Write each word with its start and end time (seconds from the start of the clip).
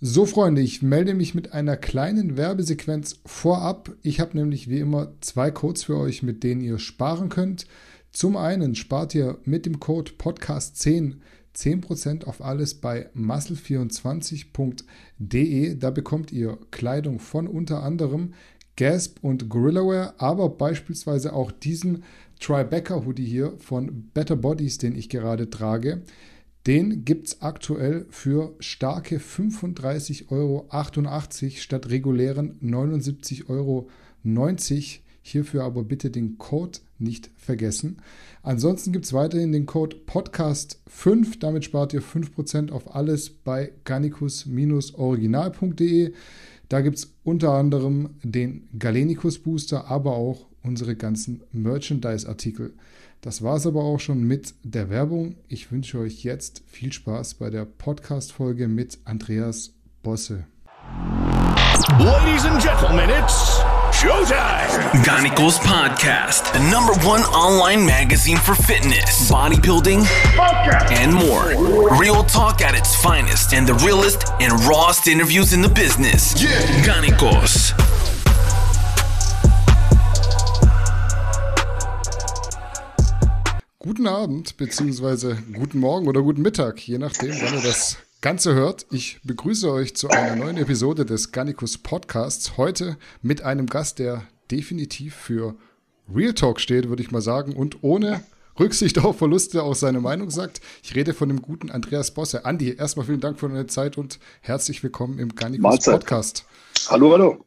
So, 0.00 0.26
Freunde, 0.26 0.62
ich 0.62 0.80
melde 0.80 1.12
mich 1.12 1.34
mit 1.34 1.52
einer 1.52 1.76
kleinen 1.76 2.36
Werbesequenz 2.36 3.18
vorab. 3.26 3.96
Ich 4.02 4.20
habe 4.20 4.36
nämlich 4.36 4.70
wie 4.70 4.78
immer 4.78 5.12
zwei 5.20 5.50
Codes 5.50 5.82
für 5.82 5.96
euch, 5.96 6.22
mit 6.22 6.44
denen 6.44 6.60
ihr 6.60 6.78
sparen 6.78 7.30
könnt. 7.30 7.66
Zum 8.12 8.36
einen 8.36 8.76
spart 8.76 9.12
ihr 9.16 9.38
mit 9.44 9.66
dem 9.66 9.80
Code 9.80 10.12
Podcast10 10.12 11.16
10% 11.56 12.26
auf 12.26 12.40
alles 12.40 12.74
bei 12.74 13.10
muscle24.de. 13.16 15.74
Da 15.74 15.90
bekommt 15.90 16.30
ihr 16.30 16.58
Kleidung 16.70 17.18
von 17.18 17.48
unter 17.48 17.82
anderem 17.82 18.34
Gasp 18.76 19.18
und 19.22 19.48
Gorillaware, 19.48 20.14
aber 20.18 20.50
beispielsweise 20.50 21.32
auch 21.32 21.50
diesen 21.50 22.04
Tribeca 22.38 23.04
Hoodie 23.04 23.26
hier 23.26 23.54
von 23.58 24.10
Better 24.14 24.36
Bodies, 24.36 24.78
den 24.78 24.94
ich 24.94 25.08
gerade 25.08 25.50
trage. 25.50 26.02
Den 26.66 27.04
gibt 27.04 27.28
es 27.28 27.40
aktuell 27.40 28.06
für 28.10 28.56
starke 28.58 29.18
35,88 29.18 30.30
Euro 30.30 30.66
statt 31.56 31.88
regulären 31.88 32.58
79,90 32.60 33.48
Euro. 33.48 33.88
Hierfür 35.22 35.64
aber 35.64 35.84
bitte 35.84 36.10
den 36.10 36.36
Code 36.38 36.80
nicht 36.98 37.30
vergessen. 37.36 37.98
Ansonsten 38.42 38.92
gibt 38.92 39.04
es 39.04 39.12
weiterhin 39.12 39.52
den 39.52 39.66
Code 39.66 39.98
Podcast5. 40.06 41.38
Damit 41.38 41.64
spart 41.64 41.92
ihr 41.92 42.02
5% 42.02 42.70
auf 42.70 42.94
alles 42.94 43.28
bei 43.30 43.72
garnicus-original.de. 43.84 46.14
Da 46.70 46.80
gibt 46.80 46.96
es 46.98 47.14
unter 47.24 47.52
anderem 47.52 48.10
den 48.22 48.68
Galenicus 48.78 49.38
Booster, 49.38 49.88
aber 49.88 50.12
auch 50.12 50.46
unsere 50.62 50.96
ganzen 50.96 51.42
Merchandise-Artikel. 51.52 52.72
Das 53.20 53.42
war 53.42 53.56
es 53.56 53.66
aber 53.66 53.82
auch 53.82 53.98
schon 53.98 54.22
mit 54.22 54.54
der 54.62 54.90
Werbung. 54.90 55.34
Ich 55.48 55.72
wünsche 55.72 55.98
euch 55.98 56.22
jetzt 56.22 56.62
viel 56.66 56.92
Spaß 56.92 57.34
bei 57.34 57.50
der 57.50 57.64
Podcast-Folge 57.64 58.68
mit 58.68 58.98
Andreas 59.04 59.72
Bosse. 60.04 60.46
Ladies 61.98 62.44
and 62.44 62.62
Gentlemen, 62.62 63.10
it's 63.10 63.60
Showtime! 63.92 65.02
Ganicos 65.02 65.58
Podcast, 65.58 66.52
the 66.52 66.60
number 66.70 66.92
one 67.04 67.22
online 67.34 67.84
magazine 67.84 68.36
for 68.36 68.54
fitness, 68.54 69.28
bodybuilding, 69.28 70.06
and 71.00 71.12
more. 71.12 71.98
Real 71.98 72.22
talk 72.22 72.60
at 72.60 72.78
its 72.78 72.94
finest, 73.02 73.52
and 73.52 73.66
the 73.66 73.74
realest 73.84 74.28
and 74.40 74.52
rawest 74.68 75.08
interviews 75.08 75.52
in 75.52 75.62
the 75.62 75.68
business. 75.68 76.40
Yeah. 76.40 76.50
Ganicos. 76.84 77.72
Guten 83.88 84.06
Abend, 84.06 84.58
beziehungsweise 84.58 85.38
guten 85.54 85.78
Morgen 85.78 86.08
oder 86.08 86.20
guten 86.20 86.42
Mittag, 86.42 86.78
je 86.86 86.98
nachdem, 86.98 87.30
wann 87.40 87.54
ihr 87.54 87.62
das 87.62 87.96
Ganze 88.20 88.52
hört. 88.52 88.84
Ich 88.90 89.18
begrüße 89.24 89.72
euch 89.72 89.96
zu 89.96 90.10
einer 90.10 90.36
neuen 90.36 90.58
Episode 90.58 91.06
des 91.06 91.32
Garnicus 91.32 91.78
Podcasts. 91.78 92.58
Heute 92.58 92.98
mit 93.22 93.40
einem 93.40 93.64
Gast, 93.64 93.98
der 93.98 94.24
definitiv 94.50 95.14
für 95.14 95.54
Real 96.14 96.34
Talk 96.34 96.60
steht, 96.60 96.90
würde 96.90 97.02
ich 97.02 97.10
mal 97.12 97.22
sagen, 97.22 97.56
und 97.56 97.82
ohne 97.82 98.22
Rücksicht 98.60 98.98
auf 98.98 99.16
Verluste 99.16 99.62
auch 99.62 99.74
seine 99.74 100.00
Meinung 100.00 100.28
sagt. 100.28 100.60
Ich 100.82 100.94
rede 100.94 101.14
von 101.14 101.30
dem 101.30 101.40
guten 101.40 101.70
Andreas 101.70 102.12
Bosse. 102.12 102.44
Andi, 102.44 102.74
erstmal 102.76 103.06
vielen 103.06 103.20
Dank 103.20 103.40
für 103.40 103.48
deine 103.48 103.68
Zeit 103.68 103.96
und 103.96 104.18
herzlich 104.42 104.82
willkommen 104.82 105.18
im 105.18 105.32
Mahlzeit. 105.62 106.00
Podcast. 106.00 106.44
Hallo, 106.90 107.12
hallo. 107.12 107.46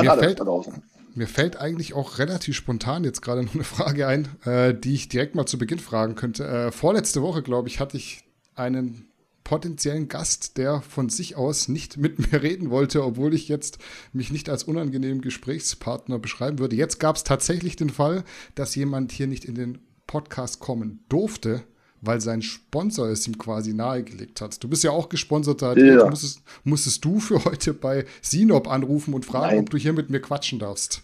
Mir 0.00 0.14
fällt, 0.14 0.40
da 0.40 0.44
draußen. 0.44 0.82
Mir 1.16 1.26
fällt 1.26 1.56
eigentlich 1.56 1.94
auch 1.94 2.18
relativ 2.18 2.54
spontan 2.56 3.04
jetzt 3.04 3.22
gerade 3.22 3.42
noch 3.42 3.54
eine 3.54 3.64
Frage 3.64 4.06
ein, 4.06 4.28
äh, 4.44 4.74
die 4.74 4.94
ich 4.94 5.08
direkt 5.08 5.34
mal 5.34 5.46
zu 5.46 5.58
Beginn 5.58 5.78
fragen 5.78 6.14
könnte. 6.14 6.46
Äh, 6.46 6.72
vorletzte 6.72 7.22
Woche, 7.22 7.42
glaube 7.42 7.68
ich, 7.68 7.80
hatte 7.80 7.96
ich 7.96 8.24
einen 8.54 9.08
potenziellen 9.44 10.08
Gast, 10.08 10.56
der 10.56 10.82
von 10.82 11.08
sich 11.08 11.36
aus 11.36 11.68
nicht 11.68 11.96
mit 11.96 12.18
mir 12.32 12.42
reden 12.42 12.70
wollte, 12.70 13.04
obwohl 13.04 13.32
ich 13.32 13.48
jetzt 13.48 13.78
mich 14.12 14.30
nicht 14.30 14.48
als 14.48 14.64
unangenehmen 14.64 15.22
Gesprächspartner 15.22 16.18
beschreiben 16.18 16.58
würde. 16.58 16.76
Jetzt 16.76 17.00
gab 17.00 17.16
es 17.16 17.24
tatsächlich 17.24 17.76
den 17.76 17.90
Fall, 17.90 18.24
dass 18.54 18.74
jemand 18.74 19.12
hier 19.12 19.26
nicht 19.26 19.44
in 19.44 19.54
den 19.54 19.78
Podcast 20.06 20.60
kommen 20.60 21.04
durfte, 21.08 21.64
weil 22.00 22.20
sein 22.20 22.42
Sponsor 22.42 23.08
es 23.08 23.26
ihm 23.26 23.38
quasi 23.38 23.72
nahegelegt 23.72 24.40
hat. 24.40 24.62
Du 24.62 24.68
bist 24.68 24.84
ja 24.84 24.90
auch 24.90 25.08
gesponserter 25.08 25.70
Athlet. 25.70 26.00
Ja. 26.00 26.08
Musstest, 26.08 26.40
musstest 26.64 27.04
du 27.04 27.20
für 27.20 27.44
heute 27.44 27.74
bei 27.74 28.04
Sinop 28.22 28.68
anrufen 28.68 29.14
und 29.14 29.24
fragen, 29.24 29.56
Nein. 29.56 29.60
ob 29.60 29.70
du 29.70 29.76
hier 29.76 29.92
mit 29.92 30.10
mir 30.10 30.20
quatschen 30.20 30.58
darfst. 30.58 31.02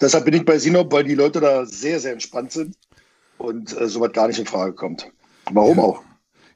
Deshalb 0.00 0.24
bin 0.24 0.34
ich 0.34 0.44
bei 0.44 0.58
Sinop, 0.58 0.92
weil 0.92 1.04
die 1.04 1.14
Leute 1.14 1.40
da 1.40 1.66
sehr, 1.66 2.00
sehr 2.00 2.12
entspannt 2.12 2.52
sind 2.52 2.76
und 3.38 3.78
äh, 3.78 3.88
sowas 3.88 4.12
gar 4.12 4.28
nicht 4.28 4.38
in 4.38 4.46
Frage 4.46 4.74
kommt. 4.74 5.10
Warum 5.50 5.78
auch? 5.78 6.02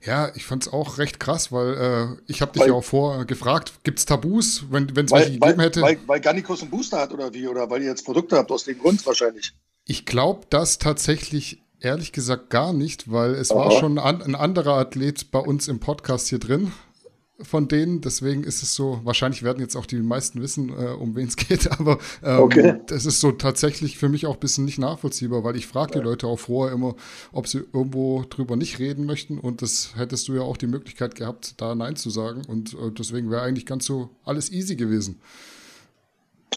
Ja, 0.05 0.32
ich 0.34 0.44
fand 0.44 0.66
es 0.66 0.72
auch 0.72 0.99
recht 0.99 1.21
krass, 1.21 1.53
weil 1.53 1.75
äh, 1.75 2.22
ich 2.27 2.43
habe 2.43 2.53
dich 2.53 2.66
ja 2.66 2.72
auch 2.72 2.82
vor 2.82 3.25
gefragt, 3.25 3.72
gibt 3.84 4.00
es 4.00 4.05
Tabus, 4.05 4.65
wenn 4.71 4.88
es 4.88 5.12
welche 5.12 5.38
gegeben 5.38 5.61
hätte? 5.61 5.81
weil, 5.81 5.99
weil 6.06 6.21
Garnicus 6.21 6.61
einen 6.62 6.71
Booster 6.71 6.99
hat 6.99 7.12
oder 7.12 7.32
wie? 7.32 7.47
Oder 7.47 7.71
weil 7.71 7.82
ihr 7.82 7.88
jetzt 7.88 8.05
Produkte 8.05 8.37
habt, 8.37 8.50
aus 8.50 8.65
dem 8.65 8.78
Grund 8.78 9.05
wahrscheinlich. 9.06 9.53
Ich 9.84 10.05
glaube 10.05 10.47
das 10.50 10.78
tatsächlich 10.78 11.62
ehrlich 11.82 12.12
gesagt 12.12 12.50
gar 12.50 12.72
nicht, 12.72 13.10
weil 13.10 13.34
es 13.34 13.50
Aha. 13.50 13.59
war 13.59 13.70
schon 13.72 13.98
ein, 13.98 14.22
ein 14.22 14.34
anderer 14.34 14.75
Athlet 14.75 15.31
bei 15.31 15.38
uns 15.38 15.69
im 15.69 15.81
Podcast 15.81 16.28
hier 16.28 16.38
drin 16.38 16.72
von 17.41 17.69
denen. 17.69 18.00
Deswegen 18.00 18.44
ist 18.44 18.62
es 18.62 18.75
so, 18.75 19.00
wahrscheinlich 19.04 19.43
werden 19.43 19.60
jetzt 19.60 19.76
auch 19.76 19.87
die 19.87 19.97
meisten 19.97 20.41
wissen, 20.41 20.70
äh, 20.70 20.91
um 20.93 21.16
wen 21.16 21.26
es 21.26 21.37
geht, 21.48 21.70
aber 21.70 21.98
ähm, 22.22 22.41
Okay. 22.41 22.81
das 22.87 23.04
ist 23.04 23.20
so 23.20 23.32
tatsächlich 23.32 23.98
für 23.98 24.09
mich 24.09 24.26
auch 24.26 24.34
ein 24.34 24.41
bisschen 24.41 24.65
nicht 24.65 24.78
nachvollziehbar, 24.78 25.44
weil 25.44 25.56
ich 25.56 25.66
frage 25.66 25.98
die 25.98 26.04
Leute 26.04 26.26
auch 26.26 26.38
vorher 26.38 26.75
immer, 26.75 26.94
ob 27.32 27.48
sie 27.48 27.59
irgendwo 27.72 28.25
drüber 28.28 28.56
nicht 28.56 28.78
reden 28.78 29.06
möchten 29.06 29.38
und 29.38 29.62
das 29.62 29.94
hättest 29.97 30.28
du 30.28 30.34
ja 30.34 30.43
auch 30.43 30.56
die 30.56 30.66
Möglichkeit 30.66 31.14
gehabt, 31.14 31.60
da 31.60 31.75
Nein 31.75 31.97
zu 31.97 32.10
sagen 32.10 32.43
und 32.47 32.75
äh, 32.75 32.91
deswegen 32.97 33.31
wäre 33.31 33.43
eigentlich 33.43 33.66
ganz 33.66 33.87
so 33.87 34.10
alles 34.25 34.50
easy 34.53 34.76
gewesen. 34.76 35.20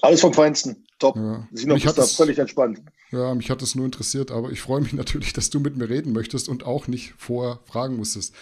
Alles 0.01 0.21
vom 0.21 0.33
Feinsten. 0.33 0.83
Top. 0.99 1.15
Ja. 1.15 1.47
Mich 1.51 1.85
hat 1.85 1.97
ist 1.97 2.17
da 2.19 2.23
völlig 2.23 2.37
entspannt. 2.37 2.81
Ja, 3.11 3.33
mich 3.35 3.49
hat 3.49 3.61
es 3.61 3.75
nur 3.75 3.85
interessiert, 3.85 4.31
aber 4.31 4.51
ich 4.51 4.61
freue 4.61 4.81
mich 4.81 4.93
natürlich, 4.93 5.33
dass 5.33 5.49
du 5.49 5.59
mit 5.59 5.77
mir 5.77 5.89
reden 5.89 6.13
möchtest 6.13 6.49
und 6.49 6.65
auch 6.65 6.87
nicht 6.87 7.13
vorher 7.17 7.59
fragen 7.65 7.97
musstest. 7.97 8.33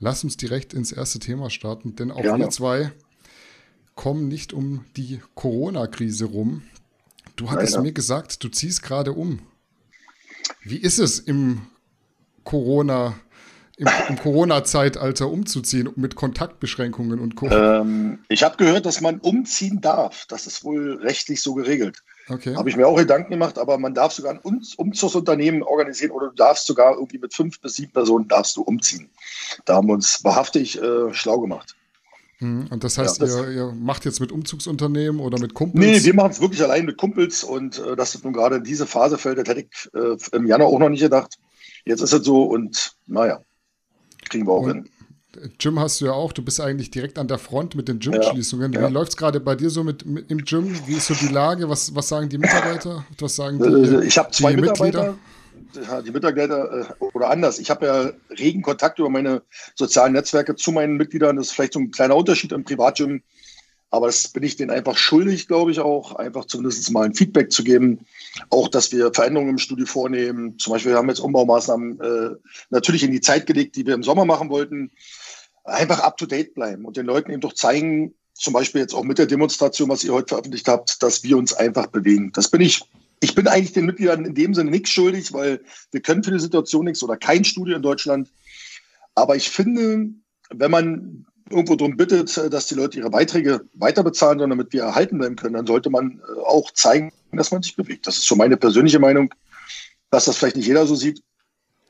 Lass 0.00 0.24
uns 0.24 0.36
direkt 0.36 0.74
ins 0.74 0.92
erste 0.92 1.18
Thema 1.18 1.50
starten, 1.50 1.96
denn 1.96 2.10
auch 2.10 2.22
Gerne. 2.22 2.44
wir 2.44 2.50
zwei 2.50 2.92
kommen 3.94 4.28
nicht 4.28 4.52
um 4.52 4.84
die 4.96 5.20
Corona-Krise 5.34 6.26
rum. 6.26 6.62
Du 7.36 7.50
hattest 7.50 7.74
Leider. 7.74 7.82
mir 7.84 7.92
gesagt, 7.92 8.42
du 8.42 8.48
ziehst 8.48 8.82
gerade 8.82 9.12
um. 9.12 9.40
Wie 10.62 10.76
ist 10.76 10.98
es 10.98 11.18
im 11.20 11.62
Corona, 12.42 13.16
im, 13.76 13.88
im 14.08 14.18
Corona-Zeitalter 14.18 15.28
umzuziehen 15.28 15.88
mit 15.96 16.14
Kontaktbeschränkungen 16.14 17.18
und 17.18 17.34
Co. 17.36 17.48
Ähm, 17.48 18.20
ich 18.28 18.42
habe 18.44 18.56
gehört, 18.56 18.86
dass 18.86 19.00
man 19.00 19.18
umziehen 19.18 19.80
darf. 19.80 20.26
Das 20.28 20.46
ist 20.46 20.64
wohl 20.64 20.98
rechtlich 21.02 21.42
so 21.42 21.54
geregelt. 21.54 21.98
Okay. 22.28 22.54
Habe 22.56 22.70
ich 22.70 22.76
mir 22.76 22.86
auch 22.86 22.96
Gedanken 22.96 23.30
gemacht, 23.30 23.58
aber 23.58 23.76
man 23.78 23.92
darf 23.92 24.12
sogar 24.12 24.32
ein 24.32 24.38
Um- 24.38 24.62
Umzugsunternehmen 24.76 25.62
organisieren 25.62 26.12
oder 26.12 26.28
du 26.28 26.34
darfst 26.34 26.66
sogar 26.66 26.94
irgendwie 26.94 27.18
mit 27.18 27.34
fünf 27.34 27.60
bis 27.60 27.74
sieben 27.74 27.92
Personen 27.92 28.28
darfst 28.28 28.56
du 28.56 28.62
umziehen. 28.62 29.10
Da 29.66 29.74
haben 29.74 29.88
wir 29.88 29.94
uns 29.94 30.24
wahrhaftig 30.24 30.80
äh, 30.80 31.12
schlau 31.12 31.40
gemacht. 31.40 31.74
Mhm. 32.40 32.68
Und 32.70 32.82
das 32.84 32.96
heißt, 32.96 33.18
Ja, 33.20 33.26
das- 33.26 33.34
ihr, 33.36 33.50
ihr 33.50 33.72
macht 33.72 34.04
jetzt 34.06 34.20
mit 34.20 34.32
Umzugsunternehmen 34.32 35.20
oder 35.20 35.38
mit 35.38 35.52
Kumpels? 35.52 35.84
Nee, 35.84 36.02
wir 36.02 36.14
machen 36.14 36.30
es 36.30 36.40
wirklich 36.40 36.62
allein 36.62 36.86
mit 36.86 36.96
Kumpels 36.96 37.44
und 37.44 37.78
äh, 37.78 37.94
dass 37.96 38.12
das 38.12 38.22
nun 38.24 38.32
gerade 38.32 38.56
in 38.56 38.64
diese 38.64 38.86
Phase 38.86 39.18
fällt, 39.18 39.38
das 39.38 39.48
hätte 39.48 39.60
ich 39.68 39.90
äh, 39.94 40.16
im 40.36 40.46
Januar 40.46 40.68
auch 40.70 40.78
noch 40.78 40.88
nicht 40.88 41.02
gedacht. 41.02 41.38
Jetzt 41.84 42.00
ist 42.00 42.14
es 42.14 42.24
so 42.24 42.44
und 42.44 42.94
naja, 43.06 43.40
kriegen 44.34 44.46
wir 44.46 44.52
auch 44.52 44.66
hin. 44.66 44.88
Gym 45.58 45.80
hast 45.80 46.00
du 46.00 46.06
ja 46.06 46.12
auch, 46.12 46.32
du 46.32 46.42
bist 46.42 46.60
eigentlich 46.60 46.90
direkt 46.90 47.18
an 47.18 47.28
der 47.28 47.38
Front 47.38 47.74
mit 47.74 47.88
den 47.88 47.98
Gym-Schließungen. 47.98 48.72
Ja, 48.72 48.82
ja. 48.82 48.88
Wie 48.88 48.92
läuft 48.92 49.10
es 49.10 49.16
gerade 49.16 49.40
bei 49.40 49.54
dir 49.54 49.70
so 49.70 49.82
mit, 49.82 50.04
mit 50.06 50.30
im 50.30 50.44
Gym? 50.44 50.76
Wie 50.86 50.94
ist 50.94 51.06
so 51.06 51.14
die 51.14 51.32
Lage? 51.32 51.68
Was, 51.68 51.94
was 51.94 52.08
sagen 52.08 52.28
die 52.28 52.38
Mitarbeiter? 52.38 53.04
Was 53.18 53.36
sagen 53.36 53.58
die, 53.58 53.94
Äh, 53.94 54.04
Ich 54.06 54.18
habe 54.18 54.30
zwei 54.30 54.54
die 54.54 54.60
Mitarbeiter. 54.60 55.16
Ja, 55.74 56.02
die 56.02 56.12
Mitarbeiter 56.12 56.96
oder 57.14 57.30
anders. 57.30 57.58
Ich 57.58 57.68
habe 57.68 57.86
ja 57.86 58.12
regen 58.38 58.62
Kontakt 58.62 59.00
über 59.00 59.10
meine 59.10 59.42
sozialen 59.74 60.12
Netzwerke 60.12 60.54
zu 60.54 60.70
meinen 60.70 60.96
Mitgliedern. 60.96 61.36
Das 61.36 61.46
ist 61.46 61.52
vielleicht 61.52 61.72
so 61.72 61.80
ein 61.80 61.90
kleiner 61.90 62.14
Unterschied 62.16 62.52
im 62.52 62.62
Privatgym. 62.62 63.22
Aber 63.94 64.06
das 64.08 64.26
bin 64.26 64.42
ich 64.42 64.56
denen 64.56 64.72
einfach 64.72 64.96
schuldig, 64.96 65.46
glaube 65.46 65.70
ich 65.70 65.78
auch, 65.78 66.16
einfach 66.16 66.46
zumindest 66.46 66.90
mal 66.90 67.04
ein 67.04 67.14
Feedback 67.14 67.52
zu 67.52 67.62
geben. 67.62 68.00
Auch, 68.50 68.66
dass 68.66 68.90
wir 68.90 69.14
Veränderungen 69.14 69.50
im 69.50 69.58
Studio 69.58 69.86
vornehmen. 69.86 70.58
Zum 70.58 70.72
Beispiel, 70.72 70.90
wir 70.90 70.98
haben 70.98 71.08
jetzt 71.08 71.20
Umbaumaßnahmen 71.20 72.00
äh, 72.00 72.30
natürlich 72.70 73.04
in 73.04 73.12
die 73.12 73.20
Zeit 73.20 73.46
gelegt, 73.46 73.76
die 73.76 73.86
wir 73.86 73.94
im 73.94 74.02
Sommer 74.02 74.24
machen 74.24 74.50
wollten. 74.50 74.90
Einfach 75.62 76.00
up 76.00 76.16
to 76.16 76.26
date 76.26 76.54
bleiben 76.54 76.86
und 76.86 76.96
den 76.96 77.06
Leuten 77.06 77.30
eben 77.30 77.40
doch 77.40 77.52
zeigen, 77.52 78.14
zum 78.32 78.52
Beispiel 78.52 78.80
jetzt 78.80 78.94
auch 78.94 79.04
mit 79.04 79.18
der 79.18 79.26
Demonstration, 79.26 79.90
was 79.90 80.02
ihr 80.02 80.12
heute 80.12 80.30
veröffentlicht 80.30 80.66
habt, 80.66 81.00
dass 81.00 81.22
wir 81.22 81.38
uns 81.38 81.52
einfach 81.52 81.86
bewegen. 81.86 82.32
Das 82.34 82.50
bin 82.50 82.62
ich. 82.62 82.82
Ich 83.20 83.36
bin 83.36 83.46
eigentlich 83.46 83.74
den 83.74 83.86
Mitgliedern 83.86 84.24
in 84.24 84.34
dem 84.34 84.54
Sinne 84.54 84.72
nichts 84.72 84.90
schuldig, 84.90 85.32
weil 85.32 85.60
wir 85.92 86.00
können 86.00 86.24
für 86.24 86.32
die 86.32 86.40
Situation 86.40 86.86
nichts 86.86 87.02
oder 87.04 87.16
kein 87.16 87.44
Studio 87.44 87.76
in 87.76 87.82
Deutschland. 87.82 88.28
Aber 89.14 89.36
ich 89.36 89.48
finde, 89.50 90.08
wenn 90.50 90.70
man 90.72 91.26
irgendwo 91.50 91.76
darum 91.76 91.96
bittet, 91.96 92.36
dass 92.52 92.66
die 92.66 92.74
Leute 92.74 92.98
ihre 92.98 93.10
Beiträge 93.10 93.68
weiter 93.74 94.02
bezahlen, 94.02 94.38
sondern 94.38 94.58
damit 94.58 94.72
wir 94.72 94.82
erhalten 94.82 95.18
bleiben 95.18 95.36
können, 95.36 95.54
dann 95.54 95.66
sollte 95.66 95.90
man 95.90 96.20
äh, 96.20 96.40
auch 96.40 96.70
zeigen, 96.72 97.12
dass 97.32 97.50
man 97.50 97.62
sich 97.62 97.76
bewegt. 97.76 98.06
Das 98.06 98.16
ist 98.16 98.26
so 98.26 98.36
meine 98.36 98.56
persönliche 98.56 98.98
Meinung, 98.98 99.34
dass 100.10 100.24
das 100.24 100.36
vielleicht 100.36 100.56
nicht 100.56 100.66
jeder 100.66 100.86
so 100.86 100.94
sieht. 100.94 101.22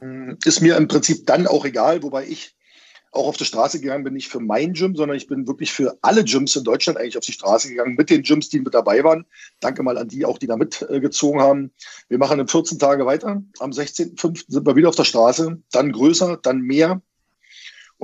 Hm, 0.00 0.38
Ist 0.44 0.60
mir 0.60 0.76
im 0.76 0.88
Prinzip 0.88 1.26
dann 1.26 1.46
auch 1.46 1.64
egal, 1.64 2.02
wobei 2.02 2.26
ich 2.26 2.54
auch 3.14 3.28
auf 3.28 3.36
die 3.36 3.44
Straße 3.44 3.80
gegangen 3.80 4.04
bin, 4.04 4.14
nicht 4.14 4.28
für 4.28 4.40
mein 4.40 4.72
Gym, 4.72 4.96
sondern 4.96 5.16
ich 5.16 5.28
bin 5.28 5.46
wirklich 5.46 5.72
für 5.72 5.96
alle 6.02 6.24
Gyms 6.24 6.56
in 6.56 6.64
Deutschland 6.64 6.98
eigentlich 6.98 7.16
auf 7.16 7.24
die 7.24 7.32
Straße 7.32 7.68
gegangen, 7.68 7.94
mit 7.94 8.10
den 8.10 8.22
Gyms, 8.22 8.48
die 8.48 8.60
mit 8.60 8.74
dabei 8.74 9.04
waren. 9.04 9.24
Danke 9.60 9.82
mal 9.82 9.96
an 9.98 10.08
die 10.08 10.24
auch, 10.24 10.38
die 10.38 10.48
da 10.48 10.56
mitgezogen 10.56 11.40
haben. 11.40 11.70
Wir 12.08 12.18
machen 12.18 12.40
in 12.40 12.48
14 12.48 12.78
Tage 12.78 13.06
weiter. 13.06 13.42
Am 13.60 13.70
16.05. 13.70 14.44
sind 14.48 14.66
wir 14.66 14.76
wieder 14.76 14.88
auf 14.88 14.96
der 14.96 15.04
Straße, 15.04 15.62
dann 15.70 15.92
größer, 15.92 16.38
dann 16.42 16.60
mehr. 16.60 17.02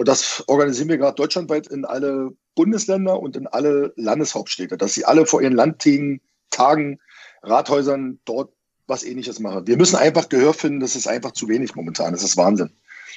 Und 0.01 0.09
das 0.09 0.43
organisieren 0.47 0.89
wir 0.89 0.97
gerade 0.97 1.17
deutschlandweit 1.17 1.67
in 1.67 1.85
alle 1.85 2.31
Bundesländer 2.55 3.21
und 3.21 3.37
in 3.37 3.47
alle 3.47 3.93
Landeshauptstädte, 3.97 4.79
dass 4.79 4.95
sie 4.95 5.05
alle 5.05 5.27
vor 5.27 5.43
ihren 5.43 5.53
Landtagen, 5.53 6.23
Tagen, 6.49 7.01
Rathäusern 7.43 8.19
dort 8.25 8.51
was 8.87 9.03
ähnliches 9.05 9.41
machen. 9.41 9.67
Wir 9.67 9.77
müssen 9.77 9.97
einfach 9.97 10.31
Gehör 10.31 10.55
finden, 10.55 10.81
das 10.81 10.97
ist 10.97 11.07
einfach 11.07 11.33
zu 11.33 11.49
wenig 11.49 11.75
momentan. 11.75 12.15
Das 12.15 12.23
ist 12.23 12.39
Wahnsinn. 12.39 12.71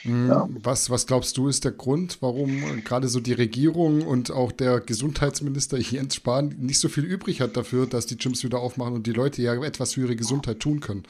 Mhm. 0.04 0.28
Ja. 0.28 0.50
Was, 0.62 0.90
was 0.90 1.08
glaubst 1.08 1.38
du 1.38 1.48
ist 1.48 1.64
der 1.64 1.72
Grund, 1.72 2.18
warum 2.20 2.84
gerade 2.84 3.08
so 3.08 3.22
die 3.22 3.32
Regierung 3.32 4.02
und 4.02 4.32
auch 4.32 4.52
der 4.52 4.82
Gesundheitsminister 4.82 5.78
Jens 5.78 6.16
Spahn 6.16 6.54
nicht 6.60 6.82
so 6.82 6.90
viel 6.90 7.06
übrig 7.06 7.40
hat 7.40 7.56
dafür, 7.56 7.86
dass 7.86 8.08
die 8.08 8.18
Gyms 8.18 8.44
wieder 8.44 8.60
aufmachen 8.60 8.94
und 8.94 9.08
die 9.08 9.14
Leute 9.14 9.42
ja 9.42 9.54
etwas 9.64 9.94
für 9.94 10.02
ihre 10.02 10.18
Gesundheit 10.18 10.60
tun 10.60 10.82
können? 10.82 11.04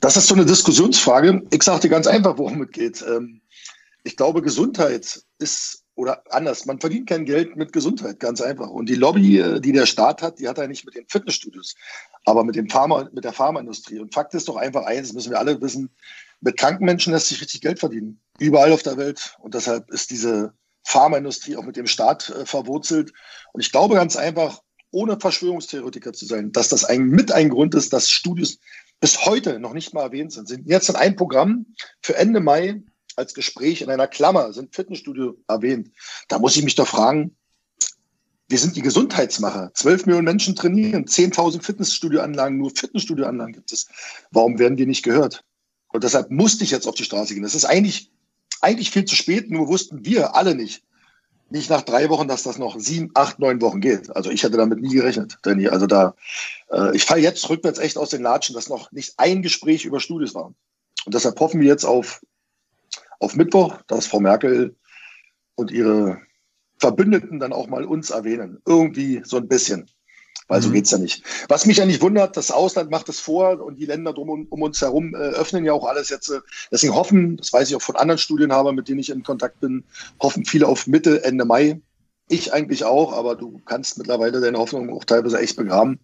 Das 0.00 0.18
ist 0.18 0.26
so 0.26 0.34
eine 0.34 0.44
Diskussionsfrage. 0.44 1.42
Ich 1.50 1.62
sage 1.62 1.80
dir 1.80 1.88
ganz 1.88 2.06
einfach, 2.06 2.36
worum 2.36 2.60
es 2.60 2.70
geht. 2.70 3.02
Ähm, 3.08 3.40
ich 4.04 4.16
glaube, 4.16 4.42
Gesundheit 4.42 5.22
ist 5.38 5.84
oder 5.96 6.22
anders, 6.30 6.66
man 6.66 6.80
verdient 6.80 7.08
kein 7.08 7.24
Geld 7.24 7.56
mit 7.56 7.72
Gesundheit, 7.72 8.18
ganz 8.18 8.40
einfach. 8.40 8.68
Und 8.68 8.88
die 8.88 8.96
Lobby, 8.96 9.38
äh, 9.38 9.60
die 9.60 9.72
der 9.72 9.86
Staat 9.86 10.22
hat, 10.22 10.38
die 10.38 10.48
hat 10.48 10.58
er 10.58 10.66
nicht 10.66 10.84
mit 10.84 10.94
den 10.94 11.06
Fitnessstudios, 11.08 11.74
aber 12.24 12.44
mit, 12.44 12.56
dem 12.56 12.68
Pharma, 12.68 13.08
mit 13.12 13.24
der 13.24 13.32
Pharmaindustrie. 13.32 14.00
Und 14.00 14.12
Fakt 14.12 14.34
ist 14.34 14.48
doch 14.48 14.56
einfach 14.56 14.84
eins, 14.84 15.12
müssen 15.12 15.30
wir 15.30 15.38
alle 15.38 15.60
wissen, 15.60 15.90
mit 16.40 16.56
kranken 16.58 16.84
Menschen 16.84 17.12
lässt 17.12 17.28
sich 17.28 17.40
richtig 17.40 17.60
Geld 17.60 17.78
verdienen. 17.78 18.20
Überall 18.38 18.72
auf 18.72 18.82
der 18.82 18.96
Welt. 18.96 19.36
Und 19.38 19.54
deshalb 19.54 19.90
ist 19.90 20.10
diese 20.10 20.52
Pharmaindustrie 20.82 21.56
auch 21.56 21.64
mit 21.64 21.76
dem 21.76 21.86
Staat 21.86 22.28
äh, 22.30 22.44
verwurzelt. 22.44 23.12
Und 23.52 23.60
ich 23.60 23.70
glaube 23.70 23.94
ganz 23.94 24.16
einfach, 24.16 24.60
ohne 24.90 25.18
Verschwörungstheoretiker 25.18 26.12
zu 26.12 26.26
sein, 26.26 26.52
dass 26.52 26.68
das 26.68 26.84
ein, 26.84 27.06
mit 27.06 27.32
ein 27.32 27.48
Grund 27.48 27.74
ist, 27.74 27.92
dass 27.92 28.10
Studios 28.10 28.58
bis 29.00 29.24
heute 29.24 29.58
noch 29.58 29.72
nicht 29.72 29.94
mal 29.94 30.02
erwähnt 30.02 30.32
sind. 30.32 30.48
Sind 30.48 30.68
jetzt 30.68 30.88
in 30.88 30.96
einem 30.96 31.16
Programm 31.16 31.66
für 32.00 32.16
Ende 32.16 32.40
Mai 32.40 32.82
als 33.16 33.34
Gespräch 33.34 33.82
in 33.82 33.90
einer 33.90 34.06
Klammer 34.06 34.52
sind 34.52 34.74
Fitnessstudio 34.74 35.36
erwähnt. 35.48 35.90
Da 36.28 36.38
muss 36.38 36.56
ich 36.56 36.64
mich 36.64 36.74
doch 36.74 36.88
fragen, 36.88 37.36
wir 38.48 38.58
sind 38.58 38.76
die 38.76 38.82
Gesundheitsmacher. 38.82 39.72
12 39.74 40.06
Millionen 40.06 40.26
Menschen 40.26 40.54
trainieren, 40.54 41.06
10.000 41.06 41.62
Fitnessstudioanlagen, 41.62 42.58
nur 42.58 42.70
Fitnessstudioanlagen 42.74 43.54
gibt 43.54 43.72
es. 43.72 43.86
Warum 44.30 44.58
werden 44.58 44.76
die 44.76 44.86
nicht 44.86 45.02
gehört? 45.02 45.44
Und 45.88 46.04
deshalb 46.04 46.30
musste 46.30 46.64
ich 46.64 46.70
jetzt 46.70 46.86
auf 46.86 46.94
die 46.94 47.04
Straße 47.04 47.34
gehen. 47.34 47.42
Das 47.42 47.54
ist 47.54 47.64
eigentlich, 47.64 48.10
eigentlich 48.60 48.90
viel 48.90 49.04
zu 49.04 49.14
spät, 49.14 49.50
nur 49.50 49.68
wussten 49.68 50.04
wir 50.04 50.34
alle 50.34 50.54
nicht. 50.54 50.82
Nicht 51.50 51.70
nach 51.70 51.82
drei 51.82 52.08
Wochen, 52.08 52.26
dass 52.26 52.42
das 52.42 52.58
noch 52.58 52.78
sieben, 52.78 53.10
acht, 53.14 53.38
neun 53.38 53.60
Wochen 53.60 53.80
geht. 53.80 54.14
Also 54.14 54.30
ich 54.30 54.42
hätte 54.42 54.56
damit 54.56 54.80
nie 54.80 54.94
gerechnet, 54.94 55.38
Danny. 55.42 55.68
Also 55.68 55.86
da, 55.86 56.14
äh, 56.70 56.96
ich 56.96 57.04
falle 57.04 57.22
jetzt 57.22 57.48
rückwärts 57.48 57.78
echt 57.78 57.96
aus 57.96 58.10
den 58.10 58.22
Latschen, 58.22 58.54
dass 58.54 58.68
noch 58.68 58.90
nicht 58.92 59.14
ein 59.18 59.42
Gespräch 59.42 59.84
über 59.84 60.00
Studios 60.00 60.34
war. 60.34 60.54
Und 61.04 61.14
deshalb 61.14 61.38
hoffen 61.38 61.60
wir 61.60 61.68
jetzt 61.68 61.84
auf 61.84 62.22
auf 63.24 63.36
Mittwoch, 63.36 63.80
dass 63.86 64.06
Frau 64.06 64.20
Merkel 64.20 64.76
und 65.56 65.70
ihre 65.70 66.18
Verbündeten 66.78 67.40
dann 67.40 67.52
auch 67.52 67.68
mal 67.68 67.84
uns 67.84 68.10
erwähnen. 68.10 68.60
Irgendwie 68.66 69.22
so 69.24 69.36
ein 69.38 69.48
bisschen. 69.48 69.90
Weil 70.48 70.60
so 70.60 70.68
mhm. 70.68 70.74
geht's 70.74 70.90
ja 70.90 70.98
nicht. 70.98 71.24
Was 71.48 71.64
mich 71.64 71.78
ja 71.78 71.86
nicht 71.86 72.02
wundert, 72.02 72.36
das 72.36 72.50
Ausland 72.50 72.90
macht 72.90 73.08
es 73.08 73.18
vor 73.18 73.62
und 73.62 73.76
die 73.76 73.86
Länder 73.86 74.12
drum 74.12 74.28
um, 74.28 74.46
um 74.50 74.62
uns 74.62 74.80
herum 74.80 75.14
äh, 75.14 75.18
öffnen 75.18 75.64
ja 75.64 75.72
auch 75.72 75.86
alles 75.86 76.10
jetzt. 76.10 76.28
Äh, 76.28 76.40
deswegen 76.70 76.94
hoffen, 76.94 77.38
das 77.38 77.52
weiß 77.52 77.70
ich 77.70 77.76
auch 77.76 77.82
von 77.82 77.96
anderen 77.96 78.18
Studienhabern, 78.18 78.74
mit 78.74 78.88
denen 78.88 78.98
ich 78.98 79.08
in 79.08 79.22
Kontakt 79.22 79.60
bin, 79.60 79.84
hoffen 80.20 80.44
viele 80.44 80.68
auf 80.68 80.86
Mitte, 80.86 81.24
Ende 81.24 81.46
Mai. 81.46 81.80
Ich 82.28 82.52
eigentlich 82.52 82.84
auch, 82.84 83.12
aber 83.12 83.36
du 83.36 83.60
kannst 83.64 83.96
mittlerweile 83.98 84.40
deine 84.40 84.58
Hoffnung 84.58 84.90
auch 84.90 85.04
teilweise 85.04 85.38
echt 85.38 85.56
begraben, 85.56 86.00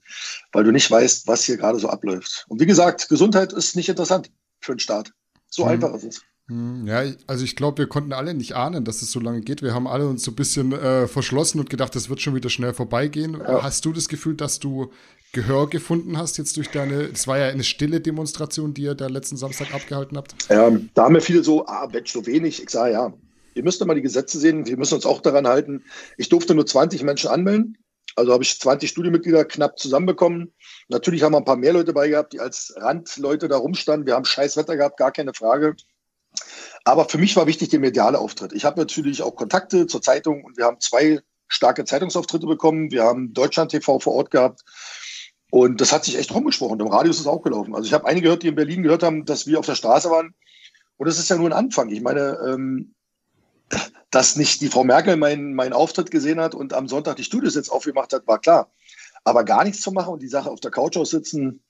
weil 0.53 0.65
du 0.65 0.71
nicht 0.71 0.91
weißt, 0.91 1.27
was 1.27 1.45
hier 1.45 1.57
gerade 1.57 1.79
so 1.79 1.89
abläuft. 1.89 2.47
Und 2.49 2.61
wie 2.61 2.67
gesagt, 2.67 3.09
Gesundheit 3.09 3.53
ist 3.53 3.77
nicht 3.77 3.89
interessant 3.89 4.31
für 4.61 4.75
den 4.75 4.81
Staat. 4.81 5.13
So 5.49 5.65
mhm. 5.65 5.71
einfach 5.71 5.95
ist 5.95 6.05
es. 6.05 6.23
Hm, 6.51 6.87
ja, 6.89 7.05
also 7.29 7.45
ich 7.45 7.55
glaube, 7.55 7.79
wir 7.79 7.87
konnten 7.87 8.13
alle 8.13 8.35
nicht 8.35 8.55
ahnen, 8.55 8.85
dass 8.85 9.03
es 9.03 9.13
so 9.13 9.21
lange 9.21 9.41
geht. 9.41 9.63
Wir 9.63 9.73
haben 9.73 9.87
alle 9.87 10.09
uns 10.09 10.25
so 10.25 10.33
ein 10.33 10.35
bisschen 10.35 10.73
äh, 10.73 11.07
verschlossen 11.07 11.61
und 11.61 11.71
gedacht, 11.71 11.95
das 11.95 12.09
wird 12.09 12.21
schon 12.21 12.35
wieder 12.35 12.51
schnell 12.51 12.75
vorbeigehen. 12.75 13.39
Ja. 13.39 13.63
Hast 13.63 13.85
du 13.85 13.93
das 13.93 14.09
Gefühl, 14.09 14.35
dass 14.35 14.59
du 14.59 14.91
Gehör 15.33 15.71
gefunden 15.71 16.19
hast 16.19 16.39
jetzt 16.39 16.57
durch 16.57 16.69
deine, 16.73 17.03
es 17.03 17.29
war 17.29 17.39
ja 17.39 17.47
eine 17.47 17.63
stille 17.63 18.01
Demonstration, 18.01 18.75
die 18.75 18.83
ihr 18.83 18.97
da 18.97 19.07
letzten 19.07 19.37
Samstag 19.37 19.73
abgehalten 19.73 20.17
habt? 20.17 20.35
Ja, 20.49 20.69
da 20.95 21.05
haben 21.05 21.15
wir 21.15 21.21
viele 21.21 21.45
so, 21.45 21.67
ah, 21.67 21.89
Mensch, 21.93 22.11
so 22.11 22.27
wenig. 22.27 22.61
Ich 22.61 22.71
sage 22.71 22.95
ja, 22.95 23.13
ihr 23.55 23.63
müsst 23.63 23.85
mal 23.87 23.95
die 23.95 24.03
Gesetze 24.03 24.41
sehen, 24.41 24.67
wir 24.67 24.77
müssen 24.77 24.95
uns 24.95 25.07
auch 25.07 25.21
daran 25.21 25.47
halten. 25.47 25.85
Ich 26.17 26.31
durfte 26.31 26.57
nur 26.57 26.67
20 26.67 27.05
Menschen 27.05 27.31
anmelden. 27.31 27.79
Also 28.17 28.33
habe 28.33 28.43
ich 28.43 28.59
20 28.59 28.91
Studiomitglieder 28.91 29.45
knapp 29.45 29.79
zusammenbekommen. 29.79 30.53
Natürlich 30.89 31.23
haben 31.23 31.33
wir 31.33 31.39
ein 31.39 31.45
paar 31.45 31.57
mehr 31.57 31.75
Leute 31.75 31.93
bei 31.93 32.09
gehabt, 32.09 32.33
die 32.33 32.41
als 32.41 32.75
Randleute 32.77 33.47
da 33.47 33.57
rumstanden. 33.57 34.09
Wir 34.09 34.15
haben 34.15 34.25
scheiß 34.25 34.57
Wetter 34.57 34.77
gehabt, 34.77 34.97
gar 34.97 35.13
keine 35.13 35.33
Frage. 35.33 35.77
Aber 36.85 37.09
für 37.09 37.19
mich 37.19 37.37
war 37.37 37.47
wichtig 37.47 37.69
der 37.69 37.81
mediale 37.81 38.19
Auftritt. 38.19 38.53
Ich 38.53 38.65
habe 38.65 38.81
natürlich 38.81 39.23
auch 39.23 39.37
Kontakte 39.37 39.87
zur 39.87 40.03
Zeitung 40.03 40.45
und 40.45 40.57
wir 40.57 40.65
haben 40.65 40.81
zwei 40.81 41.21
starke 41.49 41.85
Zeitungsauftritte 41.85 42.47
bekommen. 42.47 42.91
Wir 42.91 43.05
haben 43.05 43.35
Deutschland 43.35 43.71
TV 43.71 43.99
vor 43.99 44.15
Ort 44.15 44.31
gehabt. 44.31 44.63
Und 45.51 45.81
das 45.81 45.93
hat 45.93 46.05
sich 46.05 46.17
echt 46.17 46.33
rumgesprochen. 46.33 46.81
Im 46.81 46.87
Radio 46.87 47.11
ist 47.11 47.21
es 47.21 47.27
auch 47.27 47.43
gelaufen. 47.43 47.75
Also 47.75 47.87
ich 47.87 47.93
habe 47.93 48.07
einige 48.07 48.25
gehört, 48.25 48.43
die 48.45 48.49
in 48.49 48.55
Berlin 48.55 48.83
gehört 48.83 49.03
haben, 49.03 49.25
dass 49.25 49.47
wir 49.47 49.59
auf 49.59 49.67
der 49.67 49.75
Straße 49.75 50.11
waren. 50.11 50.35
Und 50.97 51.09
das 51.09 51.19
ist 51.19 51.29
ja 51.29 51.37
nur 51.37 51.49
ein 51.49 51.53
Anfang. 51.53 51.91
Ich 51.91 52.01
meine, 52.01 52.39
ähm, 52.47 52.95
dass 54.11 54.37
nicht 54.37 54.61
die 54.61 54.69
Frau 54.69 54.85
Merkel 54.85 55.17
meinen 55.17 55.55
mein 55.55 55.73
Auftritt 55.73 56.11
gesehen 56.11 56.41
hat 56.41 56.55
und 56.55 56.73
am 56.73 56.89
Sonntag 56.89 57.17
die 57.17 57.25
Studios 57.25 57.55
jetzt 57.55 57.71
aufgemacht 57.71 58.13
hat, 58.13 58.27
war 58.27 58.41
klar. 58.41 58.71
Aber 59.25 59.45
gar 59.45 59.65
nichts 59.65 59.81
zu 59.81 59.93
machen 59.93 60.15
und 60.15 60.23
die 60.23 60.29
Sache 60.29 60.51
auf 60.51 60.61
der 60.61 60.71
Couch 60.71 60.97
aussitzen, 60.97 61.63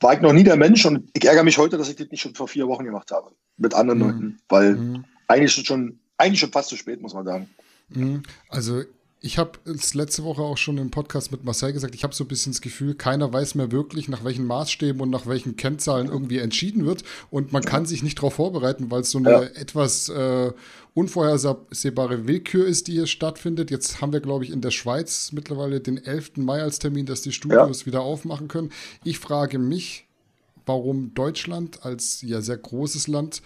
war 0.00 0.14
ich 0.14 0.20
noch 0.20 0.32
nie 0.32 0.44
der 0.44 0.56
Mensch 0.56 0.84
und 0.84 1.10
ich 1.14 1.24
ärgere 1.24 1.44
mich 1.44 1.58
heute, 1.58 1.78
dass 1.78 1.88
ich 1.88 1.96
das 1.96 2.10
nicht 2.10 2.20
schon 2.20 2.34
vor 2.34 2.48
vier 2.48 2.68
Wochen 2.68 2.84
gemacht 2.84 3.10
habe 3.10 3.32
mit 3.56 3.74
anderen 3.74 3.98
mhm. 3.98 4.04
Leuten, 4.06 4.38
weil 4.48 4.74
mhm. 4.74 5.04
eigentlich 5.28 5.52
schon 5.52 5.98
eigentlich 6.16 6.40
schon 6.40 6.52
fast 6.52 6.68
zu 6.68 6.76
spät, 6.76 7.00
muss 7.00 7.14
man 7.14 7.24
sagen. 7.24 7.48
Mhm. 7.88 8.22
Also 8.48 8.82
ich 9.24 9.38
habe 9.38 9.58
es 9.64 9.94
letzte 9.94 10.22
Woche 10.22 10.42
auch 10.42 10.58
schon 10.58 10.76
im 10.76 10.90
Podcast 10.90 11.32
mit 11.32 11.44
Marcel 11.44 11.72
gesagt, 11.72 11.94
ich 11.94 12.04
habe 12.04 12.14
so 12.14 12.24
ein 12.24 12.28
bisschen 12.28 12.52
das 12.52 12.60
Gefühl, 12.60 12.94
keiner 12.94 13.32
weiß 13.32 13.54
mehr 13.54 13.72
wirklich, 13.72 14.06
nach 14.06 14.22
welchen 14.22 14.44
Maßstäben 14.44 15.00
und 15.00 15.08
nach 15.08 15.26
welchen 15.26 15.56
Kennzahlen 15.56 16.08
irgendwie 16.08 16.40
entschieden 16.40 16.84
wird. 16.84 17.04
Und 17.30 17.50
man 17.50 17.64
kann 17.64 17.86
sich 17.86 18.02
nicht 18.02 18.18
darauf 18.18 18.34
vorbereiten, 18.34 18.90
weil 18.90 19.00
es 19.00 19.10
so 19.10 19.16
eine 19.16 19.30
ja. 19.30 19.42
etwas 19.42 20.10
äh, 20.10 20.52
unvorhersehbare 20.92 22.28
Willkür 22.28 22.66
ist, 22.66 22.86
die 22.86 22.92
hier 22.92 23.06
stattfindet. 23.06 23.70
Jetzt 23.70 24.02
haben 24.02 24.12
wir, 24.12 24.20
glaube 24.20 24.44
ich, 24.44 24.50
in 24.50 24.60
der 24.60 24.72
Schweiz 24.72 25.32
mittlerweile 25.32 25.80
den 25.80 25.96
11. 25.96 26.36
Mai 26.36 26.60
als 26.60 26.78
Termin, 26.78 27.06
dass 27.06 27.22
die 27.22 27.32
Studios 27.32 27.80
ja. 27.80 27.86
wieder 27.86 28.02
aufmachen 28.02 28.48
können. 28.48 28.72
Ich 29.04 29.18
frage 29.18 29.58
mich, 29.58 30.06
warum 30.66 31.14
Deutschland 31.14 31.84
als 31.86 32.20
ja 32.20 32.42
sehr 32.42 32.58
großes 32.58 33.08
Land 33.08 33.40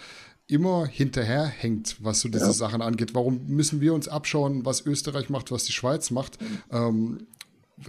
immer 0.48 0.86
hinterherhängt, 0.86 1.96
was 2.00 2.20
so 2.20 2.28
diese 2.28 2.46
ja. 2.46 2.52
Sachen 2.52 2.82
angeht. 2.82 3.14
Warum 3.14 3.46
müssen 3.46 3.80
wir 3.80 3.94
uns 3.94 4.08
abschauen, 4.08 4.64
was 4.64 4.84
Österreich 4.84 5.28
macht, 5.28 5.52
was 5.52 5.64
die 5.64 5.72
Schweiz 5.72 6.10
macht? 6.10 6.38
Ähm, 6.72 7.26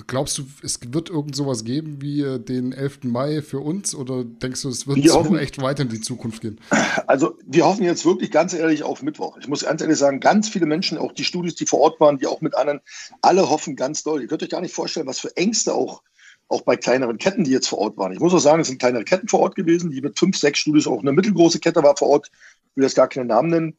glaubst 0.07 0.37
du, 0.37 0.43
es 0.61 0.79
wird 0.89 1.09
irgend 1.09 1.35
sowas 1.35 1.63
geben 1.63 2.01
wie 2.01 2.21
äh, 2.21 2.37
den 2.37 2.73
11. 2.73 3.05
Mai 3.05 3.41
für 3.41 3.59
uns 3.59 3.95
oder 3.95 4.23
denkst 4.25 4.61
du, 4.61 4.69
es 4.69 4.87
wird 4.87 4.97
wir 4.97 5.09
so 5.09 5.19
hoffen, 5.19 5.37
echt 5.37 5.61
weiter 5.61 5.83
in 5.83 5.89
die 5.89 6.01
Zukunft 6.01 6.41
gehen? 6.41 6.59
Also 7.07 7.37
wir 7.45 7.65
hoffen 7.65 7.83
jetzt 7.83 8.05
wirklich 8.05 8.29
ganz 8.29 8.53
ehrlich 8.53 8.83
auf 8.83 9.01
Mittwoch. 9.01 9.37
Ich 9.39 9.47
muss 9.47 9.63
ganz 9.63 9.81
ehrlich 9.81 9.97
sagen, 9.97 10.19
ganz 10.19 10.49
viele 10.49 10.65
Menschen, 10.65 10.97
auch 10.97 11.13
die 11.13 11.23
Studis, 11.23 11.55
die 11.55 11.65
vor 11.65 11.79
Ort 11.79 11.99
waren, 11.99 12.17
die 12.19 12.27
auch 12.27 12.41
mit 12.41 12.55
anderen, 12.55 12.81
alle 13.21 13.49
hoffen 13.49 13.75
ganz 13.75 14.03
doll. 14.03 14.21
Ihr 14.21 14.27
könnt 14.27 14.43
euch 14.43 14.49
gar 14.49 14.61
nicht 14.61 14.75
vorstellen, 14.75 15.07
was 15.07 15.19
für 15.19 15.35
Ängste 15.37 15.73
auch 15.73 16.03
auch 16.49 16.61
bei 16.63 16.75
kleineren 16.75 17.17
Ketten, 17.17 17.43
die 17.43 17.51
jetzt 17.51 17.67
vor 17.67 17.77
Ort 17.77 17.97
waren. 17.97 18.11
Ich 18.11 18.19
muss 18.19 18.33
auch 18.33 18.39
sagen, 18.39 18.61
es 18.61 18.67
sind 18.67 18.79
kleinere 18.79 19.05
Ketten 19.05 19.27
vor 19.27 19.39
Ort 19.39 19.55
gewesen, 19.55 19.91
die 19.91 20.01
mit 20.01 20.17
fünf, 20.17 20.37
sechs 20.37 20.59
Studios, 20.59 20.87
auch 20.87 20.99
eine 20.99 21.11
mittelgroße 21.11 21.59
Kette 21.59 21.81
war 21.83 21.95
vor 21.95 22.09
Ort. 22.09 22.31
Ich 22.71 22.77
will 22.77 22.83
jetzt 22.83 22.95
gar 22.95 23.07
keinen 23.07 23.27
Namen 23.27 23.49
nennen. 23.49 23.77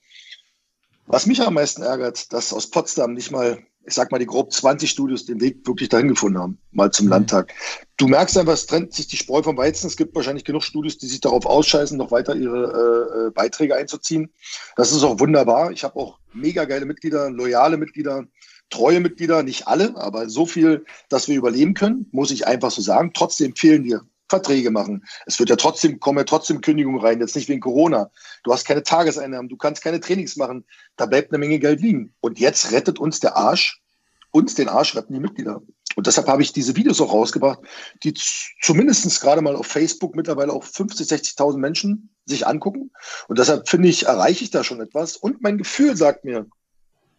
Was 1.06 1.26
mich 1.26 1.42
am 1.42 1.54
meisten 1.54 1.82
ärgert, 1.82 2.32
dass 2.32 2.52
aus 2.52 2.70
Potsdam 2.70 3.14
nicht 3.14 3.32
mal, 3.32 3.58
ich 3.84 3.94
sag 3.94 4.12
mal, 4.12 4.18
die 4.18 4.26
grob 4.26 4.52
20 4.52 4.88
Studios 4.88 5.26
den 5.26 5.40
Weg 5.40 5.66
wirklich 5.66 5.88
dahin 5.88 6.06
gefunden 6.06 6.38
haben, 6.38 6.58
mal 6.70 6.92
zum 6.92 7.06
mhm. 7.06 7.12
Landtag. 7.12 7.52
Du 7.96 8.06
merkst 8.06 8.38
einfach, 8.38 8.52
es 8.52 8.66
trennt 8.66 8.94
sich 8.94 9.08
die 9.08 9.16
Spreu 9.16 9.42
vom 9.42 9.56
Weizen. 9.56 9.88
Es 9.88 9.96
gibt 9.96 10.14
wahrscheinlich 10.14 10.44
genug 10.44 10.62
Studios, 10.62 10.98
die 10.98 11.08
sich 11.08 11.20
darauf 11.20 11.46
ausscheißen, 11.46 11.98
noch 11.98 12.12
weiter 12.12 12.36
ihre 12.36 13.26
äh, 13.26 13.26
äh 13.26 13.30
Beiträge 13.32 13.74
einzuziehen. 13.74 14.30
Das 14.76 14.92
ist 14.92 15.02
auch 15.02 15.18
wunderbar. 15.18 15.72
Ich 15.72 15.82
habe 15.82 15.96
auch 15.96 16.20
mega 16.32 16.64
geile 16.64 16.86
Mitglieder, 16.86 17.28
loyale 17.30 17.76
Mitglieder, 17.76 18.26
treue 18.70 19.00
Mitglieder, 19.00 19.42
nicht 19.42 19.68
alle, 19.68 19.96
aber 19.96 20.28
so 20.28 20.46
viel, 20.46 20.84
dass 21.08 21.28
wir 21.28 21.36
überleben 21.36 21.74
können, 21.74 22.06
muss 22.12 22.30
ich 22.30 22.46
einfach 22.46 22.70
so 22.70 22.82
sagen. 22.82 23.12
Trotzdem 23.14 23.54
fehlen 23.54 23.84
dir 23.84 24.02
Verträge 24.30 24.70
machen. 24.70 25.04
Es 25.26 25.38
wird 25.38 25.50
ja 25.50 25.56
trotzdem, 25.56 26.00
kommen 26.00 26.18
ja 26.18 26.24
trotzdem 26.24 26.60
Kündigungen 26.60 27.00
rein, 27.00 27.20
jetzt 27.20 27.36
nicht 27.36 27.48
wegen 27.48 27.60
Corona. 27.60 28.10
Du 28.44 28.52
hast 28.52 28.64
keine 28.64 28.82
Tageseinnahmen, 28.82 29.48
du 29.48 29.56
kannst 29.56 29.82
keine 29.82 30.00
Trainings 30.00 30.36
machen, 30.36 30.64
da 30.96 31.04
bleibt 31.06 31.32
eine 31.32 31.38
Menge 31.38 31.58
Geld 31.58 31.82
liegen. 31.82 32.14
Und 32.20 32.38
jetzt 32.38 32.72
rettet 32.72 32.98
uns 32.98 33.20
der 33.20 33.36
Arsch, 33.36 33.82
uns 34.30 34.54
den 34.54 34.68
Arsch 34.68 34.94
retten 34.94 35.12
die 35.12 35.20
Mitglieder. 35.20 35.60
Und 35.96 36.06
deshalb 36.06 36.28
habe 36.28 36.42
ich 36.42 36.52
diese 36.52 36.76
Videos 36.76 37.00
auch 37.00 37.12
rausgebracht, 37.12 37.58
die 38.04 38.14
zumindest 38.62 39.20
gerade 39.20 39.42
mal 39.42 39.56
auf 39.56 39.66
Facebook 39.66 40.14
mittlerweile 40.14 40.52
auch 40.52 40.62
50, 40.62 41.08
60.000 41.08 41.58
Menschen 41.58 42.10
sich 42.26 42.46
angucken. 42.46 42.92
Und 43.26 43.38
deshalb 43.40 43.68
finde 43.68 43.88
ich, 43.88 44.06
erreiche 44.06 44.44
ich 44.44 44.50
da 44.50 44.62
schon 44.62 44.80
etwas. 44.80 45.16
Und 45.16 45.42
mein 45.42 45.58
Gefühl 45.58 45.96
sagt 45.96 46.24
mir, 46.24 46.46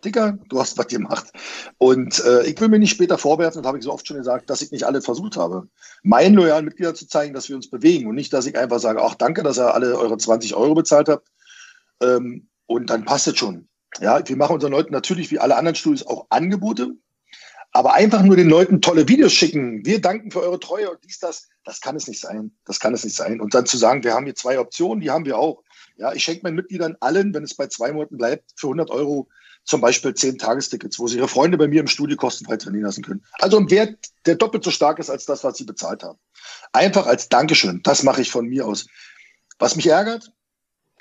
Dicker, 0.02 0.38
du 0.50 0.60
hast 0.60 0.78
was 0.78 0.88
gemacht. 0.88 1.32
Und 1.78 2.24
äh, 2.26 2.44
ich 2.44 2.60
will 2.60 2.70
mir 2.70 2.80
nicht 2.80 2.92
später 2.92 3.18
vorwerfen, 3.18 3.62
das 3.62 3.68
habe 3.68 3.78
ich 3.78 3.84
so 3.84 3.94
oft 3.94 4.08
schon 4.08 4.18
gesagt, 4.18 4.50
dass 4.50 4.62
ich 4.62 4.72
nicht 4.72 4.86
alle 4.86 5.02
versucht 5.02 5.38
habe, 5.38 5.68
meinen 6.04 6.36
loyalen 6.36 6.66
Mitgliedern 6.66 6.96
zu 6.96 7.08
zeigen, 7.08 7.34
dass 7.34 7.50
wir 7.50 7.56
uns 7.56 7.70
bewegen 7.70 8.08
und 8.08 8.16
nicht, 8.16 8.34
dass 8.34 8.46
ich 8.46 8.58
einfach 8.58 8.80
sage, 8.80 9.02
ach 9.02 9.16
danke, 9.16 9.44
dass 9.44 9.58
ihr 9.58 9.74
alle 9.74 9.98
eure 9.98 10.18
20 10.18 10.56
Euro 10.56 10.76
bezahlt 10.76 11.10
habt. 11.10 11.28
Ähm, 12.02 12.48
und 12.66 12.90
dann 12.90 13.06
passt 13.06 13.28
es 13.28 13.38
schon. 13.38 13.68
Ja, 14.00 14.28
wir 14.28 14.38
machen 14.38 14.56
unseren 14.56 14.72
Leuten 14.72 14.94
natürlich 14.94 15.32
wie 15.32 15.40
alle 15.40 15.58
anderen 15.58 15.76
Studios 15.76 16.08
auch 16.08 16.28
Angebote, 16.30 16.94
aber 17.74 17.94
einfach 17.94 18.24
nur 18.24 18.36
den 18.36 18.50
Leuten 18.50 18.82
tolle 18.82 19.08
Videos 19.08 19.34
schicken. 19.34 19.86
Wir 19.86 20.02
danken 20.02 20.32
für 20.32 20.42
eure 20.42 20.60
Treue 20.60 20.90
und 20.92 21.00
dies, 21.04 21.20
das. 21.20 21.48
Das 21.64 21.80
kann 21.80 21.96
es 21.96 22.08
nicht 22.08 22.20
sein. 22.20 22.52
Das 22.66 22.80
kann 22.80 22.94
es 22.94 23.04
nicht 23.04 23.16
sein. 23.16 23.40
Und 23.40 23.54
dann 23.54 23.68
zu 23.68 23.78
sagen, 23.78 24.04
wir 24.04 24.16
haben 24.16 24.26
hier 24.26 24.34
zwei 24.34 24.60
Optionen, 24.60 25.00
die 25.00 25.12
haben 25.12 25.26
wir 25.26 25.38
auch. 25.38 25.64
Ja, 25.98 26.12
ich 26.14 26.24
schenke 26.24 26.42
meinen 26.44 26.56
Mitgliedern 26.56 26.98
allen, 27.00 27.34
wenn 27.36 27.44
es 27.44 27.56
bei 27.56 27.68
zwei 27.68 27.92
Monaten 27.92 28.18
bleibt, 28.18 28.52
für 28.56 28.68
100 28.68 28.90
Euro 28.90 29.30
zum 29.64 29.82
Beispiel 29.82 30.14
zehn 30.14 30.38
Tagestickets, 30.38 31.00
wo 31.00 31.08
sie 31.08 31.18
ihre 31.18 31.28
Freunde 31.28 31.58
bei 31.58 31.68
mir 31.68 31.82
im 31.82 31.88
Studio 31.88 32.18
kostenfrei 32.18 32.58
trainieren 32.58 32.86
lassen 32.86 33.04
können. 33.04 33.24
Also 33.40 33.58
ein 33.58 33.70
Wert, 33.70 33.98
der 34.26 34.36
doppelt 34.36 34.64
so 34.64 34.72
stark 34.72 35.00
ist 35.00 35.10
als 35.10 35.26
das, 35.26 35.44
was 35.44 35.58
sie 35.58 35.66
bezahlt 35.66 36.04
haben. 36.04 36.20
Einfach 36.74 37.06
als 37.06 37.30
Dankeschön. 37.30 37.82
Das 37.84 38.04
mache 38.04 38.22
ich 38.22 38.32
von 38.32 38.48
mir 38.48 38.66
aus. 38.66 38.88
Was 39.60 39.76
mich 39.76 39.88
ärgert, 39.88 40.32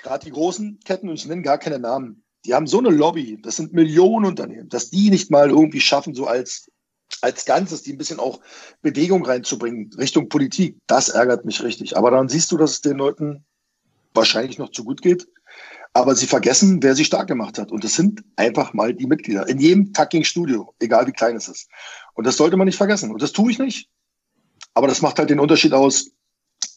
gerade 0.01 0.25
die 0.25 0.31
großen 0.31 0.79
Ketten, 0.85 1.09
und 1.09 1.15
ich 1.15 1.25
nenne 1.25 1.41
gar 1.41 1.57
keine 1.57 1.79
Namen, 1.79 2.23
die 2.45 2.53
haben 2.53 2.67
so 2.67 2.79
eine 2.79 2.89
Lobby, 2.89 3.39
das 3.41 3.55
sind 3.55 3.73
Millionen 3.73 4.25
Unternehmen, 4.25 4.69
dass 4.69 4.89
die 4.89 5.09
nicht 5.09 5.29
mal 5.29 5.49
irgendwie 5.49 5.81
schaffen, 5.81 6.15
so 6.15 6.25
als, 6.25 6.71
als 7.21 7.45
Ganzes, 7.45 7.83
die 7.83 7.93
ein 7.93 7.97
bisschen 7.97 8.19
auch 8.19 8.39
Bewegung 8.81 9.25
reinzubringen, 9.25 9.91
Richtung 9.97 10.29
Politik. 10.29 10.77
Das 10.87 11.09
ärgert 11.09 11.45
mich 11.45 11.61
richtig. 11.61 11.97
Aber 11.97 12.11
dann 12.11 12.29
siehst 12.29 12.51
du, 12.51 12.57
dass 12.57 12.71
es 12.71 12.81
den 12.81 12.97
Leuten 12.97 13.45
wahrscheinlich 14.13 14.57
noch 14.57 14.71
zu 14.71 14.83
gut 14.83 15.01
geht. 15.01 15.27
Aber 15.93 16.15
sie 16.15 16.27
vergessen, 16.27 16.81
wer 16.81 16.95
sie 16.95 17.03
stark 17.03 17.27
gemacht 17.27 17.57
hat. 17.57 17.71
Und 17.71 17.83
das 17.83 17.95
sind 17.95 18.23
einfach 18.37 18.73
mal 18.73 18.93
die 18.93 19.07
Mitglieder. 19.07 19.47
In 19.49 19.59
jedem 19.59 19.93
fucking 19.93 20.23
Studio, 20.23 20.73
egal 20.79 21.05
wie 21.07 21.11
klein 21.11 21.35
es 21.35 21.49
ist. 21.49 21.69
Und 22.13 22.25
das 22.25 22.37
sollte 22.37 22.55
man 22.55 22.65
nicht 22.65 22.77
vergessen. 22.77 23.11
Und 23.11 23.21
das 23.21 23.33
tue 23.33 23.51
ich 23.51 23.59
nicht. 23.59 23.89
Aber 24.73 24.87
das 24.87 25.01
macht 25.01 25.19
halt 25.19 25.29
den 25.29 25.39
Unterschied 25.39 25.73
aus, 25.73 26.11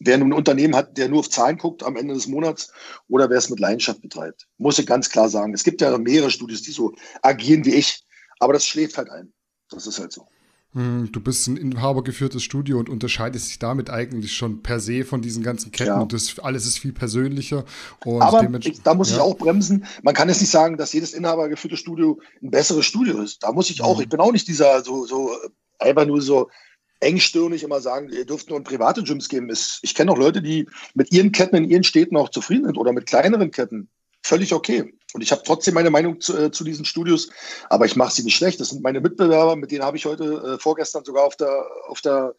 wer 0.01 0.19
nun 0.19 0.31
ein 0.31 0.37
Unternehmen 0.37 0.75
hat, 0.75 0.97
der 0.99 1.09
nur 1.09 1.21
auf 1.21 1.31
Zahlen 1.31 1.59
guckt 1.59 1.83
am 1.83 1.97
Ende 1.97 2.15
des 2.15 2.27
Monats 2.27 2.73
oder 3.09 3.31
wer 3.31 3.39
es 3.39 3.51
mit 3.51 3.61
Leidenschaft 3.61 4.03
betreibt. 4.03 4.49
Muss 4.59 4.79
ich 4.79 4.87
ganz 4.87 5.09
klar 5.09 5.29
sagen. 5.29 5.55
Es 5.55 5.65
gibt 5.65 5.81
ja 5.81 5.97
mehrere 5.99 6.31
Studios, 6.31 6.63
die 6.63 6.73
so 6.73 6.93
agieren 7.23 7.65
wie 7.65 7.75
ich, 7.75 8.05
aber 8.41 8.53
das 8.53 8.67
schläft 8.67 8.99
halt 8.99 9.11
ein. 9.11 9.33
Das 9.71 9.87
ist 9.87 9.99
halt 9.99 10.13
so. 10.13 10.27
Hm, 10.75 11.11
du 11.13 11.21
bist 11.21 11.47
ein 11.47 11.57
inhabergeführtes 11.57 12.43
Studio 12.43 12.79
und 12.79 12.89
unterscheidest 12.89 13.49
dich 13.49 13.61
damit 13.61 13.91
eigentlich 13.91 14.33
schon 14.33 14.63
per 14.63 14.81
se 14.81 15.05
von 15.05 15.23
diesen 15.23 15.45
ganzen 15.45 15.71
Ketten. 15.71 15.91
Ja. 15.91 16.01
Und 16.01 16.13
das 16.13 16.41
alles 16.41 16.67
ist 16.67 16.79
viel 16.79 16.93
persönlicher. 16.93 17.65
Aber 18.01 18.49
ich, 18.59 18.83
da 18.83 18.95
muss 18.95 19.11
ja. 19.11 19.17
ich 19.17 19.23
auch 19.23 19.37
bremsen. 19.37 19.87
Man 20.03 20.15
kann 20.15 20.29
jetzt 20.29 20.41
nicht 20.41 20.51
sagen, 20.51 20.77
dass 20.77 20.93
jedes 20.93 21.15
inhabergeführte 21.15 21.77
Studio 21.77 22.21
ein 22.43 22.51
besseres 22.51 22.87
Studio 22.87 23.23
ist. 23.23 23.45
Da 23.45 23.53
muss 23.53 23.71
ich 23.71 23.83
auch, 23.83 23.99
mhm. 23.99 24.03
ich 24.03 24.09
bin 24.09 24.19
auch 24.19 24.33
nicht 24.33 24.49
dieser 24.49 24.83
so, 24.83 25.07
so 25.07 25.31
einfach 25.79 26.07
nur 26.07 26.21
so 26.21 26.51
engstirnig 26.99 27.63
immer 27.63 27.81
sagen, 27.81 28.09
ihr 28.09 28.25
dürft 28.25 28.49
nur 28.49 28.59
in 28.59 28.65
private 28.65 29.05
Gyms 29.05 29.29
geben. 29.29 29.51
Ich 29.83 29.95
kenne 29.95 30.11
auch 30.11 30.19
Leute, 30.19 30.43
die 30.43 30.67
mit 30.95 31.13
ihren 31.13 31.31
Ketten 31.31 31.57
in 31.57 31.71
ihren 31.71 31.85
Städten 31.85 32.17
auch 32.17 32.31
zufrieden 32.31 32.65
sind 32.65 32.79
oder 32.79 32.93
mit 32.93 33.07
kleineren 33.07 33.51
Ketten. 33.51 33.91
Völlig 34.25 34.55
okay. 34.55 34.91
Und 35.13 35.21
ich 35.21 35.31
habe 35.33 35.43
trotzdem 35.45 35.75
meine 35.75 35.91
Meinung 35.91 36.19
zu, 36.19 36.37
äh, 36.37 36.51
zu 36.51 36.65
diesen 36.65 36.87
Studios, 36.87 37.29
aber 37.69 37.85
ich 37.85 37.95
mache 37.95 38.15
sie 38.15 38.25
nicht 38.25 38.37
schlecht. 38.37 38.59
Das 38.59 38.71
sind 38.71 38.83
meine 38.83 39.01
Mitbewerber, 39.01 39.55
mit 39.55 39.71
denen 39.71 39.85
habe 39.85 39.99
ich 39.99 40.07
heute 40.07 40.25
äh, 40.25 40.59
vorgestern 40.59 41.05
sogar 41.05 41.25
auf 41.25 41.37
der, 41.37 41.67
auf 41.89 42.01
der 42.01 42.35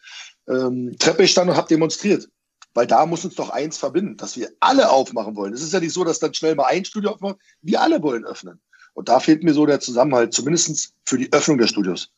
ähm, 0.50 0.96
Treppe 0.98 1.22
gestanden 1.22 1.52
und 1.52 1.58
habe 1.58 1.68
demonstriert. 1.68 2.28
Weil 2.74 2.88
da 2.88 3.06
muss 3.06 3.24
uns 3.24 3.36
doch 3.36 3.52
eins 3.52 3.78
verbinden, 3.78 4.18
dass 4.18 4.36
wir 4.36 4.50
alle 4.60 4.90
aufmachen 4.90 5.36
wollen. 5.36 5.54
Es 5.54 5.62
ist 5.62 5.74
ja 5.74 5.80
nicht 5.80 5.94
so, 5.94 6.04
dass 6.04 6.20
dann 6.20 6.34
schnell 6.34 6.56
mal 6.56 6.66
ein 6.66 6.84
Studio 6.84 7.12
aufmacht. 7.12 7.38
Wir 7.62 7.80
alle 7.82 8.02
wollen 8.02 8.26
öffnen. 8.26 8.60
Und 8.96 9.08
da 9.08 9.20
fehlt 9.20 9.44
mir 9.44 9.54
so 9.54 9.68
der 9.68 9.80
Zusammenhalt, 9.80 10.34
zumindest 10.34 10.94
für 11.06 11.20
die 11.20 11.32
Öffnung 11.32 11.60
der 11.60 11.68
Studios. 11.68 12.10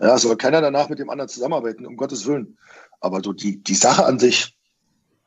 Ja, 0.00 0.16
soll 0.18 0.36
keiner 0.36 0.60
danach 0.60 0.88
mit 0.88 1.00
dem 1.00 1.10
anderen 1.10 1.28
zusammenarbeiten, 1.28 1.84
um 1.84 1.96
Gottes 1.96 2.26
Willen. 2.26 2.56
Aber 3.00 3.22
so 3.24 3.32
die, 3.32 3.60
die 3.62 3.74
Sache 3.74 4.06
an 4.06 4.20
sich, 4.20 4.56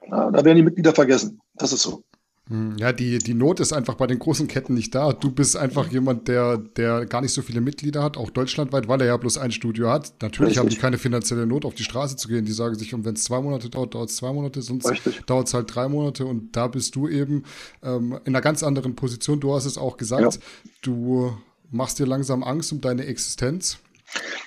na, 0.07 0.31
da 0.31 0.45
werden 0.45 0.57
die 0.57 0.63
Mitglieder 0.63 0.95
vergessen. 0.95 1.41
Das 1.55 1.73
ist 1.73 1.81
so. 1.81 2.03
Hm, 2.49 2.77
ja, 2.77 2.91
die, 2.91 3.19
die 3.19 3.35
Not 3.35 3.59
ist 3.59 3.73
einfach 3.73 3.93
bei 3.93 4.07
den 4.07 4.17
großen 4.17 4.47
Ketten 4.47 4.73
nicht 4.73 4.95
da. 4.95 5.13
Du 5.13 5.31
bist 5.31 5.55
einfach 5.55 5.91
jemand, 5.91 6.27
der, 6.27 6.57
der 6.57 7.05
gar 7.05 7.21
nicht 7.21 7.31
so 7.31 7.43
viele 7.43 7.61
Mitglieder 7.61 8.01
hat, 8.01 8.17
auch 8.17 8.31
deutschlandweit, 8.31 8.87
weil 8.87 9.01
er 9.01 9.07
ja 9.07 9.17
bloß 9.17 9.37
ein 9.37 9.51
Studio 9.51 9.89
hat. 9.89 10.13
Natürlich 10.19 10.51
Richtig. 10.51 10.57
haben 10.57 10.69
die 10.69 10.77
keine 10.77 10.97
finanzielle 10.97 11.45
Not, 11.45 11.63
auf 11.63 11.75
die 11.75 11.83
Straße 11.83 12.15
zu 12.15 12.27
gehen. 12.27 12.45
Die 12.45 12.51
sagen 12.51 12.73
sich, 12.73 12.91
wenn 12.91 13.13
es 13.13 13.23
zwei 13.23 13.39
Monate 13.39 13.69
dauert, 13.69 13.93
dauert 13.93 14.09
es 14.09 14.15
zwei 14.15 14.33
Monate, 14.33 14.63
sonst 14.63 14.91
dauert 15.27 15.47
es 15.47 15.53
halt 15.53 15.73
drei 15.73 15.87
Monate. 15.87 16.25
Und 16.25 16.55
da 16.55 16.67
bist 16.67 16.95
du 16.95 17.07
eben 17.07 17.43
ähm, 17.83 18.19
in 18.25 18.33
einer 18.33 18.41
ganz 18.41 18.63
anderen 18.63 18.95
Position. 18.95 19.39
Du 19.39 19.53
hast 19.53 19.65
es 19.65 19.77
auch 19.77 19.97
gesagt, 19.97 20.35
ja. 20.35 20.41
du 20.81 21.37
machst 21.69 21.99
dir 21.99 22.07
langsam 22.07 22.43
Angst 22.43 22.71
um 22.71 22.81
deine 22.81 23.05
Existenz. 23.05 23.77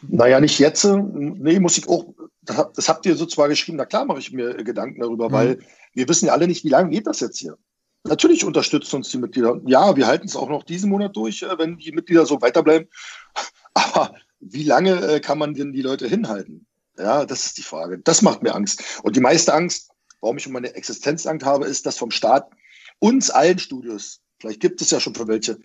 Naja, 0.02 0.40
nicht 0.40 0.58
jetzt. 0.58 0.84
Nee, 0.84 1.60
muss 1.60 1.78
ich 1.78 1.88
auch, 1.88 2.06
das 2.42 2.88
habt 2.88 3.06
ihr 3.06 3.14
so 3.14 3.26
zwar 3.26 3.48
geschrieben, 3.48 3.78
na 3.78 3.84
klar 3.84 4.04
mache 4.04 4.18
ich 4.18 4.32
mir 4.32 4.54
Gedanken 4.64 5.00
darüber, 5.00 5.28
mhm. 5.28 5.32
weil 5.32 5.58
wir 5.94 6.08
wissen 6.08 6.26
ja 6.26 6.32
alle 6.32 6.48
nicht, 6.48 6.64
wie 6.64 6.68
lange 6.68 6.90
geht 6.90 7.06
das 7.06 7.20
jetzt 7.20 7.38
hier. 7.38 7.56
Natürlich 8.04 8.44
unterstützen 8.44 8.96
uns 8.96 9.10
die 9.10 9.18
Mitglieder. 9.18 9.60
Ja, 9.66 9.96
wir 9.96 10.06
halten 10.06 10.26
es 10.26 10.36
auch 10.36 10.48
noch 10.48 10.64
diesen 10.64 10.90
Monat 10.90 11.16
durch, 11.16 11.42
äh, 11.42 11.58
wenn 11.58 11.78
die 11.78 11.92
Mitglieder 11.92 12.26
so 12.26 12.40
weiterbleiben. 12.40 12.88
Aber 13.74 14.14
wie 14.40 14.64
lange 14.64 15.00
äh, 15.00 15.20
kann 15.20 15.38
man 15.38 15.54
denn 15.54 15.72
die 15.72 15.82
Leute 15.82 16.08
hinhalten? 16.08 16.66
Ja, 16.98 17.24
das 17.24 17.46
ist 17.46 17.58
die 17.58 17.62
Frage. 17.62 17.98
Das 17.98 18.22
macht 18.22 18.42
mir 18.42 18.54
Angst. 18.54 18.82
Und 19.02 19.16
die 19.16 19.20
meiste 19.20 19.54
Angst, 19.54 19.90
warum 20.20 20.36
ich 20.36 20.46
um 20.46 20.52
meine 20.52 20.74
Existenzangst 20.74 21.46
habe, 21.46 21.66
ist, 21.66 21.86
dass 21.86 21.96
vom 21.96 22.10
Staat 22.10 22.50
uns 22.98 23.30
allen 23.30 23.58
Studios, 23.58 24.20
vielleicht 24.40 24.60
gibt 24.60 24.80
es 24.80 24.90
ja 24.90 25.00
schon 25.00 25.14
für 25.14 25.28
welche, 25.28 25.58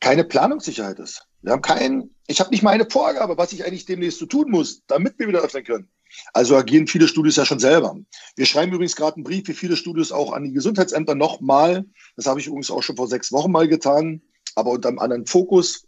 keine 0.00 0.24
Planungssicherheit 0.24 0.98
ist. 0.98 1.26
Wir 1.42 1.52
haben 1.52 1.62
keinen, 1.62 2.14
ich 2.26 2.40
habe 2.40 2.50
nicht 2.50 2.62
mal 2.62 2.70
eine 2.70 2.88
Vorgabe, 2.88 3.38
was 3.38 3.52
ich 3.52 3.64
eigentlich 3.64 3.86
demnächst 3.86 4.18
so 4.18 4.26
tun 4.26 4.50
muss, 4.50 4.82
damit 4.86 5.18
wir 5.18 5.28
wieder 5.28 5.40
öffnen 5.40 5.64
können. 5.64 5.88
Also 6.32 6.56
agieren 6.56 6.86
viele 6.86 7.08
Studios 7.08 7.36
ja 7.36 7.44
schon 7.44 7.58
selber. 7.58 7.96
Wir 8.36 8.46
schreiben 8.46 8.72
übrigens 8.72 8.96
gerade 8.96 9.16
einen 9.16 9.24
Brief, 9.24 9.48
wie 9.48 9.54
viele 9.54 9.76
Studios 9.76 10.12
auch 10.12 10.32
an 10.32 10.44
die 10.44 10.52
Gesundheitsämter 10.52 11.14
nochmal. 11.14 11.84
Das 12.16 12.26
habe 12.26 12.40
ich 12.40 12.46
übrigens 12.46 12.70
auch 12.70 12.82
schon 12.82 12.96
vor 12.96 13.08
sechs 13.08 13.32
Wochen 13.32 13.52
mal 13.52 13.68
getan, 13.68 14.22
aber 14.54 14.70
unter 14.70 14.88
einem 14.88 14.98
anderen 14.98 15.26
Fokus. 15.26 15.84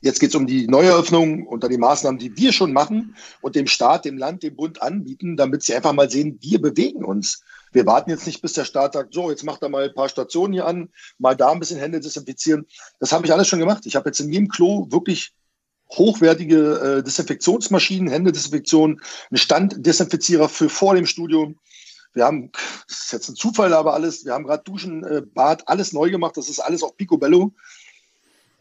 Jetzt 0.00 0.18
geht 0.18 0.30
es 0.30 0.34
um 0.34 0.46
die 0.46 0.66
Neueröffnung 0.66 1.46
unter 1.46 1.68
die 1.68 1.76
Maßnahmen, 1.76 2.18
die 2.18 2.36
wir 2.36 2.52
schon 2.52 2.72
machen 2.72 3.16
und 3.42 3.54
dem 3.54 3.66
Staat, 3.66 4.04
dem 4.04 4.16
Land, 4.16 4.42
dem 4.42 4.56
Bund 4.56 4.80
anbieten, 4.80 5.36
damit 5.36 5.62
sie 5.62 5.74
einfach 5.74 5.92
mal 5.92 6.10
sehen, 6.10 6.38
wir 6.40 6.60
bewegen 6.60 7.04
uns. 7.04 7.42
Wir 7.72 7.84
warten 7.86 8.10
jetzt 8.10 8.26
nicht, 8.26 8.40
bis 8.40 8.52
der 8.52 8.64
Staat 8.64 8.94
sagt, 8.94 9.12
so, 9.12 9.30
jetzt 9.30 9.44
macht 9.44 9.62
er 9.62 9.68
mal 9.68 9.84
ein 9.84 9.94
paar 9.94 10.08
Stationen 10.08 10.52
hier 10.52 10.66
an, 10.66 10.90
mal 11.18 11.34
da 11.34 11.50
ein 11.50 11.58
bisschen 11.58 11.78
Hände 11.78 12.00
desinfizieren. 12.00 12.66
Das 13.00 13.12
habe 13.12 13.26
ich 13.26 13.32
alles 13.32 13.48
schon 13.48 13.58
gemacht. 13.58 13.84
Ich 13.84 13.96
habe 13.96 14.08
jetzt 14.08 14.20
in 14.20 14.32
jedem 14.32 14.48
Klo 14.48 14.86
wirklich 14.90 15.34
hochwertige 15.96 16.98
äh, 16.98 17.02
Desinfektionsmaschinen, 17.02 18.08
Händedesinfektion, 18.08 19.00
einen 19.30 19.38
Standdesinfizierer 19.38 20.48
für 20.48 20.68
vor 20.68 20.94
dem 20.94 21.06
Studio. 21.06 21.54
Wir 22.12 22.24
haben, 22.24 22.52
das 22.86 23.04
ist 23.04 23.12
jetzt 23.12 23.28
ein 23.28 23.34
Zufall, 23.34 23.74
aber 23.74 23.94
alles, 23.94 24.24
wir 24.24 24.32
haben 24.32 24.46
gerade 24.46 24.62
Duschen, 24.62 25.04
äh, 25.04 25.22
Bad, 25.22 25.68
alles 25.68 25.92
neu 25.92 26.10
gemacht. 26.10 26.36
Das 26.36 26.48
ist 26.48 26.60
alles 26.60 26.82
auch 26.82 26.96
Picobello. 26.96 27.52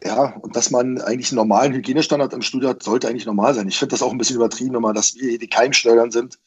Ja, 0.03 0.35
und 0.41 0.55
dass 0.55 0.69
man 0.69 0.99
eigentlich 1.01 1.31
einen 1.31 1.37
normalen 1.37 1.73
Hygienestandard 1.73 2.33
im 2.33 2.41
Studio 2.41 2.69
hat, 2.69 2.83
sollte 2.83 3.07
eigentlich 3.07 3.25
normal 3.25 3.53
sein. 3.53 3.69
Ich 3.69 3.77
finde 3.77 3.93
das 3.93 4.01
auch 4.01 4.11
ein 4.11 4.17
bisschen 4.17 4.35
übertrieben, 4.35 4.75
immer, 4.75 4.91
dass 4.91 5.15
wir 5.15 5.29
hier 5.29 5.39
die 5.39 5.49
Keimschleudern 5.49 6.11
sind. 6.11 6.39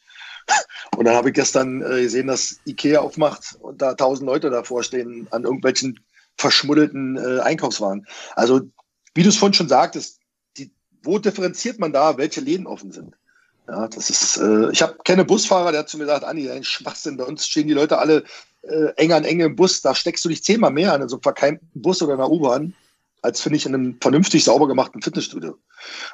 Und 0.96 1.06
dann 1.06 1.16
habe 1.16 1.30
ich 1.30 1.34
gestern 1.34 1.82
äh, 1.82 2.02
gesehen, 2.02 2.28
dass 2.28 2.60
Ikea 2.66 3.00
aufmacht 3.00 3.56
und 3.60 3.82
da 3.82 3.94
tausend 3.94 4.26
Leute 4.26 4.48
davor 4.48 4.84
stehen 4.84 5.26
an 5.32 5.42
irgendwelchen 5.42 5.98
verschmuddelten 6.38 7.16
äh, 7.16 7.40
Einkaufswaren. 7.40 8.06
Also, 8.36 8.60
wie 9.14 9.24
du 9.24 9.28
es 9.28 9.36
vorhin 9.36 9.54
schon 9.54 9.68
sagtest, 9.68 10.20
wo 11.06 11.18
differenziert 11.18 11.78
man 11.78 11.92
da, 11.92 12.18
welche 12.18 12.40
Läden 12.40 12.66
offen 12.66 12.92
sind? 12.92 13.14
Ja, 13.68 13.88
das 13.88 14.10
ist, 14.10 14.36
äh, 14.36 14.70
ich 14.70 14.82
habe 14.82 14.96
keine 15.04 15.24
Busfahrer, 15.24 15.72
der 15.72 15.80
hat 15.80 15.88
zu 15.88 15.98
mir 15.98 16.04
gesagt, 16.04 16.24
Anni, 16.24 16.48
ein 16.48 16.62
Schwachsinn, 16.62 17.16
bei 17.16 17.24
uns 17.24 17.46
stehen 17.46 17.66
die 17.66 17.74
Leute 17.74 17.98
alle 17.98 18.24
äh, 18.62 18.92
eng 18.96 19.12
an 19.12 19.24
eng 19.24 19.40
im 19.40 19.56
Bus, 19.56 19.80
da 19.80 19.94
steckst 19.94 20.24
du 20.24 20.28
dich 20.28 20.44
zehnmal 20.44 20.70
mehr 20.70 20.92
an 20.92 21.02
in 21.02 21.08
so 21.08 21.16
einem 21.16 21.22
verkeimten 21.22 21.68
Bus 21.74 22.02
oder 22.02 22.14
einer 22.14 22.30
U-Bahn, 22.30 22.74
als 23.22 23.40
finde 23.40 23.56
ich 23.56 23.66
in 23.66 23.74
einem 23.74 23.98
vernünftig 24.00 24.44
sauber 24.44 24.68
gemachten 24.68 25.02
Fitnessstudio. 25.02 25.58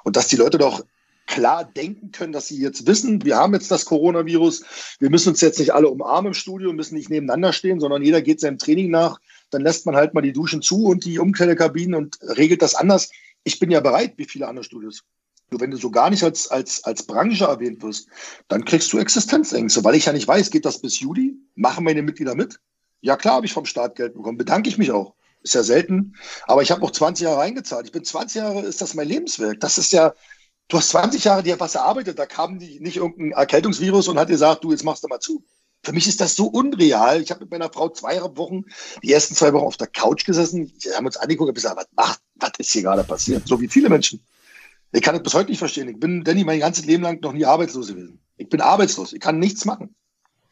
Und 0.04 0.16
dass 0.16 0.28
die 0.28 0.37
Leute 0.37 0.58
doch 0.58 0.82
klar 1.26 1.64
denken 1.64 2.11
können, 2.11 2.32
dass 2.32 2.49
sie 2.49 2.61
jetzt 2.61 2.87
wissen, 2.87 3.25
wir 3.25 3.37
haben 3.37 3.54
jetzt 3.54 3.70
das 3.70 3.84
Coronavirus, 3.84 4.64
wir 4.99 5.11
müssen 5.11 5.30
uns 5.30 5.40
jetzt 5.40 5.58
nicht 5.58 5.72
alle 5.72 5.88
umarmen 5.88 6.28
im 6.28 6.34
Studio, 6.34 6.72
müssen 6.72 6.94
nicht 6.96 7.11
nebeneinander 7.11 7.52
stehen, 7.52 7.80
sondern 7.80 8.02
jeder 8.02 8.22
geht 8.22 8.40
seinem 8.40 8.58
Training 8.58 8.90
nach, 8.90 9.20
dann 9.50 9.62
lässt 9.62 9.87
man 9.87 9.94
halt 9.94 10.14
mal 10.14 10.22
die 10.22 10.32
Duschen 10.32 10.62
zu 10.62 10.87
und 10.87 11.04
die 11.04 11.18
Umkleidekabinen 11.18 11.94
und 11.94 12.18
regelt 12.22 12.62
das 12.62 12.75
anders. 12.75 13.11
Ich 13.44 13.58
bin 13.58 13.70
ja 13.70 13.80
bereit, 13.80 14.14
wie 14.16 14.25
viele 14.25 14.49
andere 14.49 14.64
Studios. 14.64 15.04
Nur 15.50 15.61
wenn 15.61 15.70
du 15.70 15.76
so 15.76 15.90
gar 15.90 16.08
nicht 16.08 16.22
als, 16.25 16.49
als, 16.49 16.82
als 16.84 17.06
Branche 17.06 17.44
erwähnt 17.44 17.82
wirst, 17.82 18.08
dann 18.49 18.64
kriegst 18.64 18.92
du 18.92 18.99
Existenzängste, 18.99 19.84
weil 19.84 19.94
ich 19.94 20.06
ja 20.06 20.12
nicht 20.12 20.26
weiß, 20.26 20.50
geht 20.50 20.64
das 20.64 20.80
bis 20.80 21.00
Juli? 21.00 21.37
Machen 21.54 21.84
meine 21.84 22.02
Mitglieder 22.02 22.34
mit? 22.34 22.58
Ja 23.02 23.16
klar, 23.16 23.34
habe 23.34 23.46
ich 23.46 23.52
vom 23.52 23.66
Staat 23.66 23.96
Geld 23.96 24.14
bekommen, 24.14 24.38
bedanke 24.38 24.68
ich 24.68 24.78
mich 24.78 24.92
auch. 24.92 25.14
Ist 25.42 25.54
ja 25.54 25.62
selten, 25.62 26.14
aber 26.46 26.62
ich 26.62 26.70
habe 26.70 26.82
auch 26.82 26.92
20 26.92 27.25
Jahre 27.25 27.40
eingezahlt. 27.40 27.87
Ich 27.87 27.92
bin 27.92 28.04
20 28.04 28.37
Jahre, 28.37 28.62
ist 28.62 28.80
das 28.80 28.94
mein 28.94 29.08
Lebenswerk. 29.08 29.58
Das 29.58 29.76
ist 29.76 29.92
ja, 29.92 30.14
du 30.68 30.78
hast 30.78 30.90
20 30.90 31.25
Jahre 31.25 31.42
dir 31.42 31.58
was 31.58 31.75
erarbeitet, 31.75 32.18
da 32.18 32.26
kam 32.26 32.61
die, 32.61 32.78
nicht 32.80 32.96
irgendein 32.96 33.32
Erkältungsvirus 33.32 34.06
und 34.08 34.18
hat 34.18 34.28
gesagt, 34.28 34.62
du, 34.62 34.70
jetzt 34.70 34.84
machst 34.84 35.02
du 35.02 35.08
mal 35.08 35.18
zu. 35.18 35.44
Für 35.83 35.93
mich 35.93 36.07
ist 36.07 36.21
das 36.21 36.37
so 36.37 36.47
unreal. 36.47 37.21
Ich 37.21 37.31
habe 37.31 37.41
mit 37.41 37.51
meiner 37.51 37.73
Frau 37.73 37.89
zwei 37.89 38.21
Wochen, 38.37 38.65
die 39.03 39.12
ersten 39.12 39.35
zwei 39.35 39.53
Wochen 39.53 39.67
auf 39.67 39.77
der 39.77 39.89
Couch 39.89 40.25
gesessen, 40.25 40.73
wir 40.81 40.95
haben 40.95 41.07
uns 41.07 41.17
angeguckt 41.17 41.49
und 41.49 41.55
gesagt, 41.55 41.77
was 41.77 41.87
macht, 41.97 42.21
was 42.37 42.53
ist 42.59 42.73
hier 42.73 42.83
gerade 42.83 43.05
passiert? 43.05 43.47
So 43.47 43.61
wie 43.61 43.69
viele 43.69 43.89
Menschen. 43.89 44.21
Ich 44.93 45.03
kann 45.03 45.15
das 45.15 45.23
bis 45.23 45.35
heute 45.35 45.51
nicht 45.51 45.59
verstehen. 45.59 45.89
Ich 45.89 45.99
bin, 45.99 46.23
Danny, 46.23 46.45
mein 46.45 46.61
ganzes 46.61 46.85
Leben 46.85 47.03
lang 47.03 47.21
noch 47.21 47.33
nie 47.33 47.45
arbeitslos 47.45 47.89
gewesen. 47.89 48.21
Ich 48.37 48.49
bin 48.49 48.61
arbeitslos. 48.61 49.12
Ich 49.12 49.21
kann 49.21 49.39
nichts 49.39 49.65
machen. 49.65 49.95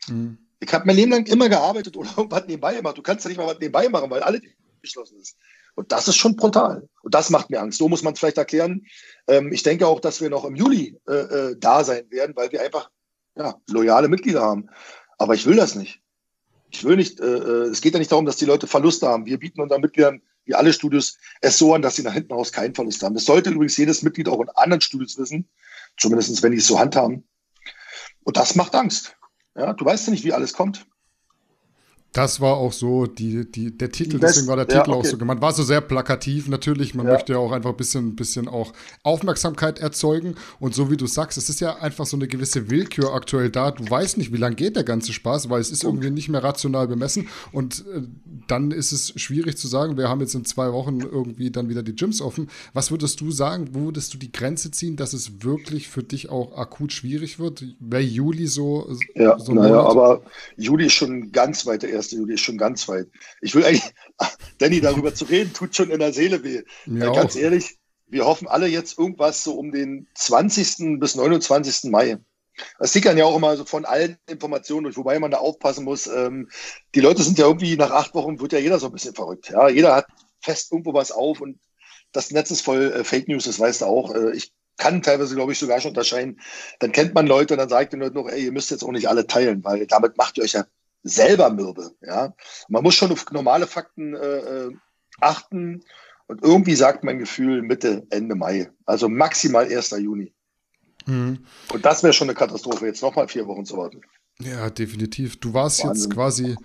Mhm. 0.09 0.39
Ich 0.61 0.73
habe 0.73 0.87
mein 0.87 0.97
Leben 0.97 1.13
lang 1.13 1.27
immer 1.27 1.49
gearbeitet 1.49 1.97
oder 1.97 2.11
irgendwas 2.17 2.47
nebenbei 2.47 2.75
gemacht. 2.75 2.99
Du 2.99 3.03
kannst 3.03 3.25
ja 3.25 3.29
nicht 3.29 3.39
mal 3.39 3.47
was 3.47 3.59
nebenbei 3.59 3.89
machen, 3.89 4.11
weil 4.11 4.23
alle 4.23 4.41
geschlossen 4.81 5.19
ist. 5.21 5.37
Und 5.75 5.93
das 5.93 6.09
ist 6.09 6.17
schon 6.17 6.37
brutal. 6.37 6.89
Und 7.03 7.15
das 7.15 7.31
macht 7.31 7.51
mir 7.51 7.61
Angst. 7.61 7.79
So 7.79 7.89
muss 7.89 8.03
man 8.03 8.15
es 8.15 8.19
vielleicht 8.19 8.39
erklären. 8.39 8.87
Ähm, 9.29 9.53
ich 9.53 9.63
denke 9.63 9.87
auch, 9.87 10.01
dass 10.01 10.21
wir 10.21 10.31
noch 10.31 10.45
im 10.45 10.57
Juli 10.57 10.99
äh, 11.09 11.13
äh, 11.13 11.57
da 11.59 11.85
sein 11.85 12.11
werden, 12.11 12.35
weil 12.35 12.51
wir 12.51 12.63
einfach 12.63 12.91
ja, 13.37 13.55
loyale 13.69 14.09
Mitglieder 14.09 14.43
haben. 14.43 14.69
Aber 15.21 15.35
ich 15.35 15.45
will 15.45 15.57
das 15.57 15.75
nicht. 15.75 16.01
Ich 16.71 16.83
will 16.83 16.97
nicht, 16.97 17.21
äh, 17.21 17.25
äh, 17.27 17.69
es 17.69 17.83
geht 17.83 17.93
ja 17.93 17.99
nicht 17.99 18.11
darum, 18.11 18.25
dass 18.25 18.39
die 18.39 18.47
Leute 18.47 18.67
Verluste 18.67 19.07
haben. 19.07 19.27
Wir 19.27 19.39
bieten 19.39 19.61
unseren 19.61 19.83
Mitgliedern, 19.83 20.23
wie 20.47 20.55
alle 20.55 20.73
Studios, 20.73 21.19
es 21.43 21.59
so 21.59 21.75
an, 21.75 21.83
dass 21.83 21.97
sie 21.97 22.03
nach 22.03 22.15
hinten 22.15 22.33
raus 22.33 22.53
keinen 22.53 22.75
Verlust 22.75 23.03
haben. 23.03 23.15
Das 23.15 23.27
sollte 23.27 23.51
übrigens 23.51 23.77
jedes 23.77 24.03
Mitglied 24.03 24.31
auch 24.31 24.41
in 24.41 24.49
anderen 24.49 24.81
Studios 24.81 25.19
wissen, 25.19 25.47
zumindest 25.99 26.43
wenn 26.43 26.53
die 26.53 26.59
es 26.59 26.67
so 26.67 26.79
handhaben. 26.79 27.29
Und 28.25 28.39
das 28.39 28.55
macht 28.55 28.75
Angst. 28.75 29.15
Ja, 29.55 29.75
du 29.75 29.85
weißt 29.85 30.07
ja 30.07 30.13
nicht, 30.13 30.25
wie 30.25 30.33
alles 30.33 30.55
kommt. 30.55 30.87
Das 32.13 32.41
war 32.41 32.57
auch 32.57 32.73
so 32.73 33.07
die, 33.07 33.49
die, 33.49 33.77
der 33.77 33.93
Titel, 33.93 34.19
deswegen 34.19 34.49
war 34.49 34.57
der 34.57 34.67
Titel 34.67 34.91
ja, 34.91 34.97
okay. 34.97 35.01
auch 35.01 35.05
so 35.05 35.17
gemeint. 35.17 35.41
War 35.41 35.53
so 35.53 35.63
sehr 35.63 35.81
plakativ 35.81 36.49
natürlich. 36.49 36.93
Man 36.95 37.07
ja. 37.07 37.13
möchte 37.13 37.35
ja 37.35 37.39
auch 37.39 37.53
einfach 37.53 37.71
ein 37.71 37.77
bisschen, 37.77 38.17
bisschen 38.17 38.49
auch 38.49 38.73
Aufmerksamkeit 39.05 39.79
erzeugen. 39.79 40.35
Und 40.59 40.75
so 40.75 40.91
wie 40.91 40.97
du 40.97 41.07
sagst, 41.07 41.39
es 41.39 41.49
ist 41.49 41.61
ja 41.61 41.77
einfach 41.77 42.07
so 42.07 42.17
eine 42.17 42.27
gewisse 42.27 42.69
Willkür 42.69 43.15
aktuell 43.15 43.49
da. 43.49 43.71
Du 43.71 43.89
weißt 43.89 44.19
nicht, 44.19 44.33
wie 44.33 44.39
lange 44.39 44.57
geht 44.57 44.75
der 44.75 44.83
ganze 44.83 45.13
Spaß, 45.13 45.51
weil 45.51 45.61
es 45.61 45.71
ist 45.71 45.85
irgendwie 45.85 46.11
nicht 46.11 46.29
mehr 46.29 46.43
rational 46.43 46.89
bemessen. 46.89 47.29
Und 47.53 47.85
äh, 47.95 48.03
dann 48.49 48.73
ist 48.73 48.91
es 48.91 49.13
schwierig 49.21 49.57
zu 49.57 49.69
sagen, 49.69 49.97
wir 49.97 50.09
haben 50.09 50.21
jetzt 50.21 50.35
in 50.35 50.45
zwei 50.45 50.73
Wochen 50.73 51.01
irgendwie 51.01 51.53
dann 51.53 51.69
wieder 51.69 51.85
die 51.85 51.95
Gyms 51.95 52.21
offen. 52.21 52.51
Was 52.73 52.91
würdest 52.91 53.21
du 53.21 53.31
sagen? 53.31 53.69
Wo 53.73 53.85
würdest 53.85 54.15
du 54.15 54.19
die 54.19 54.33
Grenze 54.33 54.73
ziehen, 54.73 54.97
dass 54.97 55.13
es 55.13 55.45
wirklich 55.45 55.89
für 55.89 56.03
dich 56.03 56.29
auch 56.29 56.59
akut 56.59 56.93
schwierig 56.93 57.39
wird? 57.39 57.65
Wäre 57.79 58.03
Juli 58.03 58.49
so? 58.49 58.91
Ja, 59.15 59.39
so 59.39 59.53
naja, 59.53 59.81
aber 59.81 60.23
Juli 60.57 60.87
ist 60.87 60.95
schon 60.95 61.31
ganz 61.31 61.67
weit 61.67 61.85
erst 61.85 62.00
1. 62.01 62.11
Juli 62.13 62.35
ist 62.35 62.41
schon 62.41 62.59
ganz 62.59 62.89
weit. 62.89 63.09
Ich 63.41 63.55
will 63.55 63.65
eigentlich, 63.65 63.93
Danny, 64.59 64.81
darüber 64.81 65.15
zu 65.15 65.25
reden, 65.25 65.53
tut 65.53 65.75
schon 65.77 65.91
in 65.91 66.01
der 66.01 66.13
Seele 66.13 66.43
weh. 66.43 66.63
Ja, 66.87 67.13
ganz 67.13 67.37
ehrlich, 67.37 67.79
wir 68.07 68.27
hoffen 68.27 68.49
alle 68.49 68.67
jetzt 68.67 68.99
irgendwas 68.99 69.45
so 69.45 69.55
um 69.55 69.73
den 69.73 70.09
20. 70.15 70.99
bis 70.99 71.15
29. 71.15 71.91
Mai. 71.91 72.19
Das 72.79 72.93
sickern 72.93 73.17
ja 73.17 73.25
auch 73.25 73.37
immer 73.37 73.57
so 73.57 73.65
von 73.65 73.85
allen 73.85 74.19
Informationen 74.29 74.85
durch, 74.85 74.97
wobei 74.97 75.19
man 75.19 75.31
da 75.31 75.39
aufpassen 75.39 75.85
muss. 75.85 76.07
Ähm, 76.07 76.51
die 76.95 77.01
Leute 77.01 77.23
sind 77.23 77.39
ja 77.39 77.47
irgendwie 77.47 77.77
nach 77.77 77.91
acht 77.91 78.15
Wochen, 78.15 78.41
wird 78.41 78.53
ja 78.53 78.59
jeder 78.59 78.79
so 78.79 78.87
ein 78.87 78.93
bisschen 78.93 79.15
verrückt. 79.15 79.51
Ja, 79.51 79.69
jeder 79.69 79.95
hat 79.95 80.07
fest 80.43 80.73
irgendwo 80.73 80.93
was 80.93 81.13
auf 81.13 81.41
und 81.41 81.59
das 82.13 82.31
Netz 82.31 82.51
ist 82.51 82.63
voll 82.63 82.93
äh, 82.93 83.05
Fake 83.05 83.29
News, 83.29 83.45
das 83.45 83.61
weißt 83.61 83.83
du 83.83 83.87
auch. 83.87 84.15
Äh, 84.15 84.33
ich 84.33 84.53
kann 84.77 85.03
teilweise, 85.03 85.35
glaube 85.35 85.53
ich, 85.53 85.59
sogar 85.59 85.81
schon 85.81 85.91
unterscheiden. 85.91 86.41
Dann 86.79 86.93
kennt 86.93 87.15
man 87.15 87.27
Leute 87.27 87.55
und 87.55 87.59
dann 87.59 87.69
sagt 87.69 87.93
den 87.93 88.01
Leuten 88.01 88.17
noch, 88.17 88.29
ey, 88.29 88.45
ihr 88.45 88.53
müsst 88.53 88.71
jetzt 88.71 88.83
auch 88.83 88.91
nicht 88.91 89.09
alle 89.09 89.27
teilen, 89.27 89.63
weil 89.63 89.87
damit 89.87 90.17
macht 90.17 90.39
ihr 90.39 90.45
euch 90.45 90.55
ja 90.55 90.65
selber 91.03 91.51
mürbe. 91.51 91.93
Ja? 92.03 92.35
Man 92.69 92.83
muss 92.83 92.95
schon 92.95 93.13
auf 93.13 93.31
normale 93.31 93.67
Fakten 93.67 94.15
äh, 94.15 94.67
äh, 94.67 94.71
achten. 95.21 95.85
Und 96.27 96.43
irgendwie 96.43 96.75
sagt 96.75 97.03
mein 97.03 97.19
Gefühl 97.19 97.63
Mitte, 97.63 98.07
Ende 98.11 98.35
Mai. 98.35 98.71
Also 98.87 99.09
maximal 99.09 99.65
1. 99.65 99.91
Juni. 99.91 100.33
Mhm. 101.07 101.45
Und 101.73 101.85
das 101.85 102.03
wäre 102.03 102.13
schon 102.13 102.29
eine 102.29 102.37
Katastrophe, 102.37 102.87
jetzt 102.87 103.03
nochmal 103.03 103.29
vier 103.29 103.47
Wochen 103.47 103.65
zu 103.65 103.77
warten. 103.77 104.03
Ja, 104.39 104.71
definitiv. 104.71 105.41
Du 105.41 105.55
warst 105.55 105.85
Wahnsinn. 105.85 106.03
jetzt 106.03 106.15
quasi 106.15 106.57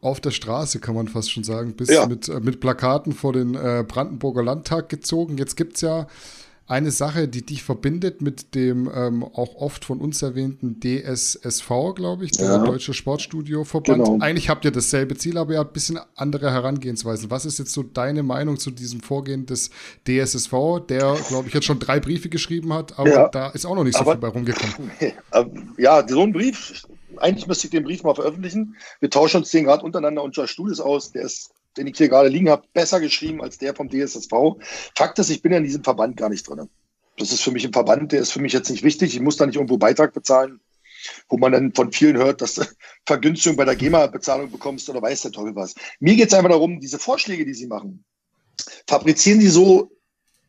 auf 0.00 0.20
der 0.20 0.32
Straße, 0.32 0.80
kann 0.80 0.94
man 0.94 1.08
fast 1.08 1.30
schon 1.30 1.44
sagen, 1.44 1.76
bist 1.76 1.90
ja. 1.90 2.06
mit, 2.06 2.28
äh, 2.28 2.40
mit 2.40 2.60
Plakaten 2.60 3.12
vor 3.12 3.32
den 3.32 3.54
äh, 3.54 3.84
Brandenburger 3.86 4.42
Landtag 4.42 4.88
gezogen. 4.88 5.38
Jetzt 5.38 5.56
gibt 5.56 5.76
es 5.76 5.82
ja 5.82 6.06
eine 6.72 6.90
Sache, 6.90 7.28
die 7.28 7.44
dich 7.44 7.62
verbindet 7.62 8.22
mit 8.22 8.54
dem 8.54 8.90
ähm, 8.94 9.22
auch 9.22 9.56
oft 9.56 9.84
von 9.84 10.00
uns 10.00 10.22
erwähnten 10.22 10.80
DSSV, 10.80 11.68
glaube 11.94 12.24
ich, 12.24 12.32
der 12.32 12.46
ja. 12.46 12.64
Deutsche 12.64 12.94
Sportstudio-Verband. 12.94 14.04
Genau. 14.06 14.18
Eigentlich 14.24 14.48
habt 14.48 14.64
ihr 14.64 14.70
dasselbe 14.70 15.14
Ziel, 15.14 15.36
aber 15.36 15.52
ihr 15.52 15.58
habt 15.58 15.72
ein 15.72 15.74
bisschen 15.74 16.00
andere 16.16 16.50
Herangehensweisen. 16.50 17.30
Was 17.30 17.44
ist 17.44 17.58
jetzt 17.58 17.72
so 17.72 17.82
deine 17.82 18.22
Meinung 18.22 18.58
zu 18.58 18.70
diesem 18.70 19.02
Vorgehen 19.02 19.44
des 19.44 19.68
DSSV, 20.08 20.80
der, 20.88 21.14
glaube 21.28 21.48
ich, 21.48 21.52
jetzt 21.52 21.66
schon 21.66 21.78
drei 21.78 22.00
Briefe 22.00 22.30
geschrieben 22.30 22.72
hat, 22.72 22.98
aber 22.98 23.10
ja. 23.10 23.28
da 23.28 23.50
ist 23.50 23.66
auch 23.66 23.74
noch 23.74 23.84
nicht 23.84 23.98
so 23.98 24.00
aber, 24.00 24.12
viel 24.12 24.20
bei 24.20 24.28
rumgekommen. 24.28 24.90
Ja, 25.76 26.06
so 26.08 26.22
ein 26.22 26.32
Brief, 26.32 26.86
eigentlich 27.18 27.46
müsste 27.46 27.66
ich 27.66 27.70
den 27.70 27.84
Brief 27.84 28.02
mal 28.02 28.14
veröffentlichen. 28.14 28.76
Wir 29.00 29.10
tauschen 29.10 29.38
uns 29.38 29.50
den 29.50 29.64
gerade 29.64 29.84
untereinander 29.84 30.22
unter 30.22 30.46
Studios 30.46 30.80
aus. 30.80 31.12
Der 31.12 31.24
ist 31.24 31.50
den 31.76 31.86
ich 31.86 31.96
hier 31.96 32.08
gerade 32.08 32.28
liegen 32.28 32.50
habe, 32.50 32.66
besser 32.72 33.00
geschrieben 33.00 33.42
als 33.42 33.58
der 33.58 33.74
vom 33.74 33.88
DSSV. 33.88 34.32
Fakt 34.96 35.18
ist, 35.18 35.30
ich 35.30 35.42
bin 35.42 35.52
ja 35.52 35.58
in 35.58 35.64
diesem 35.64 35.84
Verband 35.84 36.16
gar 36.16 36.28
nicht 36.28 36.48
drin. 36.48 36.68
Das 37.18 37.32
ist 37.32 37.42
für 37.42 37.50
mich 37.50 37.64
ein 37.64 37.72
Verband, 37.72 38.12
der 38.12 38.20
ist 38.20 38.32
für 38.32 38.40
mich 38.40 38.52
jetzt 38.52 38.70
nicht 38.70 38.82
wichtig. 38.82 39.14
Ich 39.14 39.20
muss 39.20 39.36
da 39.36 39.46
nicht 39.46 39.56
irgendwo 39.56 39.76
Beitrag 39.76 40.14
bezahlen, 40.14 40.60
wo 41.28 41.36
man 41.36 41.52
dann 41.52 41.74
von 41.74 41.92
vielen 41.92 42.16
hört, 42.16 42.40
dass 42.40 42.54
du 42.54 42.64
Vergünstigung 43.06 43.56
bei 43.56 43.64
der 43.64 43.76
GEMA-Bezahlung 43.76 44.50
bekommst 44.50 44.88
oder 44.88 45.02
weiß 45.02 45.22
der 45.22 45.32
Teufel 45.32 45.54
was. 45.54 45.74
Mir 46.00 46.16
geht 46.16 46.28
es 46.28 46.34
einfach 46.34 46.50
darum, 46.50 46.80
diese 46.80 46.98
Vorschläge, 46.98 47.44
die 47.44 47.54
sie 47.54 47.66
machen, 47.66 48.04
fabrizieren 48.86 49.40
sie 49.40 49.48
so 49.48 49.90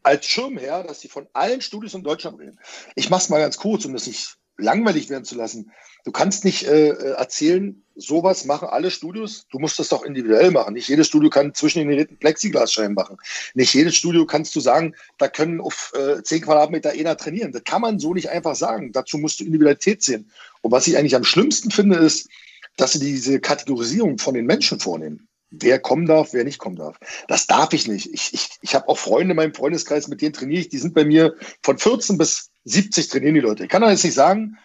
als 0.03 0.25
Schirmherr, 0.25 0.83
dass 0.83 1.01
sie 1.01 1.07
von 1.07 1.27
allen 1.33 1.61
Studios 1.61 1.93
in 1.93 2.03
Deutschland 2.03 2.39
reden. 2.39 2.59
Ich 2.95 3.09
mache 3.09 3.23
es 3.23 3.29
mal 3.29 3.39
ganz 3.39 3.57
kurz, 3.57 3.85
um 3.85 3.93
das 3.93 4.07
nicht 4.07 4.37
langweilig 4.57 5.09
werden 5.09 5.25
zu 5.25 5.35
lassen. 5.35 5.71
Du 6.05 6.11
kannst 6.11 6.45
nicht 6.45 6.63
äh, 6.63 6.89
äh, 6.89 7.13
erzählen, 7.13 7.82
sowas 7.95 8.45
machen 8.45 8.67
alle 8.69 8.91
Studios. 8.91 9.45
Du 9.51 9.59
musst 9.59 9.79
das 9.79 9.89
doch 9.89 10.03
individuell 10.03 10.51
machen. 10.51 10.73
Nicht 10.73 10.87
jedes 10.87 11.07
Studio 11.07 11.29
kann 11.29 11.53
zwischen 11.53 11.79
den 11.79 11.89
Geräten 11.89 12.17
Plexiglasscheiben 12.17 12.95
machen. 12.95 13.17
Nicht 13.53 13.73
jedes 13.73 13.95
Studio 13.95 14.25
kannst 14.25 14.55
du 14.55 14.59
sagen, 14.59 14.95
da 15.17 15.27
können 15.27 15.61
auf 15.61 15.93
äh, 15.95 16.21
10 16.21 16.41
Quadratmeter 16.41 16.91
einer 16.91 17.17
trainieren. 17.17 17.51
Das 17.51 17.63
kann 17.63 17.81
man 17.81 17.99
so 17.99 18.13
nicht 18.13 18.29
einfach 18.29 18.55
sagen. 18.55 18.91
Dazu 18.91 19.17
musst 19.17 19.39
du 19.39 19.45
Individualität 19.45 20.01
sehen. 20.03 20.31
Und 20.61 20.71
was 20.71 20.87
ich 20.87 20.97
eigentlich 20.97 21.15
am 21.15 21.23
schlimmsten 21.23 21.71
finde, 21.71 21.97
ist, 21.97 22.29
dass 22.77 22.93
sie 22.93 22.99
diese 22.99 23.39
Kategorisierung 23.39 24.17
von 24.17 24.33
den 24.33 24.45
Menschen 24.45 24.79
vornehmen. 24.79 25.27
Wer 25.51 25.77
kommen 25.77 26.07
darf, 26.07 26.33
wer 26.33 26.43
nicht 26.43 26.57
kommen 26.57 26.77
darf. 26.77 26.97
Das 27.27 27.45
darf 27.45 27.73
ich 27.73 27.87
nicht. 27.87 28.11
Ich, 28.11 28.33
ich, 28.33 28.49
ich 28.61 28.73
habe 28.73 28.89
auch 28.89 28.97
Freunde 28.97 29.33
in 29.33 29.35
meinem 29.35 29.53
Freundeskreis, 29.53 30.07
mit 30.07 30.21
denen 30.21 30.33
trainiere 30.33 30.61
ich. 30.61 30.69
Die 30.69 30.79
sind 30.79 30.95
bei 30.95 31.05
mir 31.05 31.35
von 31.61 31.77
14 31.77 32.17
bis 32.17 32.49
70 32.63 33.09
trainieren 33.09 33.35
die 33.35 33.41
Leute. 33.41 33.63
Ich 33.63 33.69
kann 33.69 33.83
doch 33.83 33.89
jetzt 33.89 34.03
nicht 34.03 34.15
sagen, 34.15 34.57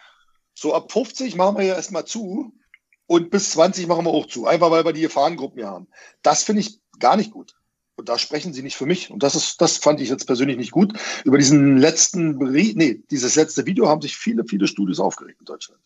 so 0.55 0.73
ab 0.73 0.91
50 0.91 1.35
machen 1.35 1.57
wir 1.57 1.65
ja 1.65 1.75
erstmal 1.75 2.05
zu 2.05 2.53
und 3.09 3.31
bis 3.31 3.49
20 3.53 3.87
machen 3.87 4.05
wir 4.05 4.11
auch 4.11 4.27
zu. 4.27 4.45
Einfach 4.45 4.69
weil 4.69 4.85
wir 4.85 4.93
die 4.93 5.01
Gefahrengruppen 5.01 5.57
hier 5.57 5.67
haben. 5.67 5.87
Das 6.21 6.43
finde 6.43 6.61
ich 6.61 6.79
gar 6.99 7.17
nicht 7.17 7.31
gut. 7.31 7.55
Und 7.95 8.07
da 8.07 8.19
sprechen 8.19 8.53
sie 8.53 8.61
nicht 8.61 8.77
für 8.77 8.85
mich. 8.85 9.09
Und 9.09 9.23
das 9.23 9.33
ist, 9.33 9.59
das 9.61 9.77
fand 9.77 9.99
ich 9.99 10.09
jetzt 10.09 10.27
persönlich 10.27 10.57
nicht 10.57 10.69
gut. 10.69 10.93
Über 11.25 11.39
diesen 11.39 11.77
letzten 11.77 12.37
Bericht, 12.37 12.77
nee, 12.77 13.01
dieses 13.09 13.33
letzte 13.33 13.65
Video 13.65 13.89
haben 13.89 14.03
sich 14.03 14.15
viele, 14.15 14.45
viele 14.45 14.67
Studios 14.67 14.99
aufgeregt 14.99 15.39
in 15.39 15.45
Deutschland. 15.45 15.81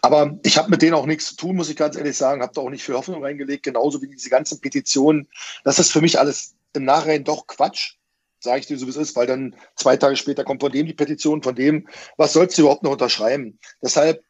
Aber 0.00 0.38
ich 0.44 0.58
habe 0.58 0.70
mit 0.70 0.80
denen 0.80 0.94
auch 0.94 1.06
nichts 1.06 1.30
zu 1.30 1.34
tun, 1.34 1.56
muss 1.56 1.70
ich 1.70 1.76
ganz 1.76 1.96
ehrlich 1.96 2.16
sagen. 2.16 2.40
Habe 2.40 2.52
da 2.54 2.60
auch 2.60 2.70
nicht 2.70 2.84
viel 2.84 2.94
Hoffnung 2.94 3.24
reingelegt, 3.24 3.64
genauso 3.64 4.00
wie 4.00 4.06
diese 4.06 4.30
ganzen 4.30 4.60
Petitionen. 4.60 5.26
Das 5.64 5.80
ist 5.80 5.90
für 5.90 6.00
mich 6.00 6.20
alles 6.20 6.54
im 6.72 6.84
Nachhinein 6.84 7.24
doch 7.24 7.48
Quatsch 7.48 7.96
sage 8.40 8.60
ich 8.60 8.66
dir 8.66 8.78
so, 8.78 8.86
wie 8.86 8.90
es 8.90 8.96
ist, 8.96 9.16
weil 9.16 9.26
dann 9.26 9.56
zwei 9.74 9.96
Tage 9.96 10.16
später 10.16 10.44
kommt 10.44 10.60
von 10.60 10.70
dem 10.70 10.86
die 10.86 10.94
Petition, 10.94 11.42
von 11.42 11.54
dem, 11.54 11.88
was 12.16 12.32
sollst 12.32 12.56
du 12.56 12.62
überhaupt 12.62 12.82
noch 12.82 12.92
unterschreiben? 12.92 13.58
Deshalb, 13.82 14.22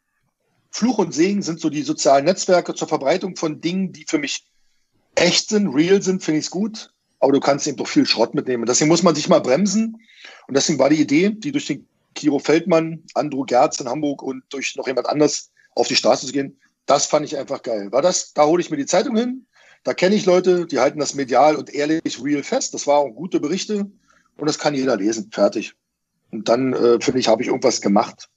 Fluch 0.70 0.98
und 0.98 1.14
Segen 1.14 1.42
sind 1.42 1.60
so 1.60 1.70
die 1.70 1.82
sozialen 1.82 2.24
Netzwerke 2.24 2.74
zur 2.74 2.88
Verbreitung 2.88 3.36
von 3.36 3.60
Dingen, 3.60 3.92
die 3.92 4.04
für 4.06 4.18
mich 4.18 4.46
echt 5.14 5.48
sind, 5.48 5.68
real 5.68 6.02
sind, 6.02 6.22
finde 6.22 6.38
ich 6.38 6.46
es 6.46 6.50
gut, 6.50 6.92
aber 7.20 7.32
du 7.32 7.40
kannst 7.40 7.66
eben 7.66 7.76
doch 7.76 7.88
viel 7.88 8.06
Schrott 8.06 8.34
mitnehmen. 8.34 8.66
Deswegen 8.66 8.88
muss 8.88 9.02
man 9.02 9.14
sich 9.14 9.28
mal 9.28 9.40
bremsen 9.40 9.96
und 10.46 10.56
deswegen 10.56 10.78
war 10.78 10.90
die 10.90 11.00
Idee, 11.00 11.30
die 11.30 11.52
durch 11.52 11.66
den 11.66 11.86
Kiro 12.14 12.38
Feldmann, 12.38 13.04
Andrew 13.14 13.44
Gerz 13.44 13.80
in 13.80 13.88
Hamburg 13.88 14.22
und 14.22 14.42
durch 14.50 14.76
noch 14.76 14.86
jemand 14.86 15.08
anders 15.08 15.50
auf 15.74 15.88
die 15.88 15.96
Straße 15.96 16.26
zu 16.26 16.32
gehen, 16.32 16.58
das 16.86 17.06
fand 17.06 17.26
ich 17.26 17.36
einfach 17.36 17.62
geil. 17.62 17.92
War 17.92 18.02
das, 18.02 18.32
da 18.32 18.46
hole 18.46 18.60
ich 18.60 18.70
mir 18.70 18.76
die 18.76 18.86
Zeitung 18.86 19.16
hin, 19.16 19.46
da 19.84 19.94
kenne 19.94 20.14
ich 20.14 20.26
Leute, 20.26 20.66
die 20.66 20.80
halten 20.80 20.98
das 20.98 21.14
medial 21.14 21.56
und 21.56 21.72
ehrlich 21.72 22.22
real 22.22 22.42
fest. 22.42 22.74
Das 22.74 22.86
waren 22.86 23.14
gute 23.14 23.40
Berichte 23.40 23.90
und 24.36 24.46
das 24.46 24.58
kann 24.58 24.74
jeder 24.74 24.96
lesen. 24.96 25.30
Fertig. 25.32 25.74
Und 26.30 26.48
dann, 26.48 26.72
äh, 26.72 27.00
finde 27.00 27.20
ich, 27.20 27.28
habe 27.28 27.42
ich 27.42 27.48
irgendwas 27.48 27.80
gemacht. 27.80 28.28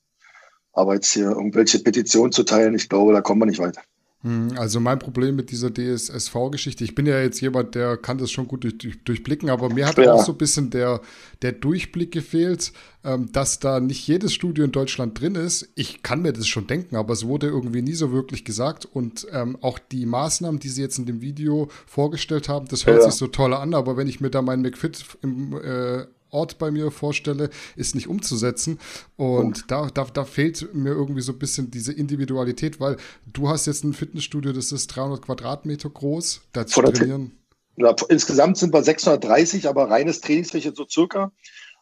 Aber 0.73 0.95
jetzt 0.95 1.11
hier 1.11 1.31
irgendwelche 1.31 1.79
Petitionen 1.79 2.31
zu 2.31 2.43
teilen, 2.43 2.75
ich 2.75 2.89
glaube, 2.89 3.13
da 3.13 3.21
kommen 3.21 3.41
wir 3.41 3.45
nicht 3.45 3.59
weiter. 3.59 3.81
Hm, 4.23 4.49
also 4.55 4.79
mein 4.79 4.99
Problem 4.99 5.35
mit 5.35 5.49
dieser 5.49 5.73
DSSV-Geschichte, 5.73 6.83
ich 6.83 6.93
bin 6.93 7.07
ja 7.07 7.19
jetzt 7.19 7.41
jemand, 7.41 7.73
der 7.73 7.97
kann 7.97 8.19
das 8.19 8.29
schon 8.29 8.47
gut 8.47 8.63
durch, 8.63 8.77
durch, 8.77 9.03
durchblicken, 9.03 9.49
aber 9.49 9.73
mir 9.73 9.87
hat 9.87 9.97
ja. 9.97 10.13
auch 10.13 10.23
so 10.23 10.33
ein 10.33 10.37
bisschen 10.37 10.69
der, 10.69 11.01
der 11.41 11.53
Durchblick 11.53 12.11
gefehlt, 12.11 12.71
ähm, 13.03 13.31
dass 13.31 13.59
da 13.59 13.79
nicht 13.79 14.07
jedes 14.07 14.33
Studio 14.33 14.63
in 14.63 14.71
Deutschland 14.71 15.19
drin 15.19 15.33
ist. 15.33 15.69
Ich 15.73 16.03
kann 16.03 16.21
mir 16.21 16.33
das 16.33 16.47
schon 16.47 16.67
denken, 16.67 16.95
aber 16.95 17.13
es 17.13 17.25
wurde 17.25 17.47
irgendwie 17.47 17.81
nie 17.81 17.93
so 17.93 18.11
wirklich 18.11 18.45
gesagt 18.45 18.85
und 18.85 19.25
ähm, 19.31 19.57
auch 19.61 19.79
die 19.79 20.05
Maßnahmen, 20.05 20.59
die 20.59 20.69
sie 20.69 20.83
jetzt 20.83 20.99
in 20.99 21.07
dem 21.07 21.21
Video 21.21 21.69
vorgestellt 21.87 22.47
haben, 22.47 22.67
das 22.67 22.85
hört 22.85 23.01
ja. 23.01 23.09
sich 23.09 23.15
so 23.15 23.25
toll 23.25 23.55
an, 23.55 23.73
aber 23.73 23.97
wenn 23.97 24.07
ich 24.07 24.21
mir 24.21 24.29
da 24.29 24.43
meinen 24.43 24.61
McFit 24.61 25.03
im, 25.23 25.53
äh, 25.53 26.05
Ort 26.31 26.57
bei 26.57 26.71
mir 26.71 26.91
vorstelle, 26.91 27.49
ist 27.75 27.95
nicht 27.95 28.07
umzusetzen. 28.07 28.79
Und 29.17 29.69
da, 29.69 29.89
da, 29.93 30.05
da 30.05 30.25
fehlt 30.25 30.73
mir 30.73 30.91
irgendwie 30.91 31.21
so 31.21 31.33
ein 31.33 31.39
bisschen 31.39 31.71
diese 31.71 31.93
Individualität, 31.93 32.79
weil 32.79 32.97
du 33.31 33.49
hast 33.49 33.67
jetzt 33.67 33.83
ein 33.83 33.93
Fitnessstudio, 33.93 34.53
das 34.53 34.71
ist 34.71 34.87
300 34.87 35.21
Quadratmeter 35.21 35.89
groß, 35.89 36.41
da 36.53 36.65
zu 36.65 36.81
trainieren. 36.81 37.31
Ja, 37.77 37.95
insgesamt 38.09 38.57
sind 38.57 38.73
wir 38.73 38.83
630, 38.83 39.67
aber 39.67 39.89
reines 39.89 40.21
Trainingsfläche 40.21 40.73
so 40.75 40.85
circa. 40.87 41.31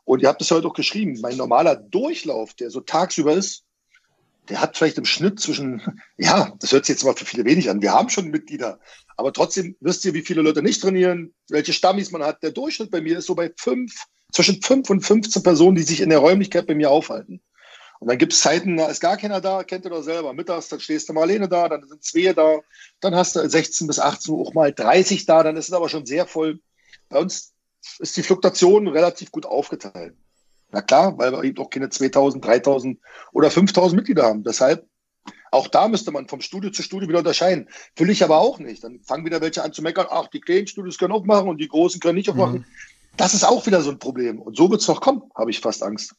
Und 0.06 0.22
ihr 0.22 0.28
habt 0.28 0.42
es 0.42 0.50
heute 0.52 0.68
auch 0.68 0.74
geschrieben, 0.74 1.20
mein 1.22 1.38
normaler 1.38 1.76
Durchlauf, 1.76 2.54
der 2.54 2.72
so 2.72 2.80
tagsüber 2.80 3.34
ist, 3.34 3.64
der 4.50 4.62
hat 4.62 4.76
vielleicht 4.76 4.98
im 4.98 5.06
Schnitt 5.06 5.40
zwischen, 5.40 5.82
ja, 6.18 6.54
das 6.60 6.72
hört 6.72 6.86
sich 6.86 6.96
jetzt 6.96 7.04
mal 7.06 7.16
für 7.16 7.26
viele 7.26 7.46
wenig 7.46 7.70
an. 7.70 7.82
Wir 7.82 7.94
haben 7.94 8.10
schon 8.10 8.30
Mitglieder, 8.30 8.80
aber 9.18 9.32
trotzdem 9.34 9.76
wisst 9.80 10.06
ihr, 10.06 10.14
wie 10.14 10.22
viele 10.22 10.42
Leute 10.42 10.64
nicht 10.64 10.82
trainieren, 10.82 11.34
welche 11.50 11.74
Stammis 11.74 12.12
man 12.12 12.24
hat. 12.24 12.42
Der 12.44 12.52
Durchschnitt 12.52 12.92
bei 12.92 13.02
mir 13.02 13.20
ist 13.20 13.28
so 13.28 13.36
bei 13.36 13.52
fünf, 13.58 13.94
zwischen 14.32 14.62
fünf 14.62 14.90
und 14.90 15.02
15 15.02 15.44
Personen, 15.44 15.76
die 15.76 15.84
sich 15.84 16.02
in 16.02 16.10
der 16.10 16.20
Räumlichkeit 16.20 16.68
bei 16.68 16.76
mir 16.76 16.92
aufhalten. 16.92 17.42
Und 18.00 18.08
dann 18.08 18.18
gibt 18.18 18.32
es 18.32 18.40
Zeiten, 18.40 18.78
da 18.78 18.88
ist 18.88 19.02
gar 19.02 19.18
keiner 19.18 19.42
da, 19.42 19.64
kennt 19.64 19.86
ihr 19.86 19.92
doch 19.92 20.02
selber. 20.02 20.34
Mittags, 20.34 20.70
dann 20.70 20.80
stehst 20.80 21.10
du 21.10 21.14
mal 21.14 21.24
alleine 21.24 21.50
da, 21.50 21.68
dann 21.68 21.86
sind 21.86 22.04
zwei 22.04 22.32
da, 22.32 22.60
dann 23.02 23.14
hast 23.14 23.36
du 23.36 23.48
16 23.48 23.88
bis 23.88 24.00
18 24.00 24.34
Uhr 24.34 24.48
auch 24.48 24.54
mal 24.54 24.72
30 24.74 25.26
da, 25.26 25.44
dann 25.44 25.58
ist 25.58 25.68
es 25.68 25.74
aber 25.74 25.90
schon 25.90 26.06
sehr 26.06 26.26
voll. 26.26 26.60
Bei 27.10 27.20
uns 27.20 27.54
ist 28.00 28.16
die 28.16 28.24
Fluktuation 28.24 28.88
relativ 28.88 29.32
gut 29.32 29.46
aufgeteilt. 29.46 30.16
Na 30.72 30.82
klar, 30.82 31.18
weil 31.18 31.32
wir 31.32 31.44
eben 31.44 31.58
auch 31.58 31.70
keine 31.70 31.90
2000, 31.90 32.46
3000 32.46 33.00
oder 33.34 33.52
5000 33.52 33.98
Mitglieder 33.98 34.24
haben. 34.24 34.44
Deshalb, 34.44 34.88
auch 35.52 35.68
da 35.68 35.88
müsste 35.88 36.12
man 36.12 36.28
vom 36.30 36.42
Studio 36.42 36.70
zu 36.70 36.84
Studio 36.84 37.10
wieder 37.10 37.20
unterscheiden. 37.20 37.68
Will 37.98 38.10
ich 38.10 38.24
aber 38.24 38.38
auch 38.38 38.60
nicht. 38.60 38.84
Dann 38.84 39.02
fangen 39.02 39.26
wieder 39.26 39.42
welche 39.42 39.64
an 39.64 39.74
zu 39.74 39.82
meckern, 39.82 40.08
ach, 40.10 40.28
die 40.28 40.40
kleinen 40.40 40.68
Studios 40.68 40.98
können 40.98 41.12
aufmachen 41.12 41.50
und 41.50 41.58
die 41.58 41.68
großen 41.68 42.00
können 42.00 42.16
nicht 42.16 42.30
aufmachen. 42.30 42.60
Mhm. 42.60 42.66
Das 43.20 43.34
ist 43.34 43.44
auch 43.44 43.66
wieder 43.66 43.82
so 43.82 43.92
ein 43.92 44.00
Problem. 44.00 44.42
Und 44.42 44.56
so 44.56 44.72
wird 44.72 44.80
es 44.80 44.88
noch 44.88 45.02
kommen, 45.02 45.22
habe 45.36 45.52
ich 45.52 45.60
fast 45.60 45.84
Angst. 45.84 46.14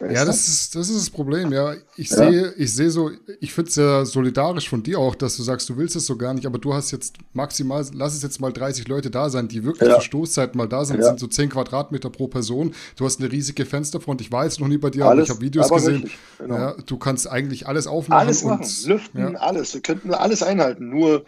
Ja, 0.00 0.24
das 0.24 0.48
ist, 0.48 0.74
das 0.74 0.88
ist 0.88 0.98
das 0.98 1.10
Problem, 1.10 1.52
ja. 1.52 1.74
Ich 1.96 2.10
ja. 2.10 2.16
sehe, 2.16 2.54
ich 2.56 2.74
sehe 2.74 2.90
so, 2.90 3.10
ich 3.40 3.52
finde 3.52 3.68
es 3.68 3.74
sehr 3.74 4.06
solidarisch 4.06 4.68
von 4.68 4.82
dir 4.82 4.98
auch, 4.98 5.14
dass 5.14 5.36
du 5.36 5.42
sagst, 5.42 5.68
du 5.68 5.76
willst 5.76 5.94
es 5.94 6.06
so 6.06 6.16
gar 6.16 6.34
nicht, 6.34 6.46
aber 6.46 6.58
du 6.58 6.74
hast 6.74 6.90
jetzt 6.90 7.16
maximal, 7.32 7.86
lass 7.92 8.14
es 8.14 8.22
jetzt 8.22 8.40
mal 8.40 8.52
30 8.52 8.88
Leute 8.88 9.10
da 9.10 9.30
sein, 9.30 9.46
die 9.46 9.64
wirklich 9.64 9.88
ja. 9.88 9.94
zur 9.94 10.02
Stoßzeit 10.02 10.54
mal 10.56 10.68
da 10.68 10.84
sind, 10.84 11.00
ja. 11.00 11.06
sind 11.06 11.20
so 11.20 11.26
10 11.26 11.50
Quadratmeter 11.50 12.10
pro 12.10 12.28
Person. 12.28 12.74
Du 12.96 13.04
hast 13.04 13.20
eine 13.20 13.30
riesige 13.30 13.66
Fensterfront, 13.66 14.20
ich 14.20 14.32
war 14.32 14.44
jetzt 14.44 14.60
noch 14.60 14.68
nie 14.68 14.78
bei 14.78 14.90
dir, 14.90 15.04
alles, 15.04 15.12
aber 15.12 15.22
ich 15.22 15.30
habe 15.30 15.40
Videos 15.42 15.70
gesehen. 15.70 16.10
Genau. 16.38 16.54
Ja, 16.54 16.74
du 16.84 16.98
kannst 16.98 17.30
eigentlich 17.30 17.68
alles 17.68 17.86
aufmachen. 17.86 18.20
Alles 18.20 18.42
machen, 18.42 18.66
lüften, 18.86 19.36
alles. 19.36 19.74
Wir 19.74 19.82
könnten 19.82 20.12
alles 20.12 20.42
einhalten. 20.42 20.88
Nur 20.88 21.24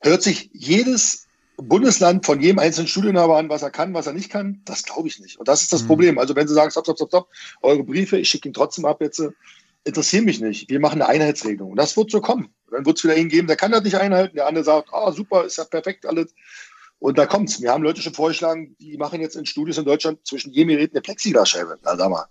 hört 0.00 0.22
sich 0.22 0.50
jedes 0.52 1.26
Bundesland 1.62 2.26
von 2.26 2.40
jedem 2.40 2.58
einzelnen 2.58 2.88
Studieninhaber 2.88 3.36
an, 3.36 3.48
was 3.48 3.62
er 3.62 3.70
kann, 3.70 3.94
was 3.94 4.06
er 4.06 4.12
nicht 4.12 4.30
kann, 4.30 4.62
das 4.64 4.82
glaube 4.84 5.08
ich 5.08 5.18
nicht. 5.20 5.38
Und 5.38 5.48
das 5.48 5.62
ist 5.62 5.72
das 5.72 5.82
mhm. 5.82 5.86
Problem. 5.86 6.18
Also 6.18 6.36
wenn 6.36 6.48
Sie 6.48 6.54
sagen, 6.54 6.70
stopp, 6.70 6.84
stopp, 6.84 6.96
stopp, 6.96 7.08
stopp, 7.08 7.28
eure 7.62 7.84
Briefe, 7.84 8.18
ich 8.18 8.28
schicke 8.28 8.48
ihn 8.48 8.54
trotzdem 8.54 8.84
ab 8.84 9.00
jetzt, 9.00 9.22
interessieren 9.84 10.24
mich 10.24 10.40
nicht. 10.40 10.68
Wir 10.68 10.80
machen 10.80 11.02
eine 11.02 11.08
Einheitsregelung. 11.08 11.70
Und 11.70 11.76
das 11.76 11.96
wird 11.96 12.10
so 12.10 12.20
kommen. 12.20 12.48
Dann 12.70 12.86
wird 12.86 12.98
es 12.98 13.04
wieder 13.04 13.14
hingeben, 13.14 13.46
der 13.46 13.56
kann 13.56 13.72
das 13.72 13.82
nicht 13.82 13.96
einhalten, 13.96 14.36
der 14.36 14.46
andere 14.46 14.64
sagt, 14.64 14.88
ah, 14.92 15.12
super, 15.12 15.44
ist 15.44 15.58
ja 15.58 15.64
perfekt 15.64 16.06
alles. 16.06 16.34
Und 16.98 17.16
da 17.16 17.26
kommt's. 17.26 17.60
Wir 17.60 17.72
haben 17.72 17.82
Leute 17.82 18.02
schon 18.02 18.14
vorgeschlagen, 18.14 18.76
die 18.78 18.96
machen 18.96 19.20
jetzt 19.20 19.36
in 19.36 19.46
Studios 19.46 19.78
in 19.78 19.86
Deutschland 19.86 20.26
zwischen 20.26 20.52
jedem 20.52 20.68
Gerät 20.68 20.92
eine 20.92 21.00
Plexiglasscheibe. 21.00 21.78
Na, 21.82 21.96
sag 21.96 22.10
mal. 22.10 22.26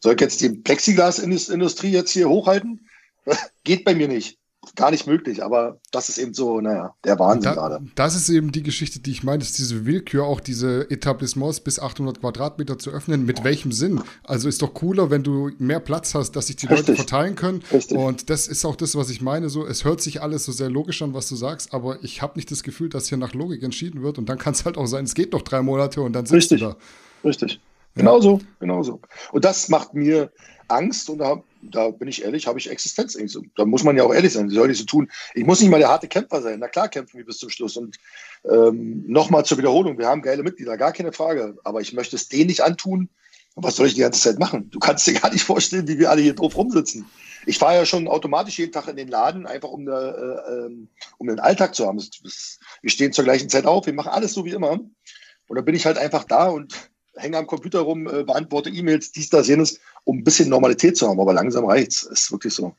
Soll 0.00 0.14
ich 0.14 0.20
jetzt 0.20 0.40
die 0.40 0.50
Plexiglasindustrie 0.50 1.90
jetzt 1.90 2.10
hier 2.10 2.28
hochhalten? 2.28 2.88
Geht 3.64 3.84
bei 3.84 3.94
mir 3.94 4.08
nicht 4.08 4.38
gar 4.76 4.90
nicht 4.90 5.06
möglich, 5.06 5.44
aber 5.44 5.78
das 5.90 6.08
ist 6.08 6.18
eben 6.18 6.34
so, 6.34 6.60
naja, 6.60 6.94
der 7.04 7.18
Wahnsinn 7.18 7.42
da, 7.42 7.54
gerade. 7.54 7.86
Das 7.94 8.14
ist 8.14 8.28
eben 8.28 8.52
die 8.52 8.62
Geschichte, 8.62 9.00
die 9.00 9.10
ich 9.10 9.22
meine, 9.22 9.42
ist 9.42 9.58
diese 9.58 9.86
Willkür, 9.86 10.24
auch 10.24 10.40
diese 10.40 10.90
Etablissements 10.90 11.60
bis 11.60 11.78
800 11.78 12.20
Quadratmeter 12.20 12.78
zu 12.78 12.90
öffnen. 12.90 13.24
Mit 13.24 13.44
welchem 13.44 13.72
Sinn? 13.72 14.00
Also 14.22 14.48
ist 14.48 14.62
doch 14.62 14.74
cooler, 14.74 15.10
wenn 15.10 15.22
du 15.22 15.50
mehr 15.58 15.80
Platz 15.80 16.14
hast, 16.14 16.32
dass 16.32 16.48
sich 16.48 16.56
die 16.56 16.66
Richtig. 16.66 16.88
Leute 16.88 16.96
verteilen 16.96 17.34
können. 17.34 17.62
Richtig. 17.72 17.96
Und 17.96 18.30
das 18.30 18.46
ist 18.48 18.64
auch 18.64 18.76
das, 18.76 18.96
was 18.96 19.10
ich 19.10 19.20
meine. 19.20 19.48
So, 19.48 19.66
es 19.66 19.84
hört 19.84 20.00
sich 20.00 20.22
alles 20.22 20.44
so 20.44 20.52
sehr 20.52 20.70
logisch 20.70 21.02
an, 21.02 21.14
was 21.14 21.28
du 21.28 21.36
sagst, 21.36 21.72
aber 21.74 22.02
ich 22.02 22.22
habe 22.22 22.34
nicht 22.36 22.50
das 22.50 22.62
Gefühl, 22.62 22.88
dass 22.88 23.08
hier 23.08 23.18
nach 23.18 23.34
Logik 23.34 23.62
entschieden 23.62 24.02
wird. 24.02 24.18
Und 24.18 24.28
dann 24.28 24.38
kann 24.38 24.54
es 24.54 24.64
halt 24.64 24.76
auch 24.76 24.86
sein, 24.86 25.04
es 25.04 25.14
geht 25.14 25.32
noch 25.32 25.42
drei 25.42 25.62
Monate 25.62 26.00
und 26.00 26.12
dann 26.12 26.26
sitzt 26.26 26.52
Richtig. 26.52 26.60
du 26.60 26.66
da. 26.66 26.76
Richtig. 27.24 27.60
Genauso, 27.94 28.40
genauso. 28.58 29.00
Und 29.32 29.44
das 29.44 29.68
macht 29.68 29.94
mir 29.94 30.32
Angst 30.68 31.08
und 31.10 31.18
da, 31.18 31.42
da 31.70 31.90
bin 31.90 32.08
ich 32.08 32.24
ehrlich, 32.24 32.46
habe 32.46 32.58
ich 32.58 32.70
Existenzängste. 32.70 33.42
Da 33.56 33.64
muss 33.64 33.84
man 33.84 33.96
ja 33.96 34.04
auch 34.04 34.14
ehrlich 34.14 34.32
sein. 34.32 34.50
Wie 34.50 34.54
soll 34.54 34.70
ich 34.70 34.78
so 34.78 34.84
tun? 34.84 35.10
Ich 35.34 35.44
muss 35.44 35.60
nicht 35.60 35.70
mal 35.70 35.78
der 35.78 35.88
harte 35.88 36.08
Kämpfer 36.08 36.42
sein. 36.42 36.58
Na 36.60 36.68
klar 36.68 36.88
kämpfen 36.88 37.18
wir 37.18 37.24
bis 37.24 37.38
zum 37.38 37.50
Schluss. 37.50 37.76
Und 37.76 37.96
ähm, 38.50 39.04
nochmal 39.06 39.44
zur 39.44 39.58
Wiederholung, 39.58 39.98
wir 39.98 40.06
haben 40.06 40.22
geile 40.22 40.42
Mitglieder, 40.42 40.76
gar 40.76 40.92
keine 40.92 41.12
Frage. 41.12 41.56
Aber 41.64 41.80
ich 41.80 41.92
möchte 41.92 42.16
es 42.16 42.28
denen 42.28 42.46
nicht 42.46 42.62
antun. 42.62 43.08
was 43.54 43.76
soll 43.76 43.86
ich 43.86 43.94
die 43.94 44.00
ganze 44.00 44.20
Zeit 44.20 44.38
machen? 44.38 44.70
Du 44.70 44.78
kannst 44.78 45.06
dir 45.06 45.14
gar 45.14 45.32
nicht 45.32 45.44
vorstellen, 45.44 45.88
wie 45.88 45.98
wir 45.98 46.10
alle 46.10 46.22
hier 46.22 46.34
drauf 46.34 46.56
rumsitzen. 46.56 47.06
Ich 47.46 47.58
fahre 47.58 47.76
ja 47.76 47.86
schon 47.86 48.08
automatisch 48.08 48.58
jeden 48.58 48.72
Tag 48.72 48.88
in 48.88 48.96
den 48.96 49.08
Laden, 49.08 49.46
einfach 49.46 49.68
um, 49.68 49.82
eine, 49.82 50.44
äh, 50.48 50.66
ähm, 50.66 50.88
um 51.18 51.26
den 51.26 51.40
Alltag 51.40 51.74
zu 51.74 51.86
haben. 51.86 52.02
Wir 52.82 52.90
stehen 52.90 53.12
zur 53.12 53.24
gleichen 53.24 53.48
Zeit 53.48 53.66
auf, 53.66 53.86
wir 53.86 53.92
machen 53.92 54.12
alles 54.12 54.32
so 54.32 54.44
wie 54.44 54.52
immer. 54.52 54.80
Und 55.46 55.56
dann 55.56 55.64
bin 55.64 55.74
ich 55.74 55.84
halt 55.84 55.98
einfach 55.98 56.24
da 56.24 56.48
und 56.48 56.90
hänge 57.16 57.38
am 57.38 57.46
Computer 57.46 57.80
rum, 57.80 58.06
äh, 58.06 58.24
beantworte 58.24 58.70
E-Mails, 58.70 59.12
dies, 59.12 59.28
das, 59.28 59.48
jenes, 59.48 59.80
um 60.04 60.18
ein 60.18 60.24
bisschen 60.24 60.48
Normalität 60.48 60.96
zu 60.96 61.08
haben. 61.08 61.20
Aber 61.20 61.32
langsam 61.32 61.64
reicht's. 61.64 62.04
Ist 62.04 62.30
wirklich 62.30 62.54
so. 62.54 62.74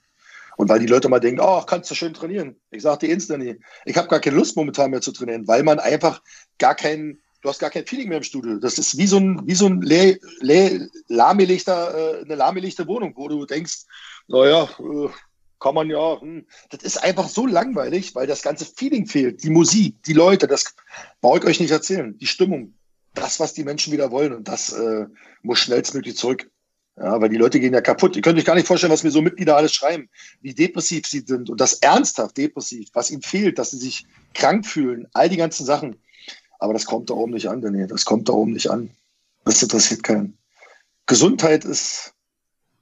Und 0.58 0.70
weil 0.70 0.80
die 0.80 0.88
Leute 0.88 1.10
mal 1.10 1.20
denken, 1.20 1.42
oh, 1.42 1.62
kannst 1.62 1.92
du 1.92 1.96
schön 1.96 2.14
trainieren. 2.14 2.56
Ich 2.72 2.84
sage 2.84 3.06
dir 3.06 3.14
instantly, 3.14 3.60
ich 3.86 3.98
habe 3.98 4.08
gar 4.08 4.20
keine 4.20 4.38
Lust 4.38 4.56
momentan 4.56 4.92
mehr 4.92 5.02
zu 5.02 5.12
trainieren, 5.12 5.48
weil 5.48 5.64
man 5.64 5.80
einfach 5.80 6.22
gar 6.58 6.76
kein, 6.76 7.20
du 7.42 7.50
hast 7.50 7.60
gar 7.60 7.70
kein 7.70 7.86
Feeling 7.86 8.08
mehr 8.08 8.20
im 8.20 8.24
Studio. 8.24 8.58
Das 8.60 8.78
ist 8.78 8.98
wie 8.98 9.08
so 9.08 9.18
ein, 9.18 9.42
wie 9.46 9.56
so 9.56 9.66
ein 9.68 9.82
leer, 9.82 10.18
leer, 10.40 10.88
lahmelichter, 11.08 12.20
äh, 12.20 12.22
eine 12.24 12.36
lahmelichte 12.36 12.88
Wohnung, 12.88 13.14
wo 13.16 13.28
du 13.28 13.46
denkst, 13.46 13.84
naja, 14.28 14.64
äh, 14.80 15.10
kann 15.60 15.76
man 15.76 15.90
ja, 15.90 16.22
hm. 16.22 16.46
das 16.70 16.84
ist 16.84 16.98
einfach 17.04 17.28
so 17.28 17.48
langweilig, 17.48 18.16
weil 18.16 18.28
das 18.28 18.42
ganze 18.42 18.66
Feeling 18.66 19.08
fehlt. 19.08 19.44
Die 19.44 19.50
Musik, 19.50 20.02
die 20.04 20.14
Leute, 20.14 20.48
das 20.48 20.76
brauche 21.22 21.40
ich 21.40 21.46
euch 21.46 21.60
nicht 21.60 21.72
erzählen. 21.72 22.18
Die 22.18 22.28
Stimmung, 22.28 22.76
das, 23.14 23.40
was 23.40 23.54
die 23.54 23.64
Menschen 23.64 23.92
wieder 23.92 24.12
wollen. 24.12 24.34
Und 24.34 24.48
das 24.48 24.74
äh, 24.74 25.06
muss 25.42 25.60
schnellstmöglich 25.60 26.18
zurück. 26.18 26.50
Ja, 26.98 27.20
weil 27.20 27.30
die 27.30 27.38
Leute 27.38 27.60
gehen 27.60 27.74
ja 27.74 27.82
kaputt. 27.82 28.16
Ihr 28.16 28.22
könnt 28.22 28.40
euch 28.40 28.46
gar 28.46 28.56
nicht 28.56 28.68
vorstellen, 28.68 28.94
was 28.94 29.04
mir 29.04 29.12
so 29.12 29.22
Mitglieder 29.22 29.58
alles 29.58 29.74
schreiben, 29.74 30.10
wie 30.42 30.54
depressiv 30.54 31.06
sie 31.06 31.26
sind 31.28 31.50
und 31.50 31.60
das 31.60 31.74
ernsthaft 31.74 32.38
depressiv, 32.38 32.88
was 32.94 33.12
ihnen 33.12 33.22
fehlt, 33.22 33.60
dass 33.60 33.72
sie 33.72 33.78
sich 33.78 34.06
krank 34.34 34.66
fühlen, 34.66 35.08
all 35.14 35.28
die 35.28 35.36
ganzen 35.36 35.66
Sachen. 35.66 35.98
Aber 36.58 36.72
das 36.72 36.86
kommt 36.86 37.10
da 37.10 37.14
oben 37.14 37.34
nicht 37.34 37.50
an, 37.50 37.62
Daniel. 37.62 37.88
Das 37.88 38.06
kommt 38.06 38.30
da 38.30 38.34
oben 38.34 38.54
nicht 38.54 38.70
an. 38.72 38.90
Das 39.44 39.62
interessiert 39.62 40.04
keinen. 40.04 40.38
Gesundheit 41.06 41.66
ist 41.66 42.14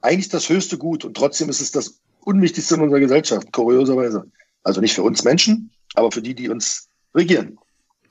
eigentlich 0.01 0.29
das 0.29 0.47
höchste 0.47 0.77
Gut 0.77 1.05
und 1.05 1.17
trotzdem 1.17 1.49
ist 1.49 1.59
es 1.59 1.71
das 1.71 1.99
Unwichtigste 2.21 2.75
in 2.75 2.81
unserer 2.81 2.99
Gesellschaft, 2.99 3.51
kurioserweise. 3.51 4.29
Also 4.63 4.79
nicht 4.79 4.93
für 4.93 5.03
uns 5.03 5.23
Menschen, 5.23 5.71
aber 5.95 6.11
für 6.11 6.21
die, 6.21 6.35
die 6.35 6.49
uns 6.49 6.87
regieren. 7.15 7.57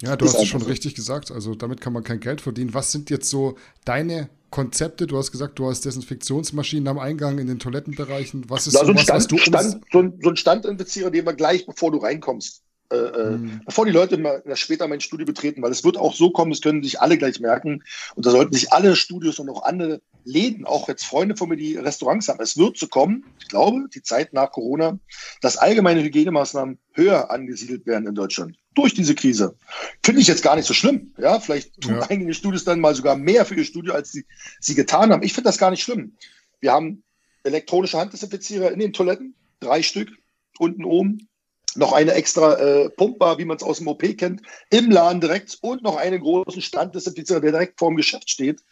Ja, 0.03 0.17
du 0.17 0.27
hast 0.27 0.35
es 0.35 0.49
schon 0.49 0.61
so. 0.61 0.67
richtig 0.67 0.95
gesagt. 0.95 1.31
Also 1.31 1.55
damit 1.55 1.81
kann 1.81 1.93
man 1.93 2.03
kein 2.03 2.21
Geld 2.21 2.41
verdienen. 2.41 2.75
Was 2.75 2.91
sind 2.91 3.09
jetzt 3.09 3.31
so 3.31 3.57
deine 3.85 4.29
Konzepte? 4.53 5.09
Du 5.09 5.19
hast 5.19 5.33
gesagt, 5.33 5.59
du 5.59 5.69
hast 5.69 5.85
Desinfektionsmaschinen 5.85 6.87
am 6.87 7.01
Eingang 7.01 7.39
in 7.39 7.49
den 7.49 7.59
Toilettenbereichen. 7.59 8.45
Was 8.49 8.69
ist 8.69 8.75
Na, 8.75 8.85
so, 8.85 8.93
ein 8.93 8.99
Stand, 8.99 9.33
du 9.33 9.39
Stand, 9.39 9.81
so, 9.91 9.99
ein, 9.99 10.21
so 10.23 10.31
ein 10.31 10.37
Standinfizierer, 10.37 11.11
den 11.11 11.27
wir 11.27 11.33
gleich, 11.33 11.67
bevor 11.67 11.91
du 11.91 11.99
reinkommst, 11.99 12.63
äh, 12.93 12.97
äh, 12.97 13.31
hm. 13.31 13.63
bevor 13.65 13.87
die 13.87 13.91
Leute 13.91 14.19
mal, 14.19 14.43
später 14.55 14.87
mein 14.87 15.01
Studio 15.01 15.27
betreten, 15.27 15.63
weil 15.63 15.73
es 15.73 15.83
wird 15.83 15.97
auch 15.97 16.15
so 16.15 16.31
kommen, 16.31 16.53
das 16.53 16.61
können 16.61 16.83
sich 16.83 17.01
alle 17.01 17.19
gleich 17.19 17.41
merken. 17.41 17.83
Und 18.15 18.27
da 18.27 18.31
sollten 18.31 18.53
sich 18.53 18.73
alle 18.73 18.95
Studios 18.95 19.39
und 19.39 19.49
auch 19.49 19.65
andere 19.65 20.01
Läden, 20.25 20.65
auch 20.65 20.89
jetzt 20.89 21.05
Freunde 21.05 21.37
von 21.37 21.49
mir, 21.49 21.57
die 21.57 21.77
Restaurants 21.77 22.29
haben. 22.29 22.41
Es 22.41 22.57
wird 22.57 22.79
so 22.79 22.87
kommen, 22.87 23.25
ich 23.41 23.49
glaube, 23.49 23.89
die 23.95 24.03
Zeit 24.03 24.33
nach 24.33 24.53
Corona, 24.53 24.99
dass 25.41 25.57
allgemeine 25.57 26.03
Hygienemaßnahmen 26.03 26.79
höher 26.93 27.31
angesiedelt 27.31 27.87
werden 27.87 28.07
in 28.07 28.15
Deutschland 28.15 28.57
durch 28.75 28.95
diese 28.95 29.15
Krise. 29.15 29.57
Finde 30.03 30.21
ich 30.21 30.29
jetzt 30.29 30.43
gar 30.43 30.57
nicht 30.57 30.67
so 30.67 30.75
schlimm. 30.75 31.13
Ja, 31.19 31.41
vielleicht 31.41 31.81
tun 31.81 31.97
ja. 31.97 32.07
einige 32.09 32.35
Studios 32.35 32.65
dann 32.65 32.81
mal 32.81 32.95
sogar 32.95 33.17
mehr 33.17 33.45
für 33.45 33.55
ihr 33.55 33.65
Studio, 33.65 33.95
als 33.95 34.13
sie, 34.13 34.25
sie 34.61 34.75
getan 34.75 35.13
haben. 35.13 35.23
Ich 35.23 35.33
finde 35.33 35.49
das 35.49 35.59
gar 35.59 35.71
nicht 35.71 35.83
schlimm. 35.83 36.17
Wir 36.61 36.73
haben 36.73 37.03
elektronische 37.45 37.99
Handdesinfizierer 37.99 38.71
in 38.71 38.79
den 38.79 38.93
Toiletten, 38.93 39.35
drei 39.61 39.83
Stück, 39.83 40.11
unten 40.59 40.85
oben. 40.85 41.29
Noch 41.75 41.93
eine 41.93 42.13
extra 42.13 42.59
äh, 42.59 42.91
Pumpbar, 42.91 43.39
wie 43.39 43.47
man 43.47 43.57
es 43.57 43.63
aus 43.63 43.79
dem 43.79 43.89
OP 43.89 44.03
kennt, 44.19 44.43
im 44.69 44.91
Laden 44.91 45.23
direkt 45.23 45.57
und 45.63 45.83
noch 45.83 45.97
einen 45.97 46.21
großen 46.21 46.61
Standdesinfizierer, 46.61 47.41
der 47.41 47.53
direkt 47.53 47.79
vorm 47.79 47.97
Geschäft 47.97 48.29
steht. 48.29 48.63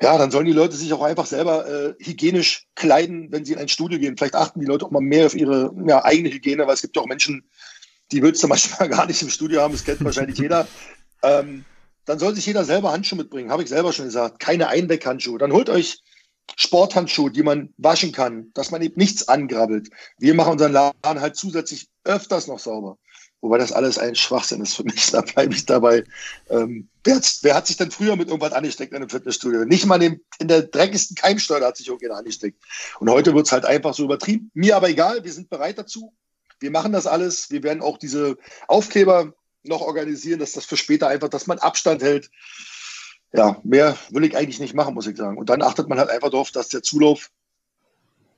Ja, 0.00 0.16
dann 0.16 0.30
sollen 0.30 0.46
die 0.46 0.52
Leute 0.52 0.76
sich 0.76 0.92
auch 0.92 1.02
einfach 1.02 1.26
selber 1.26 1.66
äh, 1.66 1.94
hygienisch 1.98 2.68
kleiden, 2.76 3.32
wenn 3.32 3.44
sie 3.44 3.54
in 3.54 3.58
ein 3.58 3.68
Studio 3.68 3.98
gehen. 3.98 4.16
Vielleicht 4.16 4.36
achten 4.36 4.60
die 4.60 4.66
Leute 4.66 4.86
auch 4.86 4.90
mal 4.92 5.00
mehr 5.00 5.26
auf 5.26 5.34
ihre 5.34 5.74
ja, 5.86 6.04
eigene 6.04 6.30
Hygiene, 6.30 6.66
weil 6.66 6.74
es 6.74 6.82
gibt 6.82 6.94
ja 6.96 7.02
auch 7.02 7.06
Menschen, 7.06 7.48
die 8.12 8.22
willst 8.22 8.42
du 8.42 8.48
manchmal 8.48 8.88
gar 8.88 9.06
nicht 9.06 9.22
im 9.22 9.28
Studio 9.28 9.60
haben, 9.60 9.72
das 9.72 9.84
kennt 9.84 10.04
wahrscheinlich 10.04 10.38
jeder. 10.38 10.68
Ähm, 11.22 11.64
dann 12.04 12.18
soll 12.18 12.34
sich 12.34 12.46
jeder 12.46 12.64
selber 12.64 12.92
Handschuhe 12.92 13.18
mitbringen, 13.18 13.50
habe 13.50 13.62
ich 13.62 13.68
selber 13.68 13.92
schon 13.92 14.06
gesagt. 14.06 14.38
Keine 14.38 14.68
Einweghandschuhe. 14.68 15.38
Dann 15.38 15.52
holt 15.52 15.68
euch 15.68 16.02
Sporthandschuhe, 16.56 17.30
die 17.30 17.42
man 17.42 17.74
waschen 17.76 18.12
kann, 18.12 18.50
dass 18.54 18.70
man 18.70 18.80
eben 18.80 18.96
nichts 18.96 19.28
angrabbelt. 19.28 19.90
Wir 20.18 20.34
machen 20.34 20.52
unseren 20.52 20.72
Laden 20.72 21.20
halt 21.20 21.36
zusätzlich 21.36 21.88
öfters 22.04 22.46
noch 22.46 22.58
sauber. 22.58 22.98
Wobei 23.40 23.58
das 23.58 23.72
alles 23.72 23.98
ein 23.98 24.16
Schwachsinn 24.16 24.60
ist 24.60 24.74
für 24.74 24.84
mich. 24.84 25.06
Da 25.12 25.20
bleibe 25.20 25.54
ich 25.54 25.64
dabei. 25.64 26.04
Ähm, 26.50 26.88
wer, 27.04 27.20
wer, 27.42 27.54
hat 27.54 27.66
sich 27.66 27.76
denn 27.76 27.90
früher 27.90 28.16
mit 28.16 28.28
irgendwas 28.28 28.52
angesteckt 28.52 28.92
in 28.92 28.96
einem 28.96 29.08
Fitnessstudio? 29.08 29.64
Nicht 29.64 29.86
mal 29.86 30.02
in, 30.02 30.20
in 30.38 30.48
der 30.48 30.62
dreckigsten 30.62 31.16
Keimsteuer 31.16 31.66
hat 31.66 31.76
sich 31.76 31.86
irgendjemand 31.86 32.20
angesteckt. 32.20 32.60
Und 32.98 33.10
heute 33.10 33.34
wird 33.34 33.46
es 33.46 33.52
halt 33.52 33.64
einfach 33.64 33.94
so 33.94 34.04
übertrieben. 34.04 34.50
Mir 34.54 34.76
aber 34.76 34.88
egal, 34.88 35.22
wir 35.24 35.32
sind 35.32 35.50
bereit 35.50 35.78
dazu. 35.78 36.12
Wir 36.60 36.70
machen 36.70 36.92
das 36.92 37.06
alles. 37.06 37.50
Wir 37.50 37.62
werden 37.62 37.82
auch 37.82 37.98
diese 37.98 38.36
Aufkleber 38.66 39.32
noch 39.62 39.80
organisieren, 39.80 40.40
dass 40.40 40.52
das 40.52 40.64
für 40.64 40.76
später 40.76 41.08
einfach, 41.08 41.28
dass 41.28 41.46
man 41.46 41.58
Abstand 41.58 42.02
hält. 42.02 42.30
Ja, 43.32 43.60
mehr 43.62 43.96
will 44.10 44.24
ich 44.24 44.36
eigentlich 44.36 44.58
nicht 44.58 44.74
machen, 44.74 44.94
muss 44.94 45.06
ich 45.06 45.16
sagen. 45.16 45.36
Und 45.36 45.50
dann 45.50 45.62
achtet 45.62 45.88
man 45.88 45.98
halt 45.98 46.10
einfach 46.10 46.30
darauf, 46.30 46.50
dass 46.50 46.68
der 46.68 46.82
Zulauf 46.82 47.30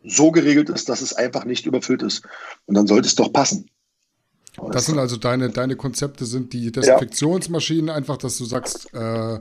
so 0.05 0.31
geregelt 0.31 0.69
ist, 0.69 0.89
dass 0.89 1.01
es 1.01 1.13
einfach 1.13 1.45
nicht 1.45 1.67
überfüllt 1.67 2.03
ist. 2.03 2.23
Und 2.67 2.75
dann 2.75 2.87
sollte 2.87 3.07
es 3.07 3.15
doch 3.15 3.33
passen. 3.33 3.71
Das 4.73 4.87
sind 4.87 4.99
also 4.99 5.17
deine, 5.17 5.51
deine 5.51 5.77
Konzepte, 5.77 6.25
sind 6.27 6.53
die 6.53 6.73
Desinfektionsmaschinen, 6.73 7.89
ja. 7.89 7.95
einfach, 7.95 8.17
dass 8.17 8.37
du 8.37 8.45
sagst, 8.45 8.93
äh, 8.93 9.39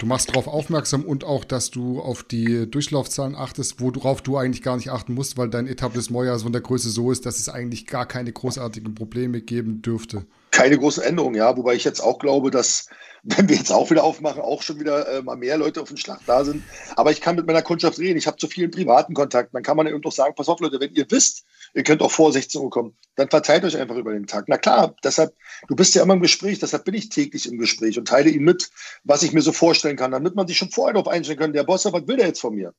du 0.00 0.06
machst 0.06 0.30
darauf 0.30 0.48
aufmerksam 0.48 1.04
und 1.04 1.24
auch, 1.24 1.44
dass 1.44 1.70
du 1.70 2.00
auf 2.00 2.24
die 2.24 2.68
Durchlaufzahlen 2.68 3.36
achtest, 3.36 3.80
worauf 3.80 4.22
du 4.22 4.36
eigentlich 4.36 4.62
gar 4.62 4.76
nicht 4.76 4.90
achten 4.90 5.14
musst, 5.14 5.38
weil 5.38 5.50
dein 5.50 5.66
Etablissement 5.66 6.26
ja 6.26 6.36
so 6.36 6.46
in 6.46 6.52
der 6.52 6.62
Größe 6.62 6.90
so 6.90 7.12
ist, 7.12 7.26
dass 7.26 7.38
es 7.38 7.48
eigentlich 7.48 7.86
gar 7.86 8.06
keine 8.06 8.32
großartigen 8.32 8.94
Probleme 8.94 9.40
geben 9.40 9.82
dürfte. 9.82 10.26
Keine 10.60 10.76
großen 10.76 11.02
Änderungen, 11.02 11.36
ja, 11.36 11.56
wobei 11.56 11.72
ich 11.72 11.84
jetzt 11.84 12.00
auch 12.00 12.18
glaube, 12.18 12.50
dass 12.50 12.90
wenn 13.22 13.48
wir 13.48 13.56
jetzt 13.56 13.72
auch 13.72 13.90
wieder 13.90 14.04
aufmachen, 14.04 14.42
auch 14.42 14.62
schon 14.62 14.78
wieder 14.78 15.08
äh, 15.08 15.22
mal 15.22 15.36
mehr 15.36 15.56
Leute 15.56 15.80
auf 15.80 15.88
den 15.88 15.96
Schlag 15.96 16.20
da 16.26 16.44
sind. 16.44 16.62
Aber 16.96 17.10
ich 17.10 17.22
kann 17.22 17.36
mit 17.36 17.46
meiner 17.46 17.62
Kundschaft 17.62 17.98
reden. 17.98 18.18
Ich 18.18 18.26
habe 18.26 18.36
zu 18.36 18.46
vielen 18.46 18.70
privaten 18.70 19.14
Kontakt. 19.14 19.54
Dann 19.54 19.62
kann 19.62 19.78
man 19.78 19.86
eben 19.86 20.02
doch 20.02 20.12
sagen, 20.12 20.34
pass 20.34 20.50
auf 20.50 20.60
Leute, 20.60 20.78
wenn 20.78 20.94
ihr 20.94 21.06
wisst, 21.10 21.46
ihr 21.72 21.82
könnt 21.82 22.02
auch 22.02 22.10
vor 22.10 22.30
16 22.30 22.60
Uhr 22.60 22.68
kommen, 22.68 22.94
dann 23.16 23.30
verteilt 23.30 23.64
euch 23.64 23.78
einfach 23.78 23.96
über 23.96 24.12
den 24.12 24.26
Tag. 24.26 24.44
Na 24.48 24.58
klar, 24.58 24.94
deshalb, 25.02 25.34
du 25.68 25.76
bist 25.76 25.94
ja 25.94 26.02
immer 26.02 26.14
im 26.14 26.20
Gespräch, 26.20 26.58
deshalb 26.58 26.84
bin 26.84 26.94
ich 26.94 27.08
täglich 27.08 27.50
im 27.50 27.58
Gespräch 27.58 27.98
und 27.98 28.08
teile 28.08 28.28
ihm 28.28 28.44
mit, 28.44 28.68
was 29.04 29.22
ich 29.22 29.32
mir 29.32 29.42
so 29.42 29.52
vorstellen 29.52 29.96
kann, 29.96 30.10
damit 30.10 30.34
man 30.34 30.46
sich 30.46 30.58
schon 30.58 30.70
vorher 30.70 30.92
darauf 30.92 31.08
einstellen 31.08 31.38
kann, 31.38 31.52
der 31.54 31.64
Boss, 31.64 31.86
was 31.86 32.06
will 32.06 32.16
der 32.16 32.26
jetzt 32.26 32.40
von 32.40 32.54
mir? 32.54 32.74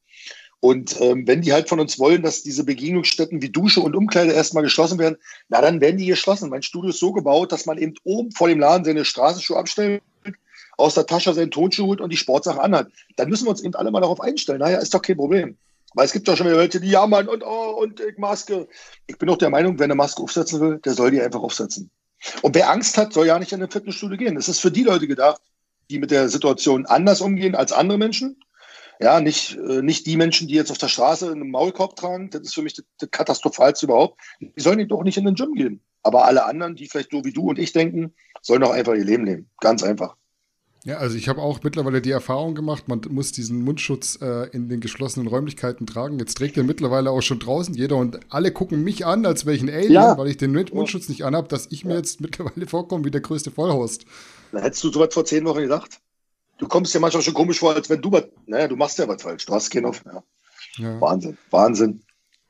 Und 0.62 1.02
ähm, 1.02 1.28
wenn 1.28 1.42
die 1.42 1.54
halt 1.54 1.68
von 1.68 1.80
uns 1.80 1.98
wollen, 1.98 2.22
dass 2.22 2.44
diese 2.44 2.64
Begegnungsstätten 2.64 3.42
wie 3.42 3.50
Dusche 3.50 3.82
und 3.82 3.96
Umkleide 3.96 4.32
erstmal 4.32 4.64
geschlossen 4.64 5.00
werden, 5.00 5.18
na 5.50 5.60
dann 5.60 5.82
werden 5.82 5.98
die 5.98 6.06
geschlossen. 6.06 6.50
Mein 6.50 6.62
Studio 6.62 6.92
ist 6.92 7.00
so 7.00 7.12
gebaut, 7.12 7.52
dass 7.52 7.66
man 7.66 7.80
eben 7.80 7.96
oben 8.04 8.32
vor 8.32 8.48
dem 8.48 8.60
Laden 8.60 8.86
seine 8.86 9.04
Straßenschuhe 9.04 9.58
abstellt 9.58 10.04
aus 10.78 10.96
der 10.96 11.06
Tasche 11.06 11.34
seinen 11.34 11.52
Tonschuh 11.52 11.88
holt 11.88 12.02
und 12.02 12.12
die 12.12 12.18
Sportsache 12.18 12.62
anhat. 12.62 12.88
Dann 13.16 13.30
müssen 13.30 13.46
wir 13.46 13.52
uns 13.52 13.62
eben 13.62 13.76
alle 13.76 13.92
mal 13.92 14.02
darauf 14.02 14.22
einstellen. 14.22 14.60
Naja, 14.60 14.80
ist 14.80 14.94
doch 14.94 15.02
kein 15.02 15.18
Problem. 15.18 15.58
Weil 15.94 16.06
es 16.06 16.14
gibt 16.14 16.28
doch 16.28 16.38
schon 16.38 16.48
wieder 16.48 16.58
Leute, 16.58 16.80
die 16.80 16.90
jammern 16.90 17.28
und, 17.28 17.44
oh, 17.44 17.78
und 17.82 18.00
ich 18.00 18.18
Maske. 18.18 18.68
Ich 19.08 19.18
bin 19.18 19.30
auch 19.30 19.38
der 19.38 19.50
Meinung, 19.50 19.78
wer 19.78 19.86
eine 19.86 19.96
Maske 19.96 20.22
aufsetzen 20.22 20.62
will, 20.62 20.80
der 20.80 20.94
soll 20.94 21.12
die 21.12 21.22
einfach 21.22 21.42
aufsetzen. 21.42 21.90
Und 22.42 22.56
wer 22.56 22.70
Angst 22.70 22.98
hat, 22.98 23.14
soll 23.14 23.28
ja 23.28 23.40
nicht 23.40 23.52
in 23.52 23.60
eine 23.60 23.72
Fitnessstudio 23.72 24.18
gehen. 24.18 24.36
Das 24.36 24.48
ist 24.48 24.60
für 24.60 24.72
die 24.72 24.84
Leute 24.84 25.08
gedacht, 25.08 25.42
die 25.90 26.00
mit 26.00 26.12
der 26.12 26.30
Situation 26.30 26.86
anders 26.86 27.20
umgehen 27.20 27.56
als 27.56 27.72
andere 27.72 27.98
Menschen. 27.98 28.38
Ja, 29.02 29.20
nicht, 29.20 29.58
äh, 29.58 29.82
nicht 29.82 30.06
die 30.06 30.16
Menschen, 30.16 30.48
die 30.48 30.54
jetzt 30.54 30.70
auf 30.70 30.78
der 30.78 30.88
Straße 30.88 31.32
einen 31.32 31.50
Maulkorb 31.50 31.96
tragen. 31.96 32.30
Das 32.30 32.42
ist 32.42 32.54
für 32.54 32.62
mich 32.62 32.76
das, 32.76 33.10
Katastrophalste 33.10 33.88
überhaupt. 33.88 34.22
Die 34.40 34.62
sollen 34.62 34.88
doch 34.88 35.04
nicht 35.04 35.18
in 35.18 35.26
den 35.26 35.36
Gym 35.36 35.54
gehen. 35.54 35.82
Aber 36.04 36.26
alle 36.26 36.46
anderen, 36.46 36.76
die 36.76 36.88
vielleicht 36.88 37.12
so 37.12 37.26
wie 37.26 37.34
du 37.34 37.50
und 37.50 37.58
ich 37.58 37.74
denken, 37.74 38.14
sollen 38.42 38.62
doch 38.62 38.72
einfach 38.72 38.94
ihr 38.94 39.06
Leben 39.06 39.26
leben. 39.26 39.50
Ganz 39.60 39.82
einfach. 39.84 40.16
Ja, 40.84 40.98
also 40.98 41.16
ich 41.16 41.30
habe 41.30 41.42
auch 41.42 41.62
mittlerweile 41.62 42.02
die 42.02 42.10
Erfahrung 42.10 42.56
gemacht, 42.56 42.88
man 42.88 43.02
muss 43.10 43.32
diesen 43.32 43.64
Mundschutz 43.64 44.18
äh, 44.20 44.50
in 44.50 44.68
den 44.68 44.80
geschlossenen 44.80 45.28
Räumlichkeiten 45.28 45.86
tragen. 45.86 46.18
Jetzt 46.18 46.38
trägt 46.38 46.58
er 46.58 46.64
mittlerweile 46.64 47.12
auch 47.12 47.22
schon 47.22 47.38
draußen 47.38 47.76
jeder 47.76 47.98
und 47.98 48.20
alle 48.30 48.52
gucken 48.52 48.84
mich 48.84 49.06
an, 49.06 49.28
als 49.28 49.46
wäre 49.46 49.56
ich 49.56 49.62
ein 49.62 49.70
Alien, 49.70 49.92
ja. 49.92 50.18
weil 50.18 50.28
ich 50.28 50.38
den 50.38 50.54
Mundschutz 50.54 51.08
nicht 51.08 51.24
anhabe, 51.24 51.48
dass 51.48 51.68
ich 51.70 51.86
mir 51.86 51.96
jetzt 51.96 52.20
mittlerweile 52.20 52.66
vorkomme 52.66 53.06
wie 53.06 53.12
der 53.12 53.22
größte 53.22 53.52
Vollhorst. 53.52 54.06
Na, 54.52 54.62
hättest 54.62 54.84
du 54.84 54.92
sowas 54.92 55.14
vor 55.14 55.24
zehn 55.24 55.46
Wochen 55.46 55.62
gedacht? 55.62 56.02
Du 56.62 56.68
kommst 56.68 56.94
dir 56.94 57.00
manchmal 57.00 57.24
schon 57.24 57.34
komisch 57.34 57.58
vor, 57.58 57.74
als 57.74 57.90
wenn 57.90 58.04
du 58.04 58.12
was, 58.12 58.26
naja, 58.46 58.68
du 58.68 58.76
machst 58.76 59.00
ja 59.00 59.08
was 59.08 59.24
falsch, 59.24 59.48
du 59.48 59.54
hast 59.54 59.72
keinen 59.72 59.88
auf. 59.88 60.04
Ja. 60.06 60.24
Ja. 60.78 61.02
Wahnsinn, 61.02 61.36
Wahnsinn. 61.50 62.04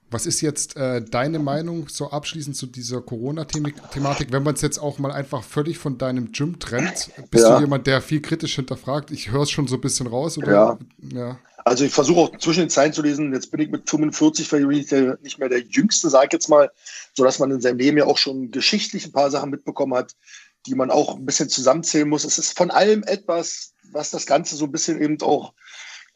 Was 0.09 0.25
ist 0.25 0.41
jetzt 0.41 0.75
äh, 0.75 1.01
deine 1.01 1.39
Meinung 1.39 1.87
so 1.87 2.09
abschließend 2.11 2.57
zu 2.57 2.65
dieser 2.65 2.99
Corona-Thematik, 3.01 4.33
wenn 4.33 4.43
man 4.43 4.55
es 4.55 4.61
jetzt 4.61 4.79
auch 4.79 4.99
mal 4.99 5.13
einfach 5.13 5.45
völlig 5.45 5.77
von 5.77 5.97
deinem 5.97 6.33
Gym 6.33 6.59
trennt? 6.59 7.09
Bist 7.31 7.45
ja. 7.45 7.55
du 7.55 7.61
jemand, 7.61 7.87
der 7.87 8.01
viel 8.01 8.21
kritisch 8.21 8.55
hinterfragt? 8.55 9.11
Ich 9.11 9.31
höre 9.31 9.43
es 9.43 9.51
schon 9.51 9.69
so 9.69 9.75
ein 9.75 9.81
bisschen 9.81 10.07
raus, 10.07 10.37
oder? 10.37 10.51
Ja. 10.51 10.79
ja. 11.13 11.39
Also 11.63 11.85
ich 11.85 11.93
versuche 11.93 12.19
auch 12.19 12.37
zwischen 12.37 12.63
den 12.63 12.69
Zeilen 12.69 12.91
zu 12.91 13.01
lesen. 13.01 13.31
Jetzt 13.31 13.49
bin 13.51 13.61
ich 13.61 13.69
mit 13.69 13.89
45 13.89 14.49
vielleicht 14.49 14.91
nicht 15.23 15.39
mehr 15.39 15.47
der 15.47 15.61
Jüngste, 15.61 16.09
sage 16.09 16.27
ich 16.27 16.33
jetzt 16.33 16.49
mal, 16.49 16.69
sodass 17.13 17.39
man 17.39 17.49
in 17.51 17.61
seinem 17.61 17.77
Leben 17.77 17.97
ja 17.97 18.05
auch 18.05 18.17
schon 18.17 18.51
geschichtlich 18.51 19.05
ein 19.05 19.13
paar 19.13 19.31
Sachen 19.31 19.51
mitbekommen 19.51 19.93
hat, 19.93 20.17
die 20.65 20.75
man 20.75 20.91
auch 20.91 21.15
ein 21.15 21.25
bisschen 21.25 21.47
zusammenzählen 21.47 22.09
muss. 22.09 22.25
Es 22.25 22.37
ist 22.37 22.57
von 22.57 22.69
allem 22.69 23.03
etwas, 23.03 23.70
was 23.91 24.11
das 24.11 24.25
Ganze 24.25 24.55
so 24.55 24.65
ein 24.65 24.71
bisschen 24.71 25.01
eben 25.01 25.21
auch 25.21 25.53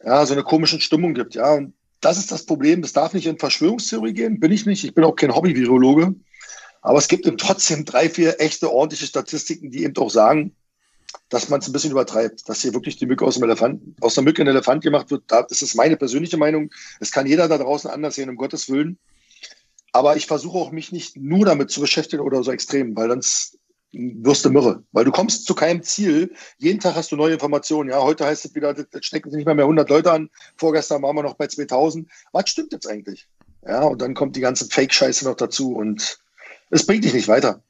ja, 0.03 0.25
so 0.25 0.33
eine 0.33 0.43
komische 0.43 0.79
Stimmung 0.81 1.13
gibt. 1.13 1.35
Ja, 1.35 1.53
und 1.53 1.73
das 2.01 2.17
ist 2.17 2.31
das 2.31 2.45
Problem. 2.45 2.81
Das 2.81 2.93
darf 2.93 3.13
nicht 3.13 3.25
in 3.27 3.39
Verschwörungstheorie 3.39 4.13
gehen. 4.13 4.39
Bin 4.39 4.51
ich 4.51 4.65
nicht. 4.65 4.83
Ich 4.83 4.93
bin 4.93 5.03
auch 5.03 5.15
kein 5.15 5.33
Hobby-Virologe. 5.33 6.15
Aber 6.81 6.99
es 6.99 7.07
gibt 7.07 7.25
eben 7.25 7.37
trotzdem 7.37 7.83
drei, 7.83 8.09
vier 8.09 8.39
echte, 8.39 8.71
ordentliche 8.71 9.07
Statistiken, 9.07 9.71
die 9.71 9.83
eben 9.83 9.97
auch 9.97 10.11
sagen, 10.11 10.55
dass 11.29 11.49
man 11.49 11.59
es 11.59 11.67
ein 11.67 11.71
bisschen 11.71 11.91
übertreibt, 11.91 12.47
dass 12.47 12.61
hier 12.61 12.73
wirklich 12.73 12.97
die 12.97 13.07
Mücke 13.07 13.25
aus 13.25 13.35
dem 13.35 13.43
Elefant, 13.43 13.81
aus 14.01 14.13
der 14.13 14.23
Mücke 14.23 14.43
ein 14.43 14.47
Elefant 14.47 14.83
gemacht 14.83 15.09
wird. 15.09 15.23
Das 15.27 15.61
ist 15.61 15.75
meine 15.75 15.97
persönliche 15.97 16.37
Meinung. 16.37 16.69
Es 16.99 17.11
kann 17.11 17.25
jeder 17.25 17.47
da 17.47 17.57
draußen 17.57 17.89
anders 17.89 18.15
sehen, 18.15 18.29
um 18.29 18.35
Gottes 18.35 18.69
Willen. 18.69 18.99
Aber 19.91 20.17
ich 20.17 20.27
versuche 20.27 20.57
auch 20.57 20.71
mich 20.71 20.91
nicht 20.91 21.17
nur 21.17 21.45
damit 21.45 21.71
zu 21.71 21.81
beschäftigen 21.81 22.21
oder 22.21 22.43
so 22.43 22.51
extrem, 22.51 22.95
weil 22.95 23.09
sonst 23.09 23.57
wirst 23.95 24.45
du 24.45 24.49
Mürre. 24.49 24.83
Weil 24.91 25.05
du 25.05 25.11
kommst 25.11 25.45
zu 25.45 25.55
keinem 25.55 25.83
Ziel. 25.83 26.33
Jeden 26.57 26.79
Tag 26.79 26.95
hast 26.95 27.11
du 27.11 27.15
neue 27.15 27.33
Informationen. 27.33 27.89
Ja, 27.89 28.01
heute 28.01 28.25
heißt 28.25 28.45
es 28.45 28.55
wieder, 28.55 28.73
das 28.73 29.05
stecken 29.05 29.29
sich 29.29 29.37
nicht 29.37 29.45
mehr, 29.45 29.55
mehr 29.55 29.65
100 29.65 29.89
Leute 29.89 30.11
an. 30.11 30.29
Vorgestern 30.57 31.01
waren 31.01 31.15
wir 31.15 31.23
noch 31.23 31.35
bei 31.35 31.47
2000. 31.47 32.07
Was 32.31 32.49
stimmt 32.49 32.73
jetzt 32.73 32.87
eigentlich? 32.87 33.27
Ja, 33.65 33.83
und 33.83 34.01
dann 34.01 34.13
kommt 34.13 34.35
die 34.35 34.41
ganze 34.41 34.65
Fake-Scheiße 34.65 35.25
noch 35.25 35.35
dazu 35.35 35.75
und 35.75 36.19
es 36.69 36.85
bringt 36.85 37.03
dich 37.03 37.13
nicht 37.13 37.27
weiter. 37.27 37.61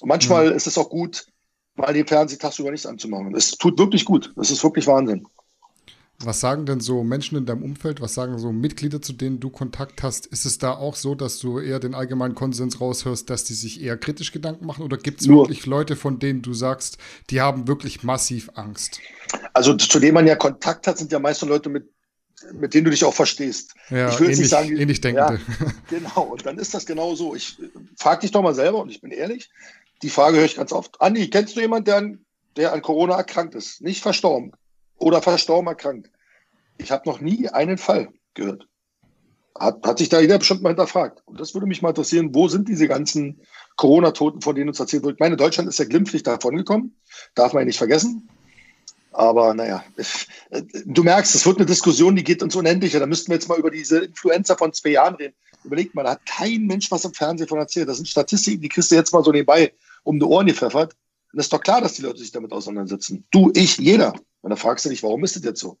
Und 0.00 0.08
manchmal 0.08 0.50
mhm. 0.50 0.56
ist 0.56 0.66
es 0.66 0.78
auch 0.78 0.90
gut, 0.90 1.26
mal 1.74 1.92
den 1.92 2.06
Fernseher 2.06 2.38
tagsüber 2.38 2.70
nichts 2.70 2.86
anzumachen. 2.86 3.34
Es 3.34 3.52
tut 3.52 3.78
wirklich 3.78 4.04
gut. 4.04 4.32
Das 4.36 4.50
ist 4.50 4.62
wirklich 4.62 4.86
Wahnsinn. 4.86 5.26
Was 6.22 6.40
sagen 6.40 6.66
denn 6.66 6.80
so 6.80 7.02
Menschen 7.02 7.38
in 7.38 7.46
deinem 7.46 7.62
Umfeld, 7.62 8.02
was 8.02 8.12
sagen 8.12 8.38
so 8.38 8.52
Mitglieder, 8.52 9.00
zu 9.00 9.14
denen 9.14 9.40
du 9.40 9.48
Kontakt 9.48 10.02
hast? 10.02 10.26
Ist 10.26 10.44
es 10.44 10.58
da 10.58 10.72
auch 10.72 10.94
so, 10.94 11.14
dass 11.14 11.38
du 11.38 11.58
eher 11.60 11.80
den 11.80 11.94
allgemeinen 11.94 12.34
Konsens 12.34 12.78
raushörst, 12.78 13.30
dass 13.30 13.44
die 13.44 13.54
sich 13.54 13.80
eher 13.80 13.96
kritisch 13.96 14.30
Gedanken 14.30 14.66
machen? 14.66 14.84
Oder 14.84 14.98
gibt 14.98 15.22
es 15.22 15.28
wirklich 15.28 15.64
Leute, 15.64 15.96
von 15.96 16.18
denen 16.18 16.42
du 16.42 16.52
sagst, 16.52 16.98
die 17.30 17.40
haben 17.40 17.66
wirklich 17.68 18.02
massiv 18.02 18.50
Angst? 18.54 19.00
Also 19.54 19.74
zu 19.74 19.98
denen 19.98 20.12
man 20.12 20.26
ja 20.26 20.36
Kontakt 20.36 20.86
hat, 20.86 20.98
sind 20.98 21.10
ja 21.10 21.18
meist 21.18 21.40
Leute, 21.40 21.70
mit, 21.70 21.88
mit 22.52 22.74
denen 22.74 22.84
du 22.84 22.90
dich 22.90 23.02
auch 23.02 23.14
verstehst. 23.14 23.74
Ja, 23.88 24.10
ich 24.10 24.20
will 24.20 24.26
ähnlich, 24.26 24.40
nicht 24.40 24.50
sagen, 24.50 24.76
ähnlich 24.76 25.00
denkende. 25.00 25.40
Ja, 25.58 25.72
genau, 25.88 26.22
und 26.24 26.44
dann 26.44 26.58
ist 26.58 26.74
das 26.74 26.84
genau 26.84 27.14
so. 27.14 27.34
Ich 27.34 27.56
frage 27.96 28.20
dich 28.20 28.30
doch 28.30 28.42
mal 28.42 28.54
selber, 28.54 28.82
und 28.82 28.90
ich 28.90 29.00
bin 29.00 29.10
ehrlich, 29.10 29.48
die 30.02 30.10
Frage 30.10 30.36
höre 30.36 30.44
ich 30.44 30.56
ganz 30.56 30.70
oft. 30.70 31.00
Andi, 31.00 31.30
kennst 31.30 31.56
du 31.56 31.60
jemanden, 31.60 31.86
der 31.86 31.96
an, 31.96 32.24
der 32.58 32.72
an 32.74 32.82
Corona 32.82 33.16
erkrankt 33.16 33.54
ist? 33.54 33.80
Nicht 33.80 34.02
verstorben 34.02 34.52
oder 35.00 35.22
verstorben 35.22 35.66
erkrankt. 35.66 36.10
Ich 36.78 36.90
habe 36.92 37.08
noch 37.08 37.20
nie 37.20 37.48
einen 37.48 37.78
Fall 37.78 38.08
gehört. 38.34 38.66
Hat, 39.58 39.84
hat 39.84 39.98
sich 39.98 40.08
da 40.08 40.20
jeder 40.20 40.38
bestimmt 40.38 40.62
mal 40.62 40.70
hinterfragt. 40.70 41.22
Und 41.26 41.40
das 41.40 41.54
würde 41.54 41.66
mich 41.66 41.82
mal 41.82 41.90
interessieren, 41.90 42.34
wo 42.34 42.48
sind 42.48 42.68
diese 42.68 42.86
ganzen 42.86 43.40
Corona-Toten, 43.76 44.40
von 44.40 44.54
denen 44.54 44.68
uns 44.68 44.80
erzählt 44.80 45.02
wird? 45.02 45.14
Ich 45.14 45.20
meine, 45.20 45.36
Deutschland 45.36 45.68
ist 45.68 45.78
ja 45.78 45.84
glimpflich 45.84 46.22
davon 46.22 46.56
gekommen, 46.56 46.94
darf 47.34 47.52
man 47.52 47.62
ja 47.62 47.66
nicht 47.66 47.78
vergessen. 47.78 48.28
Aber 49.12 49.54
naja, 49.54 49.82
du 50.84 51.02
merkst, 51.02 51.34
es 51.34 51.44
wird 51.44 51.58
eine 51.58 51.66
Diskussion, 51.66 52.14
die 52.14 52.22
geht 52.22 52.42
uns 52.42 52.54
unendlicher. 52.54 53.00
Da 53.00 53.06
müssten 53.06 53.28
wir 53.28 53.34
jetzt 53.34 53.48
mal 53.48 53.58
über 53.58 53.70
diese 53.70 54.04
Influencer 54.04 54.56
von 54.56 54.72
zwei 54.72 54.90
Jahren 54.90 55.16
reden. 55.16 55.34
Überlegt 55.64 55.94
mal, 55.94 56.04
da 56.04 56.12
hat 56.12 56.24
kein 56.26 56.66
Mensch 56.66 56.90
was 56.90 57.04
im 57.04 57.12
Fernsehen 57.12 57.48
von 57.48 57.58
erzählt. 57.58 57.88
Das 57.88 57.96
sind 57.96 58.08
Statistiken, 58.08 58.62
die 58.62 58.68
kriegst 58.68 58.90
du 58.90 58.94
jetzt 58.94 59.12
mal 59.12 59.24
so 59.24 59.32
nebenbei 59.32 59.72
um 60.04 60.18
die 60.18 60.24
Ohren 60.24 60.46
gepfeffert. 60.46 60.94
Und 61.32 61.38
es 61.38 61.46
ist 61.46 61.52
doch 61.52 61.60
klar, 61.60 61.80
dass 61.80 61.94
die 61.94 62.02
Leute 62.02 62.18
sich 62.18 62.32
damit 62.32 62.52
auseinandersetzen. 62.52 63.24
Du, 63.30 63.50
ich, 63.54 63.78
jeder. 63.78 64.14
Und 64.40 64.50
da 64.50 64.56
fragst 64.56 64.84
du 64.84 64.88
dich, 64.88 65.02
warum 65.02 65.22
ist 65.24 65.36
das 65.36 65.44
jetzt 65.44 65.60
so? 65.60 65.78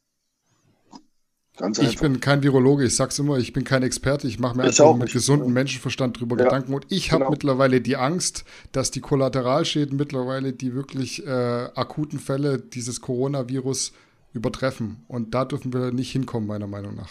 Ganz 1.60 1.78
ich 1.78 1.98
bin 1.98 2.20
kein 2.20 2.42
Virologe, 2.42 2.86
ich 2.86 2.96
sag's 2.96 3.18
immer, 3.18 3.36
ich 3.36 3.52
bin 3.52 3.64
kein 3.64 3.82
Experte, 3.82 4.26
ich 4.26 4.38
mache 4.38 4.56
mir 4.56 4.62
ich 4.62 4.80
einfach 4.80 4.96
mit 4.96 5.12
gesundem 5.12 5.52
Menschenverstand 5.52 6.18
drüber 6.18 6.38
ja. 6.38 6.44
Gedanken 6.44 6.72
und 6.72 6.86
ich 6.88 7.12
habe 7.12 7.20
genau. 7.20 7.32
mittlerweile 7.32 7.82
die 7.82 7.96
Angst, 7.96 8.44
dass 8.72 8.90
die 8.90 9.00
Kollateralschäden 9.00 9.94
mittlerweile 9.94 10.54
die 10.54 10.74
wirklich 10.74 11.26
äh, 11.26 11.30
akuten 11.74 12.18
Fälle 12.18 12.58
dieses 12.58 13.02
Coronavirus 13.02 13.92
übertreffen 14.32 15.04
und 15.06 15.34
da 15.34 15.44
dürfen 15.44 15.74
wir 15.74 15.92
nicht 15.92 16.12
hinkommen, 16.12 16.48
meiner 16.48 16.66
Meinung 16.66 16.94
nach. 16.94 17.10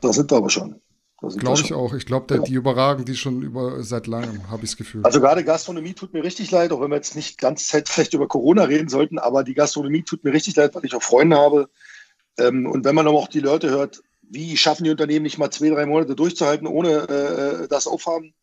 Da 0.00 0.10
sind 0.10 0.30
wir 0.30 0.38
aber 0.38 0.48
schon. 0.48 0.80
Glaube 1.22 1.60
ich 1.60 1.72
auch. 1.72 1.94
Ich 1.94 2.06
glaube, 2.06 2.40
die 2.40 2.54
überragen 2.54 3.04
die 3.04 3.16
schon 3.16 3.42
über 3.42 3.82
seit 3.84 4.06
langem, 4.06 4.50
habe 4.50 4.64
ich 4.64 4.70
das 4.70 4.76
Gefühl. 4.76 5.04
Also 5.04 5.20
gerade 5.20 5.44
Gastronomie 5.44 5.94
tut 5.94 6.12
mir 6.12 6.24
richtig 6.24 6.50
leid, 6.50 6.72
auch 6.72 6.80
wenn 6.80 6.90
wir 6.90 6.96
jetzt 6.96 7.14
nicht 7.14 7.38
ganz 7.38 7.68
Zeit 7.68 7.88
vielleicht 7.88 8.14
über 8.14 8.26
Corona 8.26 8.64
reden 8.64 8.88
sollten, 8.88 9.18
aber 9.18 9.44
die 9.44 9.54
Gastronomie 9.54 10.02
tut 10.02 10.24
mir 10.24 10.32
richtig 10.32 10.56
leid, 10.56 10.74
weil 10.74 10.84
ich 10.84 10.94
auch 10.94 11.02
Freunde 11.02 11.36
habe. 11.36 11.68
Ähm, 12.38 12.66
und 12.66 12.84
wenn 12.84 12.94
man 12.94 13.06
aber 13.06 13.18
auch 13.18 13.28
die 13.28 13.40
Leute 13.40 13.70
hört, 13.70 14.02
wie 14.22 14.56
schaffen 14.56 14.84
die 14.84 14.90
Unternehmen 14.90 15.22
nicht 15.22 15.38
mal 15.38 15.50
zwei, 15.50 15.68
drei 15.68 15.86
Monate 15.86 16.16
durchzuhalten 16.16 16.66
ohne 16.66 16.90
äh, 17.08 17.68
das 17.68 17.86
Aufhaben? 17.86 18.34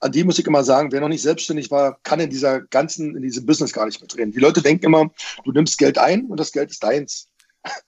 an 0.00 0.12
die 0.12 0.24
muss 0.24 0.38
ich 0.38 0.46
immer 0.46 0.64
sagen, 0.64 0.92
wer 0.92 1.00
noch 1.00 1.08
nicht 1.08 1.22
selbstständig 1.22 1.70
war, 1.70 1.98
kann 2.02 2.20
in 2.20 2.30
dieser 2.30 2.60
ganzen, 2.60 3.16
in 3.16 3.22
diesem 3.22 3.46
Business 3.46 3.72
gar 3.72 3.86
nicht 3.86 4.00
mitreden. 4.00 4.32
Die 4.32 4.38
Leute 4.38 4.62
denken 4.62 4.86
immer, 4.86 5.10
du 5.44 5.52
nimmst 5.52 5.78
Geld 5.78 5.98
ein 5.98 6.26
und 6.26 6.38
das 6.38 6.52
Geld 6.52 6.70
ist 6.70 6.82
deins. 6.82 7.27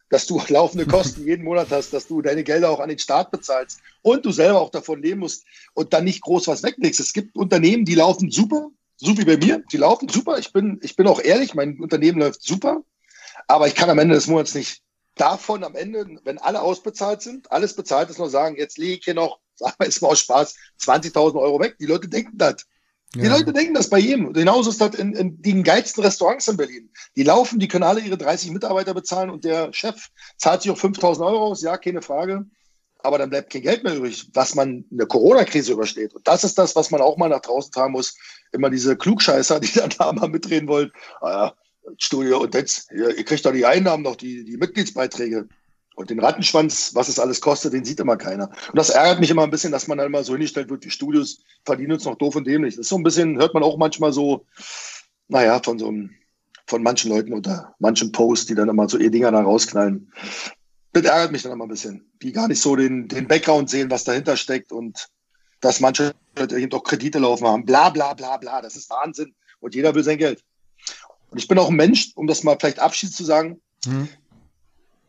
Dass 0.08 0.26
du 0.26 0.40
laufende 0.48 0.86
Kosten 0.86 1.24
jeden 1.24 1.44
Monat 1.44 1.70
hast, 1.70 1.92
dass 1.92 2.06
du 2.06 2.22
deine 2.22 2.44
Gelder 2.44 2.70
auch 2.70 2.80
an 2.80 2.88
den 2.88 2.98
Staat 2.98 3.30
bezahlst 3.30 3.80
und 4.02 4.24
du 4.24 4.32
selber 4.32 4.60
auch 4.60 4.70
davon 4.70 5.02
leben 5.02 5.20
musst 5.20 5.44
und 5.74 5.92
dann 5.92 6.04
nicht 6.04 6.22
groß 6.22 6.48
was 6.48 6.62
weglegst. 6.62 7.00
Es 7.00 7.12
gibt 7.12 7.36
Unternehmen, 7.36 7.84
die 7.84 7.94
laufen 7.94 8.30
super, 8.30 8.70
so 8.96 9.16
wie 9.16 9.24
bei 9.24 9.36
mir, 9.36 9.62
die 9.72 9.78
laufen 9.78 10.08
super. 10.08 10.38
Ich 10.38 10.52
bin, 10.52 10.80
ich 10.82 10.96
bin 10.96 11.06
auch 11.06 11.20
ehrlich, 11.20 11.54
mein 11.54 11.78
Unternehmen 11.80 12.18
läuft 12.18 12.42
super, 12.42 12.82
aber 13.48 13.66
ich 13.66 13.74
kann 13.74 13.90
am 13.90 13.98
Ende 13.98 14.14
des 14.14 14.26
Monats 14.26 14.54
nicht 14.54 14.82
davon 15.20 15.64
am 15.64 15.74
Ende, 15.76 16.06
wenn 16.24 16.38
alle 16.38 16.62
ausbezahlt 16.62 17.20
sind, 17.20 17.52
alles 17.52 17.74
bezahlt 17.74 18.08
ist, 18.10 18.18
nur 18.18 18.30
sagen, 18.30 18.56
jetzt 18.56 18.78
lege 18.78 18.94
ich 18.94 19.04
hier 19.04 19.14
noch, 19.14 19.40
sagen 19.54 19.74
wir 19.78 19.86
jetzt 19.86 20.00
mal 20.00 20.08
aus 20.08 20.20
Spaß, 20.20 20.56
20.000 20.80 21.40
Euro 21.40 21.60
weg. 21.60 21.76
Die 21.78 21.86
Leute 21.86 22.08
denken 22.08 22.38
das. 22.38 22.66
Die 23.14 23.20
ja. 23.20 23.36
Leute 23.36 23.52
denken 23.52 23.74
das 23.74 23.90
bei 23.90 23.98
jedem. 23.98 24.32
Genauso 24.32 24.70
ist 24.70 24.80
das 24.80 24.94
in, 24.94 25.14
in 25.14 25.42
den 25.42 25.64
geilsten 25.64 26.04
Restaurants 26.04 26.46
in 26.46 26.56
Berlin. 26.56 26.90
Die 27.16 27.24
laufen, 27.24 27.58
die 27.58 27.66
können 27.66 27.82
alle 27.82 28.00
ihre 28.00 28.16
30 28.16 28.52
Mitarbeiter 28.52 28.94
bezahlen 28.94 29.30
und 29.30 29.44
der 29.44 29.72
Chef 29.72 30.10
zahlt 30.36 30.62
sich 30.62 30.70
auch 30.70 30.78
5000 30.78 31.26
Euro 31.26 31.46
aus. 31.46 31.62
Ja, 31.62 31.76
keine 31.76 32.02
Frage. 32.02 32.46
Aber 32.98 33.18
dann 33.18 33.30
bleibt 33.30 33.50
kein 33.50 33.62
Geld 33.62 33.82
mehr 33.82 33.96
übrig, 33.96 34.30
dass 34.32 34.54
man 34.54 34.84
eine 34.92 35.06
Corona-Krise 35.06 35.72
übersteht. 35.72 36.14
Und 36.14 36.28
das 36.28 36.44
ist 36.44 36.58
das, 36.58 36.76
was 36.76 36.90
man 36.90 37.00
auch 37.00 37.16
mal 37.16 37.28
nach 37.28 37.40
draußen 37.40 37.72
tragen 37.72 37.92
muss. 37.92 38.16
Immer 38.52 38.70
diese 38.70 38.96
Klugscheißer, 38.96 39.58
die 39.58 39.72
dann 39.72 39.90
da 39.98 40.12
mal 40.12 40.28
mitreden 40.28 40.68
wollen. 40.68 40.92
Ah, 41.20 41.52
Studio 41.96 42.40
und 42.42 42.54
jetzt, 42.54 42.92
ihr, 42.92 43.16
ihr 43.16 43.24
kriegt 43.24 43.44
doch 43.44 43.52
die 43.52 43.66
Einnahmen, 43.66 44.02
noch 44.04 44.16
die, 44.16 44.44
die 44.44 44.56
Mitgliedsbeiträge. 44.56 45.48
Und 45.96 46.10
den 46.10 46.20
Rattenschwanz, 46.20 46.94
was 46.94 47.08
es 47.08 47.18
alles 47.18 47.40
kostet, 47.40 47.72
den 47.72 47.84
sieht 47.84 48.00
immer 48.00 48.16
keiner. 48.16 48.48
Und 48.48 48.76
das 48.76 48.90
ärgert 48.90 49.20
mich 49.20 49.30
immer 49.30 49.42
ein 49.42 49.50
bisschen, 49.50 49.72
dass 49.72 49.86
man 49.86 49.98
dann 49.98 50.06
immer 50.06 50.24
so 50.24 50.32
hingestellt 50.32 50.70
wird, 50.70 50.84
die 50.84 50.90
Studios 50.90 51.42
verdienen 51.64 51.92
uns 51.92 52.04
noch 52.04 52.16
doof 52.16 52.36
und 52.36 52.46
dämlich. 52.46 52.76
Das 52.76 52.86
ist 52.86 52.88
so 52.88 52.96
ein 52.96 53.02
bisschen, 53.02 53.38
hört 53.38 53.54
man 53.54 53.62
auch 53.62 53.76
manchmal 53.76 54.12
so, 54.12 54.46
naja, 55.28 55.60
von 55.62 55.78
so 55.78 55.88
einem, 55.88 56.10
von 56.66 56.82
manchen 56.82 57.10
Leuten 57.10 57.32
unter 57.32 57.74
manchen 57.80 58.12
Posts, 58.12 58.46
die 58.46 58.54
dann 58.54 58.68
immer 58.68 58.88
so 58.88 58.96
ihr 58.98 59.10
Dinger 59.10 59.32
da 59.32 59.42
rausknallen. 59.42 60.12
Das 60.92 61.04
ärgert 61.04 61.32
mich 61.32 61.42
dann 61.42 61.52
immer 61.52 61.66
ein 61.66 61.70
bisschen. 61.70 62.10
Die 62.22 62.32
gar 62.32 62.48
nicht 62.48 62.60
so 62.60 62.76
den, 62.76 63.08
den 63.08 63.28
Background 63.28 63.68
sehen, 63.68 63.90
was 63.90 64.04
dahinter 64.04 64.36
steckt 64.36 64.72
und 64.72 65.08
dass 65.60 65.80
manche 65.80 66.14
Leute 66.36 66.58
eben 66.58 66.70
doch 66.70 66.84
Kredite 66.84 67.18
laufen 67.18 67.46
haben. 67.46 67.64
Bla, 67.64 67.90
bla, 67.90 68.14
bla, 68.14 68.36
bla. 68.38 68.62
Das 68.62 68.76
ist 68.76 68.90
Wahnsinn. 68.90 69.34
Und 69.60 69.74
jeder 69.74 69.94
will 69.94 70.04
sein 70.04 70.18
Geld. 70.18 70.42
Und 71.30 71.38
ich 71.38 71.46
bin 71.46 71.58
auch 71.58 71.68
ein 71.68 71.76
Mensch, 71.76 72.12
um 72.14 72.26
das 72.26 72.42
mal 72.42 72.56
vielleicht 72.58 72.78
abschließend 72.78 73.16
zu 73.16 73.24
sagen. 73.24 73.60
Mhm. 73.86 74.08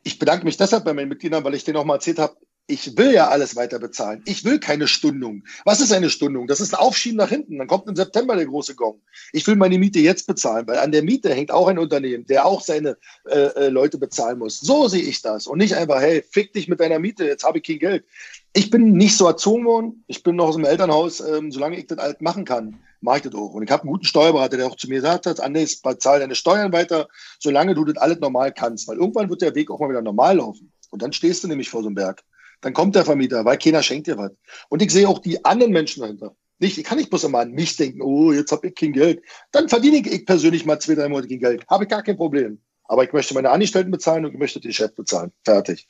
Ich 0.04 0.20
bedanke 0.20 0.46
mich 0.46 0.58
deshalb 0.58 0.84
bei 0.86 0.94
meinen 0.94 1.10
Mitgliedern, 1.10 1.44
weil 1.44 1.54
ich 1.54 1.64
denen 1.64 1.78
auch 1.78 1.86
mal 1.86 1.96
erzählt 1.96 2.20
habe, 2.20 2.36
ich 2.72 2.98
will 2.98 3.14
ja 3.14 3.28
alles 3.28 3.56
weiter 3.56 3.80
bezahlen. 3.80 4.22
Ich 4.26 4.46
will 4.46 4.60
keine 4.60 4.88
Stundung. 4.88 5.44
Was 5.66 5.82
ist 5.82 5.92
eine 5.92 6.10
Stundung? 6.10 6.48
Das 6.48 6.62
ist 6.62 6.74
ein 6.74 6.80
Aufschieben 6.80 7.18
nach 7.18 7.30
hinten. 7.30 7.58
Dann 7.58 7.68
kommt 7.68 7.88
im 7.88 7.96
September 7.96 8.36
der 8.36 8.46
große 8.46 8.76
Gong. 8.76 9.02
Ich 9.34 9.46
will 9.46 9.58
meine 9.58 9.78
Miete 9.78 10.00
jetzt 10.00 10.26
bezahlen, 10.26 10.66
weil 10.68 10.80
an 10.80 10.92
der 10.92 11.04
Miete 11.04 11.34
hängt 11.34 11.52
auch 11.52 11.68
ein 11.68 11.78
Unternehmen, 11.78 12.26
der 12.26 12.46
auch 12.46 12.62
seine 12.62 12.98
äh, 13.30 13.40
äh, 13.40 13.70
Leute 13.70 13.98
bezahlen 13.98 14.40
muss. 14.40 14.60
So 14.60 14.88
sehe 14.88 15.04
ich 15.04 15.22
das. 15.22 15.48
Und 15.48 15.58
nicht 15.58 15.76
einfach, 15.76 16.00
hey, 16.00 16.24
fick 16.32 16.54
dich 16.54 16.68
mit 16.68 16.80
deiner 16.80 17.00
Miete, 17.00 17.26
jetzt 17.26 17.44
habe 17.44 17.58
ich 17.58 17.66
kein 17.66 17.80
Geld. 17.80 18.06
Ich 18.54 18.70
bin 18.70 18.94
nicht 18.94 19.18
so 19.18 19.28
erzogen 19.28 19.66
worden. 19.66 20.04
Ich 20.08 20.24
bin 20.24 20.38
noch 20.38 20.48
aus 20.48 20.56
dem 20.56 20.66
Elternhaus, 20.66 21.20
ähm, 21.20 21.52
solange 21.52 21.78
ich 21.78 21.88
das 21.88 21.98
alt 21.98 22.22
machen 22.22 22.46
kann 22.46 22.80
mache 23.04 23.18
ich 23.18 23.24
das 23.24 23.34
auch. 23.34 23.54
Und 23.54 23.64
ich 23.64 23.72
habe 23.72 23.82
einen 23.84 23.92
guten 23.92 24.06
Steuerberater, 24.06 24.58
der 24.58 24.68
auch 24.68 24.78
zu 24.78 24.88
mir 24.88 24.96
gesagt 24.96 25.26
hat, 25.26 25.40
Andres, 25.40 25.82
zahl 25.98 26.20
deine 26.20 26.36
Steuern 26.36 26.72
weiter, 26.72 27.08
solange 27.40 27.74
du 27.74 27.84
das 27.84 27.98
alles 27.98 28.20
normal 28.20 28.54
kannst. 28.54 28.88
Weil 28.88 28.98
irgendwann 28.98 29.28
wird 29.28 29.42
der 29.42 29.56
Weg 29.56 29.72
auch 29.72 29.80
mal 29.80 29.90
wieder 29.90 30.04
normal 30.04 30.38
laufen. 30.38 30.72
Und 30.92 31.02
dann 31.02 31.14
stehst 31.14 31.44
du 31.44 31.48
nämlich 31.48 31.70
vor 31.70 31.82
so 31.82 31.88
einem 31.88 31.96
Berg. 31.96 32.24
Dann 32.62 32.74
kommt 32.74 32.96
der 32.96 33.06
Vermieter, 33.06 33.44
weil 33.46 33.58
keiner 33.58 33.84
schenkt 33.84 34.08
dir 34.08 34.18
was. 34.18 34.32
Und 34.70 34.82
ich 34.82 34.92
sehe 34.92 35.08
auch 35.08 35.20
die 35.20 35.44
anderen 35.44 35.72
Menschen 35.72 36.02
dahinter. 36.02 36.36
Nicht, 36.60 36.78
ich 36.78 36.84
kann 36.84 36.98
nicht 36.98 37.10
bloß 37.10 37.24
immer 37.24 37.40
an 37.40 37.52
mich 37.52 37.76
denken, 37.76 38.02
oh, 38.02 38.32
jetzt 38.32 38.52
habe 38.52 38.68
ich 38.68 38.76
kein 38.76 38.94
Geld. 38.94 39.24
Dann 39.52 39.68
verdiene 39.68 39.98
ich 39.98 40.26
persönlich 40.26 40.66
mal 40.66 40.80
zwei, 40.80 40.94
drei 40.94 41.10
Monate 41.10 41.28
kein 41.28 41.40
Geld. 41.40 41.66
Habe 41.68 41.86
ich 41.86 41.90
gar 41.90 42.04
kein 42.04 42.18
Problem. 42.18 42.62
Aber 42.84 43.04
ich 43.04 43.14
möchte 43.14 43.34
meine 43.34 43.50
Angestellten 43.50 43.90
bezahlen 43.90 44.26
und 44.26 44.34
ich 44.34 44.40
möchte 44.40 44.60
den 44.60 44.74
Chef 44.74 44.94
bezahlen. 44.94 45.32
Fertig. 45.44 45.88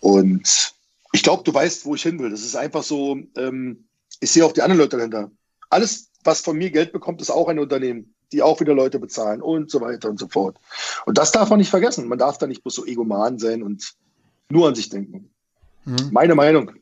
Und 0.00 0.74
ich 1.12 1.22
glaube, 1.22 1.44
du 1.44 1.54
weißt, 1.54 1.84
wo 1.84 1.94
ich 1.94 2.02
hin 2.02 2.18
will. 2.18 2.30
Das 2.30 2.40
ist 2.40 2.56
einfach 2.56 2.82
so, 2.82 3.18
ähm, 3.36 3.84
ich 4.20 4.32
sehe 4.32 4.44
auch 4.44 4.52
die 4.52 4.62
anderen 4.62 4.80
Leute 4.80 4.96
dahinter. 4.96 5.30
Alles 5.68 6.10
was 6.24 6.40
von 6.40 6.56
mir 6.56 6.70
Geld 6.70 6.92
bekommt, 6.92 7.20
ist 7.20 7.30
auch 7.30 7.48
ein 7.48 7.58
Unternehmen, 7.58 8.14
die 8.32 8.42
auch 8.42 8.60
wieder 8.60 8.74
Leute 8.74 8.98
bezahlen 8.98 9.40
und 9.40 9.70
so 9.70 9.80
weiter 9.80 10.08
und 10.10 10.18
so 10.18 10.28
fort. 10.28 10.58
Und 11.06 11.18
das 11.18 11.32
darf 11.32 11.50
man 11.50 11.58
nicht 11.58 11.70
vergessen. 11.70 12.08
Man 12.08 12.18
darf 12.18 12.38
da 12.38 12.46
nicht 12.46 12.62
bloß 12.62 12.74
so 12.74 12.86
egoman 12.86 13.38
sein 13.38 13.62
und 13.62 13.94
nur 14.50 14.68
an 14.68 14.74
sich 14.74 14.88
denken. 14.88 15.30
Meine 15.84 16.34
Meinung. 16.34 16.72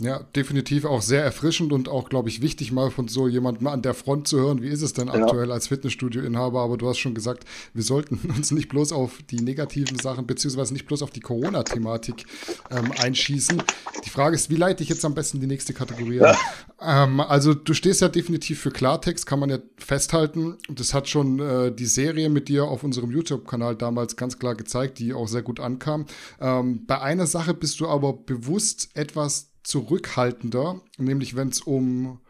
Ja, 0.00 0.20
definitiv 0.34 0.84
auch 0.84 1.02
sehr 1.02 1.22
erfrischend 1.22 1.72
und 1.72 1.88
auch, 1.88 2.08
glaube 2.08 2.28
ich, 2.28 2.42
wichtig, 2.42 2.72
mal 2.72 2.90
von 2.90 3.06
so 3.06 3.28
jemandem 3.28 3.68
an 3.68 3.82
der 3.82 3.94
Front 3.94 4.26
zu 4.26 4.38
hören. 4.38 4.60
Wie 4.60 4.68
ist 4.68 4.82
es 4.82 4.94
denn 4.94 5.06
ja. 5.06 5.14
aktuell 5.14 5.52
als 5.52 5.68
Fitnessstudio-Inhaber? 5.68 6.60
Aber 6.60 6.76
du 6.76 6.88
hast 6.88 6.98
schon 6.98 7.14
gesagt, 7.14 7.44
wir 7.72 7.84
sollten 7.84 8.18
uns 8.36 8.50
nicht 8.50 8.68
bloß 8.68 8.92
auf 8.92 9.18
die 9.30 9.40
negativen 9.40 9.98
Sachen, 9.98 10.26
beziehungsweise 10.26 10.72
nicht 10.72 10.86
bloß 10.86 11.02
auf 11.02 11.10
die 11.10 11.20
Corona-Thematik 11.20 12.24
ähm, 12.70 12.90
einschießen. 12.98 13.62
Die 14.04 14.10
Frage 14.10 14.34
ist, 14.34 14.50
wie 14.50 14.56
leite 14.56 14.82
ich 14.82 14.88
jetzt 14.88 15.04
am 15.04 15.14
besten 15.14 15.38
die 15.40 15.46
nächste 15.46 15.72
Kategorie 15.72 16.16
ja. 16.16 16.36
ähm, 16.80 17.20
also, 17.20 17.54
du 17.54 17.74
stehst 17.74 18.00
ja 18.00 18.08
definitiv 18.08 18.60
für 18.60 18.70
Klartext, 18.72 19.26
kann 19.26 19.38
man 19.38 19.50
ja 19.50 19.58
festhalten. 19.78 20.56
Das 20.68 20.94
hat 20.94 21.08
schon 21.08 21.38
äh, 21.38 21.72
die 21.72 21.86
Serie 21.86 22.28
mit 22.28 22.48
dir 22.48 22.64
auf 22.64 22.82
unserem 22.82 23.12
YouTube-Kanal 23.12 23.76
damals 23.76 24.16
ganz 24.16 24.38
klar 24.38 24.56
gezeigt, 24.56 24.98
die 24.98 25.14
auch 25.14 25.28
sehr 25.28 25.42
gut 25.42 25.60
ankam. 25.60 26.06
Ähm, 26.40 26.86
bei 26.86 27.00
einer 27.00 27.26
Sache 27.26 27.54
bist 27.54 27.78
du 27.78 27.86
aber 27.86 28.14
bewusst 28.14 28.88
etwas 28.94 29.51
zurückhaltender, 29.62 30.80
nämlich 30.98 31.36
wenn 31.36 31.48
es 31.48 31.60
um 31.60 32.20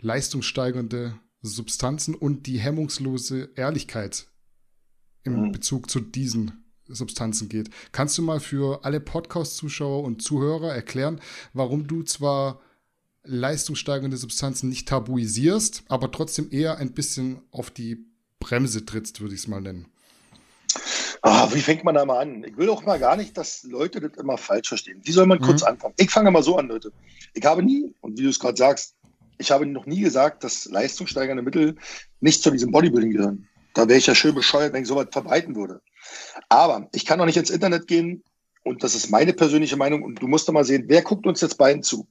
leistungssteigernde 0.00 1.18
Substanzen 1.42 2.14
und 2.14 2.46
die 2.46 2.58
hemmungslose 2.58 3.50
Ehrlichkeit 3.54 4.28
im 5.22 5.46
mhm. 5.46 5.52
Bezug 5.52 5.90
zu 5.90 6.00
diesen 6.00 6.64
Substanzen 6.86 7.48
geht. 7.48 7.70
Kannst 7.92 8.16
du 8.18 8.22
mal 8.22 8.40
für 8.40 8.84
alle 8.84 9.00
Podcast-Zuschauer 9.00 10.02
und 10.02 10.22
Zuhörer 10.22 10.74
erklären, 10.74 11.20
warum 11.52 11.86
du 11.86 12.02
zwar 12.02 12.60
leistungssteigernde 13.24 14.16
Substanzen 14.16 14.68
nicht 14.68 14.88
tabuisierst, 14.88 15.84
aber 15.88 16.10
trotzdem 16.10 16.48
eher 16.50 16.78
ein 16.78 16.94
bisschen 16.94 17.42
auf 17.50 17.70
die 17.70 18.06
Bremse 18.40 18.86
trittst, 18.86 19.20
würde 19.20 19.34
ich 19.34 19.42
es 19.42 19.48
mal 19.48 19.60
nennen? 19.60 19.86
Ah, 21.22 21.48
wie 21.52 21.60
fängt 21.60 21.84
man 21.84 21.94
da 21.94 22.04
mal 22.04 22.20
an? 22.20 22.44
Ich 22.44 22.56
will 22.56 22.70
auch 22.70 22.84
mal 22.84 22.98
gar 22.98 23.16
nicht, 23.16 23.36
dass 23.36 23.62
Leute 23.64 24.00
das 24.00 24.16
immer 24.18 24.38
falsch 24.38 24.68
verstehen. 24.68 25.00
Wie 25.04 25.12
soll 25.12 25.26
man 25.26 25.38
mhm. 25.38 25.44
kurz 25.44 25.62
anfangen? 25.62 25.94
Ich 25.96 26.10
fange 26.10 26.30
mal 26.30 26.42
so 26.42 26.56
an, 26.56 26.68
Leute. 26.68 26.92
Ich 27.34 27.44
habe 27.44 27.62
nie, 27.62 27.94
und 28.00 28.18
wie 28.18 28.22
du 28.22 28.28
es 28.28 28.38
gerade 28.38 28.56
sagst, 28.56 28.94
ich 29.38 29.50
habe 29.50 29.66
noch 29.66 29.86
nie 29.86 30.00
gesagt, 30.00 30.44
dass 30.44 30.66
leistungssteigernde 30.66 31.42
Mittel 31.42 31.76
nicht 32.20 32.42
zu 32.42 32.50
diesem 32.50 32.72
Bodybuilding 32.72 33.12
gehören. 33.12 33.48
Da 33.74 33.88
wäre 33.88 33.98
ich 33.98 34.06
ja 34.06 34.14
schön 34.14 34.34
bescheuert, 34.34 34.72
wenn 34.72 34.82
ich 34.82 34.88
sowas 34.88 35.06
verbreiten 35.12 35.54
würde. 35.54 35.80
Aber 36.48 36.88
ich 36.92 37.06
kann 37.06 37.18
doch 37.18 37.26
nicht 37.26 37.36
ins 37.36 37.50
Internet 37.50 37.86
gehen 37.86 38.24
und 38.64 38.82
das 38.82 38.94
ist 38.94 39.10
meine 39.10 39.32
persönliche 39.32 39.76
Meinung 39.76 40.02
und 40.02 40.20
du 40.20 40.26
musst 40.26 40.48
doch 40.48 40.52
mal 40.52 40.64
sehen, 40.64 40.84
wer 40.88 41.02
guckt 41.02 41.26
uns 41.26 41.40
jetzt 41.40 41.58
beiden 41.58 41.82
zu? 41.82 42.08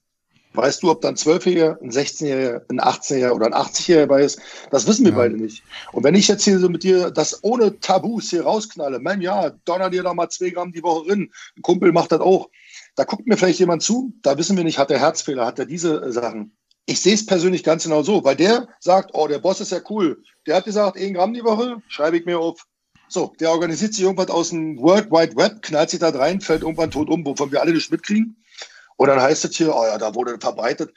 Weißt 0.58 0.82
du, 0.82 0.90
ob 0.90 1.02
da 1.02 1.10
ein 1.10 1.16
12-Jähriger, 1.16 1.80
ein 1.82 1.92
16-Jähriger, 1.92 2.62
ein 2.70 2.82
18-Jähriger 2.82 3.32
oder 3.32 3.46
ein 3.46 3.54
80-Jähriger 3.54 4.08
dabei 4.08 4.24
ist? 4.24 4.40
Das 4.72 4.88
wissen 4.88 5.06
wir 5.06 5.12
ja. 5.12 5.18
beide 5.18 5.38
nicht. 5.38 5.64
Und 5.92 6.04
wenn 6.04 6.16
ich 6.16 6.28
jetzt 6.28 6.44
hier 6.44 6.58
so 6.58 6.68
mit 6.68 6.84
dir 6.84 7.12
das 7.12 7.44
ohne 7.44 7.80
Tabus 7.80 8.32
hier 8.32 8.44
rausknalle, 8.44 9.00
mein 9.00 9.22
ja, 9.22 9.52
donner 9.66 9.92
dir 9.92 10.02
doch 10.02 10.16
mal 10.16 10.30
zwei 10.30 10.50
Gramm 10.50 10.72
die 10.72 10.82
Woche 10.82 11.12
rein. 11.12 11.32
Ein 11.56 11.62
Kumpel 11.62 11.92
macht 11.92 12.12
das 12.12 12.22
auch. 12.22 12.50
Da 12.96 13.04
guckt 13.04 13.28
mir 13.28 13.38
vielleicht 13.38 13.60
jemand 13.60 13.84
zu, 13.84 14.14
da 14.24 14.40
wissen 14.40 14.58
wir 14.58 14.64
nicht, 14.64 14.80
hat 14.80 14.90
der 14.90 15.00
Herzfehler, 15.00 15.46
hat 15.46 15.60
er 15.60 15.66
diese 15.66 16.02
äh, 16.02 16.12
Sachen. 16.12 16.58
Ich 16.88 17.02
sehe 17.02 17.14
es 17.14 17.26
persönlich 17.26 17.64
ganz 17.64 17.84
genau 17.84 18.02
so, 18.02 18.24
weil 18.24 18.36
der 18.36 18.68
sagt, 18.80 19.12
oh, 19.14 19.28
der 19.28 19.40
Boss 19.40 19.62
ist 19.62 19.72
ja 19.72 19.82
cool. 19.90 20.24
Der 20.48 20.56
hat 20.56 20.66
gesagt, 20.66 20.98
1 20.98 21.14
Gramm 21.14 21.34
die 21.34 21.44
Woche, 21.44 21.84
schreibe 21.88 22.18
ich 22.18 22.26
mir 22.26 22.40
auf. 22.40 22.66
So, 23.10 23.34
der 23.40 23.52
organisiert 23.52 23.94
sich 23.94 24.04
irgendwas 24.04 24.30
aus 24.30 24.50
dem 24.50 24.80
World 24.80 25.12
Wide 25.12 25.36
Web, 25.36 25.62
knallt 25.62 25.92
sich 25.92 26.00
da 26.00 26.10
rein, 26.10 26.42
fällt 26.42 26.64
irgendwann 26.64 26.92
tot 26.92 27.10
um, 27.10 27.26
wovon 27.26 27.52
wir 27.52 27.62
alle 27.62 27.74
nicht 27.74 27.92
mitkriegen. 27.92 28.36
Und 28.98 29.08
dann 29.08 29.22
heißt 29.22 29.46
es 29.46 29.56
hier, 29.56 29.74
oh 29.76 29.86
ja, 29.86 29.98
da 29.98 30.14
wurde 30.16 30.38
verbreitet. 30.40 30.94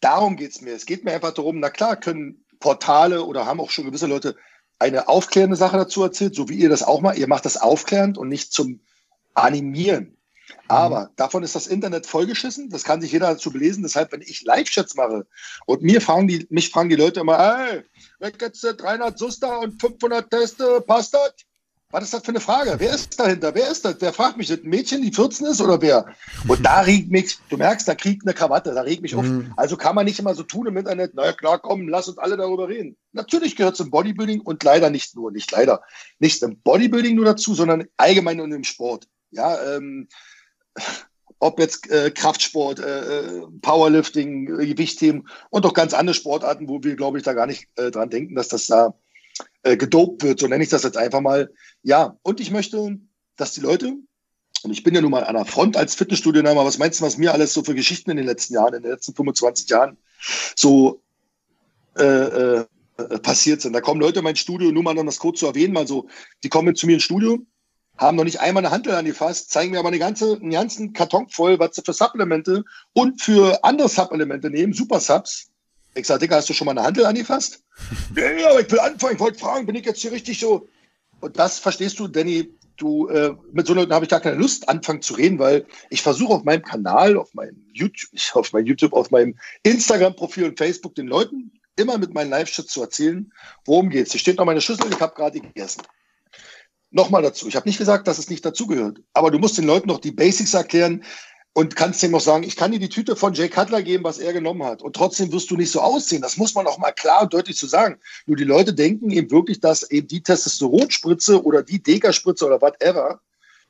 Darum 0.00 0.36
geht 0.36 0.52
es 0.52 0.60
mir. 0.60 0.74
Es 0.74 0.86
geht 0.86 1.04
mir 1.04 1.12
einfach 1.12 1.32
darum, 1.32 1.58
na 1.58 1.70
klar, 1.70 1.96
können 1.96 2.44
Portale 2.60 3.24
oder 3.24 3.46
haben 3.46 3.60
auch 3.60 3.70
schon 3.70 3.86
gewisse 3.86 4.06
Leute 4.06 4.36
eine 4.78 5.08
aufklärende 5.08 5.56
Sache 5.56 5.76
dazu 5.76 6.02
erzählt, 6.02 6.34
so 6.34 6.48
wie 6.48 6.54
ihr 6.54 6.68
das 6.68 6.82
auch 6.82 7.00
mal. 7.00 7.18
Ihr 7.18 7.26
macht 7.26 7.44
das 7.44 7.56
aufklärend 7.56 8.16
und 8.16 8.28
nicht 8.28 8.52
zum 8.52 8.80
Animieren. 9.34 10.16
Aber 10.68 11.04
mhm. 11.04 11.16
davon 11.16 11.42
ist 11.42 11.54
das 11.54 11.66
Internet 11.66 12.06
vollgeschissen. 12.06 12.70
Das 12.70 12.84
kann 12.84 13.00
sich 13.00 13.12
jeder 13.12 13.32
dazu 13.32 13.50
belesen. 13.50 13.82
Deshalb, 13.82 14.12
wenn 14.12 14.20
ich 14.20 14.42
Live-Chats 14.42 14.94
mache 14.94 15.26
und 15.66 15.82
mir 15.82 16.00
fragen 16.00 16.28
die, 16.28 16.46
mich 16.50 16.70
fragen 16.70 16.90
die 16.90 16.96
Leute 16.96 17.20
immer, 17.20 17.38
hey, 17.38 17.82
weg 18.18 18.36
jetzt 18.40 18.62
300 18.62 19.18
Suster 19.18 19.60
und 19.60 19.80
500 19.80 20.30
Teste, 20.30 20.80
passt 20.82 21.14
das? 21.14 21.34
Was 21.90 22.04
ist 22.04 22.12
das 22.12 22.22
für 22.22 22.32
eine 22.32 22.40
Frage? 22.40 22.74
Wer 22.76 22.94
ist 22.94 23.18
dahinter? 23.18 23.54
Wer 23.54 23.70
ist 23.70 23.82
das? 23.82 23.96
Wer 24.00 24.12
fragt 24.12 24.36
mich? 24.36 24.48
Das 24.48 24.58
ein 24.58 24.68
Mädchen, 24.68 25.00
die 25.00 25.10
14 25.10 25.46
ist 25.46 25.62
oder 25.62 25.80
wer? 25.80 26.04
Und 26.46 26.62
da 26.62 26.80
regt 26.80 27.10
mich, 27.10 27.38
du 27.48 27.56
merkst, 27.56 27.88
da 27.88 27.94
kriegt 27.94 28.26
eine 28.26 28.34
Krawatte, 28.34 28.74
da 28.74 28.82
regt 28.82 29.00
mich 29.00 29.14
auf. 29.14 29.24
Mhm. 29.24 29.54
Also 29.56 29.78
kann 29.78 29.94
man 29.94 30.04
nicht 30.04 30.18
immer 30.18 30.34
so 30.34 30.42
tun 30.42 30.66
im 30.66 30.76
Internet, 30.76 31.14
naja 31.14 31.32
klar, 31.32 31.58
komm, 31.58 31.88
lass 31.88 32.06
uns 32.06 32.18
alle 32.18 32.36
darüber 32.36 32.68
reden. 32.68 32.98
Natürlich 33.12 33.56
gehört 33.56 33.76
zum 33.76 33.90
Bodybuilding 33.90 34.42
und 34.42 34.62
leider 34.64 34.90
nicht 34.90 35.16
nur, 35.16 35.32
nicht 35.32 35.50
leider, 35.50 35.80
nicht 36.18 36.42
im 36.42 36.60
Bodybuilding 36.60 37.16
nur 37.16 37.24
dazu, 37.24 37.54
sondern 37.54 37.86
allgemein 37.96 38.42
und 38.42 38.52
im 38.52 38.64
Sport. 38.64 39.08
Ja, 39.30 39.58
ähm, 39.74 40.08
ob 41.38 41.58
jetzt 41.58 41.90
äh, 41.90 42.10
Kraftsport, 42.10 42.80
äh, 42.80 43.28
äh 43.28 43.42
Powerlifting, 43.62 44.60
äh, 44.60 44.66
Gewichtheben 44.66 45.26
und 45.48 45.64
auch 45.64 45.72
ganz 45.72 45.94
andere 45.94 46.12
Sportarten, 46.12 46.68
wo 46.68 46.82
wir, 46.82 46.96
glaube 46.96 47.16
ich, 47.16 47.24
da 47.24 47.32
gar 47.32 47.46
nicht 47.46 47.66
äh, 47.76 47.90
dran 47.90 48.10
denken, 48.10 48.34
dass 48.34 48.48
das 48.48 48.66
da 48.66 48.92
äh, 49.62 49.76
gedopt 49.76 50.22
wird. 50.22 50.40
So 50.40 50.46
nenne 50.46 50.62
ich 50.62 50.70
das 50.70 50.82
jetzt 50.82 50.96
einfach 50.96 51.20
mal. 51.20 51.50
Ja, 51.82 52.16
und 52.22 52.40
ich 52.40 52.50
möchte, 52.50 52.98
dass 53.36 53.52
die 53.52 53.60
Leute, 53.60 53.94
und 54.62 54.70
ich 54.70 54.82
bin 54.82 54.94
ja 54.94 55.00
nun 55.00 55.10
mal 55.10 55.24
an 55.24 55.34
der 55.34 55.44
Front 55.44 55.76
als 55.76 55.94
Fitnessstudiennehmer, 55.94 56.64
was 56.64 56.78
meinst 56.78 57.00
du, 57.00 57.04
was 57.04 57.18
mir 57.18 57.32
alles 57.32 57.54
so 57.54 57.62
für 57.62 57.74
Geschichten 57.74 58.10
in 58.10 58.16
den 58.16 58.26
letzten 58.26 58.54
Jahren, 58.54 58.74
in 58.74 58.82
den 58.82 58.92
letzten 58.92 59.14
25 59.14 59.68
Jahren 59.68 59.96
so 60.56 61.00
äh, 61.96 62.64
äh, 62.98 63.18
passiert 63.22 63.60
sind. 63.60 63.72
Da 63.72 63.80
kommen 63.80 64.00
Leute 64.00 64.18
in 64.18 64.24
mein 64.24 64.36
Studio, 64.36 64.72
nur 64.72 64.82
mal 64.82 64.98
um 64.98 65.06
das 65.06 65.18
kurz 65.18 65.38
zu 65.38 65.46
erwähnen, 65.46 65.72
mal 65.72 65.86
so, 65.86 66.08
die 66.42 66.48
kommen 66.48 66.74
zu 66.74 66.86
mir 66.86 66.94
ins 66.94 67.04
Studio, 67.04 67.38
haben 67.96 68.16
noch 68.16 68.24
nicht 68.24 68.40
einmal 68.40 68.64
eine 68.64 68.72
Handel 68.72 68.94
angefasst, 68.94 69.50
zeigen 69.50 69.70
mir 69.70 69.78
aber 69.78 69.88
eine 69.88 69.98
ganze, 69.98 70.34
einen 70.34 70.50
ganzen 70.50 70.92
Karton 70.92 71.28
voll, 71.28 71.58
was 71.58 71.76
sie 71.76 71.82
für 71.84 71.92
Supplemente 71.92 72.64
und 72.92 73.22
für 73.22 73.62
andere 73.64 73.88
Supplemente 73.88 74.50
nehmen, 74.50 74.72
Super 74.72 75.00
Subs. 75.00 75.50
Ich 75.94 76.06
sage, 76.06 76.20
Digga, 76.20 76.36
hast 76.36 76.48
du 76.48 76.52
schon 76.52 76.66
mal 76.66 76.72
eine 76.72 76.84
Handel 76.84 77.06
angefasst? 77.06 77.62
ja, 78.16 78.50
aber 78.50 78.60
ich 78.60 78.70
will 78.70 78.80
anfangen, 78.80 79.14
ich 79.14 79.20
wollte 79.20 79.38
fragen, 79.38 79.66
bin 79.66 79.74
ich 79.74 79.84
jetzt 79.84 80.00
hier 80.00 80.12
richtig 80.12 80.38
so? 80.38 80.68
Und 81.20 81.38
das 81.38 81.58
verstehst 81.58 81.98
du, 81.98 82.06
Danny, 82.06 82.50
du, 82.76 83.08
äh, 83.08 83.34
mit 83.52 83.66
so 83.66 83.74
Leuten 83.74 83.92
habe 83.92 84.04
ich 84.04 84.10
gar 84.10 84.20
keine 84.20 84.36
Lust, 84.36 84.68
anfangen 84.68 85.02
zu 85.02 85.14
reden, 85.14 85.38
weil 85.38 85.66
ich 85.90 86.02
versuche 86.02 86.34
auf 86.34 86.44
meinem 86.44 86.62
Kanal, 86.62 87.16
auf 87.16 87.34
meinem 87.34 87.64
YouTube, 87.72 88.10
auf 88.34 88.52
meinem 88.52 88.66
YouTube, 88.66 88.92
auf 88.92 89.10
meinem 89.10 89.36
Instagram-Profil 89.64 90.44
und 90.44 90.58
Facebook 90.58 90.94
den 90.94 91.08
Leuten 91.08 91.52
immer 91.76 91.98
mit 91.98 92.14
meinen 92.14 92.30
Live-Chats 92.30 92.72
zu 92.72 92.82
erzählen, 92.82 93.32
worum 93.64 93.90
geht's. 93.90 94.12
Hier 94.12 94.20
steht 94.20 94.38
noch 94.38 94.44
meine 94.44 94.60
Schüssel, 94.60 94.90
ich 94.90 95.00
habe 95.00 95.14
gerade 95.14 95.40
gegessen. 95.40 95.82
Nochmal 96.90 97.22
dazu. 97.22 97.46
Ich 97.46 97.54
habe 97.54 97.68
nicht 97.68 97.78
gesagt, 97.78 98.08
dass 98.08 98.18
es 98.18 98.30
nicht 98.30 98.44
dazugehört. 98.44 99.00
Aber 99.12 99.30
du 99.30 99.38
musst 99.38 99.58
den 99.58 99.66
Leuten 99.66 99.88
noch 99.88 100.00
die 100.00 100.10
Basics 100.10 100.54
erklären 100.54 101.04
und 101.54 101.74
kannst 101.74 102.02
dem 102.02 102.12
noch 102.12 102.20
sagen, 102.20 102.44
ich 102.44 102.56
kann 102.56 102.70
dir 102.70 102.78
die 102.78 102.88
Tüte 102.88 103.16
von 103.16 103.34
Jay 103.34 103.48
Cutler 103.48 103.82
geben, 103.82 104.04
was 104.04 104.18
er 104.18 104.32
genommen 104.32 104.64
hat. 104.64 104.80
Und 104.80 104.94
trotzdem 104.94 105.32
wirst 105.32 105.50
du 105.50 105.56
nicht 105.56 105.72
so 105.72 105.80
aussehen. 105.80 106.22
Das 106.22 106.36
muss 106.36 106.54
man 106.54 106.66
auch 106.66 106.78
mal 106.78 106.92
klar 106.92 107.22
und 107.22 107.34
deutlich 107.34 107.56
zu 107.56 107.66
sagen. 107.66 107.98
Nur 108.26 108.36
die 108.36 108.44
Leute 108.44 108.74
denken 108.74 109.10
eben 109.10 109.30
wirklich, 109.30 109.60
dass 109.60 109.90
eben 109.90 110.06
die 110.06 110.22
Testosteronspritze 110.22 111.42
oder 111.42 111.62
die 111.62 111.82
Deka-Spritze 111.82 112.46
oder 112.46 112.60
whatever 112.60 113.20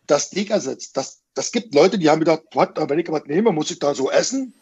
das 0.06 0.30
Deka 0.30 0.60
setzt. 0.60 0.96
Das, 0.96 1.20
das 1.34 1.52
gibt 1.52 1.74
Leute, 1.74 1.98
die 1.98 2.10
haben 2.10 2.20
gedacht, 2.20 2.42
wenn 2.52 2.98
ich 2.98 3.08
was 3.08 3.24
nehme, 3.24 3.52
muss 3.52 3.70
ich 3.70 3.78
da 3.78 3.94
so 3.94 4.10
essen? 4.10 4.54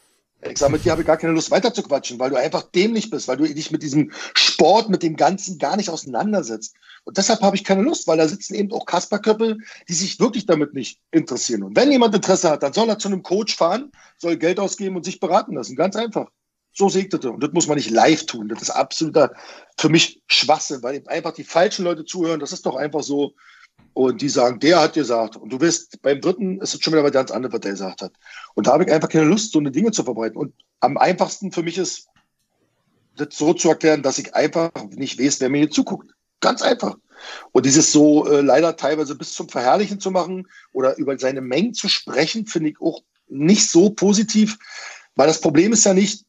Ich 0.50 0.58
sage, 0.58 0.72
mit 0.72 0.84
dir 0.84 0.92
habe 0.92 1.02
ich 1.02 1.06
gar 1.06 1.16
keine 1.16 1.32
Lust 1.32 1.50
weiter 1.50 1.72
zu 1.72 1.82
quatschen, 1.82 2.18
weil 2.18 2.30
du 2.30 2.36
einfach 2.36 2.62
dämlich 2.62 3.10
bist, 3.10 3.28
weil 3.28 3.36
du 3.36 3.44
dich 3.44 3.70
mit 3.70 3.82
diesem 3.82 4.12
Sport, 4.34 4.88
mit 4.88 5.02
dem 5.02 5.16
Ganzen 5.16 5.58
gar 5.58 5.76
nicht 5.76 5.90
auseinandersetzt. 5.90 6.74
Und 7.04 7.16
deshalb 7.18 7.40
habe 7.42 7.56
ich 7.56 7.64
keine 7.64 7.82
Lust, 7.82 8.06
weil 8.06 8.18
da 8.18 8.28
sitzen 8.28 8.54
eben 8.54 8.72
auch 8.72 8.86
Kasperköppel, 8.86 9.58
die 9.88 9.94
sich 9.94 10.18
wirklich 10.20 10.46
damit 10.46 10.74
nicht 10.74 11.00
interessieren. 11.10 11.62
Und 11.62 11.76
wenn 11.76 11.92
jemand 11.92 12.14
Interesse 12.14 12.50
hat, 12.50 12.62
dann 12.62 12.72
soll 12.72 12.88
er 12.88 12.98
zu 12.98 13.08
einem 13.08 13.22
Coach 13.22 13.56
fahren, 13.56 13.92
soll 14.18 14.36
Geld 14.36 14.58
ausgeben 14.58 14.96
und 14.96 15.04
sich 15.04 15.20
beraten 15.20 15.54
lassen. 15.54 15.76
Ganz 15.76 15.96
einfach. 15.96 16.30
So 16.72 16.88
sehe 16.88 17.06
ich. 17.06 17.24
Und 17.24 17.42
das 17.42 17.52
muss 17.52 17.68
man 17.68 17.76
nicht 17.76 17.90
live 17.90 18.26
tun. 18.26 18.48
Das 18.48 18.60
ist 18.60 18.70
absoluter 18.70 19.32
für 19.78 19.88
mich 19.88 20.20
Schwachsinn, 20.26 20.82
weil 20.82 20.96
eben 20.96 21.08
einfach 21.08 21.32
die 21.32 21.44
falschen 21.44 21.84
Leute 21.84 22.04
zuhören. 22.04 22.40
Das 22.40 22.52
ist 22.52 22.66
doch 22.66 22.76
einfach 22.76 23.02
so, 23.02 23.34
und 23.96 24.20
die 24.20 24.28
sagen, 24.28 24.60
der 24.60 24.78
hat 24.78 24.92
gesagt. 24.92 25.36
Und 25.36 25.48
du 25.48 25.58
wirst 25.58 26.02
beim 26.02 26.20
dritten 26.20 26.60
ist 26.60 26.74
es 26.74 26.82
schon 26.82 26.92
wieder 26.92 27.02
was 27.02 27.12
ganz 27.12 27.30
anderes, 27.30 27.54
was 27.54 27.60
der 27.62 27.70
gesagt 27.70 28.02
hat. 28.02 28.12
Und 28.54 28.66
da 28.66 28.74
habe 28.74 28.84
ich 28.84 28.92
einfach 28.92 29.08
keine 29.08 29.24
Lust, 29.24 29.52
so 29.52 29.58
eine 29.58 29.70
Dinge 29.70 29.90
zu 29.90 30.04
verbreiten. 30.04 30.36
Und 30.36 30.52
am 30.80 30.98
einfachsten 30.98 31.50
für 31.50 31.62
mich 31.62 31.78
ist, 31.78 32.06
das 33.16 33.28
so 33.30 33.54
zu 33.54 33.70
erklären, 33.70 34.02
dass 34.02 34.18
ich 34.18 34.34
einfach 34.34 34.70
nicht 34.90 35.18
weiß, 35.18 35.40
wer 35.40 35.48
mir 35.48 35.60
hier 35.60 35.70
zuguckt. 35.70 36.10
Ganz 36.40 36.60
einfach. 36.60 36.96
Und 37.52 37.64
dieses 37.64 37.90
so 37.90 38.30
äh, 38.30 38.42
leider 38.42 38.76
teilweise 38.76 39.14
bis 39.14 39.32
zum 39.32 39.48
Verherrlichen 39.48 39.98
zu 39.98 40.10
machen 40.10 40.46
oder 40.72 40.98
über 40.98 41.18
seine 41.18 41.40
Mengen 41.40 41.72
zu 41.72 41.88
sprechen, 41.88 42.46
finde 42.46 42.68
ich 42.68 42.80
auch 42.82 43.02
nicht 43.28 43.70
so 43.70 43.88
positiv, 43.88 44.58
weil 45.14 45.26
das 45.26 45.40
Problem 45.40 45.72
ist 45.72 45.86
ja 45.86 45.94
nicht, 45.94 46.26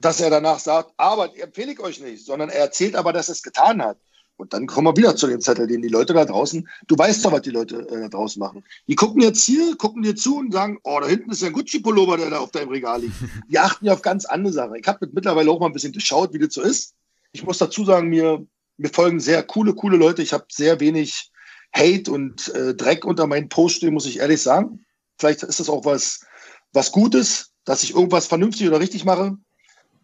dass 0.00 0.20
er 0.20 0.30
danach 0.30 0.58
sagt, 0.58 0.92
aber 0.96 1.38
empfehle 1.38 1.72
ich 1.72 1.80
euch 1.80 2.00
nicht, 2.00 2.24
sondern 2.24 2.48
er 2.48 2.60
erzählt 2.60 2.96
aber, 2.96 3.12
dass 3.12 3.28
er 3.28 3.32
es 3.32 3.42
getan 3.42 3.82
hat. 3.82 3.98
Und 4.36 4.52
dann 4.52 4.66
kommen 4.66 4.86
wir 4.86 4.96
wieder 4.96 5.16
zu 5.16 5.26
dem 5.26 5.40
Zettel, 5.40 5.66
den 5.66 5.80
die 5.80 5.88
Leute 5.88 6.12
da 6.12 6.24
draußen, 6.24 6.68
du 6.86 6.98
weißt 6.98 7.24
doch, 7.24 7.32
was 7.32 7.42
die 7.42 7.50
Leute 7.50 7.88
äh, 7.88 8.00
da 8.00 8.08
draußen 8.08 8.38
machen. 8.38 8.64
Die 8.86 8.94
gucken 8.94 9.22
jetzt 9.22 9.42
hier, 9.44 9.76
gucken 9.76 10.02
dir 10.02 10.14
zu 10.14 10.38
und 10.38 10.52
sagen, 10.52 10.78
oh, 10.84 10.98
da 11.00 11.06
hinten 11.06 11.30
ist 11.30 11.40
ja 11.40 11.48
ein 11.48 11.54
Gucci-Pullover, 11.54 12.18
der 12.18 12.30
da 12.30 12.38
auf 12.40 12.50
deinem 12.50 12.68
Regal 12.68 13.00
liegt. 13.00 13.14
Die 13.48 13.58
achten 13.58 13.86
ja 13.86 13.94
auf 13.94 14.02
ganz 14.02 14.26
andere 14.26 14.52
Sachen. 14.52 14.74
Ich 14.76 14.86
habe 14.86 15.08
mittlerweile 15.12 15.50
auch 15.50 15.60
mal 15.60 15.66
ein 15.66 15.72
bisschen 15.72 15.92
geschaut, 15.92 16.34
wie 16.34 16.38
das 16.38 16.52
so 16.52 16.62
ist. 16.62 16.94
Ich 17.32 17.44
muss 17.44 17.58
dazu 17.58 17.84
sagen, 17.84 18.08
mir, 18.08 18.46
mir 18.76 18.90
folgen 18.90 19.20
sehr 19.20 19.42
coole, 19.42 19.74
coole 19.74 19.96
Leute. 19.96 20.22
Ich 20.22 20.32
habe 20.32 20.44
sehr 20.50 20.80
wenig 20.80 21.30
Hate 21.74 22.10
und 22.10 22.48
äh, 22.54 22.74
Dreck 22.74 23.04
unter 23.04 23.26
meinen 23.26 23.48
Posts 23.48 23.78
stehen, 23.78 23.94
muss 23.94 24.06
ich 24.06 24.18
ehrlich 24.18 24.42
sagen. 24.42 24.84
Vielleicht 25.18 25.42
ist 25.42 25.60
das 25.60 25.70
auch 25.70 25.84
was, 25.86 26.26
was 26.72 26.92
Gutes, 26.92 27.52
dass 27.64 27.82
ich 27.82 27.94
irgendwas 27.94 28.26
vernünftig 28.26 28.68
oder 28.68 28.80
richtig 28.80 29.04
mache 29.04 29.36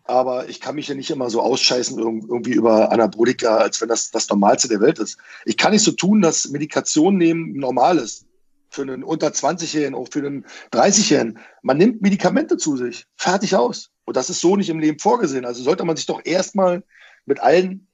aber 0.04 0.48
ich 0.48 0.60
kann 0.60 0.74
mich 0.74 0.88
ja 0.88 0.94
nicht 0.94 1.10
immer 1.10 1.30
so 1.30 1.40
ausscheißen 1.40 1.98
irgendwie 1.98 2.52
über 2.52 2.90
Anabolika, 2.90 3.58
als 3.58 3.80
wenn 3.80 3.88
das 3.88 4.10
das 4.10 4.28
Normalste 4.28 4.68
der 4.68 4.80
Welt 4.80 4.98
ist. 4.98 5.18
Ich 5.44 5.56
kann 5.56 5.72
nicht 5.72 5.84
so 5.84 5.92
tun, 5.92 6.20
dass 6.20 6.48
Medikation 6.48 7.16
nehmen 7.16 7.54
normal 7.54 7.98
ist. 7.98 8.26
Für 8.70 8.82
einen 8.82 9.04
unter 9.04 9.28
20-Jährigen, 9.28 9.94
auch 9.94 10.08
für 10.10 10.20
einen 10.20 10.46
30-Jährigen. 10.72 11.38
Man 11.62 11.76
nimmt 11.76 12.00
Medikamente 12.00 12.56
zu 12.56 12.76
sich. 12.76 13.06
Fertig 13.16 13.54
aus. 13.54 13.90
Und 14.04 14.16
das 14.16 14.30
ist 14.30 14.40
so 14.40 14.56
nicht 14.56 14.70
im 14.70 14.80
Leben 14.80 14.98
vorgesehen. 14.98 15.44
Also 15.44 15.62
sollte 15.62 15.84
man 15.84 15.96
sich 15.96 16.06
doch 16.06 16.22
erstmal 16.24 16.82
mit 17.26 17.40
allen 17.40 17.86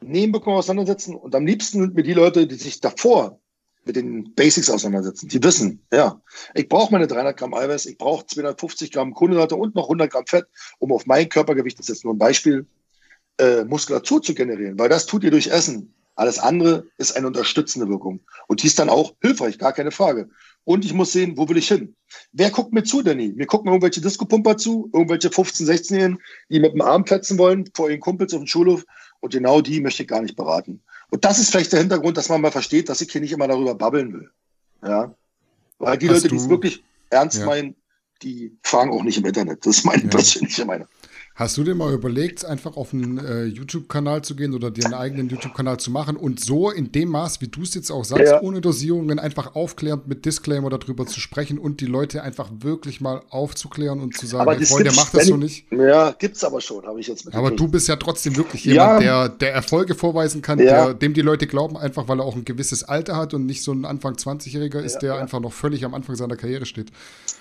Nebenwirkungen 0.00 0.58
auseinandersetzen 0.58 1.14
und 1.14 1.34
am 1.34 1.46
liebsten 1.46 1.80
sind 1.80 1.94
mir 1.94 2.02
die 2.02 2.14
Leute, 2.14 2.46
die 2.46 2.54
sich 2.54 2.80
davor 2.80 3.38
mit 3.84 3.96
den 3.96 4.34
Basics 4.34 4.70
auseinandersetzen. 4.70 5.28
Die 5.28 5.42
wissen, 5.42 5.84
ja, 5.92 6.20
ich 6.54 6.68
brauche 6.68 6.92
meine 6.92 7.06
300 7.06 7.36
Gramm 7.36 7.54
Eiweiß, 7.54 7.86
ich 7.86 7.98
brauche 7.98 8.26
250 8.26 8.92
Gramm 8.92 9.14
Kohlenhydrate 9.14 9.56
und 9.56 9.74
noch 9.74 9.84
100 9.84 10.10
Gramm 10.10 10.26
Fett, 10.26 10.46
um 10.78 10.92
auf 10.92 11.06
mein 11.06 11.28
Körpergewicht, 11.28 11.78
das 11.78 11.88
ist 11.88 11.96
jetzt 11.96 12.04
nur 12.04 12.14
ein 12.14 12.18
Beispiel, 12.18 12.66
äh, 13.38 13.64
Muskulatur 13.64 14.22
zu 14.22 14.34
generieren, 14.34 14.78
weil 14.78 14.88
das 14.88 15.06
tut 15.06 15.24
ihr 15.24 15.30
durch 15.30 15.48
Essen. 15.48 15.94
Alles 16.14 16.38
andere 16.38 16.84
ist 16.98 17.16
eine 17.16 17.26
unterstützende 17.26 17.88
Wirkung. 17.88 18.20
Und 18.46 18.62
die 18.62 18.66
ist 18.66 18.78
dann 18.78 18.90
auch 18.90 19.14
hilfreich, 19.22 19.58
gar 19.58 19.72
keine 19.72 19.90
Frage. 19.90 20.28
Und 20.64 20.84
ich 20.84 20.92
muss 20.92 21.12
sehen, 21.12 21.36
wo 21.36 21.48
will 21.48 21.56
ich 21.56 21.68
hin? 21.68 21.96
Wer 22.32 22.50
guckt 22.50 22.72
mir 22.72 22.84
zu, 22.84 23.02
Danny? 23.02 23.32
Mir 23.34 23.46
gucken 23.46 23.68
irgendwelche 23.68 24.00
Disco-Pumper 24.00 24.58
zu, 24.58 24.90
irgendwelche 24.92 25.28
15-, 25.28 25.64
16-Jährigen, 25.64 26.18
die 26.50 26.60
mit 26.60 26.74
dem 26.74 26.82
Arm 26.82 27.06
fetzen 27.06 27.38
wollen 27.38 27.68
vor 27.74 27.88
ihren 27.88 28.00
Kumpels 28.00 28.34
auf 28.34 28.40
dem 28.40 28.46
Schulhof. 28.46 28.84
Und 29.20 29.32
genau 29.32 29.60
die 29.62 29.80
möchte 29.80 30.02
ich 30.02 30.08
gar 30.08 30.20
nicht 30.20 30.36
beraten. 30.36 30.82
Und 31.12 31.26
das 31.26 31.38
ist 31.38 31.50
vielleicht 31.50 31.70
der 31.72 31.80
Hintergrund, 31.80 32.16
dass 32.16 32.30
man 32.30 32.40
mal 32.40 32.50
versteht, 32.50 32.88
dass 32.88 33.02
ich 33.02 33.12
hier 33.12 33.20
nicht 33.20 33.32
immer 33.32 33.46
darüber 33.46 33.74
babbeln 33.74 34.14
will. 34.14 34.30
Ja. 34.82 35.14
Weil 35.78 35.98
die 35.98 36.08
Hast 36.08 36.22
Leute, 36.22 36.28
die 36.28 36.36
es 36.36 36.48
wirklich 36.48 36.82
ernst 37.10 37.40
ja. 37.40 37.44
meinen, 37.44 37.76
die 38.22 38.56
fragen 38.62 38.90
auch 38.92 39.02
nicht 39.02 39.18
im 39.18 39.26
Internet. 39.26 39.66
Das 39.66 39.76
ist 39.76 39.84
meine 39.84 40.04
ja. 40.04 40.08
persönliche 40.08 40.64
Meinung. 40.64 40.88
Hast 41.34 41.56
du 41.56 41.64
dir 41.64 41.74
mal 41.74 41.94
überlegt, 41.94 42.44
einfach 42.44 42.76
auf 42.76 42.92
einen 42.92 43.16
äh, 43.16 43.44
YouTube-Kanal 43.44 44.22
zu 44.22 44.36
gehen 44.36 44.52
oder 44.52 44.70
dir 44.70 44.84
einen 44.84 44.92
eigenen 44.92 45.30
YouTube-Kanal 45.30 45.78
zu 45.78 45.90
machen 45.90 46.14
und 46.16 46.40
so 46.40 46.70
in 46.70 46.92
dem 46.92 47.08
Maß, 47.08 47.40
wie 47.40 47.48
du 47.48 47.62
es 47.62 47.72
jetzt 47.72 47.90
auch 47.90 48.04
sagst, 48.04 48.32
ja. 48.32 48.42
ohne 48.42 48.60
Dosierungen 48.60 49.18
einfach 49.18 49.54
aufklärend 49.54 50.06
mit 50.06 50.26
Disclaimer 50.26 50.68
darüber 50.68 51.06
zu 51.06 51.20
sprechen 51.20 51.58
und 51.58 51.80
die 51.80 51.86
Leute 51.86 52.22
einfach 52.22 52.50
wirklich 52.60 53.00
mal 53.00 53.22
aufzuklären 53.30 54.00
und 54.00 54.14
zu 54.14 54.26
sagen, 54.26 54.50
hey, 54.50 54.66
Freunde, 54.66 54.92
mach 54.94 55.10
das 55.10 55.26
so 55.26 55.38
nicht? 55.38 55.64
Ja, 55.72 56.10
gibt's 56.12 56.44
aber 56.44 56.60
schon, 56.60 56.84
habe 56.84 57.00
ich 57.00 57.06
jetzt 57.06 57.24
mit. 57.24 57.34
Aber 57.34 57.50
du 57.50 57.66
bist 57.66 57.88
ja 57.88 57.96
trotzdem 57.96 58.36
wirklich 58.36 58.66
jemand, 58.66 59.02
ja. 59.02 59.28
der, 59.28 59.28
der 59.30 59.54
Erfolge 59.54 59.94
vorweisen 59.94 60.42
kann, 60.42 60.58
ja. 60.58 60.64
der, 60.84 60.94
dem 60.94 61.14
die 61.14 61.22
Leute 61.22 61.46
glauben, 61.46 61.78
einfach 61.78 62.08
weil 62.08 62.20
er 62.20 62.26
auch 62.26 62.36
ein 62.36 62.44
gewisses 62.44 62.84
Alter 62.84 63.16
hat 63.16 63.32
und 63.32 63.46
nicht 63.46 63.62
so 63.62 63.72
ein 63.72 63.86
Anfang 63.86 64.16
20-Jähriger 64.16 64.80
ist, 64.80 64.98
der 64.98 65.14
einfach 65.14 65.40
noch 65.40 65.54
völlig 65.54 65.86
am 65.86 65.94
Anfang 65.94 66.14
seiner 66.14 66.36
Karriere 66.36 66.66
steht. 66.66 66.92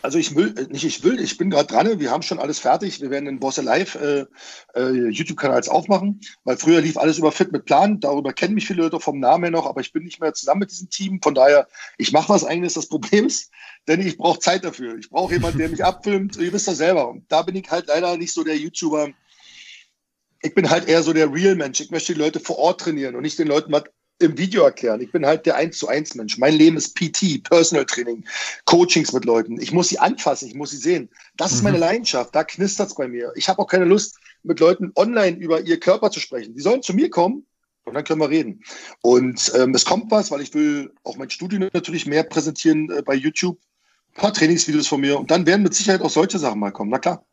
Also 0.02 0.18
ich 0.18 0.36
will, 0.36 0.54
nicht 0.70 0.84
ich 0.84 1.04
will, 1.04 1.20
ich 1.20 1.38
bin 1.38 1.50
gerade 1.50 1.68
dran, 1.68 2.00
wir 2.00 2.12
haben 2.12 2.24
schon 2.24 2.40
alles 2.40 2.60
fertig, 2.60 3.02
wir 3.02 3.12
werden 3.12 3.28
in 3.28 3.40
Bosse 3.40 3.62
Live 3.62 3.82
live 3.96 4.28
äh, 4.76 4.80
äh, 4.80 5.10
YouTube-Kanals 5.10 5.70
aufmachen, 5.70 6.22
weil 6.44 6.58
früher 6.58 6.82
lief 6.82 6.98
alles 6.98 7.18
über 7.18 7.32
Fit 7.32 7.52
mit 7.52 7.66
Plan. 7.66 8.00
Darüber 8.00 8.34
kennen 8.34 8.56
mich 8.56 8.68
viele 8.68 8.84
Leute 8.84 9.00
vom 9.00 9.20
Namen 9.20 9.44
her 9.44 9.52
noch, 9.52 9.66
aber 9.66 9.82
ich 9.82 9.94
bin 9.94 10.04
nicht 10.04 10.20
mehr 10.20 10.34
zusammen 10.34 10.60
mit 10.60 10.72
diesem 10.72 10.90
Team. 10.90 11.20
Von 11.22 11.36
daher, 11.36 11.68
ich 11.98 12.12
mache 12.12 12.30
was 12.30 12.44
eigenes. 12.44 12.74
Das 12.74 12.88
Problem 12.88 13.28
ist, 13.28 13.52
denn 13.88 14.06
ich 14.06 14.18
brauche 14.18 14.40
Zeit 14.40 14.64
dafür. 14.64 14.98
Ich 14.98 15.10
brauche 15.10 15.34
jemanden, 15.34 15.60
der 15.60 15.70
mich 15.70 15.84
abfilmt. 15.84 16.38
Ihr 16.38 16.54
wisst 16.54 16.68
das 16.68 16.78
selber. 16.78 17.10
Und 17.10 17.32
da 17.32 17.42
bin 17.42 17.56
ich 17.56 17.70
halt 17.70 17.88
leider 17.88 18.18
nicht 18.18 18.34
so 18.34 18.44
der 18.44 18.58
YouTuber. 18.58 19.10
Ich 20.42 20.54
bin 20.56 20.70
halt 20.70 20.88
eher 20.88 21.04
so 21.04 21.14
der 21.14 21.32
Real-Mensch. 21.32 21.80
Ich 21.82 21.92
möchte 21.92 22.14
die 22.14 22.20
Leute 22.20 22.40
vor 22.40 22.58
Ort 22.58 22.82
trainieren 22.82 23.16
und 23.16 23.22
nicht 23.22 23.38
den 23.38 23.48
Leuten 23.48 23.72
was 23.72 23.84
im 24.22 24.38
Video 24.38 24.64
erklären. 24.64 25.02
Ich 25.02 25.12
bin 25.12 25.26
halt 25.26 25.46
der 25.46 25.56
1 25.56 25.78
zu 25.78 25.88
1 25.88 26.16
Mensch. 26.16 26.38
Mein 26.38 26.54
Leben 26.54 26.78
ist 26.78 26.96
PT, 26.96 27.44
Personal 27.44 27.86
Training, 27.86 28.24
Coachings 28.66 29.14
mit 29.14 29.26
Leuten. 29.26 29.60
Ich 29.62 29.72
muss 29.72 29.90
sie 29.90 30.00
anfassen, 30.00 30.48
ich 30.48 30.56
muss 30.56 30.72
sie 30.72 30.78
sehen. 30.78 31.10
Das 31.38 31.52
ist 31.52 31.64
meine 31.64 31.78
mhm. 31.78 31.82
Leidenschaft. 31.82 32.36
Da 32.36 32.44
knistert 32.44 32.90
es 32.90 32.96
bei 32.96 33.08
mir. 33.08 33.32
Ich 33.36 33.50
habe 33.50 33.60
auch 33.60 33.68
keine 33.68 33.86
Lust, 33.86 34.18
mit 34.44 34.60
Leuten 34.60 34.92
online 34.96 35.38
über 35.38 35.62
ihr 35.62 35.80
Körper 35.80 36.10
zu 36.10 36.20
sprechen. 36.20 36.56
Die 36.56 36.62
sollen 36.62 36.82
zu 36.82 36.94
mir 36.94 37.10
kommen 37.10 37.46
und 37.84 37.94
dann 37.94 38.04
können 38.04 38.22
wir 38.22 38.30
reden. 38.30 38.64
Und 39.02 39.52
ähm, 39.56 39.76
es 39.76 39.86
kommt 39.86 40.10
was, 40.12 40.32
weil 40.32 40.42
ich 40.42 40.54
will 40.54 40.92
auch 41.04 41.18
mein 41.18 41.30
Studio 41.30 41.60
natürlich 41.74 42.06
mehr 42.06 42.24
präsentieren 42.24 42.90
äh, 42.90 43.02
bei 43.04 43.14
YouTube. 43.14 43.60
Ein 44.16 44.22
paar 44.22 44.34
Trainingsvideos 44.34 44.88
von 44.88 45.02
mir 45.02 45.20
und 45.20 45.32
dann 45.32 45.46
werden 45.46 45.64
mit 45.64 45.74
Sicherheit 45.74 46.02
auch 46.02 46.10
solche 46.10 46.40
Sachen 46.40 46.60
mal 46.60 46.72
kommen. 46.72 46.90
Na 46.92 47.00
klar 47.00 47.24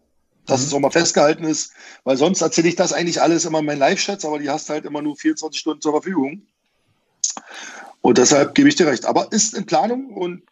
dass 0.48 0.62
mhm. 0.62 0.66
es 0.66 0.74
auch 0.74 0.80
mal 0.80 0.90
festgehalten 0.90 1.44
ist, 1.44 1.72
weil 2.02 2.16
sonst 2.16 2.40
erzähle 2.40 2.68
ich 2.68 2.76
das 2.76 2.92
eigentlich 2.92 3.22
alles 3.22 3.44
immer 3.44 3.60
in 3.60 3.66
meinen 3.66 3.78
Live-Chats, 3.78 4.24
aber 4.24 4.40
die 4.40 4.50
hast 4.50 4.68
halt 4.70 4.84
immer 4.84 5.02
nur 5.02 5.16
24 5.16 5.60
Stunden 5.60 5.80
zur 5.80 5.92
Verfügung. 5.92 6.42
Und 8.00 8.18
deshalb 8.18 8.54
gebe 8.54 8.68
ich 8.68 8.76
dir 8.76 8.86
recht. 8.86 9.04
Aber 9.04 9.32
ist 9.32 9.54
in 9.54 9.66
Planung 9.66 10.14
und 10.14 10.42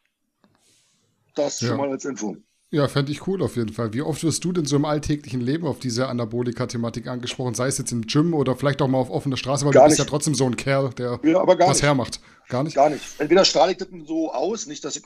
Das 1.34 1.60
ja. 1.60 1.68
schon 1.68 1.76
mal 1.78 1.90
als 1.90 2.04
Info. 2.04 2.36
Ja, 2.70 2.88
fände 2.88 3.12
ich 3.12 3.26
cool 3.28 3.42
auf 3.42 3.56
jeden 3.56 3.72
Fall. 3.72 3.92
Wie 3.92 4.02
oft 4.02 4.24
wirst 4.24 4.44
du 4.44 4.52
denn 4.52 4.64
so 4.64 4.76
im 4.76 4.84
alltäglichen 4.84 5.40
Leben 5.40 5.66
auf 5.66 5.78
diese 5.78 6.08
Anabolika-Thematik 6.08 7.06
angesprochen, 7.06 7.54
sei 7.54 7.68
es 7.68 7.78
jetzt 7.78 7.92
im 7.92 8.02
Gym 8.02 8.34
oder 8.34 8.56
vielleicht 8.56 8.82
auch 8.82 8.88
mal 8.88 8.98
auf 8.98 9.08
offener 9.08 9.36
Straße, 9.36 9.64
weil 9.64 9.72
gar 9.72 9.84
du 9.84 9.88
bist 9.90 9.98
nicht. 10.00 10.06
ja 10.06 10.10
trotzdem 10.10 10.34
so 10.34 10.46
ein 10.46 10.56
Kerl, 10.56 10.90
der 10.90 11.20
ja, 11.22 11.46
was 11.46 11.58
nicht. 11.58 11.82
hermacht. 11.82 12.20
Gar 12.48 12.64
nicht? 12.64 12.74
Gar 12.74 12.90
nicht. 12.90 13.02
Entweder 13.18 13.44
strahle 13.44 13.72
ich 13.72 13.78
das 13.78 13.88
so 14.06 14.32
aus, 14.32 14.66
nicht, 14.66 14.84
dass 14.84 14.96
ich 14.96 15.02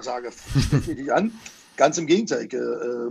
sage, 0.00 0.30
sprich 0.32 0.96
mich 0.96 1.12
an. 1.12 1.32
Ganz 1.76 1.98
im 1.98 2.06
Gegenteil. 2.06 2.46
Ich, 2.46 2.54
äh, 2.54 3.10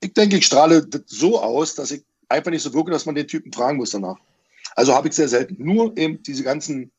ich 0.00 0.12
denke, 0.14 0.36
ich 0.36 0.46
strahle 0.46 0.86
das 0.86 1.02
so 1.06 1.40
aus, 1.40 1.74
dass 1.74 1.90
ich 1.90 2.04
einfach 2.28 2.50
nicht 2.50 2.62
so 2.62 2.72
wirke, 2.72 2.90
dass 2.92 3.06
man 3.06 3.14
den 3.14 3.26
Typen 3.26 3.52
fragen 3.52 3.76
muss 3.76 3.90
danach. 3.90 4.18
Also 4.76 4.94
habe 4.94 5.08
ich 5.08 5.14
sehr 5.14 5.28
selten. 5.28 5.56
Nur 5.58 5.96
eben 5.96 6.22
diese 6.22 6.44
ganzen 6.44 6.92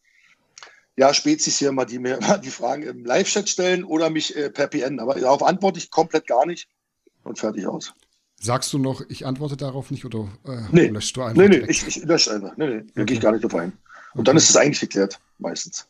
ja, 0.96 1.14
Spezies 1.14 1.58
hier 1.58 1.72
mal, 1.72 1.86
die 1.86 2.00
mir 2.00 2.20
die 2.44 2.50
Fragen 2.50 2.84
im 2.84 3.06
Live-Chat 3.06 3.50
stellen 3.50 3.84
oder 3.84 4.10
mich 4.10 4.36
äh, 4.36 4.50
per 4.50 4.68
PN. 4.68 5.00
Aber 5.00 5.16
darauf 5.16 5.44
antworte 5.44 5.80
ich 5.80 5.90
komplett 5.90 6.28
gar 6.28 6.46
nicht 6.46 6.68
und 7.24 7.40
fertig 7.40 7.68
aus. 7.68 7.94
Sagst 8.40 8.74
du 8.74 8.78
noch, 8.78 9.02
ich 9.10 9.26
antworte 9.26 9.56
darauf 9.56 9.90
nicht 9.90 10.06
oder 10.06 10.28
äh, 10.46 10.62
nee. 10.72 10.88
löschst 10.88 11.16
du 11.16 11.22
einfach? 11.22 11.42
Nee, 11.42 11.48
nee, 11.48 11.66
ich, 11.68 11.88
ich 11.88 12.04
lösche 12.04 12.32
einfach. 12.32 12.58
Nee, 12.58 12.68
nee, 12.68 12.78
okay. 12.78 12.92
da 12.96 13.04
gehe 13.06 13.18
ich 13.18 13.22
gar 13.22 13.32
nicht 13.32 13.44
drauf 13.44 13.56
ein. 13.56 13.72
Und 14.14 14.20
okay. 14.20 14.24
dann 14.26 14.38
ist 14.38 14.50
es 14.50 14.58
eigentlich 14.58 14.82
geklärt, 14.82 15.20
meistens 15.40 15.88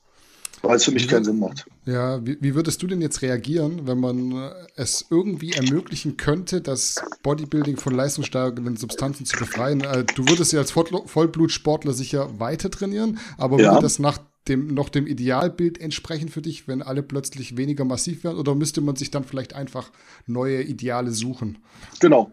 weil 0.64 0.78
es 0.78 0.86
für 0.86 0.92
mich 0.92 1.08
keinen 1.08 1.26
Sinn 1.26 1.40
macht. 1.40 1.66
Ja, 1.86 2.26
wie, 2.26 2.38
wie, 2.40 2.56
würdest 2.56 2.82
du 2.82 2.88
denn 2.88 3.02
jetzt 3.02 3.22
reagieren, 3.22 3.86
wenn 3.86 4.00
man 4.00 4.32
äh, 4.32 4.52
es 4.76 5.06
irgendwie 5.10 5.52
ermöglichen 5.52 6.16
könnte, 6.16 6.62
das 6.62 7.04
Bodybuilding 7.22 7.76
von 7.78 7.94
leistungssteigernden 7.94 8.78
Substanzen 8.78 9.26
zu 9.26 9.38
befreien? 9.38 9.82
Äh, 9.82 10.06
du 10.16 10.28
würdest 10.28 10.54
ja 10.54 10.60
als 10.60 10.72
Vollblutsportler 10.72 11.92
sicher 11.92 12.40
weiter 12.40 12.72
trainieren, 12.72 13.20
aber 13.38 13.60
ja. 13.60 13.72
würde 13.72 13.84
das 13.84 14.00
nach 14.00 14.20
dem, 14.48 14.68
noch 14.68 14.90
dem 14.90 15.08
Idealbild 15.08 15.80
entsprechen 15.80 16.30
für 16.30 16.42
dich, 16.42 16.68
wenn 16.68 16.82
alle 16.82 17.04
plötzlich 17.04 17.58
weniger 17.58 17.86
massiv 17.86 18.24
werden? 18.24 18.38
Oder 18.38 18.56
müsste 18.56 18.82
man 18.82 18.96
sich 18.96 19.12
dann 19.12 19.24
vielleicht 19.24 19.54
einfach 19.54 19.92
neue 20.28 20.62
Ideale 20.62 21.12
suchen? 21.12 21.60
Genau, 22.00 22.32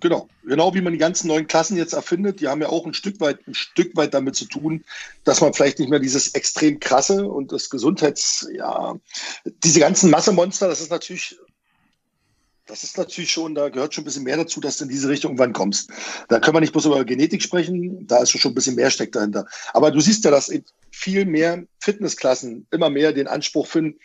Genau, 0.00 0.28
genau 0.44 0.74
wie 0.74 0.82
man 0.82 0.92
die 0.92 0.98
ganzen 0.98 1.28
neuen 1.28 1.46
Klassen 1.46 1.78
jetzt 1.78 1.94
erfindet, 1.94 2.40
die 2.40 2.48
haben 2.48 2.60
ja 2.60 2.68
auch 2.68 2.84
ein 2.84 2.92
Stück 2.92 3.20
weit, 3.20 3.38
ein 3.46 3.54
Stück 3.54 3.96
weit 3.96 4.12
damit 4.12 4.36
zu 4.36 4.44
tun, 4.44 4.84
dass 5.24 5.40
man 5.40 5.54
vielleicht 5.54 5.78
nicht 5.78 5.88
mehr 5.88 5.98
dieses 5.98 6.34
extrem 6.34 6.78
krasse 6.78 7.26
und 7.26 7.52
das 7.52 7.70
Gesundheits, 7.70 8.46
ja, 8.54 8.96
diese 9.62 9.80
ganzen 9.80 10.10
Massemonster, 10.10 10.68
das 10.68 10.80
ist 10.80 10.90
natürlich, 10.90 11.38
das 12.66 12.82
ist 12.82 12.96
natürlich 12.96 13.30
schon, 13.30 13.54
da 13.54 13.68
gehört 13.68 13.94
schon 13.94 14.02
ein 14.02 14.06
bisschen 14.06 14.24
mehr 14.24 14.36
dazu, 14.36 14.60
dass 14.60 14.78
du 14.78 14.84
in 14.84 14.90
diese 14.90 15.08
Richtung 15.08 15.32
irgendwann 15.32 15.52
kommst. 15.52 15.90
Da 16.28 16.40
können 16.40 16.56
wir 16.56 16.60
nicht 16.60 16.72
bloß 16.72 16.86
über 16.86 17.04
Genetik 17.04 17.42
sprechen, 17.42 18.06
da 18.06 18.22
ist 18.22 18.30
schon 18.30 18.52
ein 18.52 18.54
bisschen 18.54 18.76
mehr 18.76 18.90
steckt 18.90 19.16
dahinter. 19.16 19.46
Aber 19.72 19.90
du 19.90 20.00
siehst 20.00 20.24
ja, 20.24 20.30
dass 20.30 20.50
viel 20.90 21.26
mehr 21.26 21.64
Fitnessklassen 21.80 22.66
immer 22.70 22.88
mehr 22.88 23.12
den 23.12 23.26
Anspruch 23.26 23.66
finden, 23.66 23.98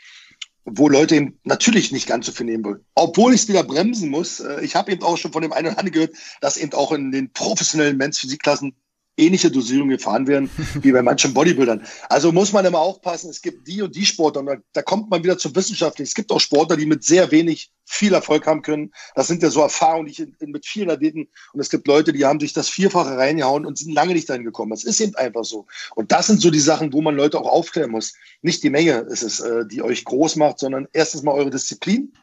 wo 0.65 0.89
Leute 0.89 1.15
eben 1.15 1.39
natürlich 1.43 1.91
nicht 1.91 2.07
ganz 2.07 2.25
so 2.25 2.31
viel 2.31 2.45
nehmen 2.45 2.65
wollen. 2.65 2.85
Obwohl 2.95 3.33
ich 3.33 3.41
es 3.41 3.47
wieder 3.47 3.63
bremsen 3.63 4.09
muss. 4.09 4.39
Äh, 4.39 4.61
ich 4.61 4.75
habe 4.75 4.91
eben 4.91 5.03
auch 5.03 5.17
schon 5.17 5.31
von 5.31 5.41
dem 5.41 5.53
einen 5.53 5.67
oder 5.67 5.79
anderen 5.79 5.93
gehört, 5.93 6.13
dass 6.41 6.57
eben 6.57 6.73
auch 6.73 6.91
in 6.91 7.11
den 7.11 7.31
professionellen 7.31 7.97
Men's 7.97 8.19
Physikklassen 8.19 8.75
ähnliche 9.19 9.51
Dosierungen 9.51 9.97
gefahren 9.97 10.27
werden 10.27 10.49
wie 10.81 10.91
bei 10.91 11.01
manchen 11.01 11.33
Bodybuildern. 11.33 11.85
Also 12.09 12.31
muss 12.31 12.53
man 12.53 12.65
immer 12.65 12.79
aufpassen, 12.79 13.29
es 13.29 13.41
gibt 13.41 13.67
die 13.67 13.81
und 13.81 13.95
die 13.95 14.05
Sportler, 14.05 14.43
da, 14.43 14.55
da 14.73 14.81
kommt 14.81 15.09
man 15.09 15.23
wieder 15.23 15.37
zum 15.37 15.55
Wissenschaftlichen. 15.55 16.07
Es 16.07 16.15
gibt 16.15 16.31
auch 16.31 16.39
Sportler, 16.39 16.77
die 16.77 16.85
mit 16.85 17.03
sehr 17.03 17.31
wenig 17.31 17.71
viel 17.85 18.13
Erfolg 18.13 18.45
haben 18.45 18.61
können. 18.61 18.91
Das 19.15 19.27
sind 19.27 19.41
ja 19.41 19.49
so 19.49 19.61
Erfahrungen, 19.61 20.05
die 20.05 20.11
ich 20.11 20.19
in, 20.19 20.35
in, 20.39 20.51
mit 20.51 20.65
vielen 20.65 20.89
Athleten 20.89 21.27
und 21.53 21.59
es 21.59 21.69
gibt 21.69 21.87
Leute, 21.87 22.13
die 22.13 22.25
haben 22.25 22.39
sich 22.39 22.53
das 22.53 22.69
Vierfache 22.69 23.17
reingehauen 23.17 23.65
und 23.65 23.77
sind 23.77 23.93
lange 23.93 24.13
nicht 24.13 24.29
dahin 24.29 24.43
gekommen. 24.43 24.71
Das 24.71 24.83
ist 24.83 24.99
eben 24.99 25.15
einfach 25.15 25.43
so. 25.43 25.65
Und 25.95 26.11
das 26.11 26.27
sind 26.27 26.41
so 26.41 26.51
die 26.51 26.59
Sachen, 26.59 26.93
wo 26.93 27.01
man 27.01 27.15
Leute 27.15 27.39
auch 27.39 27.47
aufklären 27.47 27.91
muss. 27.91 28.13
Nicht 28.41 28.63
die 28.63 28.69
Menge 28.69 28.99
ist 29.09 29.23
es, 29.23 29.39
äh, 29.39 29.65
die 29.65 29.81
euch 29.81 30.05
groß 30.05 30.35
macht, 30.35 30.59
sondern 30.59 30.87
erstens 30.93 31.23
mal 31.23 31.33
eure 31.33 31.49
Disziplin. 31.49 32.13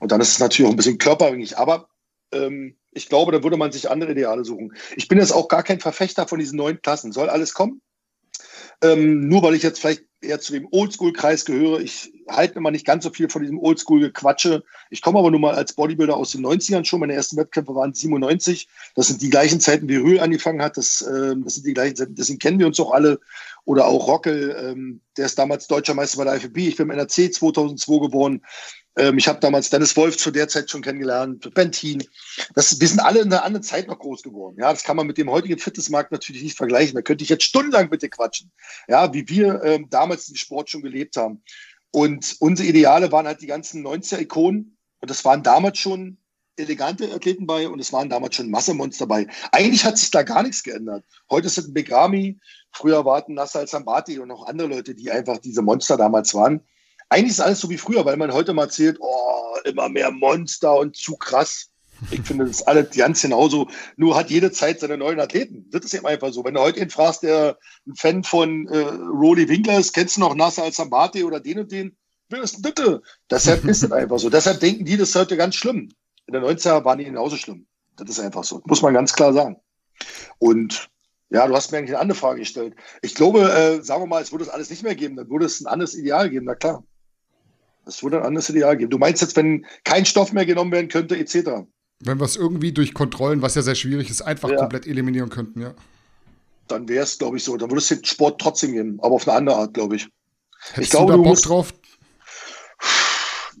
Und 0.00 0.12
dann 0.12 0.20
ist 0.20 0.32
es 0.32 0.38
natürlich 0.38 0.66
auch 0.66 0.72
ein 0.72 0.76
bisschen 0.76 0.98
körperabhängig. 0.98 1.58
Aber 1.58 1.89
ähm, 2.32 2.76
ich 2.92 3.08
glaube, 3.08 3.32
da 3.32 3.42
würde 3.42 3.56
man 3.56 3.72
sich 3.72 3.90
andere 3.90 4.12
Ideale 4.12 4.44
suchen. 4.44 4.74
Ich 4.96 5.08
bin 5.08 5.18
jetzt 5.18 5.32
auch 5.32 5.48
gar 5.48 5.62
kein 5.62 5.80
Verfechter 5.80 6.26
von 6.26 6.38
diesen 6.38 6.56
neuen 6.56 6.82
Klassen. 6.82 7.12
Soll 7.12 7.28
alles 7.28 7.54
kommen? 7.54 7.80
Ähm, 8.82 9.28
nur 9.28 9.42
weil 9.42 9.54
ich 9.54 9.62
jetzt 9.62 9.80
vielleicht 9.80 10.04
eher 10.22 10.40
zu 10.40 10.52
dem 10.52 10.68
Oldschool-Kreis 10.70 11.44
gehöre. 11.44 11.80
Ich 11.80 12.12
halte 12.28 12.56
immer 12.56 12.70
nicht 12.70 12.86
ganz 12.86 13.04
so 13.04 13.10
viel 13.10 13.28
von 13.28 13.42
diesem 13.42 13.58
Oldschool-Gequatsche. 13.58 14.64
Ich 14.90 15.02
komme 15.02 15.18
aber 15.18 15.30
nun 15.30 15.40
mal 15.40 15.54
als 15.54 15.74
Bodybuilder 15.74 16.16
aus 16.16 16.32
den 16.32 16.44
90ern 16.44 16.84
schon. 16.84 17.00
Meine 17.00 17.14
ersten 17.14 17.36
Wettkämpfe 17.36 17.74
waren 17.74 17.94
97. 17.94 18.68
Das 18.94 19.08
sind 19.08 19.22
die 19.22 19.30
gleichen 19.30 19.60
Zeiten, 19.60 19.88
wie 19.88 19.96
Rühl 19.96 20.20
angefangen 20.20 20.62
hat. 20.62 20.76
Das, 20.76 21.02
äh, 21.02 21.34
das 21.36 21.54
sind 21.54 21.66
die 21.66 21.74
gleichen 21.74 21.96
Zeiten, 21.96 22.14
deswegen 22.14 22.38
kennen 22.38 22.58
wir 22.58 22.66
uns 22.66 22.80
auch 22.80 22.92
alle. 22.92 23.20
Oder 23.64 23.86
auch 23.86 24.08
Rockel, 24.08 24.56
ähm, 24.58 25.00
der 25.16 25.26
ist 25.26 25.38
damals 25.38 25.66
deutscher 25.66 25.94
Meister 25.94 26.18
bei 26.18 26.24
der 26.24 26.36
IFB. 26.36 26.56
Ich 26.58 26.76
bin 26.76 26.86
im 26.86 26.90
NRC 26.90 27.32
2002 27.32 28.00
geboren. 28.00 28.42
Ähm, 29.00 29.16
ich 29.16 29.28
habe 29.28 29.40
damals 29.40 29.70
Dennis 29.70 29.96
Wolf 29.96 30.18
zu 30.18 30.30
der 30.30 30.46
Zeit 30.48 30.70
schon 30.70 30.82
kennengelernt, 30.82 31.54
Bentin. 31.54 32.04
Das, 32.54 32.78
wir 32.78 32.86
sind 32.86 33.00
alle 33.00 33.20
in 33.20 33.32
einer 33.32 33.44
anderen 33.44 33.62
Zeit 33.62 33.88
noch 33.88 33.98
groß 33.98 34.22
geworden. 34.22 34.56
Ja, 34.60 34.70
das 34.70 34.84
kann 34.84 34.96
man 34.96 35.06
mit 35.06 35.16
dem 35.16 35.30
heutigen 35.30 35.58
Fitnessmarkt 35.58 36.12
natürlich 36.12 36.42
nicht 36.42 36.56
vergleichen. 36.56 36.94
Da 36.94 37.00
könnte 37.00 37.24
ich 37.24 37.30
jetzt 37.30 37.44
stundenlang 37.44 37.88
mit 37.88 38.02
dir 38.02 38.10
quatschen. 38.10 38.52
Ja, 38.88 39.14
wie 39.14 39.26
wir 39.26 39.62
ähm, 39.64 39.86
damals 39.88 40.26
den 40.26 40.36
Sport 40.36 40.68
schon 40.68 40.82
gelebt 40.82 41.16
haben. 41.16 41.42
Und 41.92 42.36
unsere 42.40 42.68
Ideale 42.68 43.10
waren 43.10 43.26
halt 43.26 43.40
die 43.40 43.46
ganzen 43.46 43.86
90er-Ikonen. 43.86 44.76
Und 45.00 45.10
das 45.10 45.24
waren 45.24 45.42
damals 45.42 45.78
schon 45.78 46.18
elegante 46.56 47.10
Athleten 47.14 47.46
bei 47.46 47.66
und 47.68 47.80
es 47.80 47.94
waren 47.94 48.10
damals 48.10 48.36
schon 48.36 48.50
Massemonster 48.50 49.06
bei. 49.06 49.26
Eigentlich 49.50 49.86
hat 49.86 49.96
sich 49.96 50.10
da 50.10 50.24
gar 50.24 50.42
nichts 50.42 50.62
geändert. 50.62 51.06
Heute 51.30 51.46
ist 51.46 51.56
es 51.56 51.68
ein 51.68 51.72
Begrami, 51.72 52.38
früher 52.70 53.06
warten 53.06 53.32
Nassal 53.32 53.66
Sambati 53.66 54.18
und 54.18 54.28
noch 54.28 54.46
andere 54.46 54.68
Leute, 54.68 54.94
die 54.94 55.10
einfach 55.10 55.38
diese 55.38 55.62
Monster 55.62 55.96
damals 55.96 56.34
waren 56.34 56.60
eigentlich 57.10 57.32
ist 57.32 57.40
alles 57.40 57.60
so 57.60 57.68
wie 57.68 57.76
früher, 57.76 58.04
weil 58.04 58.16
man 58.16 58.32
heute 58.32 58.54
mal 58.54 58.64
erzählt, 58.64 58.96
oh, 59.00 59.56
immer 59.64 59.88
mehr 59.88 60.10
Monster 60.10 60.78
und 60.78 60.96
zu 60.96 61.16
krass. 61.16 61.66
Ich 62.10 62.22
finde 62.22 62.46
das 62.46 62.62
alles 62.62 62.96
ganz 62.96 63.20
genauso. 63.20 63.68
Nur 63.96 64.16
hat 64.16 64.30
jede 64.30 64.50
Zeit 64.52 64.80
seine 64.80 64.96
neuen 64.96 65.20
Athleten. 65.20 65.68
Das 65.70 65.84
ist 65.84 65.92
eben 65.92 66.06
einfach 66.06 66.32
so. 66.32 66.44
Wenn 66.44 66.54
du 66.54 66.60
heute 66.60 66.80
ihn 66.80 66.88
fragst, 66.88 67.22
der 67.22 67.58
ein 67.86 67.94
Fan 67.94 68.24
von 68.24 68.66
äh, 68.68 68.78
Rolly 68.78 69.48
Winkler 69.48 69.78
ist, 69.78 69.92
kennst 69.92 70.16
du 70.16 70.20
noch 70.20 70.34
Nasser 70.34 70.62
als 70.62 70.76
Sambate 70.76 71.26
oder 71.26 71.40
den 71.40 71.58
und 71.58 71.70
den? 71.70 71.96
Wer 72.30 72.42
ist 72.42 72.54
denn 72.54 72.62
bitte? 72.62 73.02
Deshalb 73.28 73.64
ist 73.64 73.82
es 73.82 73.92
einfach 73.92 74.18
so. 74.18 74.30
Deshalb 74.30 74.60
denken 74.60 74.84
die, 74.84 74.96
das 74.96 75.10
ist 75.10 75.16
heute 75.16 75.36
ganz 75.36 75.56
schlimm. 75.56 75.90
In 76.26 76.32
der 76.32 76.42
90er 76.42 76.84
waren 76.84 76.98
die 76.98 77.04
genauso 77.04 77.36
schlimm. 77.36 77.66
Das 77.96 78.08
ist 78.08 78.20
einfach 78.20 78.44
so. 78.44 78.62
Muss 78.64 78.82
man 78.82 78.94
ganz 78.94 79.12
klar 79.12 79.32
sagen. 79.34 79.56
Und 80.38 80.88
ja, 81.28 81.46
du 81.46 81.54
hast 81.54 81.70
mir 81.70 81.78
eigentlich 81.78 81.90
eine 81.90 82.00
andere 82.00 82.18
Frage 82.18 82.40
gestellt. 82.40 82.74
Ich 83.02 83.14
glaube, 83.14 83.42
äh, 83.52 83.82
sagen 83.82 84.02
wir 84.02 84.06
mal, 84.06 84.22
es 84.22 84.32
würde 84.32 84.44
es 84.44 84.50
alles 84.50 84.70
nicht 84.70 84.82
mehr 84.82 84.94
geben, 84.94 85.16
dann 85.16 85.28
würde 85.28 85.46
es 85.46 85.60
ein 85.60 85.66
anderes 85.66 85.94
Ideal 85.94 86.30
geben, 86.30 86.46
na 86.46 86.54
klar. 86.54 86.82
Es 87.94 88.02
würde 88.02 88.18
ein 88.18 88.26
anderes 88.26 88.48
Ideal 88.48 88.76
geben. 88.76 88.90
Du 88.90 88.98
meinst 88.98 89.22
jetzt, 89.22 89.36
wenn 89.36 89.66
kein 89.84 90.04
Stoff 90.04 90.32
mehr 90.32 90.46
genommen 90.46 90.72
werden 90.72 90.88
könnte, 90.88 91.16
etc. 91.16 91.66
Wenn 92.00 92.18
wir 92.18 92.24
es 92.24 92.36
irgendwie 92.36 92.72
durch 92.72 92.94
Kontrollen, 92.94 93.42
was 93.42 93.54
ja 93.54 93.62
sehr 93.62 93.74
schwierig 93.74 94.08
ist, 94.08 94.22
einfach 94.22 94.48
ja. 94.48 94.56
komplett 94.56 94.86
eliminieren 94.86 95.28
könnten, 95.28 95.60
ja. 95.60 95.74
Dann 96.68 96.88
wäre 96.88 97.04
es, 97.04 97.18
glaube 97.18 97.36
ich, 97.36 97.44
so. 97.44 97.56
Dann 97.56 97.68
würde 97.70 97.80
es 97.80 97.88
den 97.88 98.04
Sport 98.04 98.40
trotzdem 98.40 98.72
geben, 98.72 98.98
aber 99.02 99.16
auf 99.16 99.28
eine 99.28 99.36
andere 99.36 99.56
Art, 99.56 99.74
glaube 99.74 99.96
ich. 99.96 100.08
Hättest 100.72 100.84
ich 100.84 100.90
glaube, 100.90 101.12
du 101.12 101.12
da 101.12 101.16
Bock 101.18 101.26
musst, 101.26 101.48
drauf? 101.48 101.74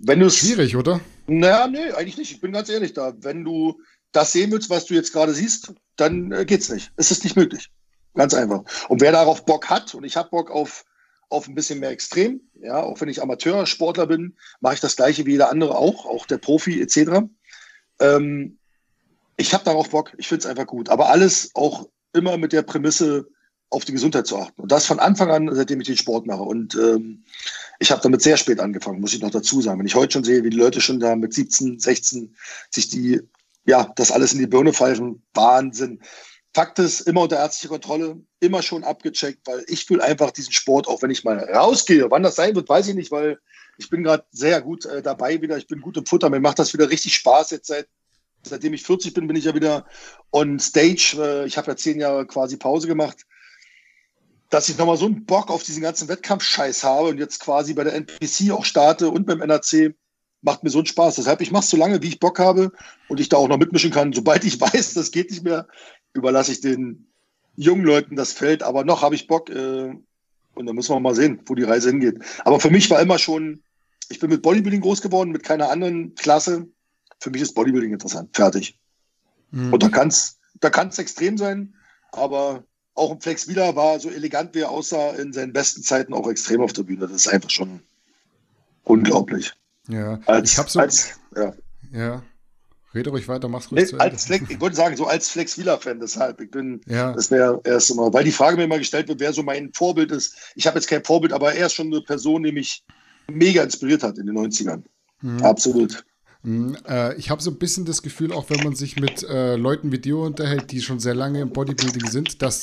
Wenn 0.02 0.30
Schwierig, 0.30 0.76
oder? 0.76 1.00
Naja, 1.26 1.66
nee, 1.66 1.90
eigentlich 1.92 2.16
nicht. 2.16 2.32
Ich 2.32 2.40
bin 2.40 2.52
ganz 2.52 2.68
ehrlich 2.68 2.94
da. 2.94 3.12
Wenn 3.20 3.44
du 3.44 3.80
das 4.12 4.32
sehen 4.32 4.50
willst, 4.50 4.70
was 4.70 4.86
du 4.86 4.94
jetzt 4.94 5.12
gerade 5.12 5.34
siehst, 5.34 5.74
dann 5.96 6.32
äh, 6.32 6.44
geht's 6.44 6.70
nicht. 6.70 6.92
Es 6.96 7.10
ist 7.10 7.24
nicht 7.24 7.36
möglich. 7.36 7.70
Ganz 8.14 8.34
einfach. 8.34 8.62
Und 8.88 9.00
wer 9.00 9.12
darauf 9.12 9.44
Bock 9.44 9.68
hat, 9.68 9.94
und 9.94 10.04
ich 10.04 10.16
habe 10.16 10.30
Bock 10.30 10.50
auf 10.50 10.84
auf 11.30 11.48
ein 11.48 11.54
bisschen 11.54 11.80
mehr 11.80 11.90
Extrem. 11.90 12.40
Ja, 12.60 12.82
auch 12.82 13.00
wenn 13.00 13.08
ich 13.08 13.22
Amateursportler 13.22 14.06
bin, 14.06 14.36
mache 14.60 14.74
ich 14.74 14.80
das 14.80 14.96
gleiche 14.96 15.24
wie 15.24 15.32
jeder 15.32 15.50
andere 15.50 15.76
auch, 15.76 16.04
auch 16.04 16.26
der 16.26 16.38
Profi 16.38 16.80
etc. 16.82 17.22
Ähm, 18.00 18.58
ich 19.36 19.54
habe 19.54 19.64
darauf 19.64 19.88
Bock, 19.90 20.12
ich 20.18 20.28
finde 20.28 20.40
es 20.40 20.46
einfach 20.46 20.66
gut. 20.66 20.90
Aber 20.90 21.08
alles 21.08 21.50
auch 21.54 21.88
immer 22.12 22.36
mit 22.36 22.52
der 22.52 22.62
Prämisse, 22.62 23.26
auf 23.70 23.84
die 23.84 23.92
Gesundheit 23.92 24.26
zu 24.26 24.36
achten. 24.36 24.60
Und 24.60 24.72
das 24.72 24.84
von 24.84 24.98
Anfang 24.98 25.30
an, 25.30 25.54
seitdem 25.54 25.80
ich 25.80 25.86
den 25.86 25.96
Sport 25.96 26.26
mache. 26.26 26.42
Und 26.42 26.74
ähm, 26.74 27.22
ich 27.78 27.92
habe 27.92 28.02
damit 28.02 28.20
sehr 28.20 28.36
spät 28.36 28.58
angefangen, 28.58 29.00
muss 29.00 29.14
ich 29.14 29.22
noch 29.22 29.30
dazu 29.30 29.62
sagen. 29.62 29.78
Wenn 29.78 29.86
ich 29.86 29.94
heute 29.94 30.12
schon 30.12 30.24
sehe, 30.24 30.42
wie 30.42 30.50
die 30.50 30.56
Leute 30.56 30.80
schon 30.80 30.98
da 30.98 31.14
mit 31.14 31.32
17, 31.32 31.78
16 31.78 32.34
sich 32.70 32.88
die, 32.88 33.20
ja, 33.64 33.92
das 33.94 34.10
alles 34.10 34.32
in 34.32 34.40
die 34.40 34.48
Birne 34.48 34.72
pfeifen, 34.72 35.22
Wahnsinn. 35.34 36.00
Fakt 36.52 36.78
ist, 36.80 37.02
immer 37.02 37.22
unter 37.22 37.36
ärztlicher 37.36 37.72
Kontrolle, 37.72 38.20
immer 38.40 38.62
schon 38.62 38.82
abgecheckt, 38.82 39.46
weil 39.46 39.64
ich 39.68 39.88
will 39.88 40.00
einfach 40.00 40.32
diesen 40.32 40.52
Sport, 40.52 40.88
auch 40.88 41.00
wenn 41.02 41.10
ich 41.10 41.22
mal 41.22 41.38
rausgehe, 41.38 42.10
wann 42.10 42.24
das 42.24 42.34
sein 42.34 42.56
wird, 42.56 42.68
weiß 42.68 42.88
ich 42.88 42.94
nicht, 42.94 43.12
weil 43.12 43.38
ich 43.80 43.88
bin 43.88 44.04
gerade 44.04 44.24
sehr 44.30 44.60
gut 44.60 44.84
äh, 44.84 45.02
dabei 45.02 45.40
wieder. 45.40 45.56
Ich 45.56 45.66
bin 45.66 45.80
gut 45.80 45.96
im 45.96 46.06
Futter. 46.06 46.28
Mir 46.28 46.40
macht 46.40 46.58
das 46.58 46.74
wieder 46.74 46.90
richtig 46.90 47.14
Spaß. 47.14 47.50
Jetzt 47.50 47.68
seit, 47.68 47.88
seitdem 48.42 48.74
ich 48.74 48.82
40 48.82 49.14
bin, 49.14 49.26
bin 49.26 49.36
ich 49.36 49.44
ja 49.44 49.54
wieder 49.54 49.86
on 50.32 50.58
Stage. 50.58 51.16
Äh, 51.18 51.46
ich 51.46 51.56
habe 51.56 51.70
ja 51.70 51.76
zehn 51.76 51.98
Jahre 51.98 52.26
quasi 52.26 52.56
Pause 52.58 52.86
gemacht. 52.86 53.26
Dass 54.50 54.68
ich 54.68 54.76
nochmal 54.76 54.96
so 54.96 55.06
einen 55.06 55.24
Bock 55.24 55.50
auf 55.50 55.62
diesen 55.62 55.82
ganzen 55.82 56.08
Wettkampfscheiß 56.08 56.84
habe 56.84 57.08
und 57.08 57.18
jetzt 57.18 57.40
quasi 57.40 57.72
bei 57.72 57.84
der 57.84 57.94
NPC 57.94 58.50
auch 58.50 58.64
starte 58.64 59.08
und 59.08 59.26
beim 59.26 59.40
NRC, 59.40 59.94
macht 60.42 60.64
mir 60.64 60.70
so 60.70 60.78
einen 60.78 60.86
Spaß. 60.86 61.16
Deshalb, 61.16 61.40
ich 61.40 61.50
mache 61.50 61.64
es 61.64 61.70
so 61.70 61.76
lange, 61.76 62.02
wie 62.02 62.08
ich 62.08 62.20
Bock 62.20 62.38
habe 62.38 62.72
und 63.08 63.20
ich 63.20 63.28
da 63.28 63.36
auch 63.36 63.48
noch 63.48 63.58
mitmischen 63.58 63.90
kann. 63.90 64.12
Sobald 64.12 64.44
ich 64.44 64.60
weiß, 64.60 64.94
das 64.94 65.10
geht 65.10 65.30
nicht 65.30 65.44
mehr, 65.44 65.68
überlasse 66.12 66.52
ich 66.52 66.60
den 66.60 67.06
jungen 67.56 67.84
Leuten 67.84 68.16
das 68.16 68.32
Feld. 68.32 68.62
Aber 68.62 68.84
noch 68.84 69.02
habe 69.02 69.14
ich 69.14 69.26
Bock 69.26 69.50
äh, 69.50 69.94
und 70.54 70.66
dann 70.66 70.74
müssen 70.74 70.94
wir 70.94 71.00
mal 71.00 71.14
sehen, 71.14 71.40
wo 71.46 71.54
die 71.54 71.62
Reise 71.62 71.90
hingeht. 71.90 72.20
Aber 72.44 72.60
für 72.60 72.70
mich 72.70 72.90
war 72.90 73.00
immer 73.00 73.18
schon 73.18 73.62
ich 74.10 74.18
bin 74.18 74.28
mit 74.28 74.42
Bodybuilding 74.42 74.80
groß 74.80 75.00
geworden, 75.00 75.30
mit 75.30 75.44
keiner 75.44 75.70
anderen 75.70 76.14
Klasse. 76.16 76.66
Für 77.20 77.30
mich 77.30 77.42
ist 77.42 77.54
Bodybuilding 77.54 77.92
interessant. 77.92 78.36
Fertig. 78.36 78.78
Mhm. 79.52 79.72
Und 79.72 79.82
da 79.82 79.88
kann 79.88 80.08
es 80.08 80.38
da 80.58 80.68
kann's 80.68 80.98
extrem 80.98 81.38
sein, 81.38 81.74
aber 82.12 82.64
auch 82.94 83.12
ein 83.12 83.20
Flex 83.20 83.48
Wheeler 83.48 83.76
war 83.76 83.98
so 83.98 84.10
elegant, 84.10 84.54
wie 84.54 84.60
er 84.60 84.70
aussah, 84.70 85.12
in 85.12 85.32
seinen 85.32 85.54
besten 85.54 85.82
Zeiten 85.82 86.12
auch 86.12 86.28
extrem 86.28 86.60
auf 86.60 86.72
der 86.72 86.82
Bühne. 86.82 87.06
Das 87.06 87.12
ist 87.12 87.28
einfach 87.28 87.48
schon 87.48 87.80
unglaublich. 88.84 89.54
Ja, 89.88 90.20
als, 90.26 90.52
ich 90.52 90.58
habe 90.58 90.68
so. 90.68 90.80
Als, 90.80 91.18
ja. 91.34 91.54
ja. 91.92 92.22
Rede 92.94 93.10
ruhig 93.10 93.28
weiter, 93.28 93.48
mach's 93.48 93.70
ruhig 93.70 93.92
nee, 93.92 93.98
als 93.98 94.26
Flex, 94.26 94.50
Ich 94.50 94.60
wollte 94.60 94.76
sagen, 94.76 94.96
so 94.96 95.06
als 95.06 95.28
Flex 95.28 95.56
Wheeler-Fan, 95.56 96.00
deshalb. 96.00 96.40
Ich 96.40 96.50
bin, 96.50 96.80
ja. 96.86 97.12
das 97.12 97.30
wäre 97.30 97.60
erst 97.64 97.90
immer, 97.90 98.12
weil 98.12 98.24
die 98.24 98.32
Frage 98.32 98.56
mir 98.56 98.64
immer 98.64 98.78
gestellt 98.78 99.08
wird, 99.08 99.20
wer 99.20 99.32
so 99.32 99.42
mein 99.42 99.72
Vorbild 99.72 100.10
ist. 100.10 100.36
Ich 100.56 100.66
habe 100.66 100.78
jetzt 100.78 100.88
kein 100.88 101.04
Vorbild, 101.04 101.32
aber 101.32 101.54
er 101.54 101.66
ist 101.66 101.74
schon 101.74 101.86
eine 101.86 102.00
Person, 102.00 102.42
die 102.42 102.52
mich 102.52 102.82
mega 103.28 103.62
inspiriert 103.62 104.02
hat 104.02 104.18
in 104.18 104.26
den 104.26 104.36
90ern. 104.36 104.82
Mhm. 105.20 105.42
Absolut. 105.42 106.04
Mhm, 106.42 106.76
äh, 106.88 107.14
ich 107.16 107.30
habe 107.30 107.42
so 107.42 107.50
ein 107.50 107.58
bisschen 107.58 107.84
das 107.84 108.02
Gefühl, 108.02 108.32
auch 108.32 108.50
wenn 108.50 108.64
man 108.64 108.74
sich 108.74 108.96
mit 108.96 109.22
äh, 109.22 109.56
Leuten 109.56 109.92
wie 109.92 109.98
dir 109.98 110.18
unterhält, 110.18 110.72
die 110.72 110.80
schon 110.80 110.98
sehr 110.98 111.14
lange 111.14 111.40
im 111.40 111.50
Bodybuilding 111.50 112.08
sind, 112.08 112.42
dass 112.42 112.62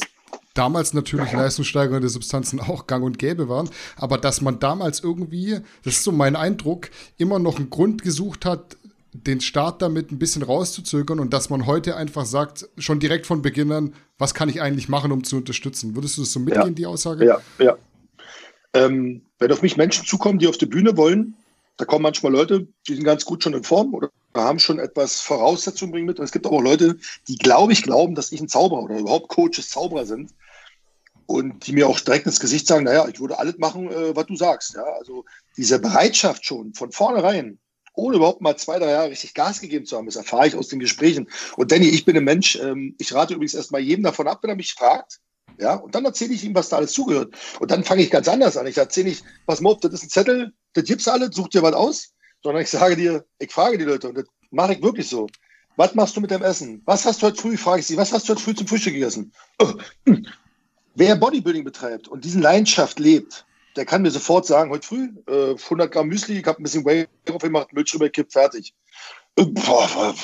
damals 0.56 0.94
natürlich 0.94 1.32
leistungssteigernde 1.32 2.10
Substanzen 2.10 2.60
auch 2.60 2.88
gang 2.88 3.04
und 3.06 3.20
gäbe 3.20 3.48
waren, 3.48 3.70
aber 3.96 4.18
dass 4.18 4.42
man 4.42 4.60
damals 4.60 5.02
irgendwie, 5.02 5.60
das 5.84 5.96
ist 5.96 6.04
so 6.04 6.12
mein 6.12 6.36
Eindruck, 6.36 6.90
immer 7.18 7.38
noch 7.38 7.58
einen 7.58 7.70
Grund 7.70 8.02
gesucht 8.02 8.44
hat, 8.44 8.76
den 9.26 9.42
Start 9.42 9.82
damit 9.82 10.12
ein 10.12 10.20
bisschen 10.20 10.44
rauszuzögern 10.44 11.20
und 11.20 11.34
dass 11.34 11.50
man 11.50 11.66
heute 11.66 11.96
einfach 11.96 12.26
sagt, 12.26 12.70
schon 12.78 13.00
direkt 13.00 13.26
von 13.26 13.42
Beginn 13.42 13.72
an, 13.72 13.94
was 14.18 14.34
kann 14.34 14.50
ich 14.50 14.62
eigentlich 14.62 14.90
machen, 14.90 15.12
um 15.12 15.24
zu 15.24 15.38
unterstützen? 15.38 15.96
Würdest 15.96 16.18
du 16.18 16.22
das 16.22 16.32
so 16.32 16.40
mitgehen, 16.40 16.68
ja. 16.68 16.72
die 16.72 16.86
Aussage? 16.86 17.26
Ja, 17.26 17.40
ja. 17.60 17.78
Ähm, 18.74 19.22
wenn 19.40 19.52
auf 19.52 19.62
mich 19.62 19.78
Menschen 19.78 20.06
zukommen, 20.06 20.40
die 20.40 20.48
auf 20.48 20.58
die 20.58 20.66
Bühne 20.66 20.98
wollen, 20.98 21.36
da 21.78 21.86
kommen 21.86 22.04
manchmal 22.04 22.32
Leute, 22.32 22.68
die 22.88 22.96
sind 22.96 23.04
ganz 23.04 23.24
gut 23.24 23.44
schon 23.44 23.54
in 23.54 23.64
Form 23.64 23.94
oder 23.94 24.10
haben 24.36 24.60
schon 24.60 24.80
etwas 24.80 25.22
Voraussetzungen 25.22 25.92
bringen 25.92 26.08
mit. 26.08 26.20
Und 26.20 26.26
es 26.26 26.32
gibt 26.32 26.46
aber 26.46 26.58
auch 26.58 26.62
Leute, 26.62 26.98
die, 27.28 27.38
glaube 27.38 27.74
ich, 27.74 27.84
glauben, 27.84 28.16
dass 28.16 28.32
ich 28.32 28.42
ein 28.42 28.48
Zauberer 28.48 28.84
oder 28.84 29.00
überhaupt 29.00 29.30
Coaches 29.30 29.70
Zauberer 29.70 30.06
sind 30.06 30.32
und 31.28 31.68
die 31.68 31.74
mir 31.74 31.88
auch 31.88 32.00
direkt 32.00 32.26
ins 32.26 32.40
Gesicht 32.40 32.68
sagen, 32.68 32.86
naja, 32.86 33.08
ich 33.08 33.20
würde 33.20 33.38
alles 33.38 33.58
machen, 33.58 33.92
äh, 33.92 34.16
was 34.16 34.26
du 34.26 34.36
sagst. 34.36 34.76
Ja? 34.76 34.84
Also 35.00 35.26
diese 35.56 35.80
Bereitschaft 35.80 36.46
schon 36.46 36.74
von 36.74 36.92
vornherein, 36.92 37.60
ohne 37.98 38.18
überhaupt 38.18 38.42
mal 38.42 38.56
zwei, 38.56 38.80
drei 38.80 38.92
Jahre 38.92 39.10
richtig 39.10 39.34
Gas 39.34 39.60
gegeben 39.60 39.86
zu 39.86 39.98
haben, 39.98 40.06
das 40.06 40.16
erfahre 40.16 40.48
ich 40.48 40.56
aus 40.56 40.68
den 40.68 40.80
Gesprächen. 40.80 41.30
Und 41.58 41.72
Danny, 41.72 41.90
ich 41.90 42.06
bin 42.06 42.16
ein 42.16 42.24
Mensch, 42.24 42.56
ähm, 42.56 42.96
ich 43.00 43.14
rate 43.14 43.34
übrigens 43.34 43.56
erstmal 43.56 43.82
jedem 43.82 44.04
davon 44.04 44.28
ab, 44.28 44.40
wenn 44.42 44.52
er 44.52 44.56
mich 44.56 44.74
fragt. 44.74 45.20
Ja, 45.60 45.74
und 45.76 45.96
dann 45.96 46.06
erzähle 46.06 46.34
ich 46.34 46.44
ihm, 46.44 46.54
was 46.54 46.70
da 46.70 46.78
alles 46.78 46.94
zugehört. 46.94 47.34
Und 47.60 47.72
dann 47.72 47.84
fange 47.84 48.04
ich 48.04 48.12
ganz 48.12 48.28
anders 48.28 48.58
an. 48.58 48.68
Ich 48.68 48.78
erzähle 48.78 49.10
nicht, 49.10 49.26
pass 49.48 49.60
mal 49.60 49.72
auf, 49.72 49.80
das 49.80 49.94
ist 49.94 50.04
ein 50.04 50.10
Zettel, 50.10 50.54
das 50.74 50.84
gibt's 50.84 51.08
alles, 51.08 51.36
such 51.36 51.50
dir 51.50 51.64
was 51.64 51.74
aus, 51.74 52.14
sondern 52.44 52.62
ich 52.62 52.70
sage 52.70 52.96
dir, 52.96 53.26
ich 53.40 53.52
frage 53.52 53.80
die 53.80 53.86
Leute 53.86 54.10
und 54.10 54.18
das 54.18 54.26
mache 54.52 54.74
ich 54.74 54.84
wirklich 54.84 55.10
so. 55.10 55.28
Was 55.76 55.96
machst 55.96 56.16
du 56.16 56.22
mit 56.22 56.30
deinem 56.30 56.44
Essen? 56.44 56.84
Was 56.86 57.06
hast 57.06 57.22
du 57.22 57.28
heute 57.28 57.42
früh? 57.42 57.58
Frage 57.58 57.80
ich 57.80 57.88
sie. 57.88 57.98
Was 57.98 58.14
hast 58.14 58.28
du 58.28 58.34
heute 58.34 58.44
früh 58.44 58.54
zum 58.54 58.68
Frühstück 58.68 58.94
gegessen? 58.94 59.32
Oh, 59.60 59.74
hm. 60.06 60.28
Wer 60.94 61.16
Bodybuilding 61.16 61.64
betreibt 61.64 62.08
und 62.08 62.26
diesen 62.26 62.42
Leidenschaft 62.42 63.00
lebt, 63.00 63.47
der 63.78 63.86
kann 63.86 64.02
mir 64.02 64.12
sofort 64.12 64.46
sagen, 64.46 64.72
heute 64.72 64.88
früh 64.88 65.10
äh, 65.28 65.52
100 65.52 65.92
Gramm 65.92 66.08
Müsli, 66.08 66.40
ich 66.40 66.46
habe 66.46 66.62
ein 66.62 66.64
bisschen 66.64 66.84
Whey 66.84 67.08
drauf 67.26 67.42
gemacht, 67.42 67.72
Milch 67.74 67.92
drüber 67.92 68.06
gekippt, 68.06 68.34
fertig. 68.34 68.74
Äh, 69.36 69.46
boah, 69.46 70.16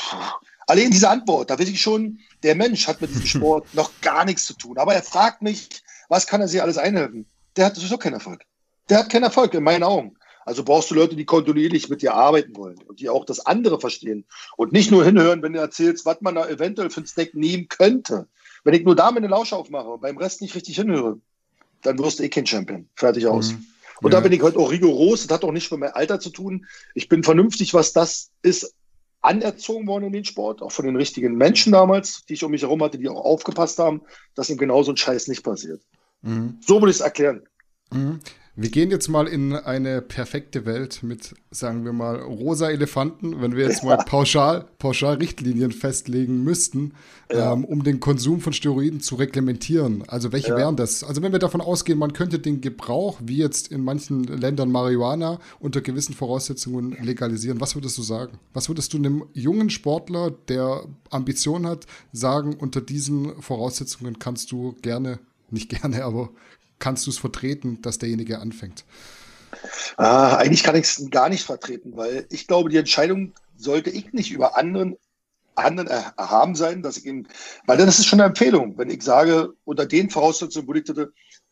Allein 0.68 0.91
diese 0.91 1.10
Antwort, 1.10 1.49
da 1.49 1.60
weiß 1.60 1.70
ich 1.70 1.82
schon, 1.82 2.20
der 2.41 2.56
Mensch 2.56 2.88
hat 2.88 2.99
mit 3.01 3.12
diesem 3.12 3.26
Sport 3.28 3.74
noch 3.74 3.91
gar 4.01 4.26
nichts 4.26 4.45
zu 4.45 4.54
tun. 4.54 4.78
Aber 4.78 4.93
er 4.93 5.04
fragt 5.04 5.41
mich, 5.41 5.70
was 6.10 6.26
kann 6.26 6.41
er 6.41 6.47
sich 6.47 6.62
alles 6.62 6.78
einhelfen? 6.78 7.26
Der 7.56 7.66
hat 7.66 7.76
sowieso 7.76 7.97
keinen 7.97 8.14
Erfolg. 8.14 8.43
Der 8.89 8.99
hat 8.99 9.10
keinen 9.10 9.24
Erfolg 9.24 9.54
in 9.54 9.64
meinen 9.64 9.84
Augen. 9.84 10.16
Also 10.45 10.64
brauchst 10.64 10.91
du 10.91 10.95
Leute, 10.95 11.16
die 11.16 11.26
kontinuierlich 11.26 11.89
mit 11.89 12.01
dir 12.01 12.16
arbeiten 12.16 12.56
wollen 12.56 12.78
und 12.88 12.99
die 12.99 13.08
auch 13.08 13.24
das 13.24 13.45
andere 13.45 13.80
verstehen 13.80 14.26
und 14.58 14.74
nicht 14.74 14.91
nur 14.91 15.06
hinhören, 15.06 15.41
wenn 15.41 15.54
du 15.54 15.60
erzählst, 15.60 16.06
was 16.06 16.20
man 16.20 16.36
da 16.36 16.47
eventuell 16.49 16.89
für 16.89 17.01
ein 17.01 17.08
Snack 17.08 17.34
nehmen 17.34 17.70
könnte. 17.70 18.28
Wenn 18.66 18.74
ich 18.74 18.84
nur 18.84 18.95
da 18.95 19.12
meine 19.12 19.28
Lausche 19.28 19.56
aufmache 19.56 19.88
und 19.88 20.01
beim 20.01 20.18
Rest 20.18 20.41
nicht 20.41 20.56
richtig 20.56 20.76
hinhöre, 20.76 21.20
dann 21.84 21.99
wirst 21.99 22.19
du 22.19 22.23
eh 22.23 22.29
kein 22.29 22.45
Champion. 22.45 22.88
Fertig 22.95 23.27
aus. 23.27 23.51
Mhm. 23.51 23.65
Und 24.01 24.11
ja. 24.11 24.19
da 24.19 24.23
bin 24.23 24.34
ich 24.34 24.41
heute 24.41 24.59
auch 24.59 24.71
rigoros. 24.71 25.27
Das 25.27 25.36
hat 25.36 25.43
auch 25.43 25.51
nicht 25.51 25.71
mit 25.71 25.79
meinem 25.79 25.93
Alter 25.93 26.19
zu 26.19 26.29
tun. 26.29 26.65
Ich 26.93 27.07
bin 27.07 27.23
vernünftig, 27.23 27.73
was 27.73 27.93
das 27.93 28.31
ist, 28.41 28.73
anerzogen 29.21 29.88
worden 29.88 30.05
in 30.05 30.13
den 30.13 30.25
Sport, 30.25 30.61
auch 30.61 30.71
von 30.71 30.86
den 30.86 30.97
richtigen 30.97 31.36
Menschen 31.36 31.71
damals, 31.71 32.25
die 32.25 32.34
ich 32.34 32.43
um 32.43 32.51
mich 32.51 32.63
herum 32.63 32.84
hatte, 32.84 32.97
die 32.97 33.07
auch 33.07 33.23
aufgepasst 33.23 33.79
haben, 33.79 34.01
dass 34.36 34.49
ihm 34.49 34.57
genau 34.57 34.84
so 34.84 34.91
ein 34.91 34.97
Scheiß 34.97 35.29
nicht 35.29 35.43
passiert. 35.43 35.81
Mhm. 36.21 36.59
So 36.65 36.81
würde 36.81 36.89
ich 36.89 36.97
es 36.97 37.01
erklären. 37.01 37.43
Mhm. 37.91 38.19
Wir 38.56 38.70
gehen 38.70 38.91
jetzt 38.91 39.08
mal 39.08 39.28
in 39.28 39.56
eine 39.56 39.99
perfekte 40.04 40.68
Welt 40.68 41.01
mit, 41.01 41.34
sagen 41.49 41.86
wir 41.86 41.93
mal, 41.93 42.18
rosa 42.20 42.70
Elefanten, 42.70 43.41
wenn 43.41 43.56
wir 43.56 43.68
jetzt 43.68 43.84
mal 43.84 43.97
pauschal, 44.06 44.68
pauschal 44.78 45.16
Richtlinien 45.16 45.72
festlegen 45.72 46.43
müssten, 46.43 46.93
ja. 47.32 47.51
ähm, 47.51 47.66
um 47.66 47.84
den 47.84 47.99
Konsum 47.99 48.41
von 48.41 48.54
Steroiden 48.54 49.01
zu 49.01 49.16
reglementieren. 49.16 50.04
Also 50.08 50.32
welche 50.32 50.49
ja. 50.49 50.58
wären 50.58 50.76
das? 50.76 51.04
Also 51.04 51.24
wenn 51.24 51.32
wir 51.32 51.39
davon 51.39 51.62
ausgehen, 51.62 51.97
man 51.97 52.14
könnte 52.14 52.38
den 52.38 52.62
Gebrauch, 52.62 53.20
wie 53.24 53.38
jetzt 53.38 53.70
in 53.70 53.84
manchen 53.84 54.24
Ländern 54.26 54.72
Marihuana, 54.72 55.39
unter 55.60 55.82
gewissen 55.82 56.14
Voraussetzungen 56.14 56.95
legalisieren, 57.01 57.60
was 57.60 57.74
würdest 57.74 57.97
du 57.97 58.04
sagen? 58.04 58.38
Was 58.54 58.70
würdest 58.70 58.93
du 58.93 58.97
einem 58.97 59.24
jungen 59.34 59.72
Sportler, 59.72 60.30
der 60.47 60.84
Ambition 61.10 61.66
hat, 61.66 61.88
sagen, 62.12 62.54
unter 62.54 62.82
diesen 62.82 63.41
Voraussetzungen 63.41 64.20
kannst 64.20 64.51
du 64.51 64.76
gerne, 64.84 65.18
nicht 65.49 65.70
gerne, 65.70 66.04
aber 66.04 66.30
kannst 66.80 67.05
du 67.05 67.11
es 67.11 67.17
vertreten, 67.17 67.82
dass 67.82 67.97
derjenige 67.97 68.39
anfängt? 68.39 68.86
Ah, 69.97 70.36
eigentlich 70.38 70.63
kann 70.63 70.76
ich 70.76 70.86
es 70.86 71.09
gar 71.09 71.30
nicht 71.30 71.43
vertreten, 71.43 71.95
weil 71.95 72.26
ich 72.30 72.47
glaube, 72.47 72.69
die 72.69 72.78
Entscheidung 72.78 73.34
sollte 73.55 73.89
ich 73.89 74.11
nicht 74.13 74.32
über 74.32 74.57
anderen 74.57 74.97
anderen 75.55 75.88
erhaben 75.88 76.55
sein, 76.55 76.82
dass 76.82 76.97
ich 76.97 77.05
ihm, 77.05 77.28
weil 77.67 77.78
dann 77.78 77.88
ist 77.88 77.99
es 77.99 78.05
schon 78.05 78.19
eine 78.19 78.30
Empfehlung, 78.30 78.78
wenn 78.78 78.89
ich 78.89 79.03
sage, 79.03 79.53
unter 79.65 79.86
den 79.86 80.09
Voraussetzungen, 80.09 80.67
wo 80.67 80.74
ich 80.74 80.86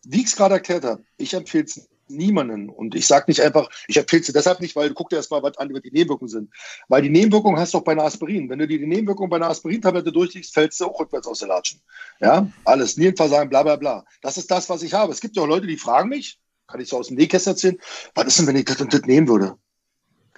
wie 0.04 0.22
ich 0.22 0.26
es 0.26 0.36
gerade 0.36 0.56
erklärt 0.56 0.84
habe, 0.84 1.04
ich 1.18 1.34
empfehle 1.34 1.66
es 1.66 1.88
niemanden. 2.18 2.70
Und 2.70 2.96
ich 2.96 3.08
sage 3.08 3.26
nicht 3.28 3.42
einfach, 3.42 3.70
ich 3.88 3.98
empfehle 3.98 4.22
es 4.22 4.34
deshalb 4.34 4.60
nicht, 4.60 4.76
weil 4.76 4.90
du 4.90 4.96
guck 4.96 5.10
dir 5.10 5.18
erstmal 5.18 5.44
was 5.44 5.58
an, 5.58 5.74
was 5.74 5.82
die 5.82 5.92
Nebenwirkungen 5.92 6.30
sind. 6.30 6.54
Weil 6.88 7.02
die 7.02 7.10
Nebenwirkungen 7.10 7.60
hast 7.60 7.74
du 7.74 7.80
auch 7.80 7.84
bei 7.84 7.94
einer 7.94 8.04
Aspirin. 8.04 8.50
Wenn 8.50 8.60
du 8.60 8.68
dir 8.68 8.80
die 8.80 8.88
Nebenwirkungen 8.88 9.30
bei 9.30 9.38
einer 9.38 9.50
Aspirin-Tablette 9.50 10.12
durchliegst, 10.12 10.54
fällst 10.54 10.80
du 10.80 10.86
auch 10.86 11.00
rückwärts 11.00 11.28
aus 11.28 11.40
der 11.40 11.48
Latschen. 11.48 11.82
Ja, 12.20 12.48
alles, 12.66 12.98
Nierenversagen, 12.98 13.50
bla 13.50 13.64
bla 13.64 13.76
bla. 13.76 14.06
Das 14.22 14.38
ist 14.38 14.52
das, 14.52 14.70
was 14.70 14.84
ich 14.84 14.94
habe. 14.94 15.12
Es 15.12 15.22
gibt 15.22 15.36
ja 15.36 15.44
auch 15.44 15.48
Leute, 15.48 15.68
die 15.68 15.78
fragen 15.78 16.10
mich, 16.10 16.40
kann 16.68 16.82
ich 16.82 16.90
so 16.90 16.98
aus 16.98 17.08
dem 17.08 17.18
Nähkästchen 17.18 17.54
erzählen, 17.54 17.78
was 18.16 18.28
ist 18.28 18.40
denn, 18.40 18.48
wenn 18.48 18.56
ich 18.56 18.66
das 18.66 18.82
und 18.82 18.94
das 18.94 19.02
nehmen 19.02 19.28
würde? 19.28 19.58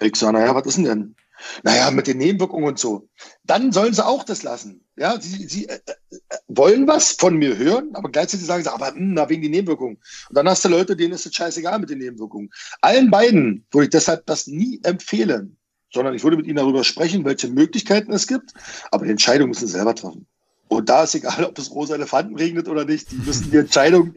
Ich 0.00 0.16
sage, 0.16 0.32
naja, 0.32 0.54
was 0.54 0.66
ist 0.66 0.76
denn 0.76 0.84
denn? 0.84 1.16
Naja, 1.62 1.90
mit 1.90 2.06
den 2.06 2.18
Nebenwirkungen 2.18 2.66
und 2.66 2.78
so. 2.78 3.08
Dann 3.44 3.72
sollen 3.72 3.94
sie 3.94 4.04
auch 4.04 4.24
das 4.24 4.42
lassen. 4.42 4.84
Ja, 4.96 5.20
sie, 5.20 5.48
sie 5.48 5.68
äh, 5.68 5.80
äh, 6.10 6.36
wollen 6.46 6.86
was 6.86 7.12
von 7.12 7.36
mir 7.36 7.56
hören, 7.56 7.90
aber 7.94 8.10
gleichzeitig 8.10 8.46
sagen 8.46 8.62
sie, 8.62 8.72
aber 8.72 8.92
mh, 8.92 9.22
hm, 9.22 9.28
wegen 9.28 9.42
die 9.42 9.48
Nebenwirkungen. 9.48 9.96
Und 10.28 10.36
dann 10.36 10.48
hast 10.48 10.64
du 10.64 10.68
Leute, 10.68 10.96
denen 10.96 11.14
ist 11.14 11.26
es 11.26 11.34
scheißegal 11.34 11.80
mit 11.80 11.90
den 11.90 11.98
Nebenwirkungen. 11.98 12.50
Allen 12.80 13.10
beiden 13.10 13.66
würde 13.72 13.84
ich 13.86 13.90
deshalb 13.90 14.26
das 14.26 14.46
nie 14.46 14.80
empfehlen, 14.84 15.56
sondern 15.92 16.14
ich 16.14 16.22
würde 16.22 16.36
mit 16.36 16.46
ihnen 16.46 16.56
darüber 16.56 16.84
sprechen, 16.84 17.24
welche 17.24 17.48
Möglichkeiten 17.48 18.12
es 18.12 18.26
gibt, 18.28 18.52
aber 18.92 19.04
die 19.04 19.10
Entscheidung 19.10 19.48
müssen 19.48 19.66
sie 19.66 19.72
selber 19.72 19.94
treffen. 19.94 20.26
Und 20.68 20.88
da 20.88 21.04
ist 21.04 21.14
egal, 21.14 21.44
ob 21.44 21.58
es 21.58 21.72
rosa 21.72 21.94
Elefanten 21.94 22.36
regnet 22.36 22.68
oder 22.68 22.84
nicht, 22.84 23.10
die 23.10 23.16
müssen 23.16 23.50
die 23.50 23.58
Entscheidung 23.58 24.14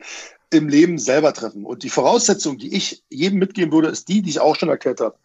im 0.51 0.69
Leben 0.69 0.97
selber 0.97 1.33
treffen. 1.33 1.65
Und 1.65 1.83
die 1.83 1.89
Voraussetzung, 1.89 2.57
die 2.57 2.75
ich 2.75 3.03
jedem 3.09 3.39
mitgeben 3.39 3.71
würde, 3.71 3.89
ist 3.89 4.07
die, 4.07 4.21
die 4.21 4.29
ich 4.29 4.39
auch 4.39 4.55
schon 4.55 4.69
erklärt 4.69 5.01
habe. 5.01 5.17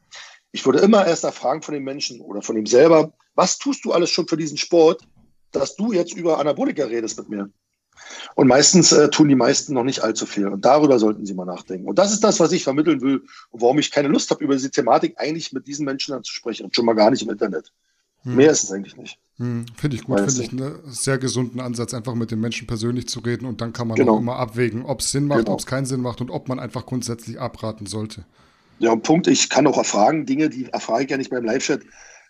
Ich 0.52 0.64
würde 0.66 0.80
immer 0.80 1.06
erst 1.06 1.24
erfragen 1.24 1.62
von 1.62 1.74
den 1.74 1.82
Menschen 1.82 2.20
oder 2.20 2.42
von 2.42 2.56
ihm 2.56 2.66
selber, 2.66 3.12
was 3.34 3.58
tust 3.58 3.84
du 3.84 3.92
alles 3.92 4.10
schon 4.10 4.28
für 4.28 4.36
diesen 4.36 4.58
Sport, 4.58 5.02
dass 5.50 5.76
du 5.76 5.92
jetzt 5.92 6.14
über 6.14 6.38
Anabolika 6.38 6.84
redest 6.84 7.18
mit 7.18 7.28
mir? 7.28 7.50
Und 8.34 8.48
meistens 8.48 8.92
äh, 8.92 9.10
tun 9.10 9.28
die 9.28 9.34
meisten 9.34 9.74
noch 9.74 9.84
nicht 9.84 10.02
allzu 10.02 10.26
viel. 10.26 10.48
Und 10.48 10.64
darüber 10.64 10.98
sollten 10.98 11.26
sie 11.26 11.34
mal 11.34 11.44
nachdenken. 11.44 11.88
Und 11.88 11.98
das 11.98 12.12
ist 12.12 12.24
das, 12.24 12.40
was 12.40 12.52
ich 12.52 12.64
vermitteln 12.64 13.00
will 13.00 13.22
und 13.50 13.62
warum 13.62 13.78
ich 13.78 13.90
keine 13.90 14.08
Lust 14.08 14.30
habe, 14.30 14.42
über 14.42 14.54
diese 14.54 14.70
Thematik 14.70 15.14
eigentlich 15.18 15.52
mit 15.52 15.66
diesen 15.66 15.84
Menschen 15.84 16.14
anzusprechen. 16.14 16.64
Und 16.64 16.74
schon 16.74 16.86
mal 16.86 16.94
gar 16.94 17.10
nicht 17.10 17.22
im 17.22 17.30
Internet. 17.30 17.72
Hm. 18.22 18.36
Mehr 18.36 18.50
ist 18.50 18.64
es 18.64 18.72
eigentlich 18.72 18.96
nicht. 18.96 19.18
Hm. 19.36 19.66
Finde 19.76 19.96
ich 19.96 20.04
gut, 20.04 20.20
finde 20.20 20.42
ich 20.42 20.52
einen 20.52 20.80
sehr 20.86 21.18
gesunden 21.18 21.60
Ansatz, 21.60 21.94
einfach 21.94 22.14
mit 22.14 22.30
den 22.30 22.40
Menschen 22.40 22.66
persönlich 22.66 23.08
zu 23.08 23.20
reden 23.20 23.46
und 23.46 23.60
dann 23.60 23.72
kann 23.72 23.88
man 23.88 23.96
genau. 23.96 24.14
auch 24.14 24.20
immer 24.20 24.36
abwägen, 24.36 24.84
ob 24.84 25.00
es 25.00 25.10
Sinn 25.10 25.26
macht, 25.26 25.40
genau. 25.40 25.54
ob 25.54 25.60
es 25.60 25.66
keinen 25.66 25.86
Sinn 25.86 26.00
macht 26.00 26.20
und 26.20 26.30
ob 26.30 26.48
man 26.48 26.60
einfach 26.60 26.86
grundsätzlich 26.86 27.40
abraten 27.40 27.86
sollte. 27.86 28.24
Ja, 28.82 28.96
Punkt, 28.96 29.28
ich 29.28 29.48
kann 29.48 29.68
auch 29.68 29.78
erfragen, 29.78 30.26
Dinge, 30.26 30.50
die 30.50 30.68
erfrage 30.72 31.04
ich 31.04 31.10
ja 31.10 31.16
nicht 31.16 31.30
beim 31.30 31.44
Live-Chat. 31.44 31.82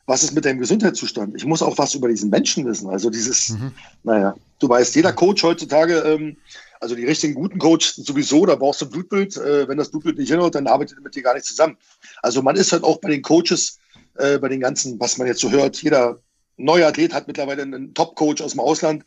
Was 0.04 0.22
ist 0.22 0.34
mit 0.34 0.44
deinem 0.44 0.58
Gesundheitszustand? 0.58 1.34
Ich 1.34 1.46
muss 1.46 1.62
auch 1.62 1.78
was 1.78 1.94
über 1.94 2.08
diesen 2.08 2.28
Menschen 2.28 2.66
wissen. 2.66 2.90
Also 2.90 3.08
dieses, 3.08 3.50
mhm. 3.50 3.72
naja, 4.02 4.34
du 4.58 4.68
weißt, 4.68 4.94
jeder 4.94 5.14
Coach 5.14 5.42
heutzutage, 5.42 6.00
ähm, 6.00 6.36
also 6.78 6.94
die 6.94 7.06
richtigen 7.06 7.32
guten 7.32 7.58
Coach 7.58 7.94
sowieso, 7.94 8.44
da 8.44 8.54
brauchst 8.56 8.82
du 8.82 8.84
ein 8.84 8.90
Blutbild. 8.90 9.34
Äh, 9.38 9.66
wenn 9.66 9.78
das 9.78 9.90
Blutbild 9.90 10.18
nicht 10.18 10.30
hinhaut, 10.30 10.54
dann 10.54 10.66
arbeitet 10.66 10.98
er 10.98 11.02
mit 11.02 11.14
dir 11.14 11.22
gar 11.22 11.32
nicht 11.32 11.46
zusammen. 11.46 11.78
Also 12.20 12.42
man 12.42 12.56
ist 12.56 12.70
halt 12.70 12.84
auch 12.84 12.98
bei 12.98 13.08
den 13.08 13.22
Coaches, 13.22 13.78
äh, 14.18 14.38
bei 14.38 14.50
den 14.50 14.60
ganzen, 14.60 15.00
was 15.00 15.16
man 15.16 15.28
jetzt 15.28 15.40
so 15.40 15.50
hört, 15.50 15.82
jeder 15.82 16.18
neue 16.58 16.86
Athlet 16.86 17.14
hat 17.14 17.28
mittlerweile 17.28 17.62
einen 17.62 17.94
Top-Coach 17.94 18.42
aus 18.42 18.50
dem 18.50 18.60
Ausland. 18.60 19.06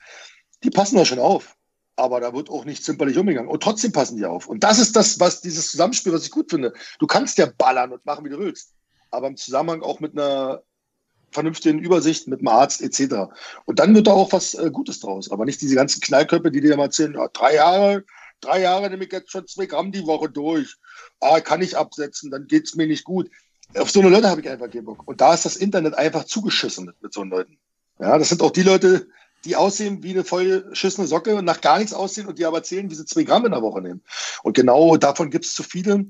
Die 0.64 0.72
passen 0.72 0.96
da 0.96 1.06
schon 1.06 1.20
auf. 1.20 1.56
Aber 1.96 2.20
da 2.20 2.34
wird 2.34 2.50
auch 2.50 2.66
nicht 2.66 2.84
zimperlich 2.84 3.18
umgegangen. 3.18 3.50
Und 3.50 3.64
trotzdem 3.64 3.92
passen 3.92 4.18
die 4.18 4.26
auf. 4.26 4.48
Und 4.48 4.64
das 4.64 4.80
ist 4.80 4.96
das, 4.96 5.20
was 5.20 5.42
dieses 5.42 5.72
Zusammenspiel, 5.72 6.14
was 6.14 6.26
ich 6.26 6.32
gut 6.32 6.50
finde. 6.50 6.74
Du 7.00 7.08
kannst 7.08 7.38
ja 7.38 7.48
ballern 7.58 7.92
und 7.94 8.06
machen, 8.06 8.26
wie 8.26 8.30
du 8.30 8.40
willst. 8.40 8.74
Aber 9.12 9.28
im 9.28 9.38
Zusammenhang 9.38 9.82
auch 9.82 10.00
mit 10.00 10.14
einer 10.14 10.64
vernünftigen 11.32 11.80
Übersicht, 11.80 12.28
mit 12.28 12.40
einem 12.40 12.48
Arzt 12.48 12.82
etc. 12.82 13.32
Und 13.66 13.80
dann 13.80 13.96
wird 13.96 14.08
da 14.08 14.12
auch 14.12 14.32
was 14.34 14.56
äh, 14.56 14.72
Gutes 14.72 15.00
draus. 15.00 15.32
Aber 15.32 15.46
nicht 15.46 15.62
diese 15.62 15.76
ganzen 15.76 16.02
Knallköpfe, 16.02 16.52
die 16.52 16.62
dir 16.62 16.76
mal 16.78 16.86
erzählen, 16.86 17.14
ja, 17.14 17.28
drei 17.30 17.56
Jahre, 17.56 18.04
drei 18.42 18.62
Jahre 18.62 18.90
nehme 18.90 19.06
ich 19.06 19.12
jetzt 19.12 19.32
schon 19.32 19.48
zwei 19.48 19.66
Gramm 19.66 19.92
die 19.92 20.06
Woche 20.06 20.30
durch. 20.30 20.76
Ah, 21.20 21.40
kann 21.40 21.62
ich 21.62 21.78
absetzen, 21.78 22.32
dann 22.32 22.48
geht 22.48 22.66
es 22.66 22.76
mir 22.76 22.88
nicht 22.88 23.04
gut. 23.04 23.30
Auf 23.78 23.90
so 23.90 24.00
eine 24.00 24.10
Leute 24.10 24.30
habe 24.30 24.42
ich 24.42 24.50
einfach 24.50 24.70
keinen 24.70 24.86
Bock. 24.86 25.08
Und 25.08 25.22
da 25.22 25.34
ist 25.34 25.46
das 25.46 25.56
Internet 25.56 25.96
einfach 25.96 26.26
zugeschissen 26.26 26.86
mit, 26.86 27.02
mit 27.02 27.14
so 27.14 27.24
Leuten. 27.24 27.58
Ja, 28.00 28.18
das 28.18 28.30
sind 28.30 28.42
auch 28.42 28.52
die 28.52 28.64
Leute, 28.64 29.08
die 29.46 29.56
aussehen 29.56 30.04
wie 30.04 30.12
eine 30.12 30.24
vollgeschissene 30.24 31.08
Socke 31.08 31.36
und 31.36 31.46
nach 31.46 31.62
gar 31.62 31.78
nichts 31.78 31.94
aussehen 31.94 32.28
und 32.28 32.40
die 32.40 32.46
aber 32.46 32.58
erzählen, 32.58 32.90
wie 32.90 32.96
sie 32.96 33.06
zwei 33.06 33.24
Gramm 33.24 33.46
in 33.46 33.52
der 33.52 33.62
Woche 33.62 33.82
nehmen. 33.82 34.04
Und 34.44 34.56
genau 34.56 34.98
davon 34.98 35.30
gibt 35.30 35.46
es 35.46 35.54
zu 35.54 35.64
viele. 35.64 36.06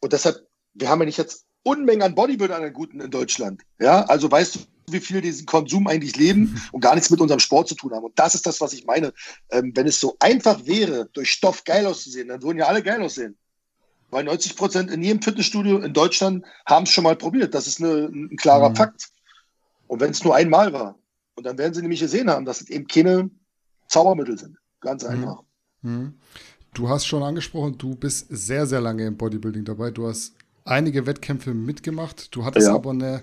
Und 0.00 0.12
deshalb, 0.12 0.46
wir 0.74 0.88
haben 0.88 1.00
ja 1.00 1.06
nicht 1.06 1.18
jetzt 1.18 1.44
Unmengen 1.64 2.02
an 2.02 2.14
Bodybuildern 2.14 2.64
an 2.64 2.72
Guten 2.72 3.00
in 3.00 3.10
Deutschland. 3.10 3.62
Ja, 3.78 4.04
also 4.04 4.30
weißt 4.30 4.54
du, 4.54 4.58
wie 4.88 5.00
viel 5.00 5.20
diesen 5.20 5.46
Konsum 5.46 5.86
eigentlich 5.86 6.16
leben 6.16 6.60
und 6.72 6.80
gar 6.80 6.94
nichts 6.94 7.10
mit 7.10 7.20
unserem 7.20 7.40
Sport 7.40 7.68
zu 7.68 7.74
tun 7.74 7.92
haben. 7.92 8.04
Und 8.04 8.18
das 8.18 8.34
ist 8.34 8.46
das, 8.46 8.60
was 8.60 8.72
ich 8.72 8.84
meine. 8.84 9.12
Ähm, 9.50 9.72
wenn 9.74 9.86
es 9.86 10.00
so 10.00 10.16
einfach 10.18 10.66
wäre, 10.66 11.08
durch 11.12 11.30
Stoff 11.30 11.64
geil 11.64 11.86
auszusehen, 11.86 12.28
dann 12.28 12.42
würden 12.42 12.58
ja 12.58 12.66
alle 12.66 12.82
geil 12.82 13.00
aussehen. 13.02 13.36
Weil 14.10 14.24
90 14.24 14.56
Prozent 14.56 14.90
in 14.90 15.02
jedem 15.02 15.22
Fitnessstudio 15.22 15.78
in 15.78 15.94
Deutschland 15.94 16.44
haben 16.66 16.84
es 16.84 16.90
schon 16.90 17.04
mal 17.04 17.16
probiert. 17.16 17.54
Das 17.54 17.66
ist 17.66 17.80
eine, 17.80 18.10
ein 18.12 18.36
klarer 18.36 18.70
mhm. 18.70 18.76
Fakt. 18.76 19.08
Und 19.86 20.00
wenn 20.00 20.10
es 20.10 20.24
nur 20.24 20.34
einmal 20.34 20.72
war, 20.72 20.98
und 21.34 21.44
dann 21.44 21.58
werden 21.58 21.74
sie 21.74 21.82
nämlich 21.82 22.00
gesehen 22.00 22.30
haben, 22.30 22.44
dass 22.44 22.60
es 22.60 22.70
eben 22.70 22.86
keine 22.86 23.30
Zaubermittel 23.88 24.38
sind. 24.38 24.56
Ganz 24.80 25.04
mhm. 25.04 25.10
einfach. 25.10 25.42
Mhm. 25.82 26.14
Du 26.74 26.88
hast 26.88 27.06
schon 27.06 27.22
angesprochen, 27.22 27.76
du 27.76 27.94
bist 27.94 28.26
sehr, 28.30 28.66
sehr 28.66 28.80
lange 28.80 29.06
im 29.06 29.16
Bodybuilding 29.16 29.64
dabei. 29.64 29.90
Du 29.90 30.08
hast 30.08 30.34
einige 30.64 31.06
Wettkämpfe 31.06 31.52
mitgemacht. 31.52 32.34
Du 32.34 32.44
hattest 32.44 32.68
ja. 32.68 32.74
aber 32.74 32.90
eine 32.90 33.22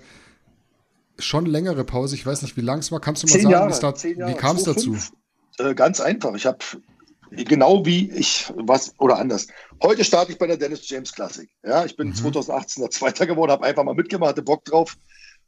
schon 1.18 1.46
längere 1.46 1.84
Pause. 1.84 2.14
Ich 2.14 2.24
weiß 2.24 2.42
nicht, 2.42 2.56
wie 2.56 2.62
lang 2.62 2.78
es 2.78 2.92
war. 2.92 3.00
Kannst 3.00 3.22
du 3.22 3.26
mal 3.26 3.32
zehn 3.32 3.42
sagen, 3.42 3.52
Jahre, 3.52 3.80
da, 3.80 4.28
wie 4.28 4.34
kam 4.34 4.56
es 4.56 4.64
dazu? 4.64 4.96
Äh, 5.58 5.74
ganz 5.74 6.00
einfach. 6.00 6.34
Ich 6.34 6.46
habe 6.46 6.58
genau 7.30 7.84
wie 7.84 8.10
ich 8.10 8.52
was 8.56 8.94
oder 8.98 9.18
anders. 9.18 9.48
Heute 9.82 10.04
starte 10.04 10.32
ich 10.32 10.38
bei 10.38 10.46
der 10.46 10.56
Dennis 10.56 10.88
James 10.88 11.12
Classic. 11.12 11.48
Ja, 11.64 11.84
ich 11.84 11.96
bin 11.96 12.08
mhm. 12.08 12.14
2018 12.14 12.82
der 12.82 12.90
Zweiter 12.90 13.26
geworden, 13.26 13.52
habe 13.52 13.66
einfach 13.66 13.84
mal 13.84 13.94
mitgemacht, 13.94 14.30
hatte 14.30 14.42
Bock 14.42 14.64
drauf 14.64 14.96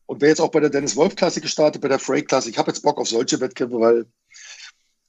und 0.07 0.21
wäre 0.21 0.31
jetzt 0.31 0.41
auch 0.41 0.51
bei 0.51 0.61
der 0.61 0.71
Dennis 0.71 0.97
Wolf 0.97 1.17
Classic 1.17 1.43
gestartet, 1.43 1.83
bei 1.83 1.89
der 1.89 1.99
Classic. 1.99 2.53
Ich 2.53 2.59
habe 2.59 2.71
jetzt 2.71 2.83
Bock 2.83 2.99
auf 2.99 3.09
solche 3.09 3.41
Wettkämpfe, 3.41 3.81
weil 3.81 4.07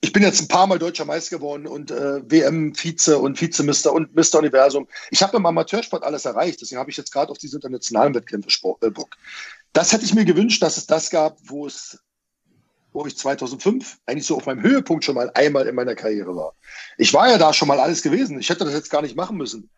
ich 0.01 0.11
bin 0.11 0.21
jetzt 0.21 0.41
ein 0.41 0.49
paar 0.49 0.67
Mal 0.67 0.79
deutscher 0.79 1.05
Meister 1.05 1.37
geworden 1.37 1.65
und 1.65 1.89
äh, 1.89 2.29
WM-Vize 2.29 3.17
und 3.17 3.39
Vizemister 3.39 3.93
und 3.93 4.13
Mr. 4.13 4.39
Universum. 4.39 4.87
Ich 5.11 5.23
habe 5.23 5.37
im 5.37 5.45
Amateursport 5.45 6.03
alles 6.03 6.25
erreicht, 6.25 6.59
deswegen 6.61 6.79
habe 6.79 6.91
ich 6.91 6.97
jetzt 6.97 7.13
gerade 7.13 7.31
auf 7.31 7.37
diese 7.37 7.55
internationalen 7.55 8.13
Wettkämpfe 8.13 8.49
Sport, 8.49 8.83
äh, 8.83 8.89
Bock. 8.89 9.15
Das 9.71 9.93
hätte 9.93 10.03
ich 10.03 10.13
mir 10.13 10.25
gewünscht, 10.25 10.61
dass 10.61 10.75
es 10.75 10.87
das 10.87 11.09
gab, 11.09 11.37
wo 11.43 11.67
es 11.67 11.99
wo 12.91 13.05
ich 13.07 13.17
2005 13.17 13.99
eigentlich 14.05 14.27
so 14.27 14.35
auf 14.35 14.45
meinem 14.45 14.61
Höhepunkt 14.61 15.03
schon 15.03 15.15
mal 15.15 15.31
einmal 15.33 15.67
in 15.67 15.75
meiner 15.75 15.95
Karriere 15.95 16.35
war. 16.35 16.53
Ich 16.97 17.13
war 17.13 17.29
ja 17.29 17.37
da 17.37 17.51
schon 17.51 17.67
mal 17.67 17.79
alles 17.79 18.03
gewesen. 18.03 18.39
Ich 18.39 18.49
hätte 18.49 18.65
das 18.65 18.73
jetzt 18.73 18.91
gar 18.91 19.01
nicht 19.01 19.15
machen 19.15 19.37
müssen. 19.37 19.69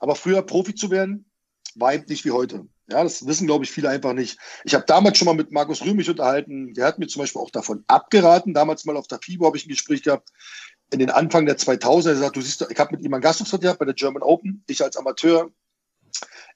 Aber 0.00 0.14
früher 0.14 0.42
Profi 0.42 0.74
zu 0.74 0.90
werden, 0.90 1.30
war 1.74 1.92
eben 1.92 2.06
nicht 2.06 2.24
wie 2.24 2.30
heute. 2.30 2.66
Ja, 2.88 3.02
das 3.02 3.26
wissen, 3.26 3.46
glaube 3.46 3.64
ich, 3.64 3.70
viele 3.70 3.88
einfach 3.88 4.12
nicht. 4.12 4.38
Ich 4.64 4.74
habe 4.74 4.84
damals 4.86 5.16
schon 5.16 5.26
mal 5.26 5.34
mit 5.34 5.52
Markus 5.52 5.82
Rühmich 5.82 6.10
unterhalten. 6.10 6.74
Der 6.74 6.86
hat 6.86 6.98
mir 6.98 7.06
zum 7.06 7.20
Beispiel 7.20 7.40
auch 7.40 7.50
davon 7.50 7.84
abgeraten. 7.86 8.54
Damals 8.54 8.84
mal 8.84 8.96
auf 8.96 9.06
der 9.06 9.20
FIBO 9.22 9.46
habe 9.46 9.56
ich 9.56 9.66
ein 9.66 9.70
Gespräch 9.70 10.02
gehabt. 10.02 10.30
In 10.90 10.98
den 10.98 11.10
Anfang 11.10 11.46
der 11.46 11.56
2000er. 11.56 12.10
Er 12.10 12.16
sagt, 12.16 12.36
du 12.36 12.40
siehst, 12.40 12.66
ich 12.68 12.78
habe 12.78 12.96
mit 12.96 13.04
ihm 13.04 13.14
einen 13.14 13.22
Gastauftritt 13.22 13.62
gehabt 13.62 13.78
bei 13.78 13.84
der 13.84 13.94
German 13.94 14.22
Open. 14.22 14.64
Ich 14.66 14.82
als 14.82 14.96
Amateur, 14.96 15.50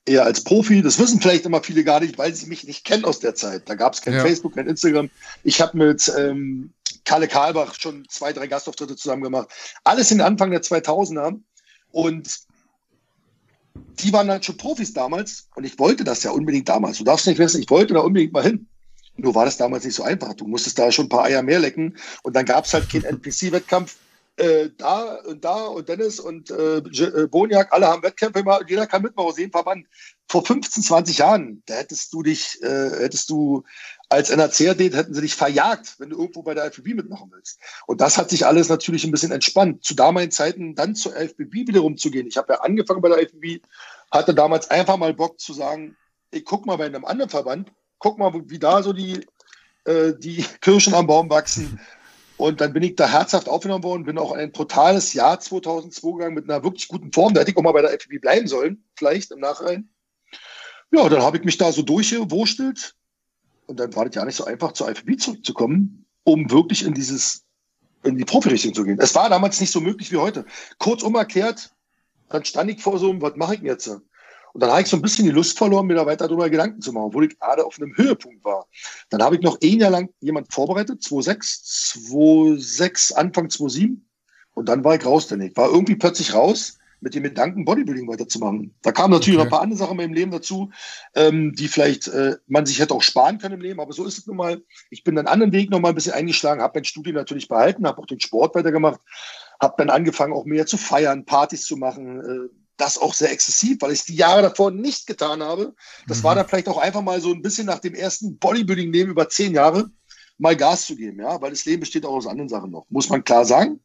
er 0.04 0.24
als 0.24 0.42
Profi. 0.42 0.82
Das 0.82 0.98
wissen 0.98 1.20
vielleicht 1.20 1.46
immer 1.46 1.62
viele 1.62 1.84
gar 1.84 2.00
nicht, 2.00 2.18
weil 2.18 2.34
sie 2.34 2.46
mich 2.46 2.64
nicht 2.64 2.84
kennen 2.84 3.04
aus 3.04 3.20
der 3.20 3.34
Zeit. 3.34 3.68
Da 3.68 3.74
gab 3.74 3.94
es 3.94 4.02
kein 4.02 4.14
ja. 4.14 4.22
Facebook, 4.22 4.56
kein 4.56 4.68
Instagram. 4.68 5.10
Ich 5.44 5.60
habe 5.60 5.78
mit 5.78 6.12
ähm, 6.18 6.72
Kalle 7.04 7.28
Karlbach 7.28 7.74
schon 7.74 8.06
zwei, 8.08 8.32
drei 8.32 8.48
Gastauftritte 8.48 8.96
zusammen 8.96 9.22
gemacht. 9.22 9.48
Alles 9.84 10.10
in 10.10 10.18
den 10.18 10.26
Anfang 10.26 10.50
der 10.50 10.62
2000er. 10.62 11.40
Und 11.92 12.45
die 14.00 14.12
waren 14.12 14.30
halt 14.30 14.44
schon 14.44 14.56
Profis 14.56 14.92
damals 14.92 15.48
und 15.54 15.64
ich 15.64 15.78
wollte 15.78 16.04
das 16.04 16.22
ja 16.22 16.30
unbedingt 16.30 16.68
damals. 16.68 16.98
Du 16.98 17.04
darfst 17.04 17.26
nicht 17.26 17.38
wissen, 17.38 17.60
ich 17.60 17.70
wollte 17.70 17.94
da 17.94 18.00
unbedingt 18.00 18.32
mal 18.32 18.42
hin. 18.42 18.66
Nur 19.16 19.34
war 19.34 19.46
das 19.46 19.56
damals 19.56 19.84
nicht 19.84 19.94
so 19.94 20.02
einfach. 20.02 20.34
Du 20.34 20.46
musstest 20.46 20.78
da 20.78 20.92
schon 20.92 21.06
ein 21.06 21.08
paar 21.08 21.24
Eier 21.24 21.42
mehr 21.42 21.58
lecken 21.58 21.96
und 22.22 22.36
dann 22.36 22.44
gab 22.44 22.66
es 22.66 22.74
halt 22.74 22.90
keinen 22.90 23.04
NPC-Wettkampf. 23.04 23.96
Äh, 24.36 24.70
da 24.76 25.14
und 25.24 25.44
da 25.44 25.64
und 25.64 25.88
Dennis 25.88 26.20
und 26.20 26.50
äh, 26.50 26.78
äh, 26.78 27.26
Boniak, 27.26 27.72
alle 27.72 27.86
haben 27.86 28.02
Wettkämpfe 28.02 28.40
gemacht, 28.40 28.66
jeder 28.68 28.86
kann 28.86 29.02
mitmachen 29.02 29.28
aus 29.28 29.38
jedem 29.38 29.52
Verband. 29.52 29.86
Vor 30.28 30.44
15, 30.44 30.82
20 30.82 31.18
Jahren, 31.18 31.62
da 31.66 31.74
hättest 31.74 32.12
du 32.12 32.22
dich, 32.22 32.62
äh, 32.62 32.90
hättest 33.00 33.30
du 33.30 33.64
als 34.08 34.30
NRC-Athlet 34.30 34.94
hätten 34.94 35.14
sie 35.14 35.20
dich 35.20 35.34
verjagt, 35.34 35.96
wenn 35.98 36.10
du 36.10 36.18
irgendwo 36.18 36.42
bei 36.42 36.54
der 36.54 36.66
FBB 36.66 36.94
mitmachen 36.94 37.30
willst. 37.32 37.58
Und 37.86 38.00
das 38.00 38.18
hat 38.18 38.30
sich 38.30 38.46
alles 38.46 38.68
natürlich 38.68 39.04
ein 39.04 39.10
bisschen 39.10 39.32
entspannt. 39.32 39.84
Zu 39.84 39.94
damaligen 39.94 40.30
Zeiten 40.30 40.74
dann 40.74 40.94
zur 40.94 41.16
FBB 41.16 41.66
wiederum 41.66 41.96
zu 41.96 42.10
gehen. 42.10 42.26
Ich 42.26 42.36
habe 42.36 42.52
ja 42.52 42.60
angefangen 42.60 43.00
bei 43.00 43.08
der 43.08 43.22
FBB, 43.26 43.62
hatte 44.10 44.34
damals 44.34 44.70
einfach 44.70 44.96
mal 44.96 45.14
Bock 45.14 45.40
zu 45.40 45.52
sagen, 45.54 45.96
ich 46.30 46.44
guck 46.44 46.66
mal 46.66 46.76
bei 46.76 46.86
einem 46.86 47.04
anderen 47.04 47.30
Verband, 47.30 47.72
guck 47.98 48.18
mal, 48.18 48.32
wie 48.34 48.58
da 48.58 48.82
so 48.82 48.92
die, 48.92 49.26
äh, 49.84 50.12
die 50.16 50.44
Kirschen 50.60 50.94
am 50.94 51.06
Baum 51.06 51.30
wachsen. 51.30 51.80
Und 52.36 52.60
dann 52.60 52.72
bin 52.72 52.82
ich 52.82 52.96
da 52.96 53.08
herzhaft 53.08 53.48
aufgenommen 53.48 53.84
worden, 53.84 54.04
bin 54.04 54.18
auch 54.18 54.32
ein 54.32 54.52
totales 54.52 55.14
Jahr 55.14 55.40
2002 55.40 56.12
gegangen 56.12 56.34
mit 56.34 56.44
einer 56.44 56.62
wirklich 56.62 56.88
guten 56.88 57.12
Form. 57.12 57.32
Da 57.32 57.40
hätte 57.40 57.50
ich 57.50 57.56
auch 57.56 57.62
mal 57.62 57.72
bei 57.72 57.82
der 57.82 57.92
FBB 57.92 58.20
bleiben 58.20 58.46
sollen, 58.46 58.84
vielleicht 58.94 59.30
im 59.30 59.40
Nachhinein. 59.40 59.88
Ja, 60.90 61.08
dann 61.08 61.22
habe 61.22 61.38
ich 61.38 61.44
mich 61.44 61.56
da 61.56 61.72
so 61.72 61.82
durchgewurstelt, 61.82 62.94
und 63.66 63.80
dann 63.80 63.94
war 63.96 64.04
das 64.04 64.14
ja 64.14 64.24
nicht 64.24 64.36
so 64.36 64.44
einfach, 64.44 64.72
zur 64.72 64.90
IFB 64.90 65.18
zurückzukommen, 65.18 66.06
um 66.24 66.50
wirklich 66.50 66.84
in 66.84 66.94
dieses, 66.94 67.44
in 68.04 68.16
die 68.16 68.24
Profirichtung 68.24 68.74
zu 68.74 68.84
gehen. 68.84 68.98
Es 69.00 69.14
war 69.14 69.28
damals 69.28 69.60
nicht 69.60 69.72
so 69.72 69.80
möglich 69.80 70.12
wie 70.12 70.18
heute. 70.18 70.44
Kurzum 70.78 71.14
erklärt, 71.16 71.74
dann 72.28 72.44
stand 72.44 72.70
ich 72.70 72.82
vor 72.82 72.98
so 72.98 73.10
einem, 73.10 73.22
was 73.22 73.36
mache 73.36 73.54
ich 73.54 73.60
denn 73.60 73.68
jetzt? 73.68 73.90
Und 74.56 74.62
dann 74.62 74.70
habe 74.70 74.80
ich 74.80 74.88
so 74.88 74.96
ein 74.96 75.02
bisschen 75.02 75.26
die 75.26 75.32
Lust 75.32 75.58
verloren, 75.58 75.86
mir 75.86 75.96
da 75.96 76.06
weiter 76.06 76.28
darüber 76.28 76.48
Gedanken 76.48 76.80
zu 76.80 76.90
machen, 76.90 77.08
obwohl 77.08 77.26
ich 77.26 77.38
gerade 77.38 77.62
auf 77.62 77.76
einem 77.76 77.94
Höhepunkt 77.94 78.42
war. 78.42 78.66
Dann 79.10 79.22
habe 79.22 79.34
ich 79.36 79.42
noch 79.42 79.58
ein 79.62 79.80
Jahr 79.80 79.90
lang 79.90 80.08
jemand 80.20 80.50
vorbereitet, 80.50 81.02
2,6, 81.02 82.08
2,6, 82.08 83.12
Anfang 83.12 83.48
2,7. 83.48 83.98
Und 84.54 84.68
dann 84.70 84.82
war 84.82 84.94
ich 84.94 85.04
raus, 85.04 85.26
denn 85.26 85.42
ich 85.42 85.54
war 85.58 85.68
irgendwie 85.68 85.96
plötzlich 85.96 86.32
raus 86.32 86.78
mit 87.02 87.14
dem 87.14 87.24
Gedanken, 87.24 87.66
Bodybuilding 87.66 88.08
weiterzumachen. 88.08 88.74
Da 88.80 88.92
kamen 88.92 89.12
natürlich 89.12 89.38
okay. 89.38 89.44
noch 89.44 89.44
ein 89.44 89.50
paar 89.50 89.60
andere 89.60 89.78
Sachen 89.78 89.90
in 89.90 89.96
meinem 89.98 90.14
Leben 90.14 90.30
dazu, 90.30 90.70
ähm, 91.14 91.52
die 91.52 91.68
vielleicht 91.68 92.08
äh, 92.08 92.36
man 92.46 92.64
sich 92.64 92.80
hätte 92.80 92.94
auch 92.94 93.02
sparen 93.02 93.36
können 93.36 93.56
im 93.56 93.60
Leben, 93.60 93.80
aber 93.80 93.92
so 93.92 94.06
ist 94.06 94.16
es 94.16 94.26
nun 94.26 94.38
mal. 94.38 94.62
Ich 94.88 95.04
bin 95.04 95.18
einen 95.18 95.28
anderen 95.28 95.52
Weg 95.52 95.68
noch 95.68 95.80
mal 95.80 95.90
ein 95.90 95.94
bisschen 95.94 96.14
eingeschlagen, 96.14 96.62
habe 96.62 96.78
mein 96.78 96.84
Studium 96.86 97.16
natürlich 97.16 97.48
behalten, 97.48 97.86
habe 97.86 98.00
auch 98.00 98.06
den 98.06 98.20
Sport 98.20 98.54
weitergemacht, 98.54 99.02
habe 99.60 99.74
dann 99.76 99.90
angefangen, 99.90 100.32
auch 100.32 100.46
mehr 100.46 100.64
zu 100.64 100.78
feiern, 100.78 101.26
Partys 101.26 101.66
zu 101.66 101.76
machen. 101.76 102.20
Äh, 102.20 102.65
das 102.76 102.98
auch 102.98 103.14
sehr 103.14 103.32
exzessiv, 103.32 103.78
weil 103.80 103.92
ich 103.92 104.00
es 104.00 104.04
die 104.04 104.16
Jahre 104.16 104.42
davor 104.42 104.70
nicht 104.70 105.06
getan 105.06 105.42
habe. 105.42 105.74
Das 106.06 106.18
mhm. 106.18 106.24
war 106.24 106.34
dann 106.34 106.48
vielleicht 106.48 106.68
auch 106.68 106.78
einfach 106.78 107.02
mal 107.02 107.20
so 107.20 107.32
ein 107.32 107.42
bisschen 107.42 107.66
nach 107.66 107.78
dem 107.78 107.94
ersten 107.94 108.38
Bodybuilding-Leben 108.38 109.10
über 109.10 109.28
zehn 109.28 109.54
Jahre 109.54 109.90
mal 110.38 110.56
Gas 110.56 110.86
zu 110.86 110.96
geben, 110.96 111.20
ja, 111.20 111.40
weil 111.40 111.50
das 111.50 111.64
Leben 111.64 111.80
besteht 111.80 112.04
auch 112.04 112.14
aus 112.14 112.26
anderen 112.26 112.48
Sachen 112.48 112.70
noch, 112.70 112.86
muss 112.90 113.08
man 113.08 113.24
klar 113.24 113.44
sagen. 113.44 113.80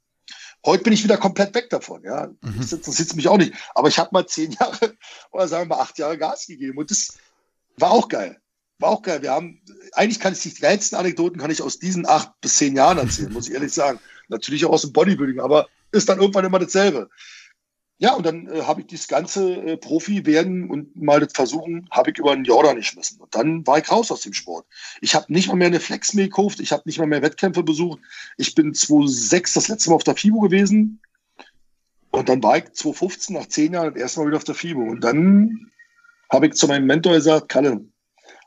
Heute 0.66 0.84
bin 0.84 0.94
ich 0.94 1.04
wieder 1.04 1.18
komplett 1.18 1.56
weg 1.56 1.70
davon. 1.70 2.04
Ja, 2.04 2.28
mhm. 2.42 2.58
das 2.58 2.74
interessiert 2.74 3.16
mich 3.16 3.28
auch 3.28 3.38
nicht. 3.38 3.54
Aber 3.74 3.88
ich 3.88 3.98
habe 3.98 4.10
mal 4.12 4.28
zehn 4.28 4.52
Jahre 4.60 4.96
oder 5.32 5.48
sagen 5.48 5.70
wir 5.70 5.76
mal 5.76 5.82
acht 5.82 5.98
Jahre 5.98 6.18
Gas 6.18 6.48
gegeben 6.48 6.78
und 6.78 6.92
das 6.92 7.18
war 7.78 7.92
auch 7.92 8.08
geil. 8.08 8.38
War 8.80 8.90
auch 8.90 9.02
geil. 9.02 9.22
Wir 9.22 9.32
haben, 9.32 9.62
eigentlich 9.94 10.20
kann 10.20 10.34
ich 10.34 10.42
die 10.42 10.54
geilsten 10.54 10.98
Anekdoten 10.98 11.40
kann 11.40 11.52
ich 11.52 11.62
aus 11.62 11.80
diesen 11.80 12.08
acht 12.08 12.32
bis 12.42 12.56
zehn 12.56 12.76
Jahren 12.76 12.98
erzählen, 12.98 13.32
muss 13.32 13.48
ich 13.48 13.54
ehrlich 13.54 13.74
sagen. 13.74 14.00
Natürlich 14.28 14.66
auch 14.66 14.72
aus 14.72 14.82
dem 14.82 14.92
Bodybuilding, 14.92 15.40
aber 15.40 15.68
ist 15.92 16.10
dann 16.10 16.20
irgendwann 16.20 16.46
immer 16.46 16.60
dasselbe. 16.60 17.10
Ja, 18.02 18.16
und 18.16 18.26
dann 18.26 18.48
äh, 18.48 18.64
habe 18.64 18.82
ich 18.82 18.88
das 18.88 19.08
ganze 19.08 19.58
äh, 19.58 19.78
Profi 19.78 20.26
werden 20.26 20.72
und 20.72 21.00
mal 21.00 21.20
das 21.20 21.34
versuchen, 21.34 21.88
habe 21.92 22.10
ich 22.10 22.18
über 22.18 22.32
einen 22.32 22.46
Jordan 22.46 22.78
geschmissen. 22.78 23.22
Und 23.22 23.36
dann 23.36 23.66
war 23.68 23.78
ich 23.78 23.92
raus 23.92 24.12
aus 24.12 24.22
dem 24.22 24.34
Sport. 24.34 24.66
Ich 25.02 25.14
habe 25.14 25.32
nicht 25.32 25.48
mal 25.48 25.56
mehr 25.56 25.68
eine 25.68 25.80
Flex 25.80 26.16
mehr 26.16 26.26
gekauft, 26.26 26.60
ich 26.60 26.72
habe 26.72 26.82
nicht 26.86 26.98
mal 26.98 27.06
mehr 27.06 27.22
Wettkämpfe 27.22 27.62
besucht. 27.62 28.00
Ich 28.38 28.56
bin 28.56 28.74
2006 28.74 29.54
das 29.54 29.68
letzte 29.68 29.92
Mal 29.92 29.98
auf 29.98 30.04
der 30.04 30.16
FIBO 30.16 30.40
gewesen. 30.40 31.00
Und 32.10 32.28
dann 32.28 32.42
war 32.42 32.58
ich 32.58 32.72
2015 32.74 33.36
nach 33.36 33.46
zehn 33.46 33.74
Jahren 33.74 33.94
das 33.94 34.02
erste 34.02 34.20
Mal 34.22 34.28
wieder 34.28 34.38
auf 34.38 34.46
der 34.46 34.56
FIBO. 34.56 34.82
Und 34.82 35.04
dann 35.04 35.72
habe 36.32 36.48
ich 36.48 36.54
zu 36.54 36.68
meinem 36.68 36.88
Mentor 36.88 37.14
gesagt, 37.14 37.50
Kalle, 37.50 37.86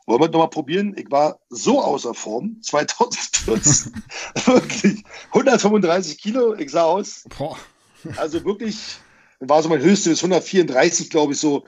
wollen 0.06 0.20
wir 0.20 0.28
nochmal 0.30 0.50
probieren? 0.50 0.96
Ich 0.98 1.08
war 1.12 1.38
so 1.48 1.80
außer 1.80 2.12
Form, 2.12 2.56
2014, 2.60 4.02
wirklich 4.46 5.04
135 5.28 6.18
Kilo, 6.18 6.56
ich 6.56 6.72
sah 6.72 6.82
aus. 6.82 7.22
Boah. 7.38 7.56
Also 8.16 8.44
wirklich 8.44 8.98
war 9.48 9.62
so 9.62 9.68
mein 9.68 9.80
höchstes 9.80 10.18
134, 10.22 11.10
glaube 11.10 11.32
ich, 11.32 11.40
so. 11.40 11.64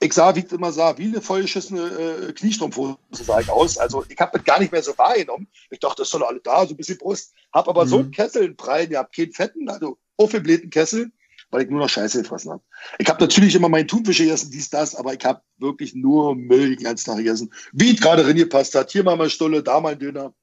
ich 0.00 0.12
sah, 0.12 0.34
wie 0.34 0.40
ich 0.40 0.52
immer 0.52 0.72
sah, 0.72 0.98
wie 0.98 1.06
eine 1.06 1.20
vollgeschissene 1.20 2.28
äh, 2.28 2.32
Kniestrumpfhose 2.32 2.98
sah 3.10 3.40
ich 3.40 3.50
aus. 3.50 3.78
Also 3.78 4.04
ich 4.08 4.18
habe 4.18 4.36
das 4.38 4.44
gar 4.44 4.60
nicht 4.60 4.72
mehr 4.72 4.82
so 4.82 4.96
wahrgenommen. 4.98 5.48
Ich 5.70 5.80
dachte, 5.80 6.02
das 6.02 6.08
ist 6.08 6.14
doch 6.14 6.26
alle 6.26 6.40
da, 6.40 6.66
so 6.66 6.74
ein 6.74 6.76
bisschen 6.76 6.98
Brust. 6.98 7.32
Hab 7.52 7.68
aber 7.68 7.84
mhm. 7.84 7.88
so 7.88 7.98
einen 7.98 8.10
Kessel 8.10 8.44
in 8.44 8.56
Prallen, 8.56 8.90
ihr 8.90 8.98
habt 8.98 9.14
keinen 9.14 9.32
fetten, 9.32 9.68
also 9.68 9.98
aufgeblähten 10.16 10.70
Kessel, 10.70 11.10
weil 11.50 11.62
ich 11.62 11.70
nur 11.70 11.80
noch 11.80 11.88
Scheiße 11.88 12.22
gefressen 12.22 12.52
habe. 12.52 12.62
Ich 12.98 13.08
habe 13.08 13.22
natürlich 13.22 13.54
immer 13.54 13.68
meinen 13.68 13.88
Thunfisch 13.88 14.18
gegessen, 14.18 14.50
dies, 14.50 14.70
das, 14.70 14.94
aber 14.94 15.14
ich 15.14 15.24
habe 15.24 15.42
wirklich 15.58 15.94
nur 15.94 16.34
Müll 16.34 16.76
den 16.76 16.84
ganzen 16.84 17.06
Tag 17.06 17.18
gegessen. 17.18 17.52
Wie 17.72 17.94
es 17.94 18.00
gerade 18.00 18.26
reingepasst 18.26 18.74
hat. 18.74 18.90
Hier 18.90 19.04
mal 19.04 19.16
mal 19.16 19.30
Stulle, 19.30 19.62
da 19.62 19.80
mal 19.80 19.92
ein 19.92 19.98
Döner. 19.98 20.34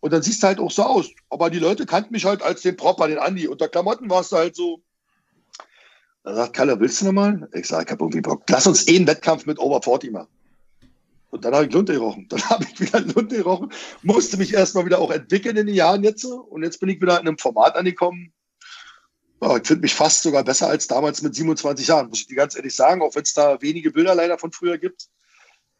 Und 0.00 0.12
dann 0.12 0.22
siehst 0.22 0.42
du 0.42 0.46
halt 0.46 0.58
auch 0.58 0.70
so 0.70 0.82
aus. 0.82 1.08
Aber 1.30 1.50
die 1.50 1.58
Leute 1.58 1.86
kannten 1.86 2.12
mich 2.12 2.24
halt 2.24 2.42
als 2.42 2.62
den 2.62 2.76
Propper, 2.76 3.08
den 3.08 3.18
Andi. 3.18 3.48
Unter 3.48 3.68
Klamotten 3.68 4.10
warst 4.10 4.32
du 4.32 4.36
halt 4.36 4.54
so, 4.54 4.82
da 6.26 6.34
sagt 6.34 6.54
Kalle, 6.54 6.80
willst 6.80 7.00
du 7.00 7.04
nochmal? 7.04 7.48
Ich 7.52 7.68
sage, 7.68 7.84
ich 7.84 7.90
habe 7.92 8.02
irgendwie 8.02 8.20
Bock. 8.20 8.42
Lass 8.50 8.66
uns 8.66 8.88
eh 8.88 8.96
einen 8.96 9.06
Wettkampf 9.06 9.46
mit 9.46 9.60
Over 9.60 9.80
40 9.80 10.10
machen. 10.10 10.26
Und 11.30 11.44
dann 11.44 11.54
habe 11.54 11.66
ich 11.66 11.72
Lunte 11.72 11.92
gerochen. 11.92 12.26
Dann 12.28 12.42
habe 12.50 12.64
ich 12.64 12.80
wieder 12.80 13.00
Lunte 13.00 13.36
gerochen. 13.36 13.70
Musste 14.02 14.36
mich 14.36 14.52
erstmal 14.52 14.84
wieder 14.84 14.98
auch 14.98 15.12
entwickeln 15.12 15.56
in 15.56 15.66
den 15.66 15.76
Jahren 15.76 16.02
jetzt. 16.02 16.24
Und 16.24 16.64
jetzt 16.64 16.80
bin 16.80 16.88
ich 16.88 17.00
wieder 17.00 17.20
in 17.20 17.28
einem 17.28 17.38
Format 17.38 17.76
angekommen. 17.76 18.32
Ja, 19.40 19.56
ich 19.56 19.68
finde 19.68 19.82
mich 19.82 19.94
fast 19.94 20.24
sogar 20.24 20.42
besser 20.42 20.66
als 20.66 20.88
damals 20.88 21.22
mit 21.22 21.36
27 21.36 21.86
Jahren, 21.86 22.08
muss 22.08 22.22
ich 22.22 22.26
dir 22.26 22.34
ganz 22.34 22.56
ehrlich 22.56 22.74
sagen. 22.74 23.02
Auch 23.02 23.14
wenn 23.14 23.22
es 23.22 23.32
da 23.32 23.62
wenige 23.62 23.92
Bilder 23.92 24.16
leider 24.16 24.36
von 24.36 24.50
früher 24.50 24.78
gibt, 24.78 25.06